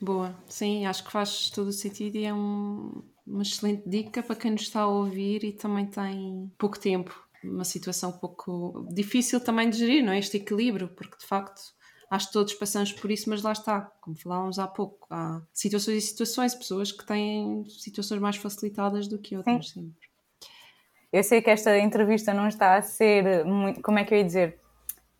Boa, 0.00 0.34
sim, 0.48 0.86
acho 0.86 1.04
que 1.04 1.12
faz 1.12 1.50
todo 1.50 1.68
o 1.68 1.72
sentido 1.72 2.16
e 2.16 2.24
é 2.24 2.34
um, 2.34 3.02
uma 3.26 3.42
excelente 3.42 3.88
dica 3.88 4.22
para 4.22 4.36
quem 4.36 4.52
nos 4.52 4.62
está 4.62 4.82
a 4.82 4.86
ouvir 4.86 5.44
e 5.44 5.52
também 5.52 5.86
tem 5.86 6.50
pouco 6.56 6.78
tempo, 6.78 7.14
uma 7.42 7.64
situação 7.64 8.10
um 8.10 8.18
pouco 8.18 8.86
difícil 8.90 9.40
também 9.40 9.68
de 9.68 9.78
gerir, 9.78 10.04
não 10.04 10.12
é? 10.12 10.18
Este 10.18 10.36
equilíbrio, 10.36 10.88
porque 10.88 11.16
de 11.18 11.26
facto 11.26 11.74
acho 12.10 12.28
que 12.28 12.32
todos 12.32 12.54
passamos 12.54 12.92
por 12.92 13.10
isso, 13.10 13.28
mas 13.28 13.42
lá 13.42 13.52
está, 13.52 13.80
como 14.00 14.16
falávamos 14.16 14.58
há 14.58 14.66
pouco, 14.66 15.06
há 15.10 15.42
situações 15.52 16.04
e 16.04 16.06
situações, 16.06 16.54
pessoas 16.54 16.92
que 16.92 17.04
têm 17.04 17.64
situações 17.68 18.20
mais 18.20 18.36
facilitadas 18.36 19.08
do 19.08 19.18
que 19.18 19.36
outras, 19.36 19.70
Sim. 19.70 19.80
sempre. 19.80 20.06
Eu 21.12 21.24
sei 21.24 21.40
que 21.40 21.50
esta 21.50 21.76
entrevista 21.78 22.32
não 22.34 22.46
está 22.46 22.76
a 22.76 22.82
ser 22.82 23.44
muito, 23.44 23.80
como 23.80 23.98
é 23.98 24.04
que 24.04 24.14
eu 24.14 24.18
ia 24.18 24.24
dizer, 24.24 24.60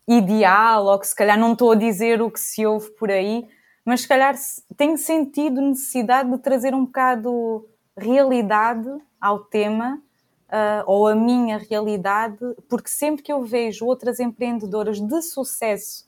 ideal, 0.07 0.85
ou 0.85 0.99
que 0.99 1.07
se 1.07 1.15
calhar 1.15 1.37
não 1.37 1.53
estou 1.53 1.71
a 1.71 1.75
dizer 1.75 2.21
o 2.21 2.31
que 2.31 2.39
se 2.39 2.65
ouve 2.65 2.89
por 2.91 3.11
aí, 3.11 3.47
mas 3.83 4.01
se 4.01 4.07
calhar 4.07 4.35
tenho 4.75 4.97
sentido 4.97 5.61
necessidade 5.61 6.29
de 6.29 6.37
trazer 6.37 6.73
um 6.73 6.85
bocado 6.85 7.67
realidade 7.97 8.89
ao 9.19 9.39
tema, 9.39 10.01
uh, 10.47 10.83
ou 10.85 11.07
a 11.07 11.15
minha 11.15 11.57
realidade, 11.57 12.39
porque 12.69 12.89
sempre 12.89 13.23
que 13.23 13.31
eu 13.31 13.43
vejo 13.43 13.85
outras 13.85 14.19
empreendedoras 14.19 14.99
de 14.99 15.21
sucesso 15.21 16.07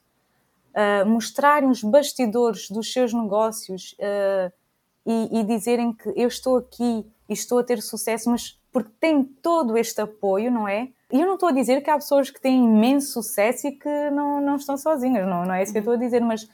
uh, 0.69 1.05
mostrarem 1.07 1.69
os 1.69 1.83
bastidores 1.83 2.69
dos 2.69 2.91
seus 2.91 3.13
negócios 3.13 3.93
uh, 3.93 4.51
e, 5.05 5.39
e, 5.39 5.43
dizerem 5.43 5.93
que 5.93 6.09
eu 6.15 6.27
estou 6.27 6.57
aqui 6.57 7.05
e 7.27 7.33
estou 7.33 7.59
a 7.59 7.63
ter 7.63 7.81
sucesso, 7.81 8.29
mas 8.29 8.59
porque 8.71 8.91
tem 8.99 9.23
todo 9.23 9.77
este 9.77 10.01
apoio, 10.01 10.51
não 10.51 10.67
é? 10.67 10.89
E 11.11 11.19
eu 11.19 11.25
não 11.25 11.33
estou 11.33 11.49
a 11.49 11.51
dizer 11.51 11.81
que 11.81 11.89
há 11.89 11.95
pessoas 11.95 12.29
que 12.29 12.39
têm 12.39 12.65
imenso 12.65 13.13
sucesso 13.13 13.67
e 13.67 13.71
que 13.71 14.09
não, 14.11 14.39
não 14.39 14.55
estão 14.57 14.77
sozinhas, 14.77 15.27
não, 15.27 15.43
não 15.43 15.53
é 15.53 15.63
isso 15.63 15.71
que 15.71 15.79
eu 15.79 15.81
estou 15.81 15.95
a 15.95 15.97
dizer, 15.97 16.21
mas 16.21 16.47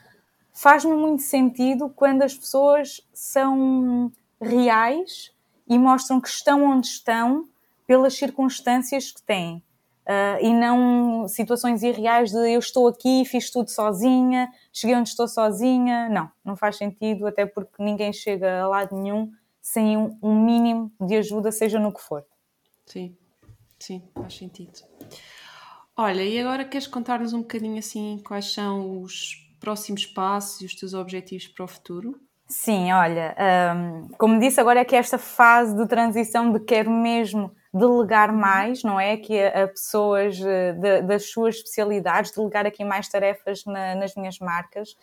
faz-me 0.53 0.95
muito 0.95 1.23
sentido 1.23 1.89
quando 1.89 2.21
as 2.21 2.33
pessoas 2.33 3.01
são 3.13 4.09
reais 4.45 5.31
e 5.67 5.77
mostram 5.77 6.21
que 6.21 6.29
estão 6.29 6.63
onde 6.63 6.87
estão 6.87 7.47
pelas 7.87 8.13
circunstâncias 8.13 9.11
que 9.11 9.21
têm. 9.21 9.63
Uh, 10.05 10.37
e 10.39 10.53
não 10.53 11.27
situações 11.27 11.81
irreais 11.81 12.29
de 12.29 12.37
eu 12.37 12.59
estou 12.59 12.87
aqui, 12.87 13.25
fiz 13.25 13.49
tudo 13.49 13.71
sozinha, 13.71 14.51
cheguei 14.71 14.95
onde 14.95 15.09
estou 15.09 15.27
sozinha. 15.27 16.07
Não, 16.09 16.31
não 16.43 16.55
faz 16.55 16.77
sentido, 16.77 17.25
até 17.25 17.45
porque 17.45 17.81
ninguém 17.83 18.13
chega 18.13 18.61
a 18.61 18.67
lado 18.67 18.95
nenhum 18.95 19.31
sem 19.59 19.97
um, 19.97 20.15
um 20.21 20.45
mínimo 20.45 20.91
de 21.01 21.15
ajuda, 21.15 21.51
seja 21.51 21.79
no 21.79 21.91
que 21.91 21.99
for. 21.99 22.23
Sim, 22.85 23.17
sim, 23.79 24.03
faz 24.13 24.35
sentido. 24.35 24.79
Olha, 25.97 26.23
e 26.23 26.39
agora 26.39 26.63
queres 26.65 26.85
contar-nos 26.85 27.33
um 27.33 27.41
bocadinho 27.41 27.79
assim 27.79 28.21
quais 28.23 28.53
são 28.53 29.01
os 29.01 29.43
próximos 29.59 30.05
passos 30.05 30.61
e 30.61 30.65
os 30.65 30.75
teus 30.75 30.93
objetivos 30.93 31.47
para 31.47 31.65
o 31.65 31.67
futuro? 31.67 32.21
Sim, 32.47 32.91
olha, 32.91 33.35
um, 33.75 34.07
como 34.19 34.39
disse, 34.39 34.59
agora 34.61 34.79
é 34.79 34.85
que 34.85 34.95
esta 34.95 35.17
fase 35.17 35.75
de 35.75 35.87
transição 35.87 36.51
de 36.51 36.59
quero 36.59 36.91
mesmo 36.91 37.51
delegar 37.73 38.31
mais, 38.31 38.83
não 38.83 38.99
é? 38.99 39.17
Que 39.17 39.41
a, 39.41 39.63
a 39.63 39.67
pessoas 39.67 40.39
eh, 40.39 40.73
de, 40.73 41.01
das 41.01 41.31
suas 41.31 41.55
especialidades, 41.55 42.31
delegar 42.31 42.65
aqui 42.67 42.85
mais 42.85 43.09
tarefas 43.09 43.65
na, 43.65 43.95
nas 43.95 44.15
minhas 44.15 44.37
marcas. 44.39 44.95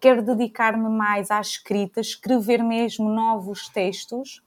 Quero 0.00 0.22
dedicar-me 0.22 0.88
mais 0.88 1.32
à 1.32 1.40
escrita, 1.40 2.00
escrever 2.00 2.62
mesmo 2.62 3.08
novos 3.08 3.68
textos. 3.68 4.40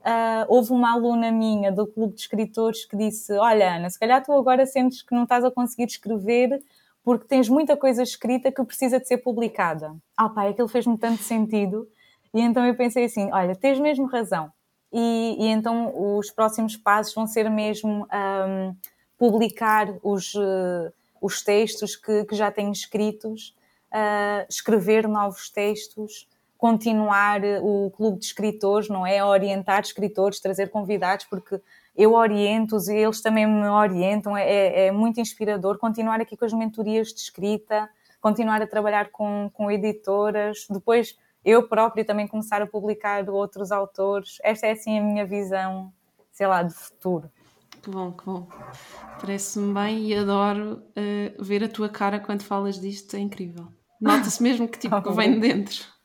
Uh, 0.00 0.46
houve 0.48 0.70
uma 0.72 0.92
aluna 0.92 1.32
minha 1.32 1.72
do 1.72 1.86
Clube 1.86 2.14
de 2.14 2.20
Escritores 2.20 2.84
que 2.84 2.96
disse: 2.96 3.32
Olha, 3.32 3.74
Ana, 3.76 3.90
se 3.90 3.98
calhar 3.98 4.22
tu 4.22 4.32
agora 4.32 4.64
sentes 4.64 5.02
que 5.02 5.14
não 5.14 5.24
estás 5.24 5.44
a 5.44 5.50
conseguir 5.50 5.86
escrever 5.86 6.62
porque 7.02 7.26
tens 7.26 7.48
muita 7.48 7.76
coisa 7.76 8.02
escrita 8.02 8.52
que 8.52 8.64
precisa 8.64 9.00
de 9.00 9.06
ser 9.06 9.18
publicada. 9.18 9.96
Ah, 10.16 10.28
pai, 10.28 10.50
aquilo 10.50 10.68
fez-me 10.68 10.98
tanto 10.98 11.22
sentido. 11.22 11.88
E 12.34 12.40
então 12.40 12.66
eu 12.66 12.74
pensei 12.74 13.04
assim: 13.04 13.30
olha, 13.32 13.56
tens 13.56 13.78
mesmo 13.80 14.06
razão 14.06 14.52
e, 14.92 15.36
e, 15.38 15.46
então 15.48 16.16
os 16.18 16.30
próximos 16.30 16.76
passos 16.76 17.14
vão 17.14 17.26
ser 17.26 17.50
mesmo 17.50 18.06
um, 18.06 18.76
publicar 19.18 19.94
os, 20.02 20.34
uh, 20.34 20.92
os 21.20 21.42
textos 21.42 21.94
que, 21.94 22.24
que, 22.24 22.34
já 22.34 22.50
tenho 22.50 22.72
escritos, 22.72 23.54
uh, 23.92 24.46
escrever 24.48 25.06
novos 25.06 25.50
textos, 25.50 26.26
continuar 26.58 27.40
o 27.62 27.90
clube 27.92 28.18
de 28.18 28.26
escritores, 28.26 28.88
não 28.88 29.06
é? 29.06 29.24
Orientar 29.24 29.80
escritores, 29.80 30.40
trazer 30.40 30.70
convidados, 30.70 31.24
porque 31.24 31.60
eu 31.96 32.14
oriento-os 32.14 32.88
e 32.88 32.96
eles 32.96 33.22
também 33.22 33.46
me 33.46 33.68
orientam, 33.68 34.36
é, 34.36 34.42
é, 34.44 34.86
é 34.86 34.92
muito 34.92 35.20
inspirador. 35.20 35.78
Continuar 35.78 36.20
aqui 36.20 36.36
com 36.36 36.44
as 36.44 36.52
mentorias 36.52 37.14
de 37.14 37.20
escrita, 37.20 37.88
continuar 38.20 38.60
a 38.60 38.66
trabalhar 38.66 39.10
com, 39.12 39.48
com 39.54 39.70
editoras, 39.70 40.66
depois 40.68 41.16
eu 41.44 41.68
própria 41.68 42.04
também 42.04 42.26
começar 42.26 42.60
a 42.60 42.66
publicar 42.66 43.30
outros 43.30 43.70
autores. 43.70 44.38
Esta 44.42 44.66
é 44.66 44.72
assim 44.72 44.98
a 44.98 45.02
minha 45.02 45.24
visão, 45.24 45.92
sei 46.32 46.48
lá, 46.48 46.64
de 46.64 46.74
futuro. 46.74 47.30
Que 47.80 47.88
bom, 47.88 48.10
que 48.10 48.24
bom. 48.24 48.48
Parece-me 49.20 49.72
bem 49.72 50.08
e 50.08 50.14
adoro 50.16 50.82
uh, 50.90 51.44
ver 51.44 51.62
a 51.62 51.68
tua 51.68 51.88
cara 51.88 52.18
quando 52.18 52.42
falas 52.42 52.80
disto, 52.80 53.14
é 53.14 53.20
incrível. 53.20 53.68
Nota-se 54.00 54.42
mesmo 54.42 54.66
que 54.66 54.78
tipo 54.78 54.98
que 55.00 55.12
vem 55.12 55.34
de 55.34 55.40
dentro 55.40 55.97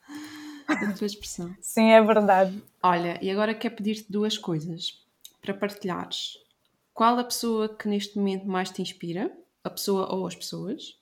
tua 0.97 1.07
expressão. 1.07 1.55
Sim, 1.61 1.91
é 1.91 2.01
verdade. 2.01 2.61
Olha, 2.81 3.19
e 3.21 3.29
agora 3.29 3.53
quero 3.53 3.75
pedir-te 3.75 4.11
duas 4.11 4.37
coisas 4.37 5.03
para 5.41 5.53
partilhares. 5.53 6.37
Qual 6.93 7.17
a 7.17 7.23
pessoa 7.23 7.69
que 7.69 7.87
neste 7.87 8.17
momento 8.17 8.47
mais 8.47 8.69
te 8.69 8.81
inspira? 8.81 9.31
A 9.63 9.69
pessoa 9.69 10.13
ou 10.13 10.27
as 10.27 10.35
pessoas? 10.35 11.01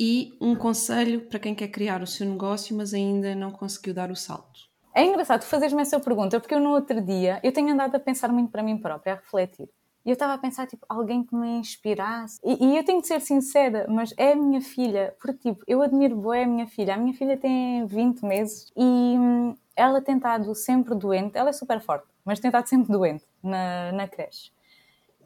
e 0.00 0.36
um 0.40 0.54
conselho 0.54 1.22
para 1.22 1.40
quem 1.40 1.54
quer 1.54 1.68
criar 1.68 2.02
o 2.02 2.06
seu 2.06 2.26
negócio, 2.26 2.76
mas 2.76 2.94
ainda 2.94 3.34
não 3.34 3.50
conseguiu 3.50 3.92
dar 3.92 4.10
o 4.10 4.16
salto. 4.16 4.68
É 4.94 5.04
engraçado 5.04 5.42
fazeres-me 5.42 5.82
essa 5.82 5.98
pergunta, 5.98 6.38
porque 6.38 6.54
eu 6.54 6.60
no 6.60 6.70
outro 6.70 7.00
dia, 7.00 7.40
eu 7.42 7.52
tenho 7.52 7.72
andado 7.72 7.94
a 7.96 8.00
pensar 8.00 8.28
muito 8.32 8.50
para 8.50 8.62
mim 8.62 8.78
própria, 8.78 9.14
a 9.14 9.16
refletir. 9.16 9.68
E 10.08 10.10
eu 10.10 10.14
estava 10.14 10.32
a 10.32 10.38
pensar, 10.38 10.66
tipo, 10.66 10.86
alguém 10.88 11.22
que 11.22 11.34
me 11.36 11.58
inspirasse. 11.58 12.40
E, 12.42 12.64
e, 12.64 12.78
eu 12.78 12.82
tenho 12.82 13.02
de 13.02 13.06
ser 13.06 13.20
sincera, 13.20 13.84
mas 13.90 14.14
é 14.16 14.32
a 14.32 14.36
minha 14.36 14.62
filha. 14.62 15.14
Porque, 15.20 15.52
tipo, 15.52 15.62
eu 15.68 15.82
admiro 15.82 16.16
boa 16.16 16.42
a 16.42 16.46
minha 16.46 16.66
filha. 16.66 16.94
A 16.94 16.96
minha 16.96 17.12
filha 17.12 17.36
tem 17.36 17.84
20 17.84 18.24
meses 18.24 18.72
e 18.74 18.82
hum, 18.82 19.54
ela 19.76 20.00
tem 20.00 20.16
estado 20.16 20.54
sempre 20.54 20.94
doente. 20.94 21.36
Ela 21.36 21.50
é 21.50 21.52
super 21.52 21.78
forte, 21.82 22.06
mas 22.24 22.40
tem 22.40 22.48
estado 22.48 22.66
sempre 22.66 22.90
doente 22.90 23.22
na, 23.42 23.92
na 23.92 24.08
creche. 24.08 24.50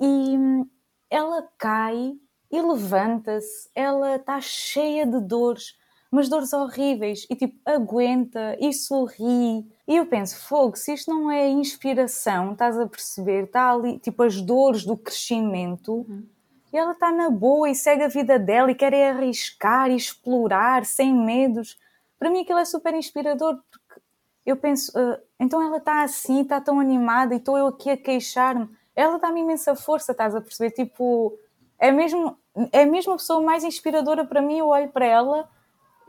E 0.01 0.37
hum, 0.37 0.69
ela 1.09 1.49
cai 1.57 2.17
e 2.51 2.61
levanta-se, 2.61 3.71
ela 3.77 4.17
está 4.17 4.41
cheia 4.41 5.07
de 5.07 5.21
dores, 5.21 5.79
mas 6.11 6.29
dores 6.29 6.53
horríveis, 6.53 7.25
e 7.31 7.37
tipo, 7.37 7.57
aguenta 7.65 8.57
e 8.59 8.73
sorri. 8.73 9.65
E 9.93 9.97
eu 9.97 10.07
penso, 10.07 10.39
fogo, 10.47 10.75
se 10.75 10.95
isto 10.95 11.11
não 11.11 11.31
é 11.31 11.47
inspiração, 11.51 12.53
estás 12.53 12.79
a 12.79 12.87
perceber? 12.87 13.45
Está 13.45 13.71
ali, 13.71 13.99
tipo, 13.99 14.23
as 14.23 14.41
dores 14.41 14.87
do 14.87 14.97
crescimento. 14.97 16.07
Uhum. 16.09 16.27
E 16.73 16.79
ela 16.79 16.93
está 16.93 17.13
na 17.13 17.29
boa 17.29 17.69
e 17.69 17.75
segue 17.75 18.05
a 18.05 18.09
vida 18.09 18.39
dela 18.39 18.71
e 18.71 18.75
quer 18.75 18.95
arriscar 18.95 19.91
e 19.91 19.97
explorar 19.97 20.87
sem 20.87 21.15
medos. 21.15 21.79
Para 22.19 22.31
mim 22.31 22.41
aquilo 22.41 22.61
é 22.61 22.65
super 22.65 22.95
inspirador, 22.95 23.61
porque 23.71 24.01
eu 24.47 24.57
penso, 24.57 24.99
uh, 24.99 25.19
então 25.39 25.61
ela 25.61 25.77
está 25.77 26.03
assim, 26.03 26.41
está 26.41 26.59
tão 26.59 26.81
animada 26.81 27.35
e 27.35 27.37
estou 27.37 27.59
eu 27.59 27.67
aqui 27.67 27.91
a 27.91 27.97
queixar-me. 27.97 28.71
Ela 28.97 29.19
dá-me 29.19 29.43
imensa 29.43 29.77
força, 29.77 30.13
estás 30.13 30.35
a 30.35 30.41
perceber? 30.41 30.71
Tipo, 30.71 31.39
é 31.79 31.93
mesmo 31.93 32.39
é 32.73 32.87
mesmo 32.87 33.13
a 33.13 33.17
pessoa 33.17 33.43
mais 33.43 33.63
inspiradora 33.63 34.25
para 34.25 34.41
mim. 34.41 34.57
Eu 34.57 34.69
olho 34.69 34.89
para 34.89 35.05
ela 35.05 35.47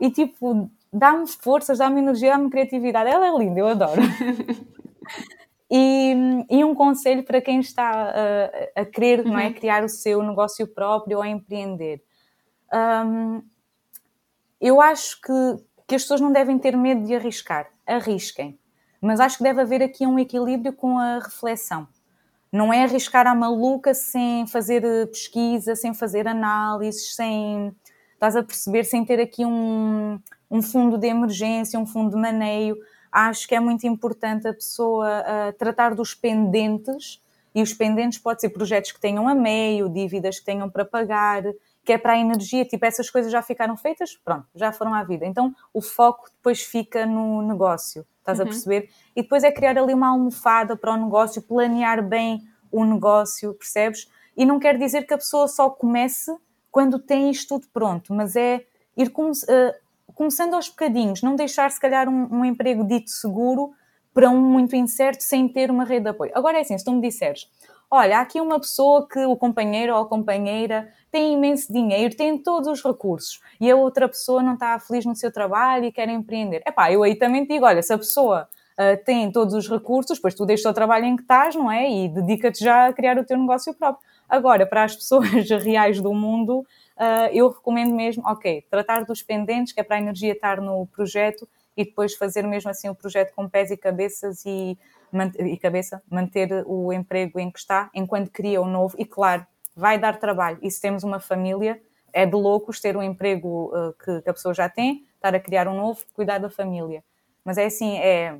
e 0.00 0.10
tipo, 0.10 0.70
dá-me 0.94 1.26
forças, 1.26 1.78
dá-me 1.78 2.00
energia, 2.00 2.30
dá-me 2.30 2.48
criatividade. 2.48 3.10
Ela 3.10 3.26
é 3.26 3.36
linda, 3.36 3.58
eu 3.58 3.66
adoro. 3.66 4.00
e, 5.70 6.14
e, 6.48 6.64
um 6.64 6.74
conselho 6.74 7.24
para 7.24 7.40
quem 7.40 7.58
está 7.58 7.90
a, 7.90 8.80
a 8.80 8.84
querer, 8.84 9.20
uhum. 9.20 9.32
não 9.32 9.38
é, 9.38 9.48
uhum. 9.48 9.54
criar 9.54 9.84
o 9.84 9.88
seu 9.88 10.22
negócio 10.22 10.66
próprio 10.68 11.18
ou 11.18 11.22
a 11.22 11.28
empreender. 11.28 12.02
Um, 12.72 13.42
eu 14.60 14.80
acho 14.80 15.20
que, 15.20 15.32
que 15.86 15.94
as 15.96 16.02
pessoas 16.02 16.20
não 16.20 16.32
devem 16.32 16.58
ter 16.58 16.76
medo 16.76 17.04
de 17.04 17.14
arriscar. 17.14 17.68
Arrisquem. 17.86 18.58
Mas 19.00 19.20
acho 19.20 19.38
que 19.38 19.42
deve 19.42 19.60
haver 19.60 19.82
aqui 19.82 20.06
um 20.06 20.18
equilíbrio 20.18 20.72
com 20.72 20.98
a 20.98 21.18
reflexão. 21.18 21.86
Não 22.50 22.72
é 22.72 22.84
arriscar 22.84 23.26
à 23.26 23.34
maluca 23.34 23.92
sem 23.92 24.46
fazer 24.46 24.84
eh, 24.84 25.06
pesquisa, 25.06 25.74
sem 25.74 25.92
fazer 25.92 26.26
análises, 26.28 27.14
sem. 27.14 27.74
Estás 28.14 28.36
a 28.36 28.42
perceber, 28.44 28.84
sem 28.84 29.04
ter 29.04 29.20
aqui 29.20 29.44
um, 29.44 30.18
um 30.54 30.62
fundo 30.62 30.96
de 30.96 31.08
emergência, 31.08 31.78
um 31.78 31.86
fundo 31.86 32.10
de 32.10 32.16
maneio. 32.16 32.76
Acho 33.10 33.46
que 33.48 33.54
é 33.54 33.60
muito 33.60 33.86
importante 33.86 34.46
a 34.46 34.54
pessoa 34.54 35.08
uh, 35.08 35.52
tratar 35.58 35.94
dos 35.94 36.14
pendentes, 36.14 37.20
e 37.54 37.62
os 37.62 37.72
pendentes 37.72 38.18
pode 38.18 38.40
ser 38.40 38.50
projetos 38.50 38.90
que 38.92 39.00
tenham 39.00 39.28
a 39.28 39.34
meio, 39.34 39.88
dívidas 39.88 40.38
que 40.38 40.44
tenham 40.44 40.68
para 40.68 40.84
pagar, 40.84 41.42
que 41.84 41.92
é 41.92 41.98
para 41.98 42.14
a 42.14 42.18
energia, 42.18 42.64
tipo, 42.64 42.84
essas 42.84 43.10
coisas 43.10 43.30
já 43.30 43.42
ficaram 43.42 43.76
feitas, 43.76 44.16
pronto, 44.24 44.46
já 44.54 44.72
foram 44.72 44.94
à 44.94 45.04
vida. 45.04 45.24
Então 45.24 45.54
o 45.72 45.80
foco 45.80 46.30
depois 46.36 46.62
fica 46.62 47.06
no 47.06 47.42
negócio 47.42 48.04
estás 48.24 48.38
uhum. 48.38 48.46
a 48.46 48.48
perceber? 48.48 48.88
E 49.14 49.22
depois 49.22 49.44
é 49.44 49.52
criar 49.52 49.78
ali 49.78 49.92
uma 49.92 50.08
almofada 50.08 50.76
para 50.76 50.94
o 50.94 50.96
negócio, 50.96 51.42
planear 51.42 52.02
bem 52.02 52.42
o 52.72 52.84
negócio, 52.84 53.54
percebes? 53.54 54.10
E 54.36 54.44
não 54.44 54.58
quer 54.58 54.78
dizer 54.78 55.06
que 55.06 55.14
a 55.14 55.18
pessoa 55.18 55.46
só 55.46 55.70
comece 55.70 56.34
quando 56.72 56.98
tem 56.98 57.30
isto 57.30 57.60
tudo 57.60 57.68
pronto, 57.72 58.12
mas 58.12 58.34
é 58.34 58.64
ir 58.96 59.10
come 59.10 59.30
uh, 59.30 59.83
começando 60.14 60.54
aos 60.54 60.68
bocadinhos, 60.68 61.22
não 61.22 61.36
deixar 61.36 61.70
se 61.70 61.80
calhar 61.80 62.08
um, 62.08 62.28
um, 62.30 62.44
emprego 62.44 62.84
dito 62.84 63.10
seguro 63.10 63.72
para 64.12 64.30
um 64.30 64.40
muito 64.40 64.76
incerto 64.76 65.22
sem 65.22 65.48
ter 65.48 65.70
uma 65.70 65.84
rede 65.84 66.04
de 66.04 66.10
apoio. 66.10 66.30
Agora 66.34 66.58
é 66.58 66.60
assim, 66.60 66.78
se 66.78 66.84
tu 66.84 66.92
me 66.92 67.00
disseres, 67.00 67.50
olha, 67.90 68.18
há 68.18 68.20
aqui 68.20 68.40
uma 68.40 68.60
pessoa 68.60 69.08
que 69.08 69.24
o 69.24 69.36
companheiro 69.36 69.94
ou 69.94 70.02
a 70.02 70.08
companheira 70.08 70.88
tem 71.10 71.34
imenso 71.34 71.72
dinheiro, 71.72 72.16
tem 72.16 72.38
todos 72.38 72.68
os 72.68 72.82
recursos 72.82 73.40
e 73.60 73.70
a 73.70 73.76
outra 73.76 74.08
pessoa 74.08 74.42
não 74.42 74.54
está 74.54 74.78
feliz 74.78 75.04
no 75.04 75.16
seu 75.16 75.32
trabalho 75.32 75.86
e 75.86 75.92
quer 75.92 76.08
empreender. 76.08 76.62
Epá, 76.66 76.92
eu 76.92 77.02
aí 77.02 77.16
também 77.16 77.44
te 77.44 77.54
digo, 77.54 77.66
olha, 77.66 77.82
se 77.82 77.92
a 77.92 77.98
pessoa 77.98 78.48
uh, 78.74 79.04
tem 79.04 79.30
todos 79.30 79.54
os 79.54 79.68
recursos, 79.68 80.18
pois 80.18 80.34
tu 80.34 80.46
deixas 80.46 80.70
o 80.70 80.74
trabalho 80.74 81.06
em 81.06 81.16
que 81.16 81.22
estás, 81.22 81.54
não 81.54 81.70
é? 81.70 81.90
E 81.90 82.08
dedica-te 82.08 82.62
já 82.62 82.86
a 82.86 82.92
criar 82.92 83.18
o 83.18 83.24
teu 83.24 83.38
negócio 83.38 83.74
próprio. 83.74 84.04
Agora, 84.28 84.66
para 84.66 84.84
as 84.84 84.94
pessoas 84.96 85.48
reais 85.62 86.00
do 86.00 86.12
mundo, 86.12 86.66
uh, 86.96 87.28
eu 87.32 87.48
recomendo 87.50 87.94
mesmo, 87.94 88.22
ok, 88.26 88.64
tratar 88.70 89.04
dos 89.04 89.22
pendentes, 89.22 89.72
que 89.72 89.80
é 89.80 89.82
para 89.82 89.96
a 89.96 90.00
energia 90.00 90.32
estar 90.32 90.60
no 90.60 90.86
projeto 90.86 91.48
e 91.76 91.84
depois 91.84 92.14
fazer 92.14 92.46
mesmo 92.46 92.70
assim 92.70 92.88
o 92.88 92.94
projeto 92.94 93.34
com 93.34 93.48
pés 93.48 93.70
e 93.70 93.76
cabeças 93.76 94.44
e, 94.44 94.78
e 95.38 95.56
cabeça, 95.56 96.02
manter 96.10 96.64
o 96.66 96.92
emprego 96.92 97.38
em 97.40 97.50
que 97.50 97.58
está, 97.58 97.90
enquanto 97.94 98.30
cria 98.30 98.60
o 98.60 98.66
novo 98.66 98.94
e, 98.98 99.04
claro, 99.04 99.46
vai 99.76 99.98
dar 99.98 100.18
trabalho. 100.18 100.58
E 100.62 100.70
se 100.70 100.80
temos 100.80 101.02
uma 101.02 101.18
família, 101.18 101.80
é 102.12 102.24
de 102.24 102.36
loucos 102.36 102.80
ter 102.80 102.96
um 102.96 103.02
emprego 103.02 103.72
uh, 103.74 103.92
que, 103.94 104.22
que, 104.22 104.30
a 104.30 104.32
pessoa 104.32 104.54
já 104.54 104.68
tem, 104.68 105.04
estar 105.16 105.34
a 105.34 105.40
criar 105.40 105.66
um 105.66 105.74
novo, 105.74 106.00
cuidar 106.14 106.38
da 106.38 106.48
família. 106.48 107.02
Mas 107.44 107.58
é 107.58 107.64
assim, 107.64 107.98
é 107.98 108.38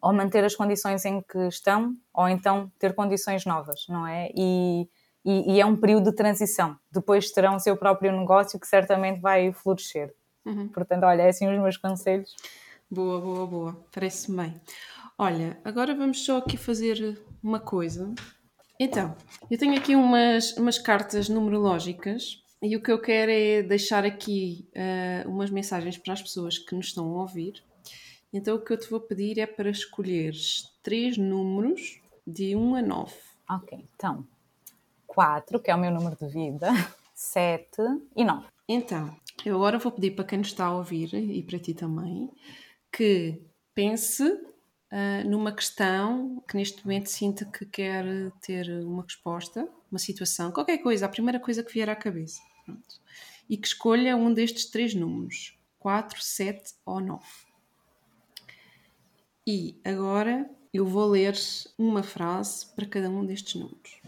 ou 0.00 0.12
manter 0.12 0.44
as 0.44 0.56
condições 0.56 1.04
em 1.04 1.20
que 1.20 1.38
estão, 1.46 1.96
ou 2.12 2.28
então 2.28 2.70
ter 2.76 2.92
condições 2.92 3.46
novas, 3.46 3.86
não 3.88 4.04
é? 4.04 4.30
E, 4.34 4.88
e, 5.24 5.54
e, 5.54 5.60
é 5.60 5.66
um 5.66 5.76
período 5.76 6.10
de 6.10 6.16
transição. 6.16 6.76
Depois 6.90 7.30
terão 7.30 7.56
o 7.56 7.60
seu 7.60 7.76
próprio 7.76 8.12
negócio 8.12 8.58
que 8.58 8.66
certamente 8.66 9.20
vai 9.20 9.52
florescer. 9.52 10.14
Uhum. 10.44 10.68
Portanto, 10.68 11.04
olha, 11.04 11.22
é 11.22 11.28
assim 11.28 11.48
os 11.48 11.60
meus 11.60 11.76
conselhos. 11.76 12.34
Boa, 12.90 13.20
boa, 13.20 13.46
boa. 13.46 13.86
Parece-me 13.92 14.36
bem. 14.36 14.60
Olha, 15.16 15.58
agora 15.64 15.94
vamos 15.94 16.24
só 16.24 16.38
aqui 16.38 16.56
fazer 16.56 17.22
uma 17.42 17.60
coisa. 17.60 18.12
Então, 18.78 19.16
eu 19.50 19.56
tenho 19.56 19.76
aqui 19.76 19.94
umas, 19.94 20.56
umas 20.56 20.78
cartas 20.78 21.28
numerológicas 21.28 22.42
e 22.60 22.76
o 22.76 22.82
que 22.82 22.90
eu 22.90 23.00
quero 23.00 23.30
é 23.30 23.62
deixar 23.62 24.04
aqui 24.04 24.68
uh, 24.74 25.28
umas 25.28 25.50
mensagens 25.50 25.96
para 25.96 26.14
as 26.14 26.22
pessoas 26.22 26.58
que 26.58 26.74
nos 26.74 26.86
estão 26.86 27.04
a 27.04 27.22
ouvir. 27.22 27.62
Então, 28.32 28.56
o 28.56 28.60
que 28.60 28.72
eu 28.72 28.78
te 28.78 28.90
vou 28.90 29.00
pedir 29.00 29.38
é 29.38 29.46
para 29.46 29.70
escolheres 29.70 30.64
três 30.82 31.16
números 31.16 32.00
de 32.26 32.56
1 32.56 32.74
a 32.74 32.82
9. 32.82 33.14
Ok, 33.48 33.84
então 33.94 34.26
4, 35.12 35.60
que 35.60 35.70
é 35.70 35.74
o 35.74 35.78
meu 35.78 35.90
número 35.90 36.16
de 36.16 36.26
vida, 36.26 36.70
7 37.14 37.68
e 38.16 38.24
9. 38.24 38.46
Então, 38.66 39.14
eu 39.44 39.56
agora 39.56 39.78
vou 39.78 39.92
pedir 39.92 40.12
para 40.12 40.24
quem 40.24 40.38
nos 40.38 40.48
está 40.48 40.66
a 40.66 40.76
ouvir 40.76 41.12
e 41.12 41.42
para 41.42 41.58
ti 41.58 41.74
também 41.74 42.30
que 42.90 43.42
pense 43.74 44.22
uh, 44.22 45.28
numa 45.28 45.52
questão 45.52 46.42
que 46.48 46.56
neste 46.56 46.84
momento 46.84 47.10
sinta 47.10 47.44
que 47.44 47.66
quer 47.66 48.04
ter 48.40 48.70
uma 48.84 49.02
resposta, 49.02 49.68
uma 49.90 49.98
situação, 49.98 50.50
qualquer 50.50 50.78
coisa, 50.78 51.04
a 51.04 51.10
primeira 51.10 51.38
coisa 51.38 51.62
que 51.62 51.72
vier 51.72 51.90
à 51.90 51.96
cabeça. 51.96 52.40
Pronto. 52.64 53.00
E 53.48 53.56
que 53.56 53.66
escolha 53.66 54.16
um 54.16 54.32
destes 54.32 54.66
três 54.66 54.94
números: 54.94 55.58
4, 55.78 56.22
7 56.22 56.74
ou 56.86 57.00
9. 57.00 57.22
E 59.46 59.78
agora 59.84 60.48
eu 60.72 60.86
vou 60.86 61.10
ler 61.10 61.34
uma 61.76 62.02
frase 62.02 62.66
para 62.74 62.86
cada 62.86 63.10
um 63.10 63.26
destes 63.26 63.56
números. 63.56 64.01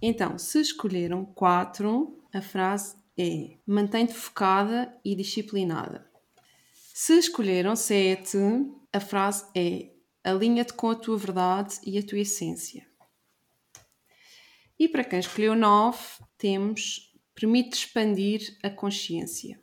Então, 0.00 0.38
se 0.38 0.60
escolheram 0.60 1.24
4, 1.24 2.22
a 2.32 2.40
frase 2.40 2.96
é: 3.18 3.56
mantém-te 3.66 4.14
focada 4.14 4.94
e 5.04 5.14
disciplinada. 5.14 6.08
Se 6.92 7.18
escolheram 7.18 7.74
7, 7.74 8.38
a 8.92 9.00
frase 9.00 9.46
é: 9.56 9.90
alinha-te 10.22 10.72
com 10.74 10.90
a 10.90 10.94
tua 10.94 11.16
verdade 11.16 11.78
e 11.84 11.98
a 11.98 12.02
tua 12.02 12.18
essência. 12.18 12.86
E 14.78 14.88
para 14.88 15.04
quem 15.04 15.18
escolheu 15.18 15.54
9, 15.54 15.98
temos 16.36 17.14
permite 17.34 17.74
expandir 17.74 18.56
a 18.62 18.70
consciência. 18.70 19.58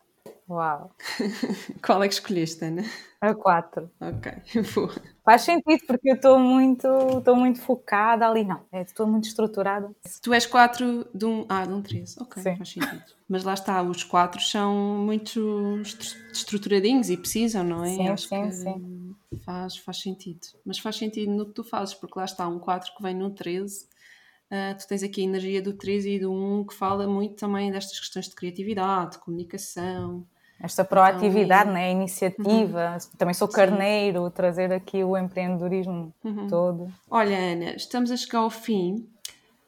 Uau! 0.50 0.94
Qual 1.86 2.04
é 2.04 2.08
que 2.08 2.14
escolheste, 2.14 2.66
Ana? 2.66 2.84
A 3.22 3.34
4. 3.34 3.90
Ok, 4.02 4.32
boa. 4.76 4.94
Faz 5.24 5.44
sentido, 5.44 5.86
porque 5.86 6.10
eu 6.10 6.16
estou 6.16 6.40
muito, 6.40 6.88
estou 7.20 7.36
muito 7.36 7.62
focada 7.62 8.28
ali. 8.28 8.44
Não, 8.44 8.62
é, 8.72 8.82
estou 8.82 9.06
muito 9.06 9.28
estruturada. 9.28 9.90
Tu 10.22 10.34
és 10.34 10.46
4 10.48 11.08
de 11.14 11.26
um. 11.26 11.46
Ah, 11.48 11.66
de 11.66 11.74
um 11.74 11.82
13. 11.82 12.16
Ok, 12.20 12.42
Sim. 12.42 12.56
faz 12.56 12.70
sentido. 12.70 13.04
Mas 13.30 13.44
lá 13.44 13.54
está, 13.54 13.82
os 13.84 14.04
4 14.04 14.42
são 14.42 14.74
muito 14.74 15.82
estruturadinhos 16.34 17.10
e 17.10 17.18
precisam, 17.18 17.64
não 17.64 17.84
é? 17.84 17.90
Sim, 17.90 18.08
Acho 18.10 18.28
sim, 18.28 18.42
que 18.42 18.52
sim. 18.52 19.16
Faz, 19.46 19.78
faz 19.78 20.02
sentido. 20.02 20.40
Mas 20.66 20.80
faz 20.80 20.96
sentido 20.96 21.32
no 21.32 21.46
que 21.46 21.54
tu 21.54 21.64
fazes, 21.64 21.94
porque 21.94 22.18
lá 22.18 22.26
está 22.26 22.48
um 22.48 22.60
4 22.60 22.94
que 22.96 23.04
vem 23.04 23.16
no 23.16 23.30
13. 23.30 23.88
Uh, 24.52 24.78
tu 24.78 24.88
tens 24.88 25.04
aqui 25.04 25.22
a 25.22 25.24
energia 25.24 25.62
do 25.62 25.72
13 25.72 26.16
e 26.16 26.20
do 26.20 26.34
1 26.34 26.66
que 26.66 26.74
fala 26.74 27.08
muito 27.08 27.36
também 27.36 27.72
destas 27.72 27.98
questões 28.00 28.28
de 28.28 28.36
criatividade, 28.36 29.12
de 29.12 29.20
comunicação, 29.20 30.28
esta 30.62 30.84
proatividade, 30.84 31.64
então, 31.64 31.74
né? 31.74 31.88
a 31.88 31.92
iniciativa. 31.92 32.94
Uhum. 32.94 33.18
Também 33.18 33.34
sou 33.34 33.48
carneiro, 33.48 34.26
Sim. 34.26 34.32
trazer 34.32 34.72
aqui 34.72 35.04
o 35.04 35.18
empreendedorismo 35.18 36.14
uhum. 36.24 36.48
todo. 36.48 36.92
Olha, 37.10 37.38
Ana, 37.38 37.76
estamos 37.76 38.12
a 38.12 38.18
chegar 38.18 38.40
ao 38.40 38.50
fim. 38.50 39.08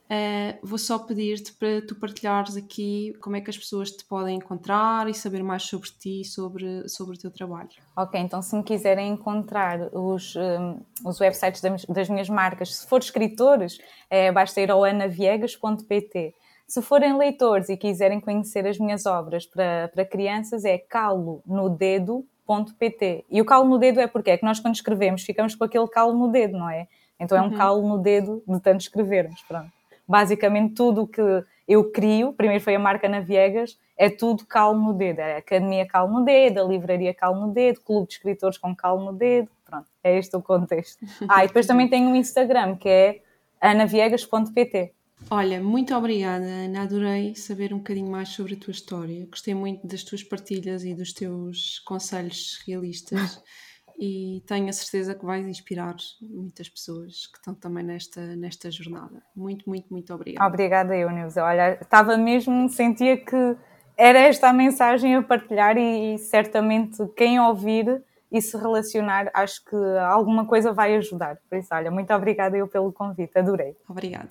Uh, 0.04 0.60
vou 0.62 0.78
só 0.78 1.00
pedir-te 1.00 1.54
para 1.54 1.82
tu 1.88 1.96
partilhares 1.96 2.56
aqui 2.56 3.16
como 3.20 3.36
é 3.36 3.42
que 3.42 3.50
as 3.50 3.58
pessoas 3.58 3.90
te 3.90 4.06
podem 4.06 4.36
encontrar 4.36 5.10
e 5.10 5.14
saber 5.14 5.42
mais 5.42 5.64
sobre 5.64 5.90
ti 5.90 6.22
e 6.22 6.26
sobre, 6.26 6.88
sobre 6.88 7.16
o 7.16 7.20
teu 7.20 7.32
trabalho. 7.32 7.70
Ok, 7.96 8.20
então 8.20 8.42
se 8.42 8.56
me 8.56 8.62
quiserem 8.62 9.10
encontrar 9.10 9.90
os, 9.92 10.36
um, 10.36 10.82
os 11.04 11.20
websites 11.20 11.62
das, 11.62 11.86
das 11.86 12.10
minhas 12.10 12.30
marcas, 12.30 12.76
se 12.76 12.88
for 12.88 13.00
escritores, 13.00 13.80
é, 14.10 14.32
basta 14.32 14.62
ir 14.62 14.70
ao 14.70 14.84
anaviegas.pt. 14.84 16.36
Se 16.74 16.82
forem 16.82 17.16
leitores 17.16 17.70
e 17.70 17.78
quiserem 17.78 18.20
conhecer 18.20 18.66
as 18.66 18.80
minhas 18.80 19.06
obras 19.06 19.46
para, 19.46 19.92
para 19.94 20.04
crianças, 20.04 20.66
é 20.66 20.80
calonodedo.pt. 20.80 23.26
E 23.30 23.40
o 23.40 23.46
calo 23.46 23.70
no 23.70 23.78
dedo 23.78 24.00
é 24.00 24.08
porque 24.08 24.32
é 24.32 24.38
que 24.40 24.44
nós, 24.44 24.60
quando 24.60 24.74
escrevemos, 24.74 25.22
ficamos 25.22 25.54
com 25.54 25.66
aquele 25.66 25.88
calo 25.88 26.14
no 26.14 26.30
dedo, 26.30 26.58
não 26.58 26.68
é? 26.68 26.88
Então 27.20 27.38
é 27.38 27.42
um 27.44 27.52
uhum. 27.52 27.58
calo 27.58 27.88
no 27.88 28.00
dedo 28.00 28.42
de 28.48 28.60
tanto 28.60 28.82
escrevermos. 28.82 29.44
Pronto. 29.44 29.72
Basicamente, 30.08 30.74
tudo 30.74 31.04
o 31.04 31.08
que 31.08 31.22
eu 31.68 31.92
crio, 31.92 32.34
primeiro 32.34 32.64
foi 32.64 32.74
a 32.74 32.80
marca 32.80 33.08
Naviegas, 33.08 33.78
é 33.96 34.10
tudo 34.10 34.44
calo 34.44 34.80
no 34.80 34.94
dedo. 34.94 35.20
É 35.20 35.36
a 35.36 35.38
Academia 35.38 35.86
Calo 35.86 36.12
no 36.12 36.26
Dedo, 36.26 36.60
a 36.60 36.64
Livraria 36.64 37.14
Calo 37.14 37.40
no 37.40 37.54
Dedo, 37.54 37.82
Clube 37.82 38.08
de 38.08 38.14
Escritores 38.14 38.58
com 38.58 38.76
Calo 38.76 39.06
no 39.06 39.14
Dedo. 39.14 39.48
Pronto, 39.64 39.86
é 40.04 40.18
este 40.18 40.36
o 40.36 40.42
contexto. 40.42 41.06
Ah, 41.30 41.44
e 41.44 41.48
depois 41.48 41.68
também 41.68 41.88
tenho 41.88 42.10
um 42.10 42.16
Instagram 42.16 42.78
que 42.78 42.90
é 42.90 43.22
anaviegas.pt. 43.62 44.92
Olha, 45.30 45.62
muito 45.62 45.96
obrigada, 45.96 46.46
Ana. 46.46 46.84
Adorei 46.84 47.36
saber 47.36 47.74
um 47.74 47.78
bocadinho 47.78 48.12
mais 48.12 48.30
sobre 48.30 48.54
a 48.54 48.58
tua 48.58 48.72
história. 48.72 49.26
Gostei 49.30 49.54
muito 49.54 49.86
das 49.88 50.04
tuas 50.04 50.24
partilhas 50.24 50.84
e 50.84 50.94
dos 50.94 51.14
teus 51.14 51.80
conselhos 51.80 52.62
realistas. 52.68 53.42
e 53.98 54.44
tenho 54.48 54.70
a 54.70 54.74
certeza 54.74 55.16
que 55.16 55.26
vais 55.26 55.46
inspirar 55.48 55.96
muitas 56.22 56.68
pessoas 56.68 57.28
que 57.28 57.38
estão 57.38 57.54
também 57.54 57.84
nesta, 57.84 58.36
nesta 58.36 58.70
jornada. 58.72 59.22
Muito, 59.36 59.70
muito, 59.70 59.88
muito 59.90 60.14
obrigada. 60.14 60.48
Obrigada, 60.48 60.96
eu, 60.96 61.10
Neuza. 61.10 61.44
Olha, 61.44 61.78
estava 61.82 62.18
mesmo, 62.18 62.68
sentia 62.70 63.18
que 63.18 63.56
era 63.96 64.20
esta 64.20 64.50
a 64.50 64.54
mensagem 64.54 65.16
a 65.16 65.22
partilhar 65.22 65.78
e, 65.78 66.16
e 66.16 66.18
certamente 66.18 66.98
quem 67.16 67.40
ouvir 67.40 68.04
e 68.32 68.42
se 68.42 68.58
relacionar, 68.58 69.30
acho 69.32 69.64
que 69.64 69.76
alguma 70.00 70.46
coisa 70.48 70.74
vai 70.74 70.96
ajudar. 70.96 71.38
Por 71.48 71.60
isso, 71.60 71.70
olha, 71.72 71.92
muito 71.92 72.12
obrigada 72.12 72.58
eu 72.58 72.68
pelo 72.68 72.92
convite, 72.92 73.38
adorei. 73.38 73.78
Obrigada. 73.88 74.30